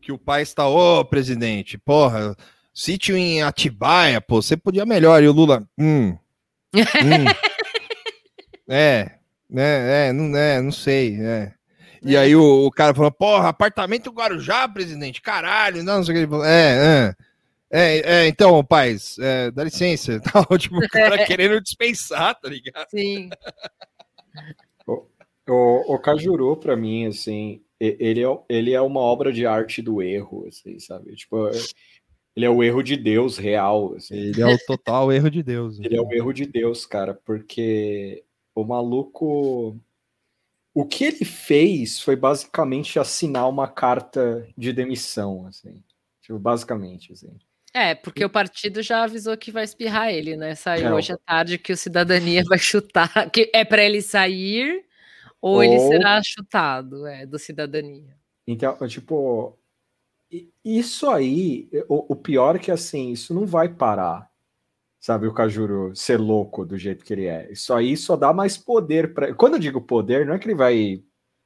Que 0.00 0.12
o 0.12 0.18
Paz 0.18 0.52
tá, 0.52 0.66
ô 0.68 1.04
presidente, 1.04 1.78
porra, 1.78 2.36
sítio 2.72 3.16
em 3.16 3.42
Atibaia, 3.42 4.20
pô, 4.20 4.42
você 4.42 4.56
podia 4.56 4.84
melhor. 4.84 5.22
E 5.22 5.28
o 5.28 5.32
Lula, 5.32 5.66
hum, 5.78 6.16
hum, 6.74 7.24
é, 8.68 9.12
né, 9.48 10.08
é, 10.08 10.12
não, 10.12 10.36
é, 10.36 10.60
não 10.60 10.72
sei, 10.72 11.18
é. 11.20 11.52
E 12.02 12.16
É. 12.16 12.18
aí 12.18 12.36
o, 12.36 12.66
o 12.66 12.70
cara 12.70 12.94
falou, 12.94 13.10
porra, 13.10 13.48
apartamento 13.48 14.10
Guarujá, 14.10 14.68
presidente, 14.68 15.22
caralho, 15.22 15.82
não, 15.82 15.96
não 15.96 16.04
sei 16.04 16.12
o 16.12 16.14
que. 16.16 16.20
Ele 16.20 16.30
falou, 16.30 16.44
é, 16.44 16.50
é, 17.08 17.14
é, 17.76 17.98
é, 17.98 18.28
então, 18.28 18.64
Paz, 18.64 19.18
é, 19.18 19.50
dá 19.50 19.64
licença, 19.64 20.20
tal, 20.32 20.46
tipo, 20.56 20.76
o 20.76 20.88
cara 20.88 21.16
querendo 21.26 21.60
dispensar, 21.60 22.38
tá 22.40 22.48
ligado? 22.48 22.88
Sim. 22.88 23.28
O, 24.86 25.94
o 25.94 25.98
Cajuru, 25.98 26.56
pra 26.56 26.76
mim, 26.76 27.06
assim, 27.06 27.60
ele 27.80 28.24
é, 28.24 28.38
ele 28.48 28.72
é 28.72 28.80
uma 28.80 29.00
obra 29.00 29.32
de 29.32 29.44
arte 29.44 29.82
do 29.82 30.00
erro, 30.00 30.46
assim, 30.48 30.78
sabe? 30.78 31.14
Tipo, 31.16 31.48
é- 31.48 31.52
ele 32.36 32.46
é 32.46 32.50
o 32.50 32.62
erro 32.62 32.82
de 32.82 32.96
Deus 32.96 33.38
real, 33.38 33.94
assim. 33.94 34.14
Ele 34.14 34.42
é 34.42 34.46
o 34.46 34.58
total 34.66 35.12
erro 35.12 35.30
de 35.30 35.42
Deus. 35.42 35.78
Ele 35.78 35.96
é 35.96 36.00
o 36.00 36.12
erro 36.12 36.32
de 36.32 36.46
Deus, 36.46 36.84
cara, 36.84 37.14
porque 37.14 38.24
o 38.54 38.64
maluco. 38.64 39.78
O 40.72 40.84
que 40.84 41.04
ele 41.04 41.24
fez 41.24 42.00
foi 42.00 42.16
basicamente 42.16 42.98
assinar 42.98 43.48
uma 43.48 43.68
carta 43.68 44.48
de 44.58 44.72
demissão, 44.72 45.46
assim. 45.46 45.82
Tipo, 46.20 46.38
basicamente, 46.38 47.12
assim. 47.12 47.30
É, 47.76 47.92
porque 47.92 48.24
o 48.24 48.30
partido 48.30 48.80
já 48.82 49.02
avisou 49.02 49.36
que 49.36 49.50
vai 49.50 49.64
espirrar 49.64 50.08
ele, 50.08 50.36
né? 50.36 50.54
Saiu 50.54 50.86
É, 50.86 50.94
hoje 50.94 51.12
à 51.12 51.18
tarde 51.18 51.58
que 51.58 51.72
o 51.72 51.76
Cidadania 51.76 52.44
vai 52.48 52.58
chutar, 52.58 53.28
que 53.30 53.50
é 53.52 53.64
para 53.64 53.82
ele 53.82 54.00
sair 54.00 54.84
ou, 55.42 55.62
ele 55.62 55.78
Ou- 55.78 55.88
será 55.88 56.22
chutado, 56.22 57.04
é, 57.04 57.26
do 57.26 57.36
Cidadania. 57.36 58.16
Então, 58.46 58.76
tipo, 58.86 59.58
isso 60.64 61.10
aí, 61.10 61.68
o, 61.88 62.12
o 62.12 62.16
pior 62.16 62.56
é 62.56 62.58
que 62.60 62.70
assim, 62.70 63.10
isso 63.10 63.34
não 63.34 63.44
vai 63.44 63.68
parar. 63.68 64.30
Sabe, 65.00 65.26
o 65.26 65.34
Cajuru 65.34 65.94
ser 65.94 66.18
louco 66.18 66.64
do 66.64 66.78
jeito 66.78 67.04
que 67.04 67.12
ele 67.12 67.26
é. 67.26 67.52
Isso 67.52 67.74
aí 67.74 67.94
só 67.94 68.16
dá 68.16 68.32
mais 68.32 68.56
poder 68.56 69.12
para. 69.12 69.34
Quando 69.34 69.54
eu 69.54 69.58
digo 69.58 69.80
poder, 69.80 70.24
não 70.24 70.34
é 70.34 70.38
que 70.38 70.46
ele 70.46 70.54
vai, 70.54 71.02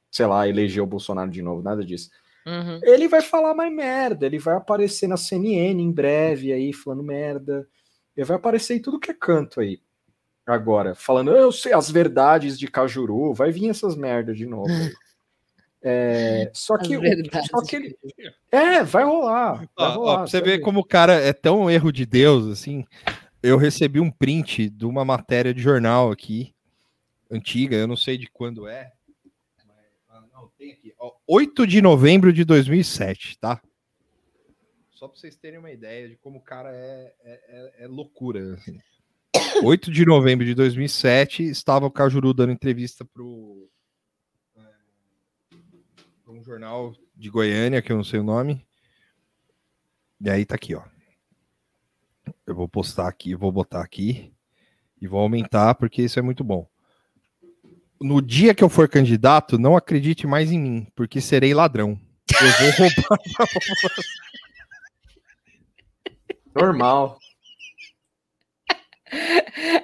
sei 0.09 0.25
lá, 0.27 0.47
eleger 0.47 0.81
o 0.81 0.87
Bolsonaro 0.87 1.29
de 1.29 1.41
novo, 1.41 1.61
nada 1.61 1.83
disso. 1.83 2.09
Uhum. 2.49 2.79
Ele 2.83 3.07
vai 3.07 3.21
falar 3.21 3.53
mais 3.53 3.71
merda, 3.71 4.25
ele 4.25 4.39
vai 4.39 4.55
aparecer 4.55 5.07
na 5.07 5.17
CNN 5.17 5.81
em 5.81 5.91
breve 5.91 6.51
aí, 6.51 6.73
falando 6.73 7.03
merda. 7.03 7.67
Ele 8.17 8.25
vai 8.25 8.37
aparecer 8.37 8.75
em 8.75 8.81
tudo 8.81 8.99
que 8.99 9.11
é 9.11 9.13
canto 9.13 9.59
aí. 9.59 9.79
Agora, 10.45 10.95
falando, 10.95 11.31
eu 11.31 11.51
sei 11.51 11.73
as 11.73 11.91
verdades 11.91 12.57
de 12.57 12.67
Cajuru, 12.67 13.33
vai 13.33 13.51
vir 13.51 13.69
essas 13.69 13.95
merdas 13.95 14.35
de 14.37 14.45
novo. 14.45 14.67
É, 15.81 16.51
só 16.53 16.77
que, 16.77 16.93
só 17.49 17.63
que 17.65 17.75
ele, 17.77 17.97
é, 18.51 18.83
vai 18.83 19.05
rolar. 19.05 19.59
Vai 19.59 19.67
Ó, 19.77 19.85
ó, 19.85 19.93
rolar 19.93 20.17
pra 20.17 20.27
você 20.27 20.41
ver 20.41 20.59
como 20.59 20.81
o 20.81 20.85
cara 20.85 21.13
é 21.13 21.31
tão 21.31 21.71
erro 21.71 21.89
de 21.89 22.05
Deus, 22.05 22.47
assim. 22.47 22.85
Eu 23.41 23.57
recebi 23.57 23.97
um 24.01 24.11
print 24.11 24.69
de 24.69 24.85
uma 24.85 25.05
matéria 25.05 25.53
de 25.53 25.61
jornal 25.61 26.11
aqui, 26.11 26.53
antiga, 27.31 27.77
eu 27.77 27.87
não 27.87 27.95
sei 27.95 28.17
de 28.17 28.27
quando 28.29 28.67
é. 28.67 28.91
mas- 29.65 29.77
ah, 30.09 30.21
não, 30.33 30.49
tem 30.57 30.73
aqui. 30.73 30.81
ó, 30.83 30.87
8 31.27 31.65
de 31.65 31.81
novembro 31.81 32.33
de 32.33 32.43
2007, 32.43 33.37
tá? 33.39 33.61
Só 34.91 35.07
pra 35.07 35.17
vocês 35.17 35.35
terem 35.37 35.59
uma 35.59 35.71
ideia 35.71 36.09
de 36.09 36.17
como 36.17 36.39
o 36.39 36.43
cara 36.43 36.69
é, 36.73 37.13
é, 37.23 37.31
é- 37.79 37.83
é 37.85 37.87
loucura. 37.87 38.55
Assim. 38.55 38.77
8 39.63 39.91
de 39.91 40.05
novembro 40.05 40.45
de 40.45 40.53
2007, 40.53 41.43
estava 41.43 41.85
o 41.85 41.91
Cajuru 41.91 42.33
dando 42.33 42.51
entrevista 42.51 43.05
pro 43.05 43.69
é, 44.57 44.61
um 46.27 46.43
jornal 46.43 46.93
de 47.15 47.29
Goiânia, 47.29 47.81
que 47.81 47.91
eu 47.91 47.95
não 47.97 48.03
sei 48.03 48.19
o 48.19 48.23
nome. 48.23 48.65
E 50.19 50.29
aí 50.29 50.45
tá 50.45 50.55
aqui, 50.55 50.75
ó. 50.75 50.83
Eu 52.45 52.53
vou 52.55 52.67
postar 52.67 53.07
aqui, 53.07 53.33
vou 53.35 53.51
botar 53.51 53.81
aqui 53.81 54.33
e 55.01 55.07
vou 55.07 55.21
aumentar 55.21 55.75
porque 55.75 56.01
isso 56.01 56.19
é 56.19 56.21
muito 56.21 56.43
bom. 56.43 56.68
No 58.01 58.21
dia 58.21 58.53
que 58.53 58.63
eu 58.63 58.69
for 58.69 58.87
candidato, 58.87 59.57
não 59.57 59.75
acredite 59.75 60.25
mais 60.25 60.51
em 60.51 60.59
mim, 60.59 60.87
porque 60.95 61.19
serei 61.19 61.53
ladrão. 61.53 61.99
Eu 62.41 62.51
vou 62.51 62.87
roubar. 62.87 63.19
Normal. 66.55 67.19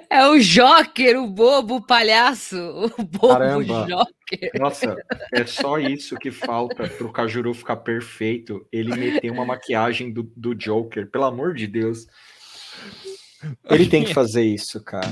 É 0.08 0.26
o 0.28 0.38
Joker, 0.38 1.20
o 1.20 1.26
bobo, 1.26 1.76
o 1.76 1.82
palhaço, 1.82 2.56
o 2.96 3.02
bobo 3.02 3.28
Caramba. 3.28 3.86
Joker. 3.86 4.50
Nossa, 4.58 4.96
é 5.32 5.44
só 5.44 5.78
isso 5.78 6.16
que 6.16 6.30
falta 6.30 6.88
pro 6.88 7.12
Cajuru 7.12 7.52
ficar 7.52 7.76
perfeito. 7.76 8.66
Ele 8.72 8.94
meter 8.94 9.30
uma 9.30 9.44
maquiagem 9.44 10.12
do, 10.12 10.22
do 10.36 10.54
Joker, 10.54 11.10
pelo 11.10 11.24
amor 11.24 11.54
de 11.54 11.66
Deus. 11.66 12.06
Ele 13.68 13.86
tem 13.86 14.04
que 14.04 14.14
fazer 14.14 14.44
isso, 14.44 14.82
cara. 14.82 15.08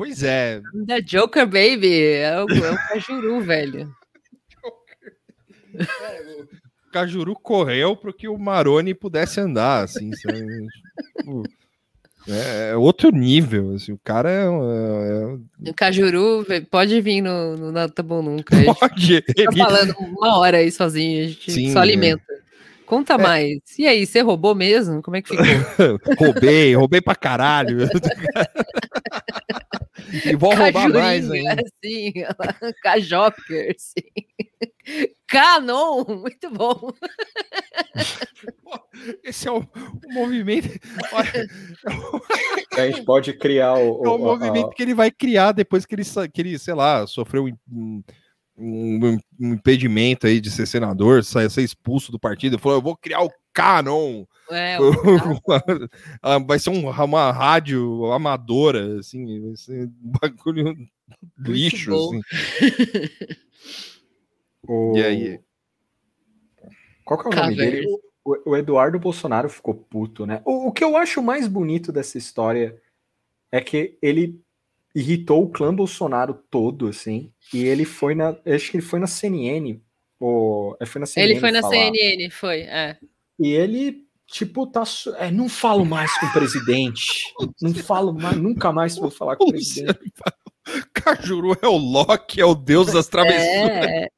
Pois 0.00 0.22
é. 0.22 0.62
The 0.86 1.02
Joker 1.02 1.44
Baby, 1.44 2.02
é 2.02 2.42
o, 2.42 2.48
é 2.48 2.70
o 2.72 2.76
Cajuru, 2.88 3.40
velho. 3.44 3.94
O 6.88 6.90
Cajuru 6.90 7.34
correu 7.34 7.94
para 7.94 8.10
que 8.10 8.26
o 8.26 8.38
Maroni 8.38 8.94
pudesse 8.94 9.38
andar, 9.40 9.84
assim. 9.84 10.10
Tipo, 10.10 11.42
é, 12.28 12.70
é 12.70 12.76
outro 12.76 13.10
nível, 13.10 13.74
assim. 13.74 13.92
O 13.92 14.00
cara 14.02 14.30
é, 14.30 14.48
um- 14.48 15.42
é- 15.66 15.70
O 15.70 15.74
Cajuru 15.74 16.46
pode 16.70 16.98
vir 17.02 17.20
no, 17.20 17.56
no 17.58 17.88
Tá 17.90 18.02
Bom 18.02 18.22
Nunca. 18.22 18.56
Pode. 18.80 19.22
ele- 19.36 19.56
falando 19.58 19.94
uma 19.98 20.38
hora 20.38 20.56
aí 20.56 20.72
sozinho, 20.72 21.24
a 21.24 21.28
gente 21.28 21.52
Sim, 21.52 21.72
só 21.72 21.80
é. 21.80 21.82
alimenta. 21.82 22.24
Conta 22.90 23.16
mais. 23.16 23.58
E 23.78 23.86
aí, 23.86 24.04
você 24.04 24.20
roubou 24.20 24.52
mesmo? 24.52 25.00
Como 25.00 25.16
é 25.16 25.22
que 25.22 25.28
ficou? 25.28 25.46
roubei, 26.18 26.74
roubei 26.74 27.00
pra 27.00 27.14
caralho. 27.14 27.88
e 30.24 30.34
vou 30.34 30.52
roubar 30.54 30.88
mais 30.88 31.22
Cajurinha, 31.28 31.50
ainda. 31.50 31.62
Sim, 31.84 32.12
Cajoker, 32.82 33.74
sim. 33.78 34.02
Canon, 35.28 36.04
muito 36.04 36.50
bom. 36.50 36.90
Esse 39.24 39.46
é 39.48 39.52
o, 39.52 39.58
o 39.60 40.12
movimento. 40.12 40.68
Olha, 41.12 41.46
A 42.76 42.86
gente 42.90 43.04
pode 43.04 43.32
criar 43.34 43.74
o. 43.74 44.04
é 44.04 44.08
o 44.08 44.10
o- 44.10 44.14
a- 44.14 44.18
movimento 44.18 44.70
que 44.70 44.82
ele 44.82 44.94
vai 44.94 45.10
criar 45.10 45.52
depois 45.52 45.86
que 45.86 45.94
ele, 45.94 46.02
que 46.32 46.40
ele 46.40 46.58
sei 46.58 46.74
lá, 46.74 47.06
sofreu 47.06 47.46
um, 47.72 48.02
um- 48.60 49.18
um- 49.40 49.54
impedimento 49.54 50.26
aí 50.26 50.40
de 50.40 50.50
ser 50.50 50.66
senador, 50.66 51.24
sa- 51.24 51.48
ser 51.48 51.62
expulso 51.62 52.12
do 52.12 52.18
partido. 52.18 52.58
Falou: 52.58 52.78
eu 52.78 52.82
vou 52.82 52.96
criar 52.96 53.22
o 53.22 53.32
Canon. 53.52 54.24
É, 54.50 54.76
Ah, 56.22 56.38
vai 56.38 56.58
ser 56.58 56.70
um- 56.70 56.88
uma 56.90 57.32
rádio 57.32 58.12
amadora, 58.12 58.98
assim, 58.98 59.40
vai 59.46 59.56
ser 59.56 59.86
um 59.86 60.12
bagulho 60.20 60.74
lixo, 61.38 61.94
assim. 61.94 62.20
o- 64.68 64.96
E 64.96 65.02
aí? 65.04 65.40
Qual 67.04 67.18
que 67.20 67.26
é 67.26 67.30
o 67.30 67.34
nome 67.34 67.56
Caverns. 67.56 67.72
dele? 67.72 67.86
O, 68.24 68.50
o 68.50 68.56
Eduardo 68.56 68.98
Bolsonaro 68.98 69.48
ficou 69.48 69.74
puto, 69.74 70.26
né? 70.26 70.42
O, 70.44 70.68
o 70.68 70.72
que 70.72 70.84
eu 70.84 70.96
acho 70.96 71.22
mais 71.22 71.48
bonito 71.48 71.90
dessa 71.90 72.18
história 72.18 72.80
é 73.50 73.60
que 73.60 73.96
ele 74.02 74.38
irritou 74.94 75.44
o 75.44 75.48
clã 75.50 75.74
Bolsonaro 75.74 76.34
todo, 76.50 76.88
assim, 76.88 77.32
e 77.52 77.64
ele 77.64 77.84
foi 77.84 78.14
na. 78.14 78.36
Acho 78.46 78.70
que 78.70 78.76
ele 78.76 78.86
foi 78.86 78.98
na 78.98 79.06
CNN. 79.06 79.80
Ou, 80.18 80.76
é, 80.80 80.86
foi 80.86 81.00
na 81.00 81.06
CNN 81.06 81.30
Ele 81.30 81.40
foi 81.40 81.50
na 81.50 81.60
falar. 81.60 81.74
CNN, 81.74 82.30
foi, 82.30 82.60
é. 82.62 82.98
E 83.38 83.48
ele, 83.52 84.04
tipo, 84.26 84.66
tá. 84.66 84.82
É, 85.18 85.30
não 85.30 85.48
falo 85.48 85.84
mais 85.84 86.16
com 86.18 86.26
o 86.26 86.32
presidente. 86.32 87.32
Não 87.60 87.74
falo 87.74 88.12
mais, 88.12 88.36
nunca 88.36 88.72
mais 88.72 88.96
vou 88.96 89.10
falar 89.10 89.36
com 89.36 89.44
o 89.44 89.50
presidente. 89.50 89.98
Cajuru 90.92 91.56
é 91.62 91.66
o 91.66 91.76
Loki, 91.76 92.40
é 92.40 92.44
o 92.44 92.54
deus 92.54 92.92
das 92.92 93.08
travessuras. 93.08 93.86
É, 93.86 94.08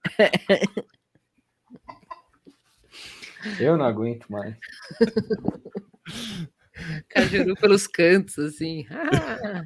Eu 3.58 3.76
não 3.76 3.84
aguento 3.84 4.26
mais. 4.28 4.56
Cajuru 7.08 7.54
pelos 7.54 7.86
cantos, 7.86 8.38
assim. 8.38 8.86
Ah. 8.90 9.62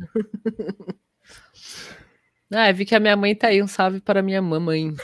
Ah, 2.53 2.73
vi 2.73 2.85
que 2.85 2.95
a 2.95 3.01
minha 3.01 3.17
mãe 3.17 3.35
tá 3.35 3.49
aí. 3.49 3.63
Um 3.63 3.67
salve 3.67 4.01
para 4.01 4.23
minha 4.23 4.41
mamãe. 4.41 4.95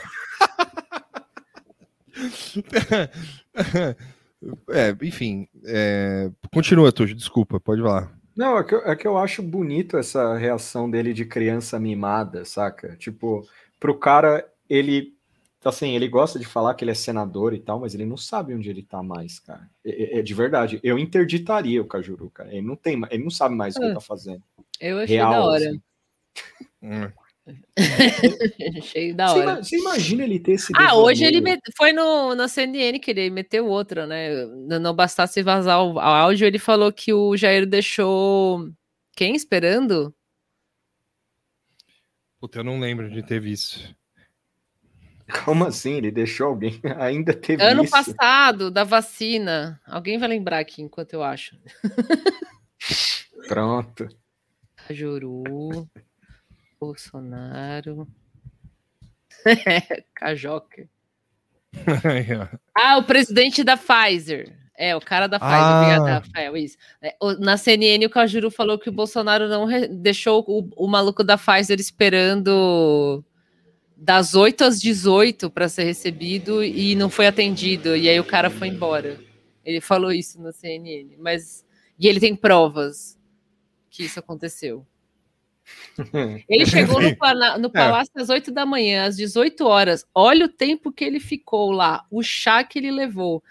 É, 4.69 4.95
enfim, 5.01 5.47
é, 5.65 6.29
continua, 6.53 6.91
Tuxo, 6.91 7.15
desculpa, 7.15 7.59
pode 7.59 7.81
falar. 7.81 8.11
Não, 8.35 8.57
é 8.57 8.63
que, 8.63 8.75
eu, 8.75 8.79
é 8.79 8.95
que 8.95 9.07
eu 9.07 9.17
acho 9.17 9.43
bonito 9.43 9.97
essa 9.97 10.35
reação 10.35 10.89
dele 10.89 11.13
de 11.13 11.23
criança 11.23 11.79
mimada, 11.79 12.43
saca? 12.43 12.95
Tipo, 12.97 13.47
pro 13.79 13.97
cara, 13.97 14.45
ele. 14.69 15.13
Assim, 15.65 15.95
ele 15.95 16.07
gosta 16.07 16.37
de 16.37 16.45
falar 16.45 16.73
que 16.75 16.83
ele 16.83 16.91
é 16.91 16.95
senador 16.95 17.53
e 17.53 17.59
tal, 17.59 17.79
mas 17.79 17.93
ele 17.95 18.05
não 18.05 18.17
sabe 18.17 18.53
onde 18.53 18.69
ele 18.69 18.83
tá 18.83 19.01
mais, 19.01 19.39
cara. 19.39 19.69
É, 19.85 20.17
é- 20.17 20.19
é 20.19 20.21
de 20.21 20.33
verdade. 20.33 20.79
Eu 20.83 20.99
interditaria 20.99 21.81
o 21.81 21.85
Cajuru, 21.87 22.29
cara. 22.29 22.51
Ele 22.51 22.61
não 22.65 22.75
tem, 22.75 23.01
ele 23.09 23.23
não 23.23 23.31
sabe 23.31 23.55
mais 23.55 23.75
o 23.75 23.79
que 23.79 23.85
ele 23.85 23.93
tá 23.93 24.01
fazendo. 24.01 24.43
Eu 24.79 24.99
achei 24.99 25.15
Real. 25.15 25.31
da 25.31 25.43
hora. 25.43 25.69
assim. 25.69 25.81
Hum. 26.81 27.11
achei 28.77 29.13
da 29.13 29.27
Você, 29.27 29.39
hora. 29.39 29.63
você 29.63 29.77
imagina 29.77 30.23
ele 30.23 30.39
ter 30.39 30.53
esse. 30.53 30.71
Ah, 30.75 30.95
hoje 30.95 31.23
ele 31.25 31.41
met- 31.41 31.61
foi 31.77 31.91
no, 31.91 32.33
na 32.35 32.47
CNN 32.47 32.99
que 32.99 33.11
ele 33.11 33.29
meteu 33.29 33.67
outra, 33.67 34.07
né? 34.07 34.45
Não 34.79 34.93
bastasse 34.95 35.41
vazar 35.41 35.81
o, 35.81 35.93
o 35.95 35.99
áudio, 35.99 36.45
ele 36.47 36.59
falou 36.59 36.91
que 36.91 37.13
o 37.13 37.35
Jair 37.35 37.65
deixou 37.65 38.69
quem 39.15 39.35
esperando? 39.35 40.13
Puta, 42.39 42.59
eu 42.59 42.63
não 42.63 42.79
lembro 42.79 43.09
de 43.09 43.23
ter 43.23 43.39
visto. 43.39 43.93
Como 45.45 45.65
assim? 45.65 45.93
Ele 45.93 46.11
deixou 46.11 46.47
alguém? 46.47 46.79
Ainda 46.99 47.33
teve 47.33 47.63
Ano 47.63 47.83
isso? 47.83 47.91
passado, 47.91 48.69
da 48.69 48.83
vacina. 48.83 49.79
Alguém 49.85 50.17
vai 50.17 50.27
lembrar 50.27 50.59
aqui 50.59 50.81
enquanto 50.81 51.13
eu 51.13 51.23
acho. 51.23 51.57
Pronto. 53.47 54.07
Cajuru, 54.75 55.87
Bolsonaro. 56.79 58.07
Cajoca. 60.15 60.87
Ah, 62.77 62.97
o 62.97 63.03
presidente 63.03 63.63
da 63.63 63.75
Pfizer. 63.77 64.57
É, 64.77 64.95
o 64.95 64.99
cara 65.01 65.27
da 65.27 65.39
Pfizer, 65.39 65.57
Ah. 65.59 65.81
obrigado, 65.81 66.23
Rafael, 66.25 66.57
isso. 66.57 66.77
É, 67.01 67.15
na 67.39 67.57
CNN, 67.57 68.05
o 68.05 68.09
Cajuru 68.09 68.49
falou 68.49 68.77
que 68.77 68.89
o 68.89 68.93
Bolsonaro 68.93 69.47
não 69.47 69.67
deixou 70.01 70.43
o, 70.47 70.67
o 70.85 70.87
maluco 70.87 71.23
da 71.23 71.37
Pfizer 71.37 71.79
esperando 71.79 73.23
das 74.03 74.35
8 74.35 74.65
às 74.65 74.81
18 74.81 75.49
para 75.49 75.69
ser 75.69 75.83
recebido 75.83 76.61
e 76.61 76.93
não 76.93 77.09
foi 77.09 77.25
atendido. 77.25 77.95
E 77.95 78.09
aí 78.09 78.19
o 78.19 78.25
cara 78.25 78.49
foi 78.49 78.67
embora. 78.67 79.17
Ele 79.63 79.79
falou 79.79 80.11
isso 80.11 80.41
na 80.41 80.51
CNN. 80.51 81.15
Mas. 81.17 81.65
E 81.97 82.07
ele 82.07 82.19
tem 82.19 82.35
provas 82.35 83.17
que 83.89 84.03
isso 84.03 84.19
aconteceu. 84.19 84.85
Ele 86.49 86.65
chegou 86.65 86.99
no, 86.99 87.09
no 87.59 87.71
palácio 87.71 88.11
às 88.15 88.27
8 88.27 88.51
da 88.51 88.65
manhã, 88.65 89.05
às 89.05 89.15
18 89.15 89.65
horas. 89.65 90.05
Olha 90.13 90.47
o 90.47 90.49
tempo 90.49 90.91
que 90.91 91.05
ele 91.05 91.19
ficou 91.19 91.71
lá, 91.71 92.03
o 92.11 92.21
chá 92.21 92.63
que 92.63 92.79
ele 92.79 92.91
levou. 92.91 93.41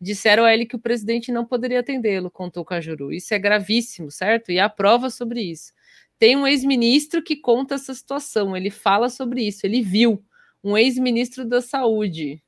Disseram 0.00 0.44
a 0.44 0.52
ele 0.52 0.66
que 0.66 0.74
o 0.74 0.80
presidente 0.80 1.30
não 1.30 1.44
poderia 1.44 1.78
atendê-lo, 1.78 2.30
contou 2.30 2.64
Cajuru. 2.64 3.12
Isso 3.12 3.32
é 3.34 3.38
gravíssimo, 3.38 4.10
certo? 4.10 4.50
E 4.50 4.58
há 4.58 4.68
prova 4.68 5.10
sobre 5.10 5.42
isso. 5.42 5.72
Tem 6.20 6.36
um 6.36 6.46
ex-ministro 6.46 7.22
que 7.22 7.34
conta 7.34 7.74
essa 7.76 7.94
situação, 7.94 8.54
ele 8.56 8.70
fala 8.70 9.08
sobre 9.08 9.42
isso, 9.42 9.66
ele 9.66 9.80
viu 9.80 10.22
um 10.62 10.76
ex-ministro 10.76 11.46
da 11.46 11.62
saúde, 11.62 12.42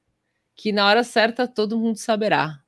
que 0.54 0.70
na 0.70 0.86
hora 0.86 1.02
certa 1.02 1.48
todo 1.48 1.78
mundo 1.78 1.96
saberá. 1.96 2.60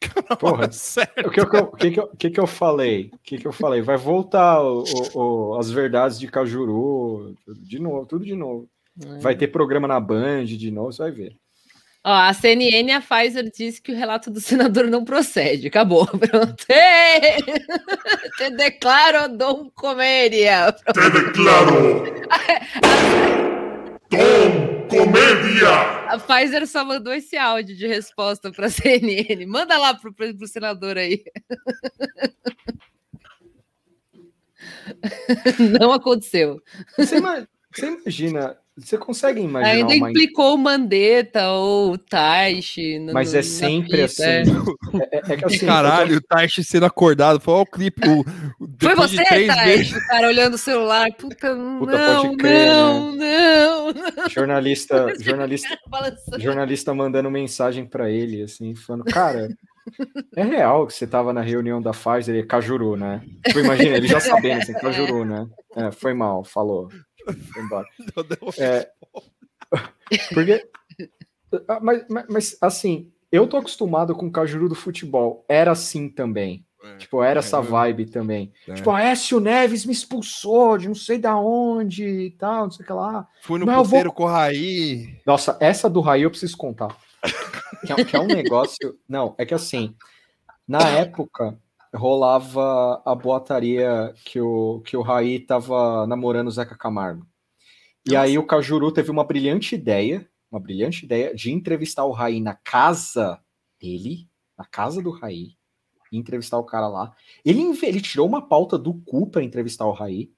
Porra, 0.38 0.70
Sério. 0.70 1.26
o 1.26 1.30
que, 1.30 1.40
eu- 1.40 1.44
o 1.64 1.76
que, 1.76 1.90
que, 1.90 2.00
eu- 2.00 2.08
que, 2.08 2.30
que 2.30 2.38
eu 2.40 2.46
falei? 2.46 3.10
O 3.14 3.18
que, 3.18 3.38
que 3.38 3.46
eu 3.46 3.52
falei? 3.52 3.80
Vai 3.80 3.96
voltar 3.96 4.62
o- 4.62 4.84
o- 5.14 5.18
o- 5.52 5.58
as 5.58 5.70
verdades 5.70 6.18
de 6.20 6.28
Cajuru, 6.28 7.34
de 7.48 7.78
novo, 7.78 8.04
tudo 8.06 8.24
de 8.24 8.34
novo. 8.34 8.68
Vai 9.20 9.36
ter 9.36 9.48
programa 9.48 9.88
na 9.88 9.98
Band 9.98 10.44
de 10.44 10.70
novo, 10.70 10.92
você 10.92 11.02
vai 11.02 11.10
ver. 11.12 11.36
Ó, 12.08 12.10
a 12.10 12.32
CNN 12.32 12.88
e 12.88 12.90
a 12.90 13.02
Pfizer 13.02 13.50
disse 13.54 13.82
que 13.82 13.92
o 13.92 13.94
relato 13.94 14.30
do 14.30 14.40
senador 14.40 14.86
não 14.86 15.04
procede. 15.04 15.66
Acabou. 15.66 16.06
Pronto. 16.16 16.64
Ei! 16.70 17.36
Te 18.38 18.50
declaro 18.56 19.36
Dom 19.36 19.68
Comédia. 19.74 20.72
Te 20.72 21.10
declaro 21.10 22.04
Dom 24.10 24.88
Comédia! 24.88 25.68
A 26.08 26.18
Pfizer 26.18 26.66
só 26.66 26.82
mandou 26.82 27.12
esse 27.12 27.36
áudio 27.36 27.76
de 27.76 27.86
resposta 27.86 28.50
para 28.50 28.68
a 28.68 28.70
CNN. 28.70 29.44
Manda 29.44 29.76
lá 29.76 29.92
pro, 29.92 30.10
pro 30.14 30.46
senador 30.46 30.96
aí. 30.96 31.22
Não 35.78 35.92
aconteceu. 35.92 36.58
Você 36.96 37.18
imagina, 37.18 38.56
você 38.78 38.96
consegue 38.98 39.40
imaginar 39.40 39.72
Ainda 39.74 39.94
uma 39.94 40.10
implicou 40.10 40.54
o 40.54 40.58
Mandetta 40.58 41.48
ou 41.50 41.92
o 41.92 41.98
Taishi. 41.98 42.98
no- 42.98 43.12
Mas 43.12 43.32
no- 43.32 43.38
é 43.38 43.42
sempre 43.42 43.84
fita, 43.90 44.04
assim. 44.04 44.22
é. 44.22 44.42
É, 45.30 45.32
é 45.32 45.36
que 45.36 45.44
assim, 45.44 45.66
Caralho, 45.66 46.16
o 46.16 46.20
Taishi 46.20 46.62
sendo 46.64 46.86
acordado. 46.86 47.40
Foi 47.40 47.54
o 47.54 47.66
clipe. 47.66 48.08
O, 48.08 48.24
Foi 48.24 48.66
depois 48.90 49.10
de 49.10 49.16
você, 49.16 49.24
três 49.24 49.46
Taishi, 49.48 49.66
meses- 49.92 49.92
o 49.96 50.06
cara 50.06 50.26
olhando 50.28 50.54
o 50.54 50.58
celular. 50.58 51.08
Puta, 51.12 51.54
Puta, 51.54 51.98
não, 51.98 52.22
pode 52.24 52.36
crer, 52.38 52.70
não, 52.70 53.12
não, 53.16 53.92
não. 53.92 54.28
jornalista, 54.30 55.12
jornalista, 55.20 55.68
jornalista 56.38 56.94
mandando 56.94 57.30
mensagem 57.30 57.84
pra 57.86 58.10
ele, 58.10 58.42
assim, 58.42 58.74
falando, 58.74 59.04
cara, 59.04 59.48
é 60.36 60.42
real 60.44 60.86
que 60.86 60.94
você 60.94 61.06
tava 61.06 61.32
na 61.32 61.40
reunião 61.40 61.80
da 61.80 61.92
Pfizer 61.92 62.34
e 62.36 62.42
Cajuru, 62.46 62.96
né? 62.96 63.22
Tipo, 63.46 63.60
imagina, 63.60 63.96
ele 63.96 64.06
já 64.06 64.20
sabendo, 64.20 64.62
assim, 64.62 64.72
Cajuru, 64.74 65.24
né? 65.24 65.46
É, 65.76 65.90
foi 65.90 66.12
mal, 66.14 66.44
falou. 66.44 66.88
Embora. 67.56 67.86
É, 68.58 68.90
porque, 70.32 70.68
ah, 71.68 71.78
mas, 71.80 72.04
mas, 72.08 72.24
mas, 72.28 72.58
assim, 72.60 73.12
eu 73.30 73.46
tô 73.46 73.56
acostumado 73.58 74.14
com 74.14 74.26
o 74.26 74.30
Cajuru 74.32 74.68
do 74.68 74.74
futebol, 74.74 75.44
era 75.48 75.72
assim 75.72 76.08
também. 76.08 76.64
Tipo, 76.96 77.22
era 77.22 77.40
essa 77.40 77.60
vibe 77.60 78.06
também. 78.06 78.50
É. 78.66 78.72
Tipo, 78.74 78.90
a 78.92 79.02
Écio 79.02 79.40
Neves 79.40 79.84
me 79.84 79.92
expulsou 79.92 80.78
de 80.78 80.86
não 80.88 80.94
sei 80.94 81.18
da 81.18 81.36
onde 81.36 82.04
e 82.06 82.30
tal, 82.30 82.64
não 82.64 82.70
sei 82.70 82.84
o 82.84 82.86
que 82.86 82.92
lá. 82.92 83.28
Fui 83.42 83.58
no 83.58 83.66
Mas 83.66 83.74
eu 83.76 83.82
vou- 83.82 83.90
puteiro 83.90 84.12
com 84.12 84.22
o 84.22 84.26
Raí. 84.26 85.20
Nossa, 85.26 85.58
essa 85.60 85.90
do 85.90 86.00
Raí 86.00 86.22
eu 86.22 86.30
preciso 86.30 86.56
contar. 86.56 86.96
Que 87.84 87.92
é, 87.92 88.04
que 88.04 88.16
é 88.16 88.20
um 88.20 88.26
negócio. 88.28 88.96
Não, 89.08 89.34
é 89.36 89.44
que 89.44 89.52
assim, 89.52 89.94
na 90.66 90.78
época 90.88 91.58
rolava 91.94 93.02
a 93.04 93.14
boataria 93.14 94.12
que 94.24 94.40
o, 94.40 94.80
que 94.80 94.96
o 94.96 95.02
Raí 95.02 95.40
tava 95.40 96.06
namorando 96.06 96.48
o 96.48 96.50
Zeca 96.50 96.76
Camargo. 96.76 97.26
E 98.06 98.16
aí 98.16 98.38
o 98.38 98.46
Cajuru 98.46 98.90
teve 98.90 99.10
uma 99.10 99.24
brilhante 99.24 99.74
ideia, 99.74 100.26
uma 100.50 100.60
brilhante 100.60 101.04
ideia 101.04 101.34
de 101.34 101.52
entrevistar 101.52 102.04
o 102.04 102.12
Raí 102.12 102.40
na 102.40 102.54
casa 102.54 103.38
dele, 103.80 104.28
na 104.56 104.64
casa 104.64 105.02
do 105.02 105.10
Raí, 105.10 105.58
entrevistar 106.12 106.58
o 106.58 106.64
cara 106.64 106.88
lá. 106.88 107.14
Ele, 107.44 107.62
ele 107.82 108.00
tirou 108.00 108.26
uma 108.26 108.40
pauta 108.40 108.78
do 108.78 108.94
cu 108.94 109.30
para 109.30 109.42
entrevistar 109.42 109.86
o 109.86 109.92
Raí. 109.92 110.30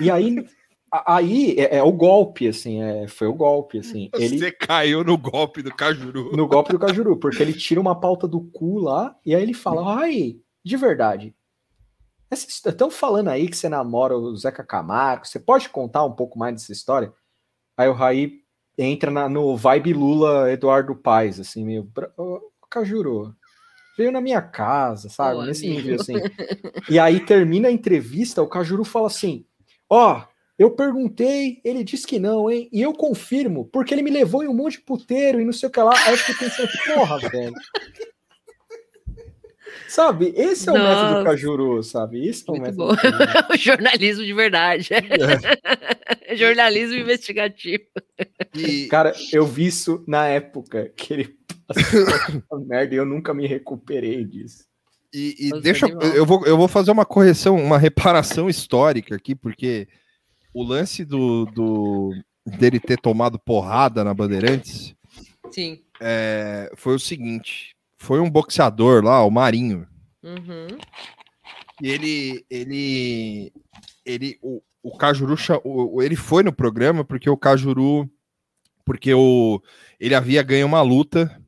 E 0.00 0.10
aí, 0.10 0.36
aí 1.06 1.58
é, 1.58 1.78
é 1.78 1.82
o 1.82 1.92
golpe, 1.92 2.48
assim, 2.48 2.82
é, 2.82 3.08
foi 3.08 3.26
o 3.26 3.34
golpe, 3.34 3.78
assim. 3.78 4.10
Ele, 4.14 4.38
Você 4.38 4.52
caiu 4.52 5.02
no 5.02 5.16
golpe 5.16 5.62
do 5.62 5.74
Cajuru. 5.74 6.36
no 6.36 6.46
golpe 6.46 6.72
do 6.72 6.78
Cajuru, 6.78 7.16
porque 7.16 7.42
ele 7.42 7.54
tira 7.54 7.80
uma 7.80 7.98
pauta 7.98 8.28
do 8.28 8.40
cu 8.40 8.78
lá 8.78 9.16
e 9.24 9.34
aí 9.34 9.42
ele 9.42 9.54
fala: 9.54 9.80
ai, 10.04 10.36
de 10.68 10.76
verdade. 10.76 11.34
Estão 12.30 12.90
falando 12.90 13.28
aí 13.28 13.48
que 13.48 13.56
você 13.56 13.68
namora 13.68 14.16
o 14.16 14.36
Zeca 14.36 14.62
Camargo, 14.62 15.26
você 15.26 15.40
pode 15.40 15.68
contar 15.70 16.04
um 16.04 16.12
pouco 16.12 16.38
mais 16.38 16.54
dessa 16.54 16.72
história? 16.72 17.10
Aí 17.76 17.88
o 17.88 17.94
Raí 17.94 18.40
entra 18.76 19.10
na- 19.10 19.28
no 19.28 19.56
vibe 19.56 19.94
Lula 19.94 20.52
Eduardo 20.52 20.94
Paes, 20.94 21.40
assim, 21.40 21.64
meio. 21.64 21.90
Ô, 22.18 22.40
Cajuru, 22.68 23.34
veio 23.96 24.12
na 24.12 24.20
minha 24.20 24.42
casa, 24.42 25.08
sabe? 25.08 25.46
Nesse 25.46 25.64
amigo. 25.66 25.80
nível, 25.80 26.00
assim. 26.00 26.14
E 26.90 26.98
aí 26.98 27.24
termina 27.24 27.68
a 27.68 27.72
entrevista, 27.72 28.42
o 28.42 28.46
Cajuru 28.48 28.84
fala 28.84 29.06
assim: 29.06 29.46
Ó, 29.88 30.22
eu 30.58 30.70
perguntei, 30.72 31.62
ele 31.64 31.82
disse 31.82 32.06
que 32.06 32.18
não, 32.18 32.50
hein? 32.50 32.68
E 32.70 32.82
eu 32.82 32.92
confirmo, 32.92 33.64
porque 33.72 33.94
ele 33.94 34.02
me 34.02 34.10
levou 34.10 34.44
em 34.44 34.48
um 34.48 34.54
monte 34.54 34.72
de 34.72 34.82
puteiro 34.84 35.40
e 35.40 35.44
não 35.46 35.52
sei 35.52 35.68
o 35.70 35.72
que 35.72 35.80
lá. 35.80 35.94
Aí 36.04 36.12
eu 36.12 36.18
fiquei 36.18 36.46
pensando, 36.46 36.68
porra, 36.94 37.18
velho. 37.30 37.54
Sabe, 39.88 40.32
esse 40.36 40.68
é 40.68 40.72
o 40.72 40.74
método 40.74 41.10
Nossa. 41.12 41.24
Cajuru, 41.24 41.82
sabe? 41.82 42.28
Esse 42.28 42.44
é 42.48 42.52
o 42.52 42.56
Muito 42.56 42.76
método. 42.76 42.94
o 43.52 43.56
jornalismo 43.56 44.24
de 44.24 44.32
verdade. 44.34 44.88
jornalismo 46.36 46.94
investigativo. 46.96 47.84
E, 48.54 48.86
Cara, 48.86 49.12
eu 49.32 49.46
vi 49.46 49.66
isso 49.66 50.04
na 50.06 50.26
época 50.26 50.92
que 50.96 51.12
ele 51.14 51.36
passou 51.66 52.60
merda 52.66 52.94
e 52.94 52.98
eu 52.98 53.06
nunca 53.06 53.32
me 53.32 53.46
recuperei 53.46 54.24
disso. 54.24 54.64
e- 55.12 55.48
e 55.48 55.60
deixa 55.60 55.86
animal. 55.86 56.02
eu 56.08 56.26
vou, 56.26 56.44
eu 56.46 56.56
vou 56.56 56.68
fazer 56.68 56.90
uma 56.90 57.06
correção, 57.06 57.56
uma 57.56 57.78
reparação 57.78 58.48
histórica 58.48 59.14
aqui, 59.16 59.34
porque 59.34 59.88
o 60.52 60.62
lance 60.62 61.04
do, 61.04 61.46
do 61.46 62.10
dele 62.46 62.78
ter 62.80 62.98
tomado 63.00 63.38
porrada 63.38 64.04
na 64.04 64.12
Bandeirantes 64.12 64.94
Sim. 65.50 65.80
é, 66.00 66.70
foi 66.76 66.94
o 66.94 66.98
seguinte: 66.98 67.74
foi 67.98 68.20
um 68.20 68.30
boxeador 68.30 69.04
lá, 69.04 69.22
o 69.24 69.30
Marinho. 69.30 69.86
Uhum. 70.22 70.78
E 71.82 71.88
ele, 71.88 72.44
ele, 72.50 73.52
ele, 74.04 74.38
o, 74.42 74.62
o 74.82 74.96
Cajuru, 74.96 75.36
o- 75.64 76.02
ele 76.02 76.16
foi 76.16 76.42
no 76.42 76.52
programa 76.52 77.04
porque 77.04 77.28
o 77.28 77.36
Cajuru, 77.36 78.08
porque 78.84 79.12
o, 79.14 79.60
ele 80.00 80.14
havia 80.14 80.42
ganho 80.42 80.66
uma 80.66 80.80
luta 80.82 81.40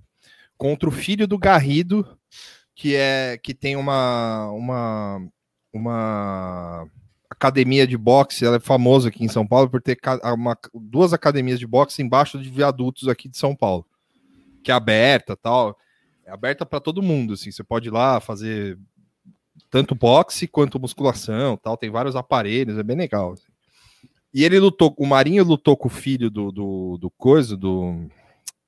contra 0.59 0.89
o 0.89 0.93
filho 0.93 1.27
do 1.27 1.39
Garrido, 1.39 2.07
que 2.75 2.95
é, 2.95 3.39
que 3.43 3.55
tem 3.55 3.77
uma, 3.77 4.51
uma, 4.51 5.27
uma 5.73 6.87
academia 7.29 7.87
de 7.87 7.97
boxe, 7.97 8.45
ela 8.45 8.57
é 8.57 8.61
famosa 8.61 9.09
aqui 9.09 9.25
em 9.25 9.29
São 9.29 9.47
Paulo 9.47 9.69
por 9.71 9.81
ter 9.83 9.99
uma- 10.35 10.59
duas 10.75 11.13
academias 11.13 11.59
de 11.59 11.67
boxe 11.67 12.03
embaixo 12.03 12.39
de 12.41 12.49
viadutos 12.51 13.09
aqui 13.09 13.29
de 13.29 13.37
São 13.39 13.55
Paulo, 13.57 13.87
que 14.63 14.71
é 14.71 14.75
aberta, 14.75 15.37
tal, 15.37 15.77
é 16.31 16.33
aberta 16.33 16.65
para 16.65 16.81
todo 16.81 17.03
mundo, 17.03 17.35
assim, 17.35 17.51
você 17.51 17.65
pode 17.65 17.89
ir 17.89 17.91
lá 17.91 18.21
fazer 18.21 18.79
tanto 19.69 19.95
boxe 19.95 20.47
quanto 20.47 20.81
musculação, 20.81 21.57
tal, 21.57 21.77
tem 21.77 21.91
vários 21.91 22.15
aparelhos, 22.17 22.79
é 22.79 22.83
bem 22.83 22.97
legal. 22.97 23.33
assim. 23.33 23.51
E 24.33 24.45
ele 24.45 24.59
lutou, 24.61 24.95
o 24.97 25.07
Marinho 25.07 25.45
lutou 25.45 25.77
com 25.77 25.89
o 25.89 25.91
filho 25.91 26.31
do 26.31 26.53
do, 26.53 26.99
do 26.99 27.11
coisa, 27.11 27.57
do, 27.57 28.07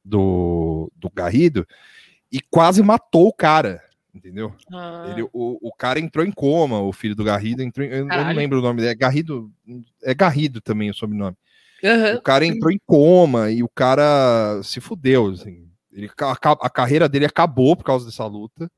do 0.04 0.90
do 0.96 1.08
Garrido 1.10 1.66
e 2.30 2.40
quase 2.40 2.82
matou 2.82 3.28
o 3.28 3.32
cara, 3.32 3.80
entendeu? 4.12 4.52
Ah, 4.72 5.06
Ele, 5.08 5.22
o, 5.22 5.68
o 5.68 5.72
cara 5.72 6.00
entrou 6.00 6.26
em 6.26 6.32
coma, 6.32 6.80
o 6.80 6.92
filho 6.92 7.14
do 7.14 7.22
Garrido 7.22 7.62
entrou 7.62 7.86
em, 7.86 7.90
eu, 7.90 7.96
eu 7.98 8.06
não 8.06 8.32
lembro 8.34 8.58
o 8.58 8.62
nome 8.62 8.80
dele, 8.80 8.92
é 8.92 8.94
Garrido, 8.96 9.52
é 10.02 10.12
Garrido 10.12 10.60
também 10.60 10.90
o 10.90 10.94
sobrenome. 10.94 11.36
aham. 11.84 12.16
O 12.16 12.22
cara 12.22 12.44
entrou 12.44 12.72
em 12.72 12.80
coma 12.84 13.50
e 13.52 13.62
o 13.62 13.68
cara 13.68 14.60
se 14.64 14.80
fudeu, 14.80 15.28
assim. 15.30 15.71
Ele, 15.92 16.10
a, 16.20 16.32
a 16.32 16.70
carreira 16.70 17.08
dele 17.08 17.26
acabou 17.26 17.76
por 17.76 17.84
causa 17.84 18.06
dessa 18.06 18.24
luta. 18.24 18.70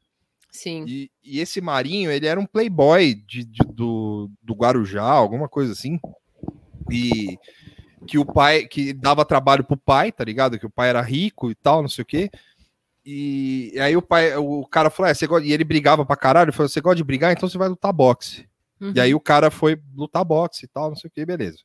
Sim. 0.51 0.85
E, 0.87 1.11
e 1.23 1.41
esse 1.41 1.61
Marinho, 1.61 2.11
ele 2.11 2.27
era 2.27 2.39
um 2.39 2.47
playboy 2.47 3.15
de, 3.15 3.45
de- 3.45 3.67
do, 3.73 4.31
do 4.43 4.55
Guarujá, 4.55 5.03
alguma 5.03 5.49
coisa 5.49 5.73
assim. 5.73 5.99
E 6.91 7.39
que 8.07 8.19
o 8.19 8.25
pai, 8.25 8.67
que 8.67 8.93
dava 8.93 9.25
trabalho 9.25 9.65
pro 9.65 9.77
pai, 9.77 10.13
tá 10.13 10.23
ligado? 10.23 10.59
Que 10.59 10.67
o 10.67 10.71
pai 10.71 10.91
era 10.91 11.01
rico 11.01 11.51
e 11.51 11.55
tal, 11.55 11.83
não 11.83 11.89
sei 11.89 12.03
o 12.03 12.07
quê. 12.07 12.31
E, 13.05 13.73
e 13.75 13.81
aí 13.81 13.97
o 13.97 14.03
pai, 14.03 14.37
o 14.37 14.67
cara 14.67 14.91
falou, 14.91 15.11
é, 15.11 15.15
você 15.15 15.27
gosta... 15.27 15.47
e 15.47 15.53
ele 15.53 15.65
brigava 15.65 16.07
pra 16.07 16.17
caralho, 16.17 16.47
ele 16.47 16.57
falou, 16.57 16.69
você 16.69 16.81
gosta 16.81 16.97
de 16.97 17.05
brigar, 17.05 17.33
então 17.33 17.49
você 17.49 17.59
vai 17.59 17.69
lutar 17.69 17.93
boxe. 17.93 18.49
Uhum. 18.81 18.93
E 18.95 19.01
aí 19.01 19.15
o 19.15 19.21
cara 19.21 19.51
foi 19.51 19.81
lutar 19.95 20.25
boxe 20.25 20.65
e 20.65 20.69
tal, 20.69 20.89
não 20.89 20.97
sei 20.97 21.09
o 21.09 21.11
que, 21.11 21.25
beleza. 21.25 21.59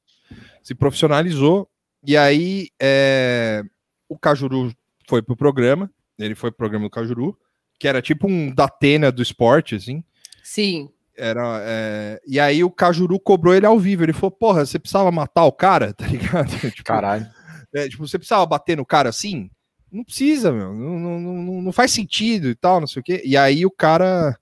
Se 0.61 0.75
profissionalizou, 0.75 1.69
e 2.03 2.17
aí 2.17 2.69
é, 2.79 3.63
o 4.07 4.17
Cajuru 4.17 4.73
foi 5.09 5.23
pro 5.23 5.35
programa, 5.35 5.91
ele 6.19 6.35
foi 6.35 6.51
pro 6.51 6.59
programa 6.59 6.85
do 6.85 6.91
Cajuru, 6.91 7.35
que 7.79 7.87
era 7.87 7.99
tipo 8.01 8.27
um 8.27 8.53
Datena 8.53 9.11
do 9.11 9.23
esporte, 9.23 9.73
assim. 9.73 10.03
Sim. 10.43 10.89
Era, 11.17 11.59
é, 11.63 12.21
E 12.27 12.39
aí 12.39 12.63
o 12.63 12.69
Cajuru 12.69 13.19
cobrou 13.19 13.55
ele 13.55 13.65
ao 13.65 13.79
vivo. 13.79 14.03
Ele 14.03 14.13
falou, 14.13 14.31
porra, 14.31 14.65
você 14.65 14.77
precisava 14.77 15.11
matar 15.11 15.45
o 15.45 15.51
cara, 15.51 15.93
tá 15.97 16.05
ligado? 16.05 16.49
tipo, 16.71 16.83
Caralho. 16.83 17.27
é, 17.73 17.89
tipo, 17.89 18.07
você 18.07 18.19
precisava 18.19 18.45
bater 18.45 18.77
no 18.77 18.85
cara 18.85 19.09
assim? 19.09 19.49
Não 19.91 20.03
precisa, 20.03 20.51
meu. 20.51 20.73
Não, 20.73 20.99
não, 20.99 21.19
não, 21.19 21.61
não 21.63 21.71
faz 21.71 21.91
sentido 21.91 22.47
e 22.47 22.55
tal, 22.55 22.79
não 22.79 22.87
sei 22.87 22.99
o 22.99 23.03
quê. 23.03 23.21
E 23.25 23.35
aí 23.35 23.65
o 23.65 23.71
cara. 23.71 24.37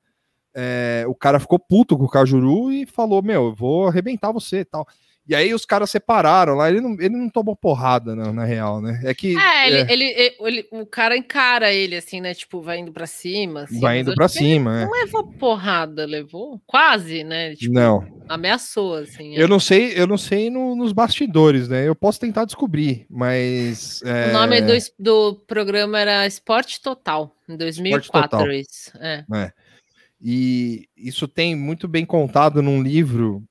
é, 0.54 1.06
o 1.08 1.16
cara 1.16 1.40
ficou 1.40 1.58
puto 1.58 1.98
com 1.98 2.04
o 2.04 2.10
Cajuru 2.10 2.72
e 2.72 2.86
falou: 2.86 3.24
Meu, 3.24 3.46
eu 3.46 3.56
vou 3.56 3.88
arrebentar 3.88 4.34
você 4.34 4.60
e 4.60 4.66
tal. 4.66 4.86
E 5.30 5.36
aí 5.36 5.54
os 5.54 5.66
caras 5.66 5.90
separaram 5.90 6.56
lá. 6.56 6.70
Ele 6.70 6.80
não, 6.80 6.94
ele 6.94 7.10
não 7.18 7.30
tomou 7.30 7.56
porrada, 7.56 8.16
na, 8.16 8.32
na 8.32 8.46
real, 8.46 8.82
né? 8.82 9.02
É 9.04 9.14
que. 9.14 9.38
É, 9.38 9.68
ele, 9.68 9.78
é, 9.78 9.92
Ele, 9.94 10.04
ele- 10.06 10.36
ele- 10.40 10.68
o 10.72 10.86
cara 10.86 11.18
encara 11.18 11.74
ele 11.74 11.96
assim, 11.98 12.22
né? 12.22 12.34
Tipo, 12.34 12.62
vai 12.62 12.80
indo 12.80 12.92
pra 12.94 13.06
cima. 13.06 13.64
assim, 13.64 13.80
vai 13.80 14.00
indo 14.00 14.14
pra 14.16 14.28
cima, 14.30 14.82
é. 14.82 14.86
Não 14.86 14.92
levou 14.92 15.28
porrada, 15.34 16.06
levou? 16.06 16.62
Quase, 16.66 17.24
né? 17.26 17.56
Tipo, 17.56 17.74
Não. 17.74 18.08
ameaçou, 18.30 18.96
assim. 18.96 19.36
é. 19.36 19.42
Eu 19.42 19.48
não 19.50 19.60
sei, 19.60 19.94
eu 20.00 20.08
não 20.08 20.18
sei 20.18 20.50
no- 20.50 20.76
nos 20.76 20.94
bastidores, 20.94 21.68
né? 21.68 21.88
Eu 21.88 21.96
posso 21.96 22.20
tentar 22.20 22.46
descobrir, 22.46 23.06
mas. 23.10 24.02
é, 24.04 24.30
O 24.30 24.34
nome 24.34 24.62
do, 24.62 24.74
do 24.98 25.36
programa 25.46 26.00
era 26.00 26.26
Esporte 26.26 26.80
Total, 26.82 27.36
em 27.50 27.58
2004, 27.58 28.30
Total. 28.30 28.52
isso. 28.52 28.92
É. 29.00 29.26
E 30.22 30.88
isso 30.98 31.28
tem 31.28 31.56
muito 31.56 31.88
bem 31.88 32.06
contado 32.06 32.62
num 32.62 32.82
livro. 32.82 33.44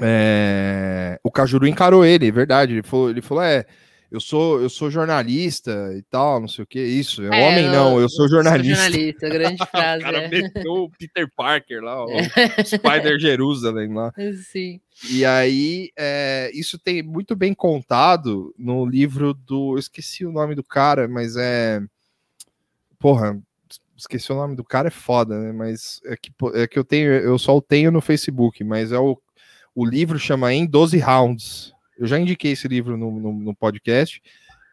É, 0.00 1.18
O 1.22 1.30
Cajuru 1.30 1.66
encarou 1.66 2.04
ele, 2.04 2.28
é 2.28 2.32
verdade. 2.32 2.72
Ele 2.72 2.82
falou, 2.82 3.10
ele 3.10 3.22
falou: 3.22 3.42
é, 3.42 3.66
eu 4.12 4.20
sou, 4.20 4.60
eu 4.60 4.68
sou 4.68 4.90
jornalista 4.90 5.90
e 5.96 6.02
tal, 6.02 6.38
não 6.38 6.46
sei 6.46 6.64
o 6.64 6.66
que. 6.66 6.78
Isso, 6.78 7.22
é, 7.22 7.26
É, 7.28 7.48
homem 7.48 7.66
não, 7.70 7.98
eu 7.98 8.10
sou 8.10 8.28
jornalista. 8.28 8.82
jornalista, 8.82 9.28
grande 9.28 9.62
o 9.62 9.66
frase. 9.66 10.02
cara 10.02 10.18
é. 10.18 10.28
meteu 10.28 10.72
o 10.72 10.90
Peter 10.90 11.26
Parker 11.34 11.82
lá, 11.82 12.04
o 12.04 12.08
Spider 12.62 13.18
Jerusalem 13.18 13.94
lá. 13.94 14.12
Sim. 14.50 14.80
E 15.10 15.24
aí, 15.24 15.90
é, 15.96 16.50
isso 16.52 16.78
tem 16.78 17.02
muito 17.02 17.34
bem 17.34 17.54
contado 17.54 18.54
no 18.58 18.84
livro 18.84 19.32
do. 19.32 19.76
Eu 19.76 19.78
esqueci 19.78 20.26
o 20.26 20.32
nome 20.32 20.54
do 20.54 20.62
cara, 20.62 21.08
mas 21.08 21.34
é. 21.36 21.80
Porra, 22.98 23.40
esqueci 23.96 24.30
o 24.30 24.36
nome 24.36 24.54
do 24.56 24.62
cara, 24.62 24.88
é 24.88 24.90
foda, 24.90 25.38
né? 25.40 25.52
Mas 25.52 26.02
é 26.04 26.16
que, 26.16 26.30
é 26.54 26.66
que 26.66 26.78
eu 26.78 26.84
tenho, 26.84 27.10
eu 27.12 27.38
só 27.38 27.56
o 27.56 27.62
tenho 27.62 27.90
no 27.90 28.02
Facebook, 28.02 28.62
mas 28.62 28.92
é 28.92 28.98
o, 28.98 29.18
o 29.74 29.84
livro 29.84 30.18
chama 30.18 30.52
Em 30.52 30.66
12 30.66 30.98
Rounds. 30.98 31.72
Eu 31.98 32.06
já 32.06 32.18
indiquei 32.18 32.52
esse 32.52 32.66
livro 32.68 32.96
no, 32.96 33.10
no, 33.20 33.32
no 33.32 33.54
podcast, 33.54 34.22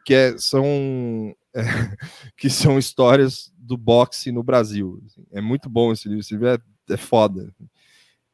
que 0.06 0.14
é, 0.14 0.38
são, 0.38 1.36
é, 1.54 1.62
que 2.38 2.50
são 2.50 2.78
histórias 2.80 3.52
do 3.58 3.78
boxe 3.78 4.32
no 4.32 4.44
Brasil. 4.44 5.02
assim. 5.06 5.24
É 5.32 5.42
muito 5.42 5.70
bom 5.70 5.92
esse 5.92 6.08
livro, 6.08 6.22
esse 6.22 6.34
livro 6.34 6.48
é, 6.48 6.58
é 6.90 6.98
foda. 6.98 7.54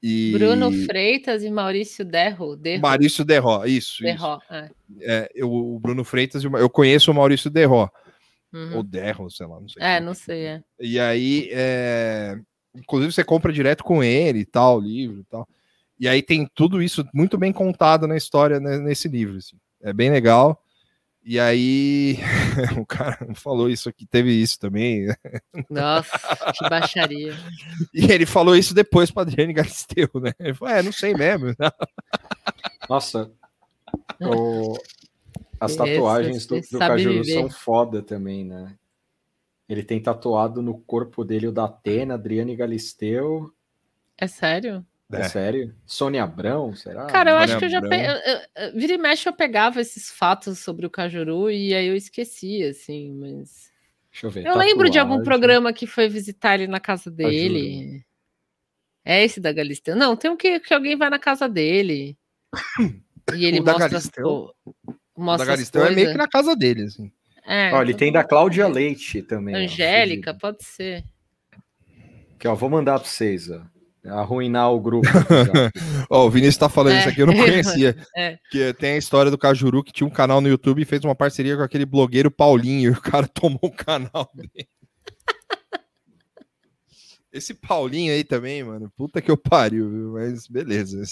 E... 0.01 0.33
Bruno 0.33 0.71
Freitas 0.71 1.43
e 1.43 1.49
Maurício 1.49 2.05
Derro. 2.05 2.55
Derro, 2.55 2.81
Maurício 2.81 3.25
Derró, 3.25 3.65
isso. 3.65 3.73
isso. 3.73 4.03
Derro, 4.03 4.39
é. 4.51 4.69
É, 5.01 5.29
eu, 5.33 5.51
o 5.51 5.79
Bruno 5.79 6.03
Freitas, 6.03 6.43
e 6.43 6.47
o 6.47 6.57
eu 6.57 6.69
conheço 6.69 7.11
o 7.11 7.13
Maurício 7.13 7.49
Derró, 7.49 7.89
Uhum. 8.55 8.77
ou 8.77 8.83
Derro, 8.83 9.29
sei 9.29 9.45
lá, 9.45 9.59
não 9.59 9.67
sei. 9.67 9.83
É, 9.83 9.99
não 9.99 10.13
sei, 10.13 10.45
é. 10.45 10.63
E 10.79 10.97
aí, 10.97 11.49
é, 11.51 12.39
inclusive, 12.73 13.11
você 13.11 13.21
compra 13.21 13.51
direto 13.51 13.83
com 13.83 14.01
ele 14.01 14.39
e 14.39 14.45
tal, 14.45 14.77
o 14.77 14.81
livro 14.81 15.19
e 15.19 15.23
tal. 15.25 15.45
E 15.99 16.07
aí 16.07 16.21
tem 16.21 16.47
tudo 16.53 16.81
isso 16.81 17.07
muito 17.13 17.37
bem 17.37 17.53
contado 17.53 18.07
na 18.07 18.17
história 18.17 18.59
né, 18.59 18.77
nesse 18.77 19.07
livro. 19.07 19.37
assim. 19.37 19.57
É 19.81 19.93
bem 19.93 20.09
legal. 20.11 20.61
E 21.23 21.39
aí, 21.39 22.17
o 22.79 22.85
cara 22.85 23.17
falou 23.33 23.67
isso 23.69 23.89
aqui, 23.89 24.05
teve 24.05 24.31
isso 24.31 24.59
também. 24.59 25.07
Nossa, 25.69 26.11
que 26.53 26.69
baixaria. 26.69 27.33
E 27.93 28.11
ele 28.11 28.25
falou 28.27 28.55
isso 28.55 28.75
depois 28.75 29.09
para 29.09 29.23
Adriane 29.23 29.51
Galisteu, 29.53 30.07
né? 30.21 30.33
Ele 30.39 30.53
falou, 30.53 30.73
é, 30.75 30.83
não 30.83 30.91
sei 30.91 31.13
mesmo. 31.15 31.47
Nossa, 32.89 33.31
o- 34.21 34.77
as 35.59 35.71
Esse 35.71 35.77
tatuagens 35.79 36.45
do, 36.45 36.61
do 36.61 36.77
Cajuru 36.79 37.23
viver. 37.23 37.33
são 37.33 37.49
foda 37.49 38.03
também, 38.03 38.45
né? 38.45 38.75
Ele 39.67 39.83
tem 39.83 39.99
tatuado 39.99 40.61
no 40.61 40.77
corpo 40.77 41.23
dele 41.23 41.47
o 41.47 41.51
da 41.51 41.65
Atena, 41.65 42.13
Adriane 42.13 42.55
Galisteu. 42.55 43.51
É 44.15 44.27
sério? 44.27 44.85
É, 45.11 45.17
É. 45.21 45.29
sério? 45.29 45.75
Sônia 45.85 46.23
Abrão, 46.23 46.75
será? 46.75 47.05
Cara, 47.05 47.31
eu 47.31 47.35
Maria 47.35 47.55
acho 47.55 47.59
que 47.59 47.65
eu 47.65 47.69
já. 47.69 47.81
Pe... 47.81 47.95
eu- 47.95 48.73
Vira 48.73 48.93
e 48.93 48.97
mexe, 48.97 49.29
eu 49.29 49.33
pegava 49.33 49.79
esses 49.79 50.09
fatos 50.09 50.57
sobre 50.59 50.85
o 50.85 50.89
Cajuru 50.89 51.51
e 51.51 51.73
aí 51.75 51.85
eu 51.87 51.95
esquecia, 51.95 52.69
assim, 52.71 53.13
mas. 53.13 53.71
Deixa 54.11 54.25
eu 54.27 54.31
ver. 54.31 54.45
Eu 54.45 54.57
lembro 54.57 54.89
de 54.89 54.97
algum 54.97 55.17
tatuagem. 55.17 55.25
programa 55.29 55.73
que 55.73 55.85
foi 55.85 56.07
visitar 56.09 56.55
ele 56.55 56.67
na 56.67 56.79
casa 56.79 57.11
dele. 57.11 58.03
É 59.03 59.23
esse 59.23 59.39
da 59.39 59.51
Galisteu? 59.53 59.95
Não, 59.95 60.15
tem 60.15 60.31
um 60.31 60.35
que, 60.37 60.59
que 60.59 60.73
alguém 60.73 60.95
vai 60.95 61.09
na 61.11 61.19
casa 61.19 61.47
dele. 61.47 62.17
E 63.35 63.45
ele 63.45 63.59
O 63.59 63.63
da 63.63 63.73
mostra. 63.73 63.89
Galisteu? 63.89 64.55
O 65.15 65.21
mostra 65.23 65.45
da 65.45 65.53
as 65.53 65.59
Galisteu 65.59 65.85
é 65.85 65.91
meio 65.91 66.11
que 66.11 66.17
na 66.17 66.27
casa 66.27 66.55
dele, 66.55 66.83
assim. 66.83 67.11
É, 67.45 67.71
Ó, 67.73 67.81
ele 67.83 67.91
então 67.91 67.99
tem 67.99 68.11
da 68.11 68.23
Cláudia 68.23 68.67
Leite 68.67 69.21
também. 69.21 69.53
ó, 69.53 69.59
Angélica, 69.59 70.31
fudido. 70.31 70.41
pode 70.41 70.63
ser. 70.63 71.03
Aqui, 72.35 72.47
ó, 72.47 72.55
vou 72.55 72.69
mandar 72.71 72.99
pra 72.99 73.07
vocês, 73.07 73.51
ó. 73.51 73.61
Arruinar 74.07 74.71
o 74.71 74.79
grupo. 74.79 75.07
Ó, 76.09 76.25
o 76.27 76.29
Vinícius 76.29 76.57
tá 76.57 76.69
falando 76.69 76.93
É. 76.95 76.99
isso 76.99 77.09
aqui, 77.09 77.21
eu 77.21 77.27
não 77.27 77.33
conhecia. 77.37 77.95
É. 78.15 78.37
Que 78.51 78.73
tem 78.73 78.93
a 78.93 78.97
história 78.97 79.31
do 79.31 79.37
Cajuru 79.37 79.83
que 79.83 79.91
tinha 79.91 80.05
um 80.07 80.11
canal 80.11 80.39
no 80.41 80.47
YouTube 80.47 80.81
e 80.81 80.85
fez 80.85 81.03
uma 81.03 81.15
parceria 81.15 81.55
com 81.57 81.63
aquele 81.63 81.85
blogueiro 81.85 82.29
Paulinho, 82.29 82.91
e 82.91 82.93
o 82.93 83.01
cara 83.01 83.27
tomou 83.33 83.59
o 83.63 83.71
canal 83.71 84.29
dele. 84.33 84.67
Esse 87.33 87.53
Paulinho 87.53 88.13
aí 88.13 88.23
também, 88.23 88.63
mano, 88.63 88.89
puta 88.95 89.21
que 89.21 89.29
eu 89.29 89.35
pariu, 89.35 89.89
viu? 89.89 90.11
Mas 90.13 90.47
beleza. 90.47 91.03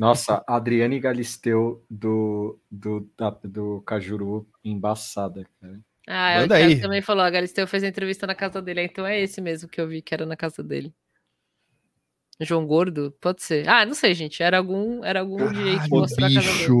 Nossa, 0.00 0.42
Adriane 0.44 0.98
Galisteu 0.98 1.84
do, 1.88 2.58
do, 2.68 3.08
da- 3.16 3.38
do 3.44 3.80
Cajuru 3.82 4.48
embaçada, 4.64 5.46
cara. 5.60 5.78
Ah, 6.08 6.40
Manda 6.40 6.54
o 6.54 6.58
Thiago 6.58 6.72
aí. 6.72 6.80
também 6.80 7.02
falou, 7.02 7.22
a 7.22 7.30
Galisteu 7.30 7.64
fez 7.68 7.84
a 7.84 7.86
entrevista 7.86 8.26
na 8.26 8.34
casa 8.34 8.60
dele, 8.60 8.82
então 8.82 9.06
é 9.06 9.20
esse 9.20 9.40
mesmo 9.40 9.68
que 9.68 9.80
eu 9.80 9.86
vi 9.86 10.02
que 10.02 10.12
era 10.12 10.26
na 10.26 10.36
casa 10.36 10.64
dele. 10.64 10.92
João 12.40 12.66
Gordo? 12.66 13.12
Pode 13.20 13.42
ser. 13.42 13.68
Ah, 13.68 13.84
não 13.84 13.94
sei, 13.94 14.14
gente. 14.14 14.42
Era 14.42 14.58
algum, 14.58 15.04
era 15.04 15.20
algum 15.20 15.38
jeito 15.52 15.82
de 15.82 15.90
Caralho, 15.90 15.90
mostrar 15.90 16.26
a 16.26 16.34
casa 16.34 16.40
dele. 16.52 16.58
bicho! 16.58 16.74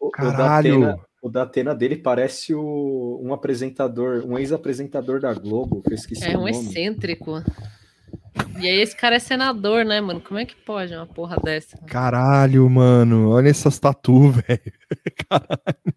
O, 0.00 0.08
o 0.08 0.10
da 0.10 0.10
Caralho! 0.32 0.84
Atena, 0.84 1.00
o 1.22 1.28
da 1.28 1.42
Atena 1.42 1.74
dele 1.74 1.96
parece 1.96 2.54
o, 2.54 3.20
um 3.22 3.32
apresentador, 3.34 4.24
um 4.26 4.38
ex-apresentador 4.38 5.20
da 5.20 5.32
Globo, 5.34 5.82
que 5.82 5.90
eu 5.92 5.94
esqueci 5.94 6.24
É 6.24 6.36
o 6.36 6.40
um 6.42 6.46
nome. 6.46 6.50
excêntrico. 6.52 7.42
E 8.60 8.68
aí 8.68 8.80
esse 8.80 8.94
cara 8.96 9.16
é 9.16 9.18
senador, 9.18 9.84
né, 9.84 10.00
mano? 10.00 10.20
Como 10.20 10.38
é 10.38 10.44
que 10.44 10.54
pode 10.54 10.94
uma 10.94 11.06
porra 11.06 11.36
dessa? 11.42 11.76
Caralho, 11.86 12.68
mano, 12.70 13.30
olha 13.30 13.48
essas 13.48 13.78
tatu, 13.78 14.30
velho. 14.30 14.72
Caralho. 15.28 15.94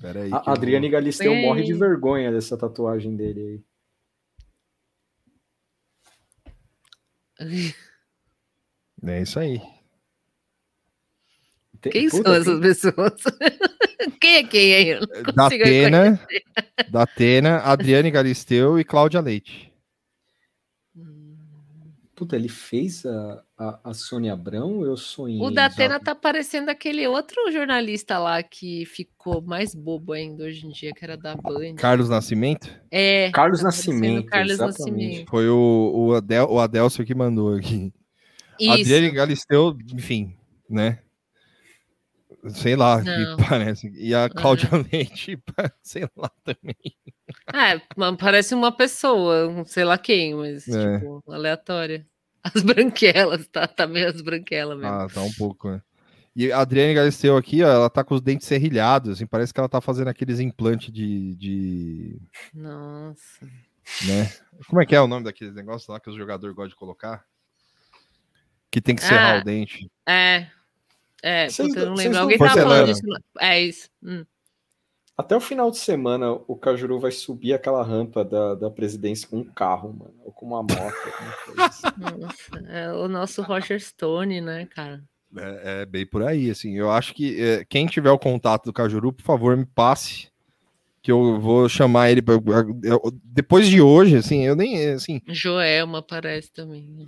Pera 0.00 0.20
aí. 0.22 0.30
que 0.30 0.36
A 0.36 0.52
Adriane 0.52 0.88
Galisteu 0.88 1.34
morre 1.34 1.62
de 1.64 1.72
vergonha 1.74 2.30
dessa 2.30 2.56
tatuagem 2.56 3.16
dele 3.16 3.40
aí. 3.40 3.60
É 9.06 9.22
isso 9.22 9.38
aí. 9.38 9.60
Tem- 11.80 11.92
Quem 11.92 12.08
são 12.10 12.18
puta, 12.18 12.36
essas 12.36 12.60
pessoas? 12.60 13.12
quem 14.20 14.36
é 14.36 14.42
quem 14.44 14.74
aí? 14.74 15.00
Não 15.00 15.32
Da 15.34 15.46
Atena, 15.46 16.20
da 16.90 17.02
Atena, 17.02 17.56
Adriane 17.58 18.10
Galisteu 18.10 18.78
e 18.80 18.84
Cláudia 18.84 19.20
Leite. 19.20 19.72
Puta, 22.18 22.34
ele 22.34 22.48
fez 22.48 23.06
a, 23.06 23.44
a, 23.56 23.90
a 23.90 23.94
Sônia 23.94 24.32
Abrão 24.32 24.82
eu 24.82 24.96
sonhei? 24.96 25.40
O 25.40 25.52
da 25.52 25.66
Atena 25.66 25.94
já? 25.94 26.00
tá 26.00 26.14
parecendo 26.16 26.68
aquele 26.68 27.06
outro 27.06 27.52
jornalista 27.52 28.18
lá 28.18 28.42
que 28.42 28.84
ficou 28.86 29.40
mais 29.40 29.72
bobo 29.72 30.14
ainda 30.14 30.42
hoje 30.42 30.66
em 30.66 30.70
dia, 30.70 30.92
que 30.92 31.04
era 31.04 31.16
da 31.16 31.36
Band. 31.36 31.76
Carlos 31.76 32.08
Nascimento? 32.08 32.76
É. 32.90 33.30
Carlos 33.30 33.60
tá 33.60 33.66
Nascimento, 33.66 34.26
Carlos 34.26 34.50
exatamente. 34.50 34.80
Nascimento. 34.80 35.30
Foi 35.30 35.48
o, 35.48 35.92
o, 35.94 36.14
Adel, 36.14 36.50
o 36.50 36.58
Adelcio 36.58 37.06
que 37.06 37.14
mandou 37.14 37.54
aqui. 37.54 37.92
Isso. 38.58 38.72
Adriane 38.72 39.12
Galisteu, 39.12 39.78
enfim, 39.94 40.34
né? 40.68 40.98
Sei 42.50 42.76
lá, 42.76 43.02
Não. 43.02 43.36
que 43.36 43.44
parece. 43.48 43.90
E 43.94 44.14
a 44.14 44.28
Cláudia 44.28 44.68
Leite, 44.92 45.38
sei 45.82 46.08
lá 46.16 46.30
também. 46.44 46.74
É, 47.52 47.80
parece 48.18 48.54
uma 48.54 48.70
pessoa, 48.72 49.64
sei 49.66 49.84
lá 49.84 49.98
quem, 49.98 50.34
mas 50.34 50.66
É. 50.68 50.98
tipo, 50.98 51.22
aleatória. 51.28 52.06
As 52.42 52.62
branquelas, 52.62 53.46
tá, 53.48 53.66
tá 53.66 53.86
meio 53.86 54.08
as 54.08 54.20
branquelas 54.22 54.78
mesmo. 54.78 54.92
Ah, 54.94 55.06
tá 55.12 55.20
um 55.22 55.32
pouco, 55.32 55.70
né? 55.70 55.82
E 56.36 56.52
a 56.52 56.60
Adriane 56.60 56.94
Galisteu 56.94 57.36
aqui, 57.36 57.64
ó, 57.64 57.68
ela 57.68 57.90
tá 57.90 58.04
com 58.04 58.14
os 58.14 58.20
dentes 58.20 58.46
serrilhados, 58.46 59.10
assim, 59.10 59.26
parece 59.26 59.52
que 59.52 59.58
ela 59.58 59.68
tá 59.68 59.80
fazendo 59.80 60.06
aqueles 60.08 60.38
implantes 60.38 60.92
de, 60.92 61.34
de. 61.34 62.16
Nossa. 62.54 63.44
né? 64.06 64.30
Como 64.68 64.80
é 64.80 64.86
que 64.86 64.94
é 64.94 65.00
o 65.00 65.08
nome 65.08 65.24
daqueles 65.24 65.52
negócios 65.54 65.88
lá 65.88 65.98
que 65.98 66.08
os 66.08 66.16
jogadores 66.16 66.54
gostam 66.54 66.68
de 66.70 66.76
colocar? 66.76 67.24
Que 68.70 68.80
tem 68.80 68.94
que 68.94 69.02
serrar 69.02 69.38
Ah, 69.38 69.40
o 69.40 69.44
dente. 69.44 69.90
É. 70.06 70.46
É, 71.22 71.46
puta, 71.48 71.80
eu 71.80 71.86
não- 71.86 71.94
lembro. 71.94 72.18
Alguém 72.18 72.38
tava 72.38 72.50
falando 72.60 72.86
disso. 72.86 73.02
É 73.40 73.60
isso. 73.60 73.88
Hum. 74.02 74.24
Até 75.16 75.36
o 75.36 75.40
final 75.40 75.68
de 75.70 75.78
semana, 75.78 76.30
o 76.32 76.54
Cajuru 76.54 77.00
vai 77.00 77.10
subir 77.10 77.52
aquela 77.52 77.82
rampa 77.82 78.24
da, 78.24 78.54
da 78.54 78.70
presidência 78.70 79.26
com 79.28 79.38
um 79.38 79.44
carro, 79.44 79.92
mano. 79.92 80.14
Ou 80.24 80.30
com 80.30 80.46
uma 80.46 80.62
moto. 80.62 80.72
alguma 80.76 81.32
coisa 81.44 81.64
assim. 81.64 81.86
Nossa, 82.20 82.66
é 82.68 82.92
o 82.92 83.08
nosso 83.08 83.42
Roger 83.42 83.80
Stone, 83.80 84.40
né, 84.40 84.66
cara? 84.66 85.02
É, 85.36 85.82
é 85.82 85.86
bem 85.86 86.06
por 86.06 86.22
aí, 86.22 86.48
assim. 86.50 86.74
Eu 86.76 86.88
acho 86.90 87.12
que 87.14 87.40
é, 87.42 87.64
quem 87.64 87.86
tiver 87.86 88.10
o 88.12 88.18
contato 88.18 88.66
do 88.66 88.72
Cajuru, 88.72 89.12
por 89.12 89.24
favor, 89.24 89.56
me 89.56 89.66
passe. 89.66 90.28
Que 91.02 91.10
eu 91.10 91.40
vou 91.40 91.68
chamar 91.68 92.10
ele. 92.10 92.22
Pra, 92.22 92.34
eu- 92.34 93.02
depois 93.24 93.66
de 93.66 93.80
hoje, 93.80 94.16
assim, 94.16 94.44
eu 94.46 94.54
nem. 94.54 94.90
Assim, 94.90 95.20
Joelma 95.26 95.98
aparece 95.98 96.50
também. 96.52 96.86
né? 96.96 97.06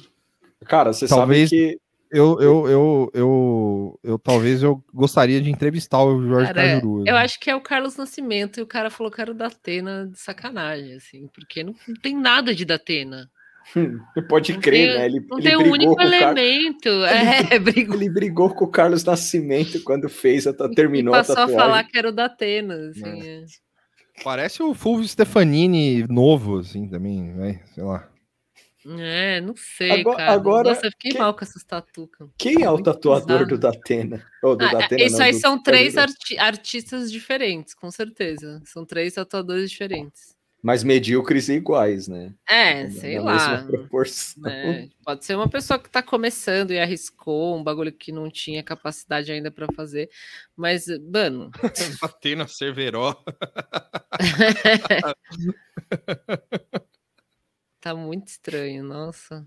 Cara, 0.65 0.93
você 0.93 1.07
Talvez- 1.07 1.49
sabe 1.49 1.74
que. 1.74 1.81
Eu, 2.11 2.41
eu, 2.41 2.69
eu, 2.69 3.11
eu, 3.15 4.01
eu 4.03 4.19
talvez 4.19 4.62
eu 4.62 4.82
gostaria 4.93 5.41
de 5.41 5.51
entrevistar 5.51 6.03
o 6.03 6.20
Jorge 6.27 6.53
Cara, 6.53 6.74
Cajuru. 6.74 7.05
eu 7.07 7.16
acho 7.16 7.39
que 7.39 7.51
é 7.51 7.55
o 7.55 7.61
Carlos 7.61 7.97
Nascimento 7.97 8.59
e 8.59 8.62
o 8.62 8.66
cara 8.66 8.91
falou 8.91 9.11
que 9.12 9.20
era 9.20 9.31
o 9.31 9.35
Datena 9.35 10.07
de 10.11 10.19
sacanagem, 10.19 10.95
assim, 10.95 11.27
porque 11.35 11.62
não, 11.62 11.74
não 11.87 11.95
tem 11.97 12.16
nada 12.16 12.55
de 12.55 12.65
Datena. 12.65 13.28
hum, 13.77 13.99
Pode 14.28 14.53
Não 14.55 14.61
crer, 14.61 14.89
tem- 14.89 14.99
né? 14.99 15.07
Ele, 15.07 15.20
Não 15.31 15.39
ele 15.39 15.47
tem 15.49 15.57
um 15.57 15.59
brigou 15.61 15.73
único 15.74 15.97
com 15.97 16.03
o 16.03 16.11
Car- 16.11 16.12
elemento. 16.39 16.89
É, 17.55 17.59
brigou. 17.61 17.95
Ele 17.97 18.11
brigou 18.11 18.55
com 18.55 18.65
o 18.65 18.70
Carlos 18.70 19.05
Nascimento 19.05 19.82
quando 19.85 20.09
fez 20.09 20.47
a 20.47 20.51
E 20.51 20.74
terminou 20.74 21.15
a 21.15 21.19
passou 21.19 21.35
a 21.35 21.39
tatuagem. 21.39 21.57
falar 21.57 21.85
que 21.85 21.97
era 21.99 22.09
o 22.09 22.12
Datena, 22.12 22.74
assim. 22.91 23.23
é. 23.23 23.45
Parece 24.24 24.62
o 24.62 24.74
Fulvio 24.74 25.07
Stefanini 25.09 26.07
novo, 26.09 26.59
assim, 26.59 26.87
também, 26.89 27.23
né? 27.23 27.61
Sei 27.74 27.82
lá. 27.82 28.07
É, 28.98 29.40
não 29.43 29.55
sei, 29.57 30.01
Agora- 30.01 30.16
cara. 30.16 30.32
agora, 30.32 30.69
Nossa, 30.70 30.86
eu 30.86 30.90
fiquei 30.93 31.12
que- 31.12 31.19
mal 31.19 31.35
com 31.35 31.44
essas 31.44 31.62
tatucas. 31.65 32.28
Quem 32.39 32.62
é 32.62 32.70
o 32.70 32.82
tatuador 32.82 33.47
do 33.47 33.59
Datena? 33.59 34.24
Ou 34.43 34.57
do 34.57 34.65
Ah, 34.65 34.73
Datena, 34.73 35.05
isso 35.05 35.19
não, 35.19 35.24
aí 35.27 35.32
do 35.32 35.39
são 35.39 35.62
três 35.62 35.98
arti- 35.98 36.39
artistas 36.39 37.12
diferentes, 37.12 37.74
com 37.74 37.90
certeza. 37.90 38.62
São 38.65 38.86
três 38.86 39.12
tatuadores 39.15 39.70
diferentes. 39.70 40.35
Mas 40.62 40.85
medíocres 40.85 41.48
e 41.48 41.55
iguais, 41.55 42.07
né? 42.07 42.35
É, 42.47 42.85
Na 42.85 42.90
sei 42.90 43.15
mesma 43.15 43.32
lá. 43.32 43.65
proporção. 43.65 44.43
né? 44.43 44.90
Pode 45.02 45.24
ser 45.24 45.35
uma 45.35 45.48
pessoa 45.48 45.78
que 45.78 45.89
tá 45.89 46.02
começando 46.02 46.70
e 46.70 46.78
arriscou 46.78 47.57
um 47.59 47.65
bagulho 47.65 47.90
que 47.90 48.12
não 48.12 48.31
tinha 48.31 48.62
capacidade 48.62 49.32
ainda 49.32 49.51
para 49.51 49.66
fazer. 49.74 50.11
Mas, 50.55 50.85
mano, 51.11 51.51
Atena 52.02 52.47
Cerveró. 52.47 53.16
tá 57.81 57.94
muito 57.94 58.28
estranho, 58.28 58.82
nossa. 58.85 59.47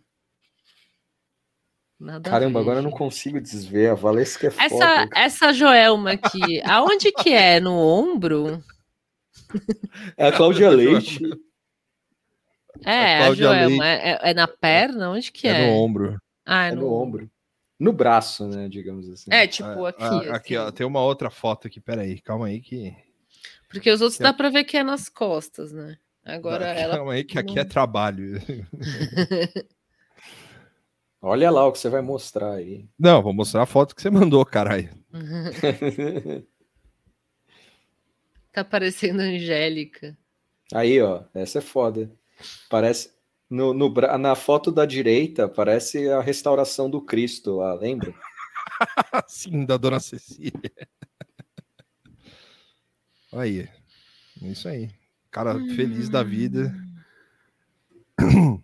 Nada 2.00 2.30
a 2.30 2.32
Caramba, 2.34 2.60
agora 2.60 2.80
eu 2.80 2.84
não 2.84 2.92
consigo 2.92 3.40
desver. 3.40 3.92
A 3.92 3.94
Valesca 3.96 4.48
é 4.48 4.50
Essa, 4.50 4.68
foda. 4.70 5.10
essa 5.16 5.54
Joelma 5.54 6.12
aqui, 6.12 6.62
aonde 6.66 7.12
que 7.12 7.30
é? 7.32 7.60
No 7.60 7.74
ombro? 7.78 8.62
É 10.18 10.28
a 10.28 10.32
Cláudia 10.32 10.70
Leite. 10.72 11.22
É, 12.84 13.16
a 13.16 13.18
Cláudia 13.20 13.46
Joelma. 13.48 13.88
É, 13.88 14.32
é- 14.32 14.34
na 14.34 14.48
perna? 14.48 15.12
Onde 15.12 15.32
que 15.32 15.48
É 15.48 15.52
é? 15.52 15.68
no 15.68 15.78
ombro. 15.78 16.22
Ah, 16.46 16.66
é 16.66 16.70
É 16.72 16.76
no, 16.76 16.82
no 16.82 16.94
ombro. 16.94 17.30
No 17.80 17.94
braço, 17.94 18.48
né? 18.48 18.68
Digamos 18.68 19.10
assim. 19.10 19.32
É, 19.32 19.48
tipo, 19.48 19.86
Ah, 19.86 19.90
aqui. 19.90 20.04
ah, 20.30 20.36
aqui, 20.36 20.58
ó, 20.58 20.64
assim. 20.66 20.76
tem 20.76 20.86
uma 20.86 21.02
outra 21.02 21.30
foto 21.30 21.68
aqui, 21.68 21.80
peraí, 21.80 22.20
calma 22.22 22.48
aí 22.48 22.60
que. 22.60 22.94
Porque 23.70 23.90
os 23.90 24.02
outros 24.02 24.20
dá 24.20 24.34
pra 24.34 24.50
ver 24.50 24.64
que 24.66 24.78
é 24.78 24.84
nas 24.84 25.08
costas, 25.10 25.72
né? 25.72 25.98
Agora 26.26 26.68
ela. 26.68 26.96
Calma 26.98 27.14
aí 27.14 27.24
que 27.24 27.38
aqui 27.38 27.56
não- 27.56 27.62
é 27.62 27.66
trabalho. 27.66 28.40
Olha 31.22 31.50
lá 31.50 31.66
o 31.66 31.72
que 31.72 31.80
você 31.80 31.88
vai 31.90 32.02
mostrar 32.02 32.54
aí. 32.56 32.86
Não, 33.00 33.22
vou 33.22 33.34
mostrar 33.34 33.64
a 33.64 33.66
foto 33.66 33.96
que 33.96 34.02
você 34.02 34.10
mandou, 34.10 34.46
caralho. 34.46 34.90
tá 38.52 38.64
parecendo 38.64 39.22
Angélica. 39.22 40.18
aí, 40.74 41.02
ó. 41.02 41.24
Essa 41.34 41.60
é 41.60 41.62
foda. 41.62 42.12
Parece. 42.70 43.14
No, 43.50 43.74
no 43.74 43.90
na 44.20 44.36
foto 44.36 44.72
da 44.72 44.86
direita, 44.86 45.48
parece 45.48 46.10
a 46.10 46.20
restauração 46.22 46.90
do 46.90 47.02
Cristo 47.02 47.58
lá, 47.58 47.74
lembra? 47.74 48.14
Sim, 49.28 49.66
da 49.66 49.78
dona 49.78 50.00
Cecília. 50.00 50.72
Aí. 53.32 53.70
É 54.42 54.48
Isso 54.48 54.68
aí. 54.68 54.90
Cara 55.34 55.56
feliz 55.76 56.08
da 56.10 56.24
vida. 56.24 56.74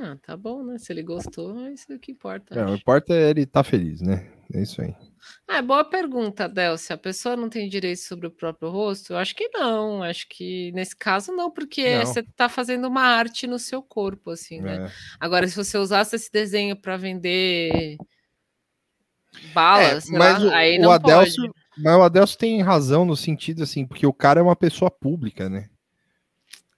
Ah, 0.00 0.16
tá 0.22 0.36
bom, 0.36 0.62
né? 0.62 0.78
Se 0.78 0.92
ele 0.92 1.02
gostou, 1.02 1.58
é 1.66 1.72
isso 1.72 1.98
que 1.98 2.12
importa. 2.12 2.54
É, 2.54 2.64
o 2.64 2.74
importa 2.74 3.14
é 3.14 3.30
ele 3.30 3.42
estar 3.42 3.64
feliz, 3.64 4.02
né? 4.02 4.30
É 4.52 4.62
isso 4.62 4.82
aí. 4.82 4.94
Ah, 5.48 5.62
boa 5.62 5.82
pergunta, 5.82 6.46
Del. 6.46 6.76
Se 6.76 6.92
a 6.92 6.96
pessoa 6.98 7.34
não 7.34 7.48
tem 7.48 7.68
direito 7.70 7.98
sobre 8.00 8.26
o 8.26 8.30
próprio 8.30 8.68
rosto, 8.70 9.14
eu 9.14 9.16
acho 9.16 9.34
que 9.34 9.48
não. 9.48 10.02
Acho 10.02 10.28
que 10.28 10.70
nesse 10.72 10.94
caso 10.94 11.32
não, 11.32 11.50
porque 11.50 11.96
Não. 11.98 12.06
você 12.06 12.22
tá 12.22 12.48
fazendo 12.50 12.86
uma 12.86 13.00
arte 13.02 13.46
no 13.46 13.58
seu 13.58 13.82
corpo, 13.82 14.30
assim, 14.30 14.60
né? 14.60 14.86
É. 14.86 14.90
Agora, 15.18 15.48
se 15.48 15.56
você 15.56 15.78
usasse 15.78 16.14
esse 16.14 16.30
desenho 16.30 16.76
para 16.76 16.96
vender 16.98 17.96
balas, 19.54 20.08
É, 20.12 20.18
mas 20.18 20.42
lá, 20.44 20.48
o- 20.50 20.54
aí 20.54 20.78
o 20.78 20.82
não 20.82 20.90
Adelso- 20.92 21.40
pode. 21.42 21.52
Mas 21.78 21.96
o 21.96 22.02
Adelso 22.02 22.36
tem 22.36 22.60
razão 22.62 23.04
no 23.04 23.16
sentido 23.16 23.62
assim, 23.62 23.86
porque 23.86 24.06
o 24.06 24.12
cara 24.12 24.40
é 24.40 24.42
uma 24.42 24.56
pessoa 24.56 24.90
pública, 24.90 25.48
né? 25.48 25.68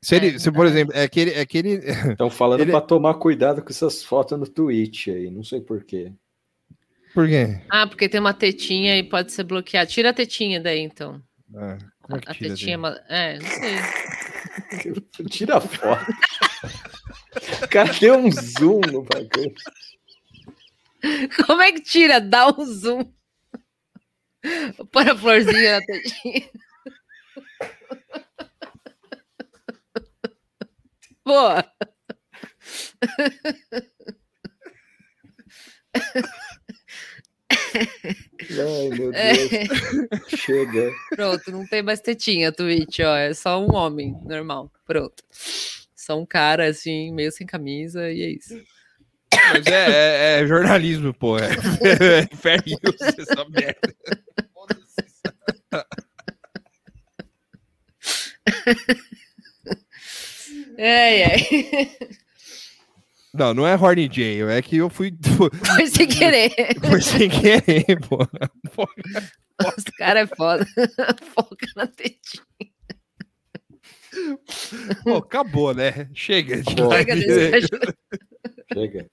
Se, 0.02 0.14
É, 0.14 0.18
ele, 0.18 0.38
se 0.38 0.50
por 0.50 0.66
exemplo, 0.66 0.94
é 0.96 1.02
aquele, 1.02 1.30
é 1.32 1.40
aquele. 1.40 1.70
Estão 2.12 2.30
falando 2.30 2.60
Ele- 2.60 2.70
pra 2.70 2.80
tomar 2.80 3.14
cuidado 3.14 3.62
com 3.62 3.68
essas 3.70 4.02
fotos 4.02 4.38
no 4.38 4.46
Twitch 4.46 5.08
aí, 5.08 5.30
não 5.30 5.42
sei 5.44 5.60
porquê. 5.60 6.12
Por 7.14 7.26
quê? 7.28 7.60
Ah, 7.68 7.86
porque 7.86 8.08
tem 8.08 8.20
uma 8.20 8.32
tetinha 8.32 8.96
e 8.96 9.02
pode 9.02 9.32
ser 9.32 9.44
bloqueado. 9.44 9.90
Tira 9.90 10.10
a 10.10 10.14
tetinha 10.14 10.60
daí, 10.60 10.80
então. 10.80 11.20
Ah, 11.54 11.76
como 12.02 12.16
é 12.16 12.20
que 12.20 12.30
a 12.30 12.34
tira, 12.34 12.48
tetinha. 12.50 12.78
é 13.08 13.34
É, 13.34 13.38
não 13.38 13.46
sei. 13.48 13.70
Tira 15.28 15.56
a 15.56 15.60
foto. 15.60 16.06
o 17.64 17.68
cara 17.68 17.92
deu 17.94 18.16
um 18.16 18.30
zoom 18.30 18.80
no 18.92 19.02
bagulho. 19.02 19.54
Como 21.46 21.62
é 21.62 21.72
que 21.72 21.80
tira? 21.80 22.20
Dá 22.20 22.48
um 22.48 22.64
zoom. 22.64 23.10
Põe 24.92 25.08
a 25.10 25.16
florzinha 25.16 25.80
na 25.80 25.86
tetinha. 25.86 26.48
Boa. 31.24 31.64
Ai, 38.50 38.88
meu 38.98 39.12
É. 39.14 39.32
Deus. 39.34 39.68
Chega. 40.40 40.90
Pronto, 41.10 41.50
não 41.52 41.66
tem 41.66 41.82
mais 41.82 42.00
tetinha, 42.00 42.52
Twitch, 42.52 43.00
ó. 43.00 43.16
É 43.16 43.34
só 43.34 43.60
um 43.60 43.74
homem 43.74 44.16
normal. 44.24 44.70
Pronto. 44.86 45.22
Só 45.94 46.18
um 46.18 46.26
cara, 46.26 46.68
assim, 46.68 47.12
meio 47.12 47.30
sem 47.30 47.46
camisa, 47.46 48.10
e 48.10 48.22
é 48.22 48.30
isso. 48.30 48.54
Mas 49.34 49.66
é, 49.66 50.38
é- 50.38 50.40
é 50.42 50.46
jornalismo, 50.46 51.12
pô. 51.14 51.38
É, 51.38 51.50
é 51.50 52.36
fair 52.36 52.62
use 52.64 53.20
essa 53.20 53.44
merda. 53.48 53.94
É, 60.76 61.22
é. 61.22 61.36
Não, 63.34 63.52
não 63.54 63.66
é 63.66 63.74
Horny 63.76 64.08
J, 64.08 64.42
é 64.50 64.62
que 64.62 64.78
eu 64.78 64.88
fui. 64.90 65.12
Foi 65.76 65.86
sem 65.86 66.08
querer. 66.08 66.50
Foi 66.80 67.00
sem 67.00 67.28
querer, 67.28 67.84
pô. 68.08 68.18
Os 69.76 69.84
cara 69.98 70.20
é 70.20 70.26
foda. 70.26 70.66
Foca 71.34 71.66
na 71.76 71.86
tetinha. 71.86 72.44
Pô, 75.04 75.16
acabou, 75.18 75.72
né? 75.74 76.08
Chega 76.14 76.62
de 76.62 76.74
Pô, 76.74 76.90
Chega 76.92 77.14
desse. 77.14 77.68
Chega. 78.72 79.06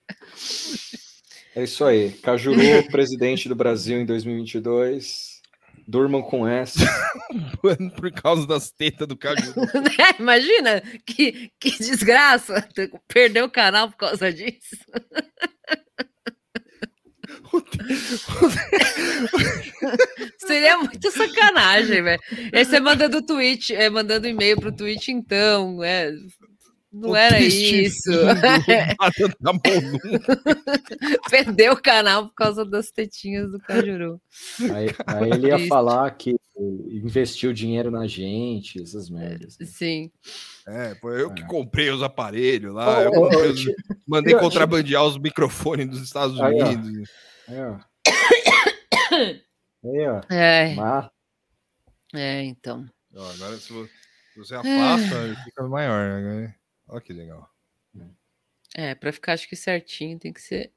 É 1.56 1.64
isso 1.64 1.84
aí. 1.84 2.12
Cajuru, 2.12 2.60
presidente 2.92 3.50
do 3.50 3.56
Brasil 3.56 4.00
em 4.00 4.06
2022. 4.06 5.38
Durmam 5.88 6.22
com 6.22 6.48
essa. 6.48 6.86
por 7.96 8.12
causa 8.12 8.46
das 8.46 8.70
tetas 8.70 9.08
do 9.08 9.18
Caju. 9.18 9.54
Né? 9.56 9.92
Imagina 10.20 10.82
que, 11.06 11.52
que 11.60 11.78
desgraça 11.80 12.68
perder 13.08 13.44
o 13.44 13.50
canal 13.50 13.90
por 13.90 13.98
causa 13.98 14.32
disso. 14.32 14.76
Seria 20.40 20.78
muito 20.78 21.12
sacanagem, 21.12 22.04
velho. 22.04 22.22
Aí 22.54 22.66
você 22.66 22.80
manda 22.80 23.08
do 23.10 23.22
Twitch, 23.22 23.72
é, 23.72 23.90
mandando 23.90 24.28
e-mail 24.28 24.60
pro 24.60 24.76
Twitch, 24.76 25.08
então, 25.08 25.84
é. 25.84 26.12
Não 26.92 27.12
O 27.12 27.16
era 27.16 27.40
isso. 27.40 28.12
Perdeu 31.30 31.74
o 31.74 31.82
canal 31.82 32.28
por 32.28 32.36
causa 32.36 32.66
das 32.66 32.92
tetinhas 32.92 33.52
do 33.52 33.60
Cajuru. 33.60 34.22
Aí, 34.74 34.88
aí 35.06 35.30
ele 35.32 35.48
ia 35.48 35.56
Triste. 35.56 35.70
falar 35.70 36.10
que 36.12 36.36
investiu 36.90 37.54
dinheiro 37.54 37.92
na 37.92 38.08
gente, 38.08 38.82
essas 38.82 39.10
merdas. 39.10 39.58
Sim. 39.66 40.12
É, 40.68 40.96
foi 40.96 41.22
eu 41.22 41.34
que 41.34 41.46
comprei 41.46 41.90
os 41.90 42.02
aparelhos 42.02 42.74
lá. 42.74 43.04
eu 43.04 43.12
mandei 44.08 44.36
contrabandear 44.36 45.06
os 45.06 45.18
microfones 45.18 45.88
dos 45.88 46.02
Estados 46.02 46.40
Aí, 46.42 46.62
ó. 46.62 46.66
Unidos. 46.68 47.10
Aí, 47.48 47.58
ó. 47.62 47.78
Aí, 49.86 50.08
ó. 50.08 50.22
É, 50.34 50.76
Mas- 50.76 51.10
é, 52.16 52.44
então. 52.44 52.86
Agora, 53.14 53.58
se 53.58 53.72
vo- 53.74 53.88
se 54.34 54.40
você 54.40 54.56
afasta, 54.56 55.16
ele 55.24 55.36
fica 55.44 55.64
maior. 55.68 56.22
né? 56.22 56.56
Olha 56.88 57.02
que 57.02 57.14
legal. 57.14 57.50
É, 58.76 58.94
pra 58.96 59.12
ficar 59.12 59.34
acho 59.34 59.48
que 59.48 59.56
certinho 59.56 60.20
tem 60.20 60.32
que 60.34 60.42
ser 60.42 60.72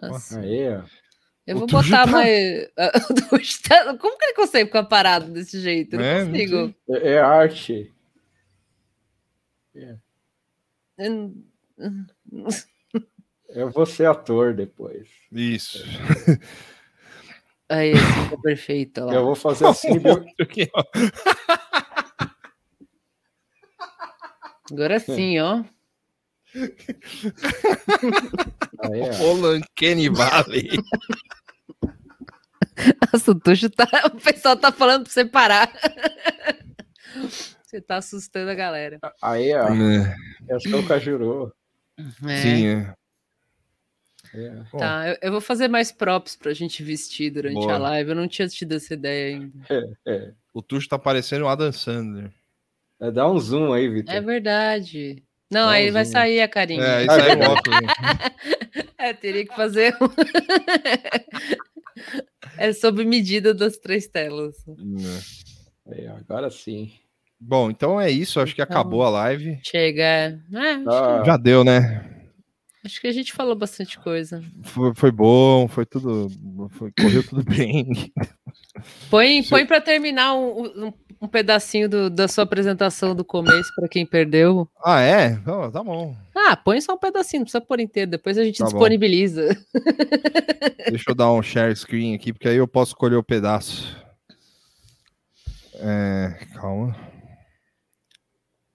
assim. 0.00 0.38
Aí, 0.38 0.68
ó. 0.68 0.82
Eu 1.46 1.56
O 1.56 1.58
vou 1.60 1.66
botar 1.68 2.04
tá- 2.04 2.06
mais. 2.06 2.68
Tujo 3.28 3.62
tá- 3.68 3.96
Como 3.98 4.16
que 4.16 4.24
ele 4.26 4.34
consegue 4.34 4.66
ficar 4.66 4.84
parado 4.84 5.30
desse 5.32 5.60
jeito? 5.60 5.96
Eu 5.96 5.98
não 6.00 6.06
É, 6.06 6.24
consigo. 6.24 6.74
É, 6.90 7.08
é 7.14 7.18
arte. 7.18 7.92
Eu 10.98 11.10
não- 11.78 12.46
Eu 13.48 13.70
vou 13.70 13.84
ser 13.84 14.06
ator 14.06 14.54
depois. 14.54 15.08
Isso. 15.32 15.78
Aí, 17.68 17.92
assim, 17.92 18.30
tá 18.30 18.36
perfeito. 18.40 19.00
lá. 19.04 19.14
Eu 19.14 19.24
vou 19.24 19.34
fazer 19.34 19.66
assim. 19.66 19.98
bio- 19.98 20.24
Aqui, 20.40 20.70
ó. 20.74 20.84
Agora 24.72 24.98
sim, 24.98 25.38
ó. 25.38 25.62
Roland 29.18 29.62
Kenny 29.76 30.08
Valley. 30.08 30.70
Nossa, 33.12 33.32
o 33.32 33.34
Tuxo 33.34 33.68
tá. 33.68 33.86
O 34.06 34.20
pessoal 34.20 34.56
tá 34.56 34.72
falando 34.72 35.04
pra 35.04 35.12
você 35.12 35.26
parar. 35.26 35.70
Você 37.62 37.80
tá 37.80 37.96
assustando 37.96 38.50
a 38.50 38.54
galera. 38.54 38.98
Aí, 39.20 39.54
ó. 39.54 39.68
É, 39.68 40.16
Eu 40.48 40.60
sou 40.60 40.80
o 40.80 40.86
Cajuru. 40.86 41.52
É, 41.98 42.36
Sim, 42.42 42.66
é. 42.66 42.94
É. 44.34 44.62
Tá, 44.78 45.08
eu, 45.10 45.18
eu 45.20 45.32
vou 45.32 45.40
fazer 45.42 45.68
mais 45.68 45.92
props 45.92 46.34
pra 46.36 46.54
gente 46.54 46.82
vestir 46.82 47.30
durante 47.30 47.54
Boa. 47.54 47.74
a 47.74 47.78
live. 47.78 48.10
Eu 48.10 48.16
não 48.16 48.26
tinha 48.26 48.48
tido 48.48 48.72
essa 48.72 48.94
ideia 48.94 49.36
ainda. 49.36 49.94
É. 50.06 50.32
O 50.54 50.62
Tuxo 50.62 50.88
tá 50.88 50.98
parecendo 50.98 51.44
o 51.44 51.48
Adam 51.48 51.70
Sandler. 51.70 52.32
É, 53.02 53.10
Dá 53.10 53.30
um 53.30 53.38
zoom 53.38 53.72
aí, 53.72 53.88
Vitor. 53.88 54.14
É 54.14 54.20
verdade. 54.20 55.22
Não, 55.50 55.66
Dá 55.66 55.72
aí 55.72 55.90
um 55.90 55.92
vai 55.92 56.04
zoom. 56.04 56.12
sair 56.12 56.40
a 56.40 56.48
carinha. 56.48 56.82
É, 56.82 57.00
É, 57.00 57.02
isso 57.02 57.10
aí 57.12 57.36
o 57.46 57.50
óculos. 57.50 57.92
teria 59.20 59.46
que 59.46 59.54
fazer. 59.56 59.96
um- 60.00 60.08
é 62.56 62.72
sob 62.72 63.04
medida 63.04 63.52
das 63.52 63.76
três 63.76 64.06
telas. 64.06 64.54
É. 65.90 66.08
Agora 66.08 66.50
sim. 66.50 66.92
Bom, 67.40 67.70
então 67.70 68.00
é 68.00 68.10
isso. 68.10 68.40
Acho 68.40 68.54
que 68.54 68.62
acabou 68.62 69.02
a 69.02 69.10
live. 69.10 69.58
Chega. 69.64 70.02
é. 70.02 70.38
É, 70.54 70.74
Ah, 70.86 71.22
Já 71.26 71.36
deu, 71.36 71.64
né? 71.64 72.08
acho 72.84 73.00
que 73.00 73.06
a 73.06 73.12
gente 73.12 73.32
falou 73.32 73.54
bastante 73.54 73.96
coisa. 73.98 74.42
Foi, 74.64 74.92
foi 74.94 75.10
bom, 75.12 75.68
foi 75.68 75.86
tudo. 75.86 76.28
foi- 76.70 76.92
correu 76.98 77.22
tudo 77.28 77.44
bem. 77.66 78.12
Põe, 79.10 79.42
põe 79.44 79.66
para 79.66 79.80
terminar 79.80 80.34
um, 80.34 80.86
um- 80.86 80.92
um 81.22 81.28
pedacinho 81.28 81.88
do- 81.88 82.10
da 82.10 82.26
sua 82.26 82.42
apresentação 82.44 83.14
do 83.14 83.24
começo 83.24 83.72
para 83.76 83.88
quem 83.88 84.04
perdeu. 84.04 84.68
Ah, 84.84 85.00
é? 85.00 85.38
Ó, 85.46 85.70
tá 85.70 85.82
bom. 85.82 86.16
Ah, 86.34 86.56
põe 86.56 86.80
só 86.80 86.94
um 86.94 86.98
pedacinho, 86.98 87.40
não 87.40 87.44
precisa 87.44 87.60
pôr 87.64 87.78
inteiro. 87.78 88.10
Depois 88.10 88.36
a 88.36 88.44
gente 88.44 88.58
Tá 88.58 88.64
bom. 88.64 88.70
disponibiliza. 88.70 89.56
Deixa 90.90 91.04
eu 91.10 91.14
dar 91.14 91.32
um 91.32 91.40
share 91.42 91.74
screen 91.76 92.14
aqui, 92.14 92.32
porque 92.32 92.48
aí 92.48 92.56
eu 92.56 92.66
posso 92.66 92.90
escolher 92.90 93.14
o 93.16 93.22
pedaço. 93.22 93.96
É, 95.76 96.38
calma. 96.54 96.96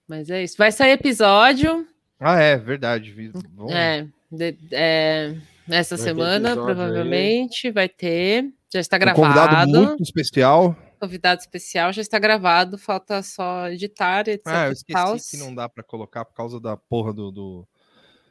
Mas 0.07 0.29
é 0.29 0.41
isso. 0.43 0.55
Vai 0.57 0.71
sair 0.71 0.91
episódio. 0.91 1.85
Ah, 2.19 2.39
é, 2.39 2.57
verdade. 2.57 3.11
vi- 3.11 3.31
Vamos- 3.55 3.73
É, 3.73 4.07
de- 4.31 4.57
é, 4.71 5.35
essa 5.69 5.97
Vai 5.97 6.05
semana, 6.05 6.53
provavelmente, 6.55 7.69
vai 7.71 7.89
ter. 7.89 8.45
Já 8.73 8.79
está 8.79 8.95
Um 8.95 8.99
gravado. 8.99 9.21
convidado 9.21 9.67
muito 9.69 10.03
especial. 10.03 10.75
Convidado 10.99 11.39
especial 11.41 11.93
já 11.93 12.01
está 12.01 12.17
gravado. 12.19 12.77
Falta 12.77 13.21
só 13.23 13.69
editar, 13.69 14.27
etc. 14.27 14.43
Ah, 14.47 14.67
eu 14.67 14.73
e 14.73 14.93
tals. 14.93 15.21
esqueci 15.21 15.37
que 15.37 15.43
não 15.43 15.53
dá 15.53 15.67
pra 15.69 15.83
colocar 15.83 16.25
por 16.25 16.33
causa 16.33 16.59
da 16.59 16.75
porra 16.77 17.13
do, 17.13 17.31
do, 17.31 17.67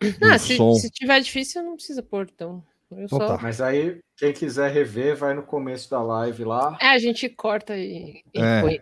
do 0.20 0.26
Ah, 0.26 0.38
se, 0.38 0.56
som. 0.56 0.74
se 0.74 0.90
tiver 0.90 1.20
difícil, 1.20 1.62
não 1.62 1.76
precisa 1.76 2.02
pôr, 2.02 2.28
então. 2.32 2.62
Eu 2.90 3.04
Então 3.04 3.18
só... 3.18 3.26
tá. 3.36 3.38
Mas 3.42 3.60
aí, 3.60 4.00
quem 4.16 4.32
quiser 4.32 4.70
rever, 4.70 5.16
vai 5.16 5.34
no 5.34 5.42
começo 5.42 5.90
da 5.90 6.02
live 6.02 6.44
lá. 6.44 6.76
É, 6.80 6.88
a 6.88 6.98
gente 6.98 7.28
corta 7.28 7.76
e, 7.76 8.22
e 8.34 8.40
É. 8.40 8.60
põe. 8.60 8.80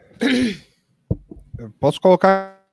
Eu 1.58 1.70
posso 1.78 2.00
colocar. 2.00 2.63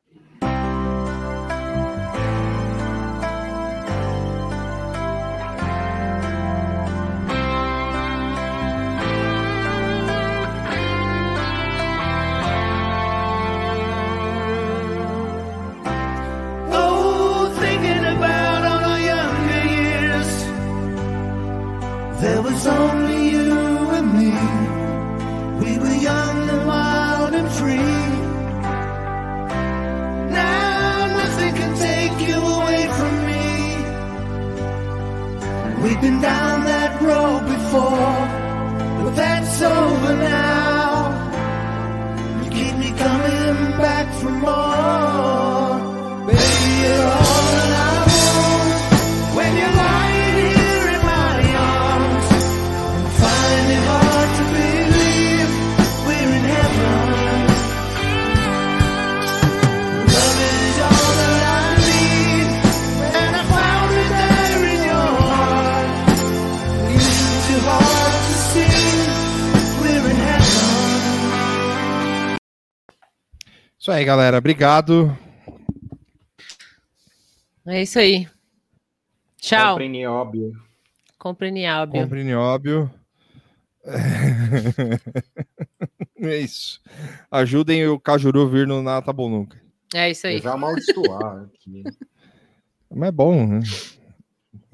Down 36.21 36.65
that 36.65 37.01
road 37.01 37.41
before, 37.47 38.17
but 39.03 39.15
that's 39.15 39.61
over 39.61 40.15
now. 40.15 41.11
You 42.43 42.49
keep 42.51 42.75
me 42.77 42.89
coming 42.91 43.77
back 43.79 44.13
for 44.21 44.29
more. 44.29 45.40
Isso 73.81 73.91
aí, 73.91 74.05
galera. 74.05 74.37
Obrigado. 74.37 75.17
É 77.65 77.81
isso 77.81 77.97
aí. 77.97 78.29
Tchau. 79.37 79.71
Compre 79.71 79.89
nióbio. 79.89 80.53
Compre 81.17 81.49
Niábio. 81.49 81.99
Compre 81.99 82.23
nióbio. 82.23 82.91
é 86.15 86.37
isso. 86.37 86.79
Ajudem 87.31 87.87
o 87.87 87.99
Cajuru 87.99 88.47
vir 88.47 88.67
no 88.67 88.83
Nata 88.83 89.11
Bom 89.11 89.27
Nunca. 89.27 89.59
É 89.95 90.11
isso 90.11 90.27
aí. 90.27 90.35
Ele 90.35 90.43
vai 90.43 90.53
amaldiçoar 90.53 91.45
aqui. 91.45 91.83
Mas 92.87 93.09
é 93.09 93.11
bom, 93.11 93.47
né? 93.47 93.61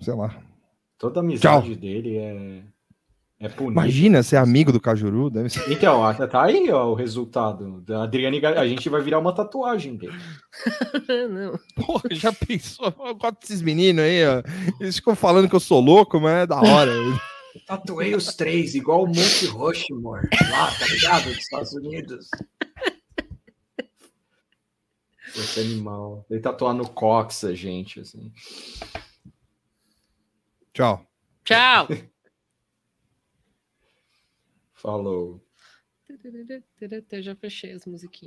Sei 0.01 0.13
lá. 0.13 0.37
Toda 0.97 1.21
a 1.21 1.23
amizade 1.23 1.77
dele 1.77 2.17
é, 2.17 2.61
é. 3.39 3.47
Imagina 3.61 4.23
ser 4.23 4.37
amigo 4.37 4.71
do 4.71 4.79
Cajuru. 4.79 5.29
Deve 5.29 5.49
ser. 5.49 5.71
Então, 5.71 6.01
tá 6.27 6.43
aí 6.43 6.71
ó, 6.71 6.87
o 6.87 6.95
resultado. 6.95 7.81
Da 7.81 8.03
Adriane, 8.03 8.43
a 8.43 8.67
gente 8.67 8.89
vai 8.89 8.99
virar 9.01 9.19
uma 9.19 9.33
tatuagem 9.33 9.95
dele. 9.95 10.17
Não. 11.29 11.59
Porra, 11.75 12.09
já 12.11 12.33
pensou? 12.33 12.91
Eu 12.99 13.15
gosto 13.15 13.39
desses 13.41 13.61
meninos 13.61 14.03
aí, 14.03 14.25
ó. 14.25 14.41
Eles 14.79 14.95
ficam 14.95 15.15
falando 15.15 15.47
que 15.47 15.55
eu 15.55 15.59
sou 15.59 15.79
louco, 15.79 16.19
mas 16.19 16.43
é 16.43 16.47
da 16.47 16.59
hora. 16.59 16.91
Tatuei 17.67 18.15
os 18.15 18.35
três, 18.35 18.73
igual 18.73 19.03
o 19.03 19.07
Monte 19.07 19.45
Rushmore, 19.45 20.27
lá, 20.49 20.71
tá 20.71 20.87
ligado? 20.87 21.25
Dos 21.25 21.37
Estados 21.37 21.73
Unidos. 21.73 22.29
Esse 25.35 25.59
animal. 25.59 26.25
Ele 26.29 26.39
tatuar 26.39 26.73
no 26.73 26.89
cox 26.89 27.43
a 27.43 27.53
gente, 27.53 27.99
assim. 27.99 28.31
Tchau. 30.73 31.05
Tchau. 31.43 31.87
Falou. 34.87 35.45
Eu 37.11 37.21
já 37.21 37.35
fechei 37.35 37.73
as 37.73 37.85
musiquinhas. 37.85 38.25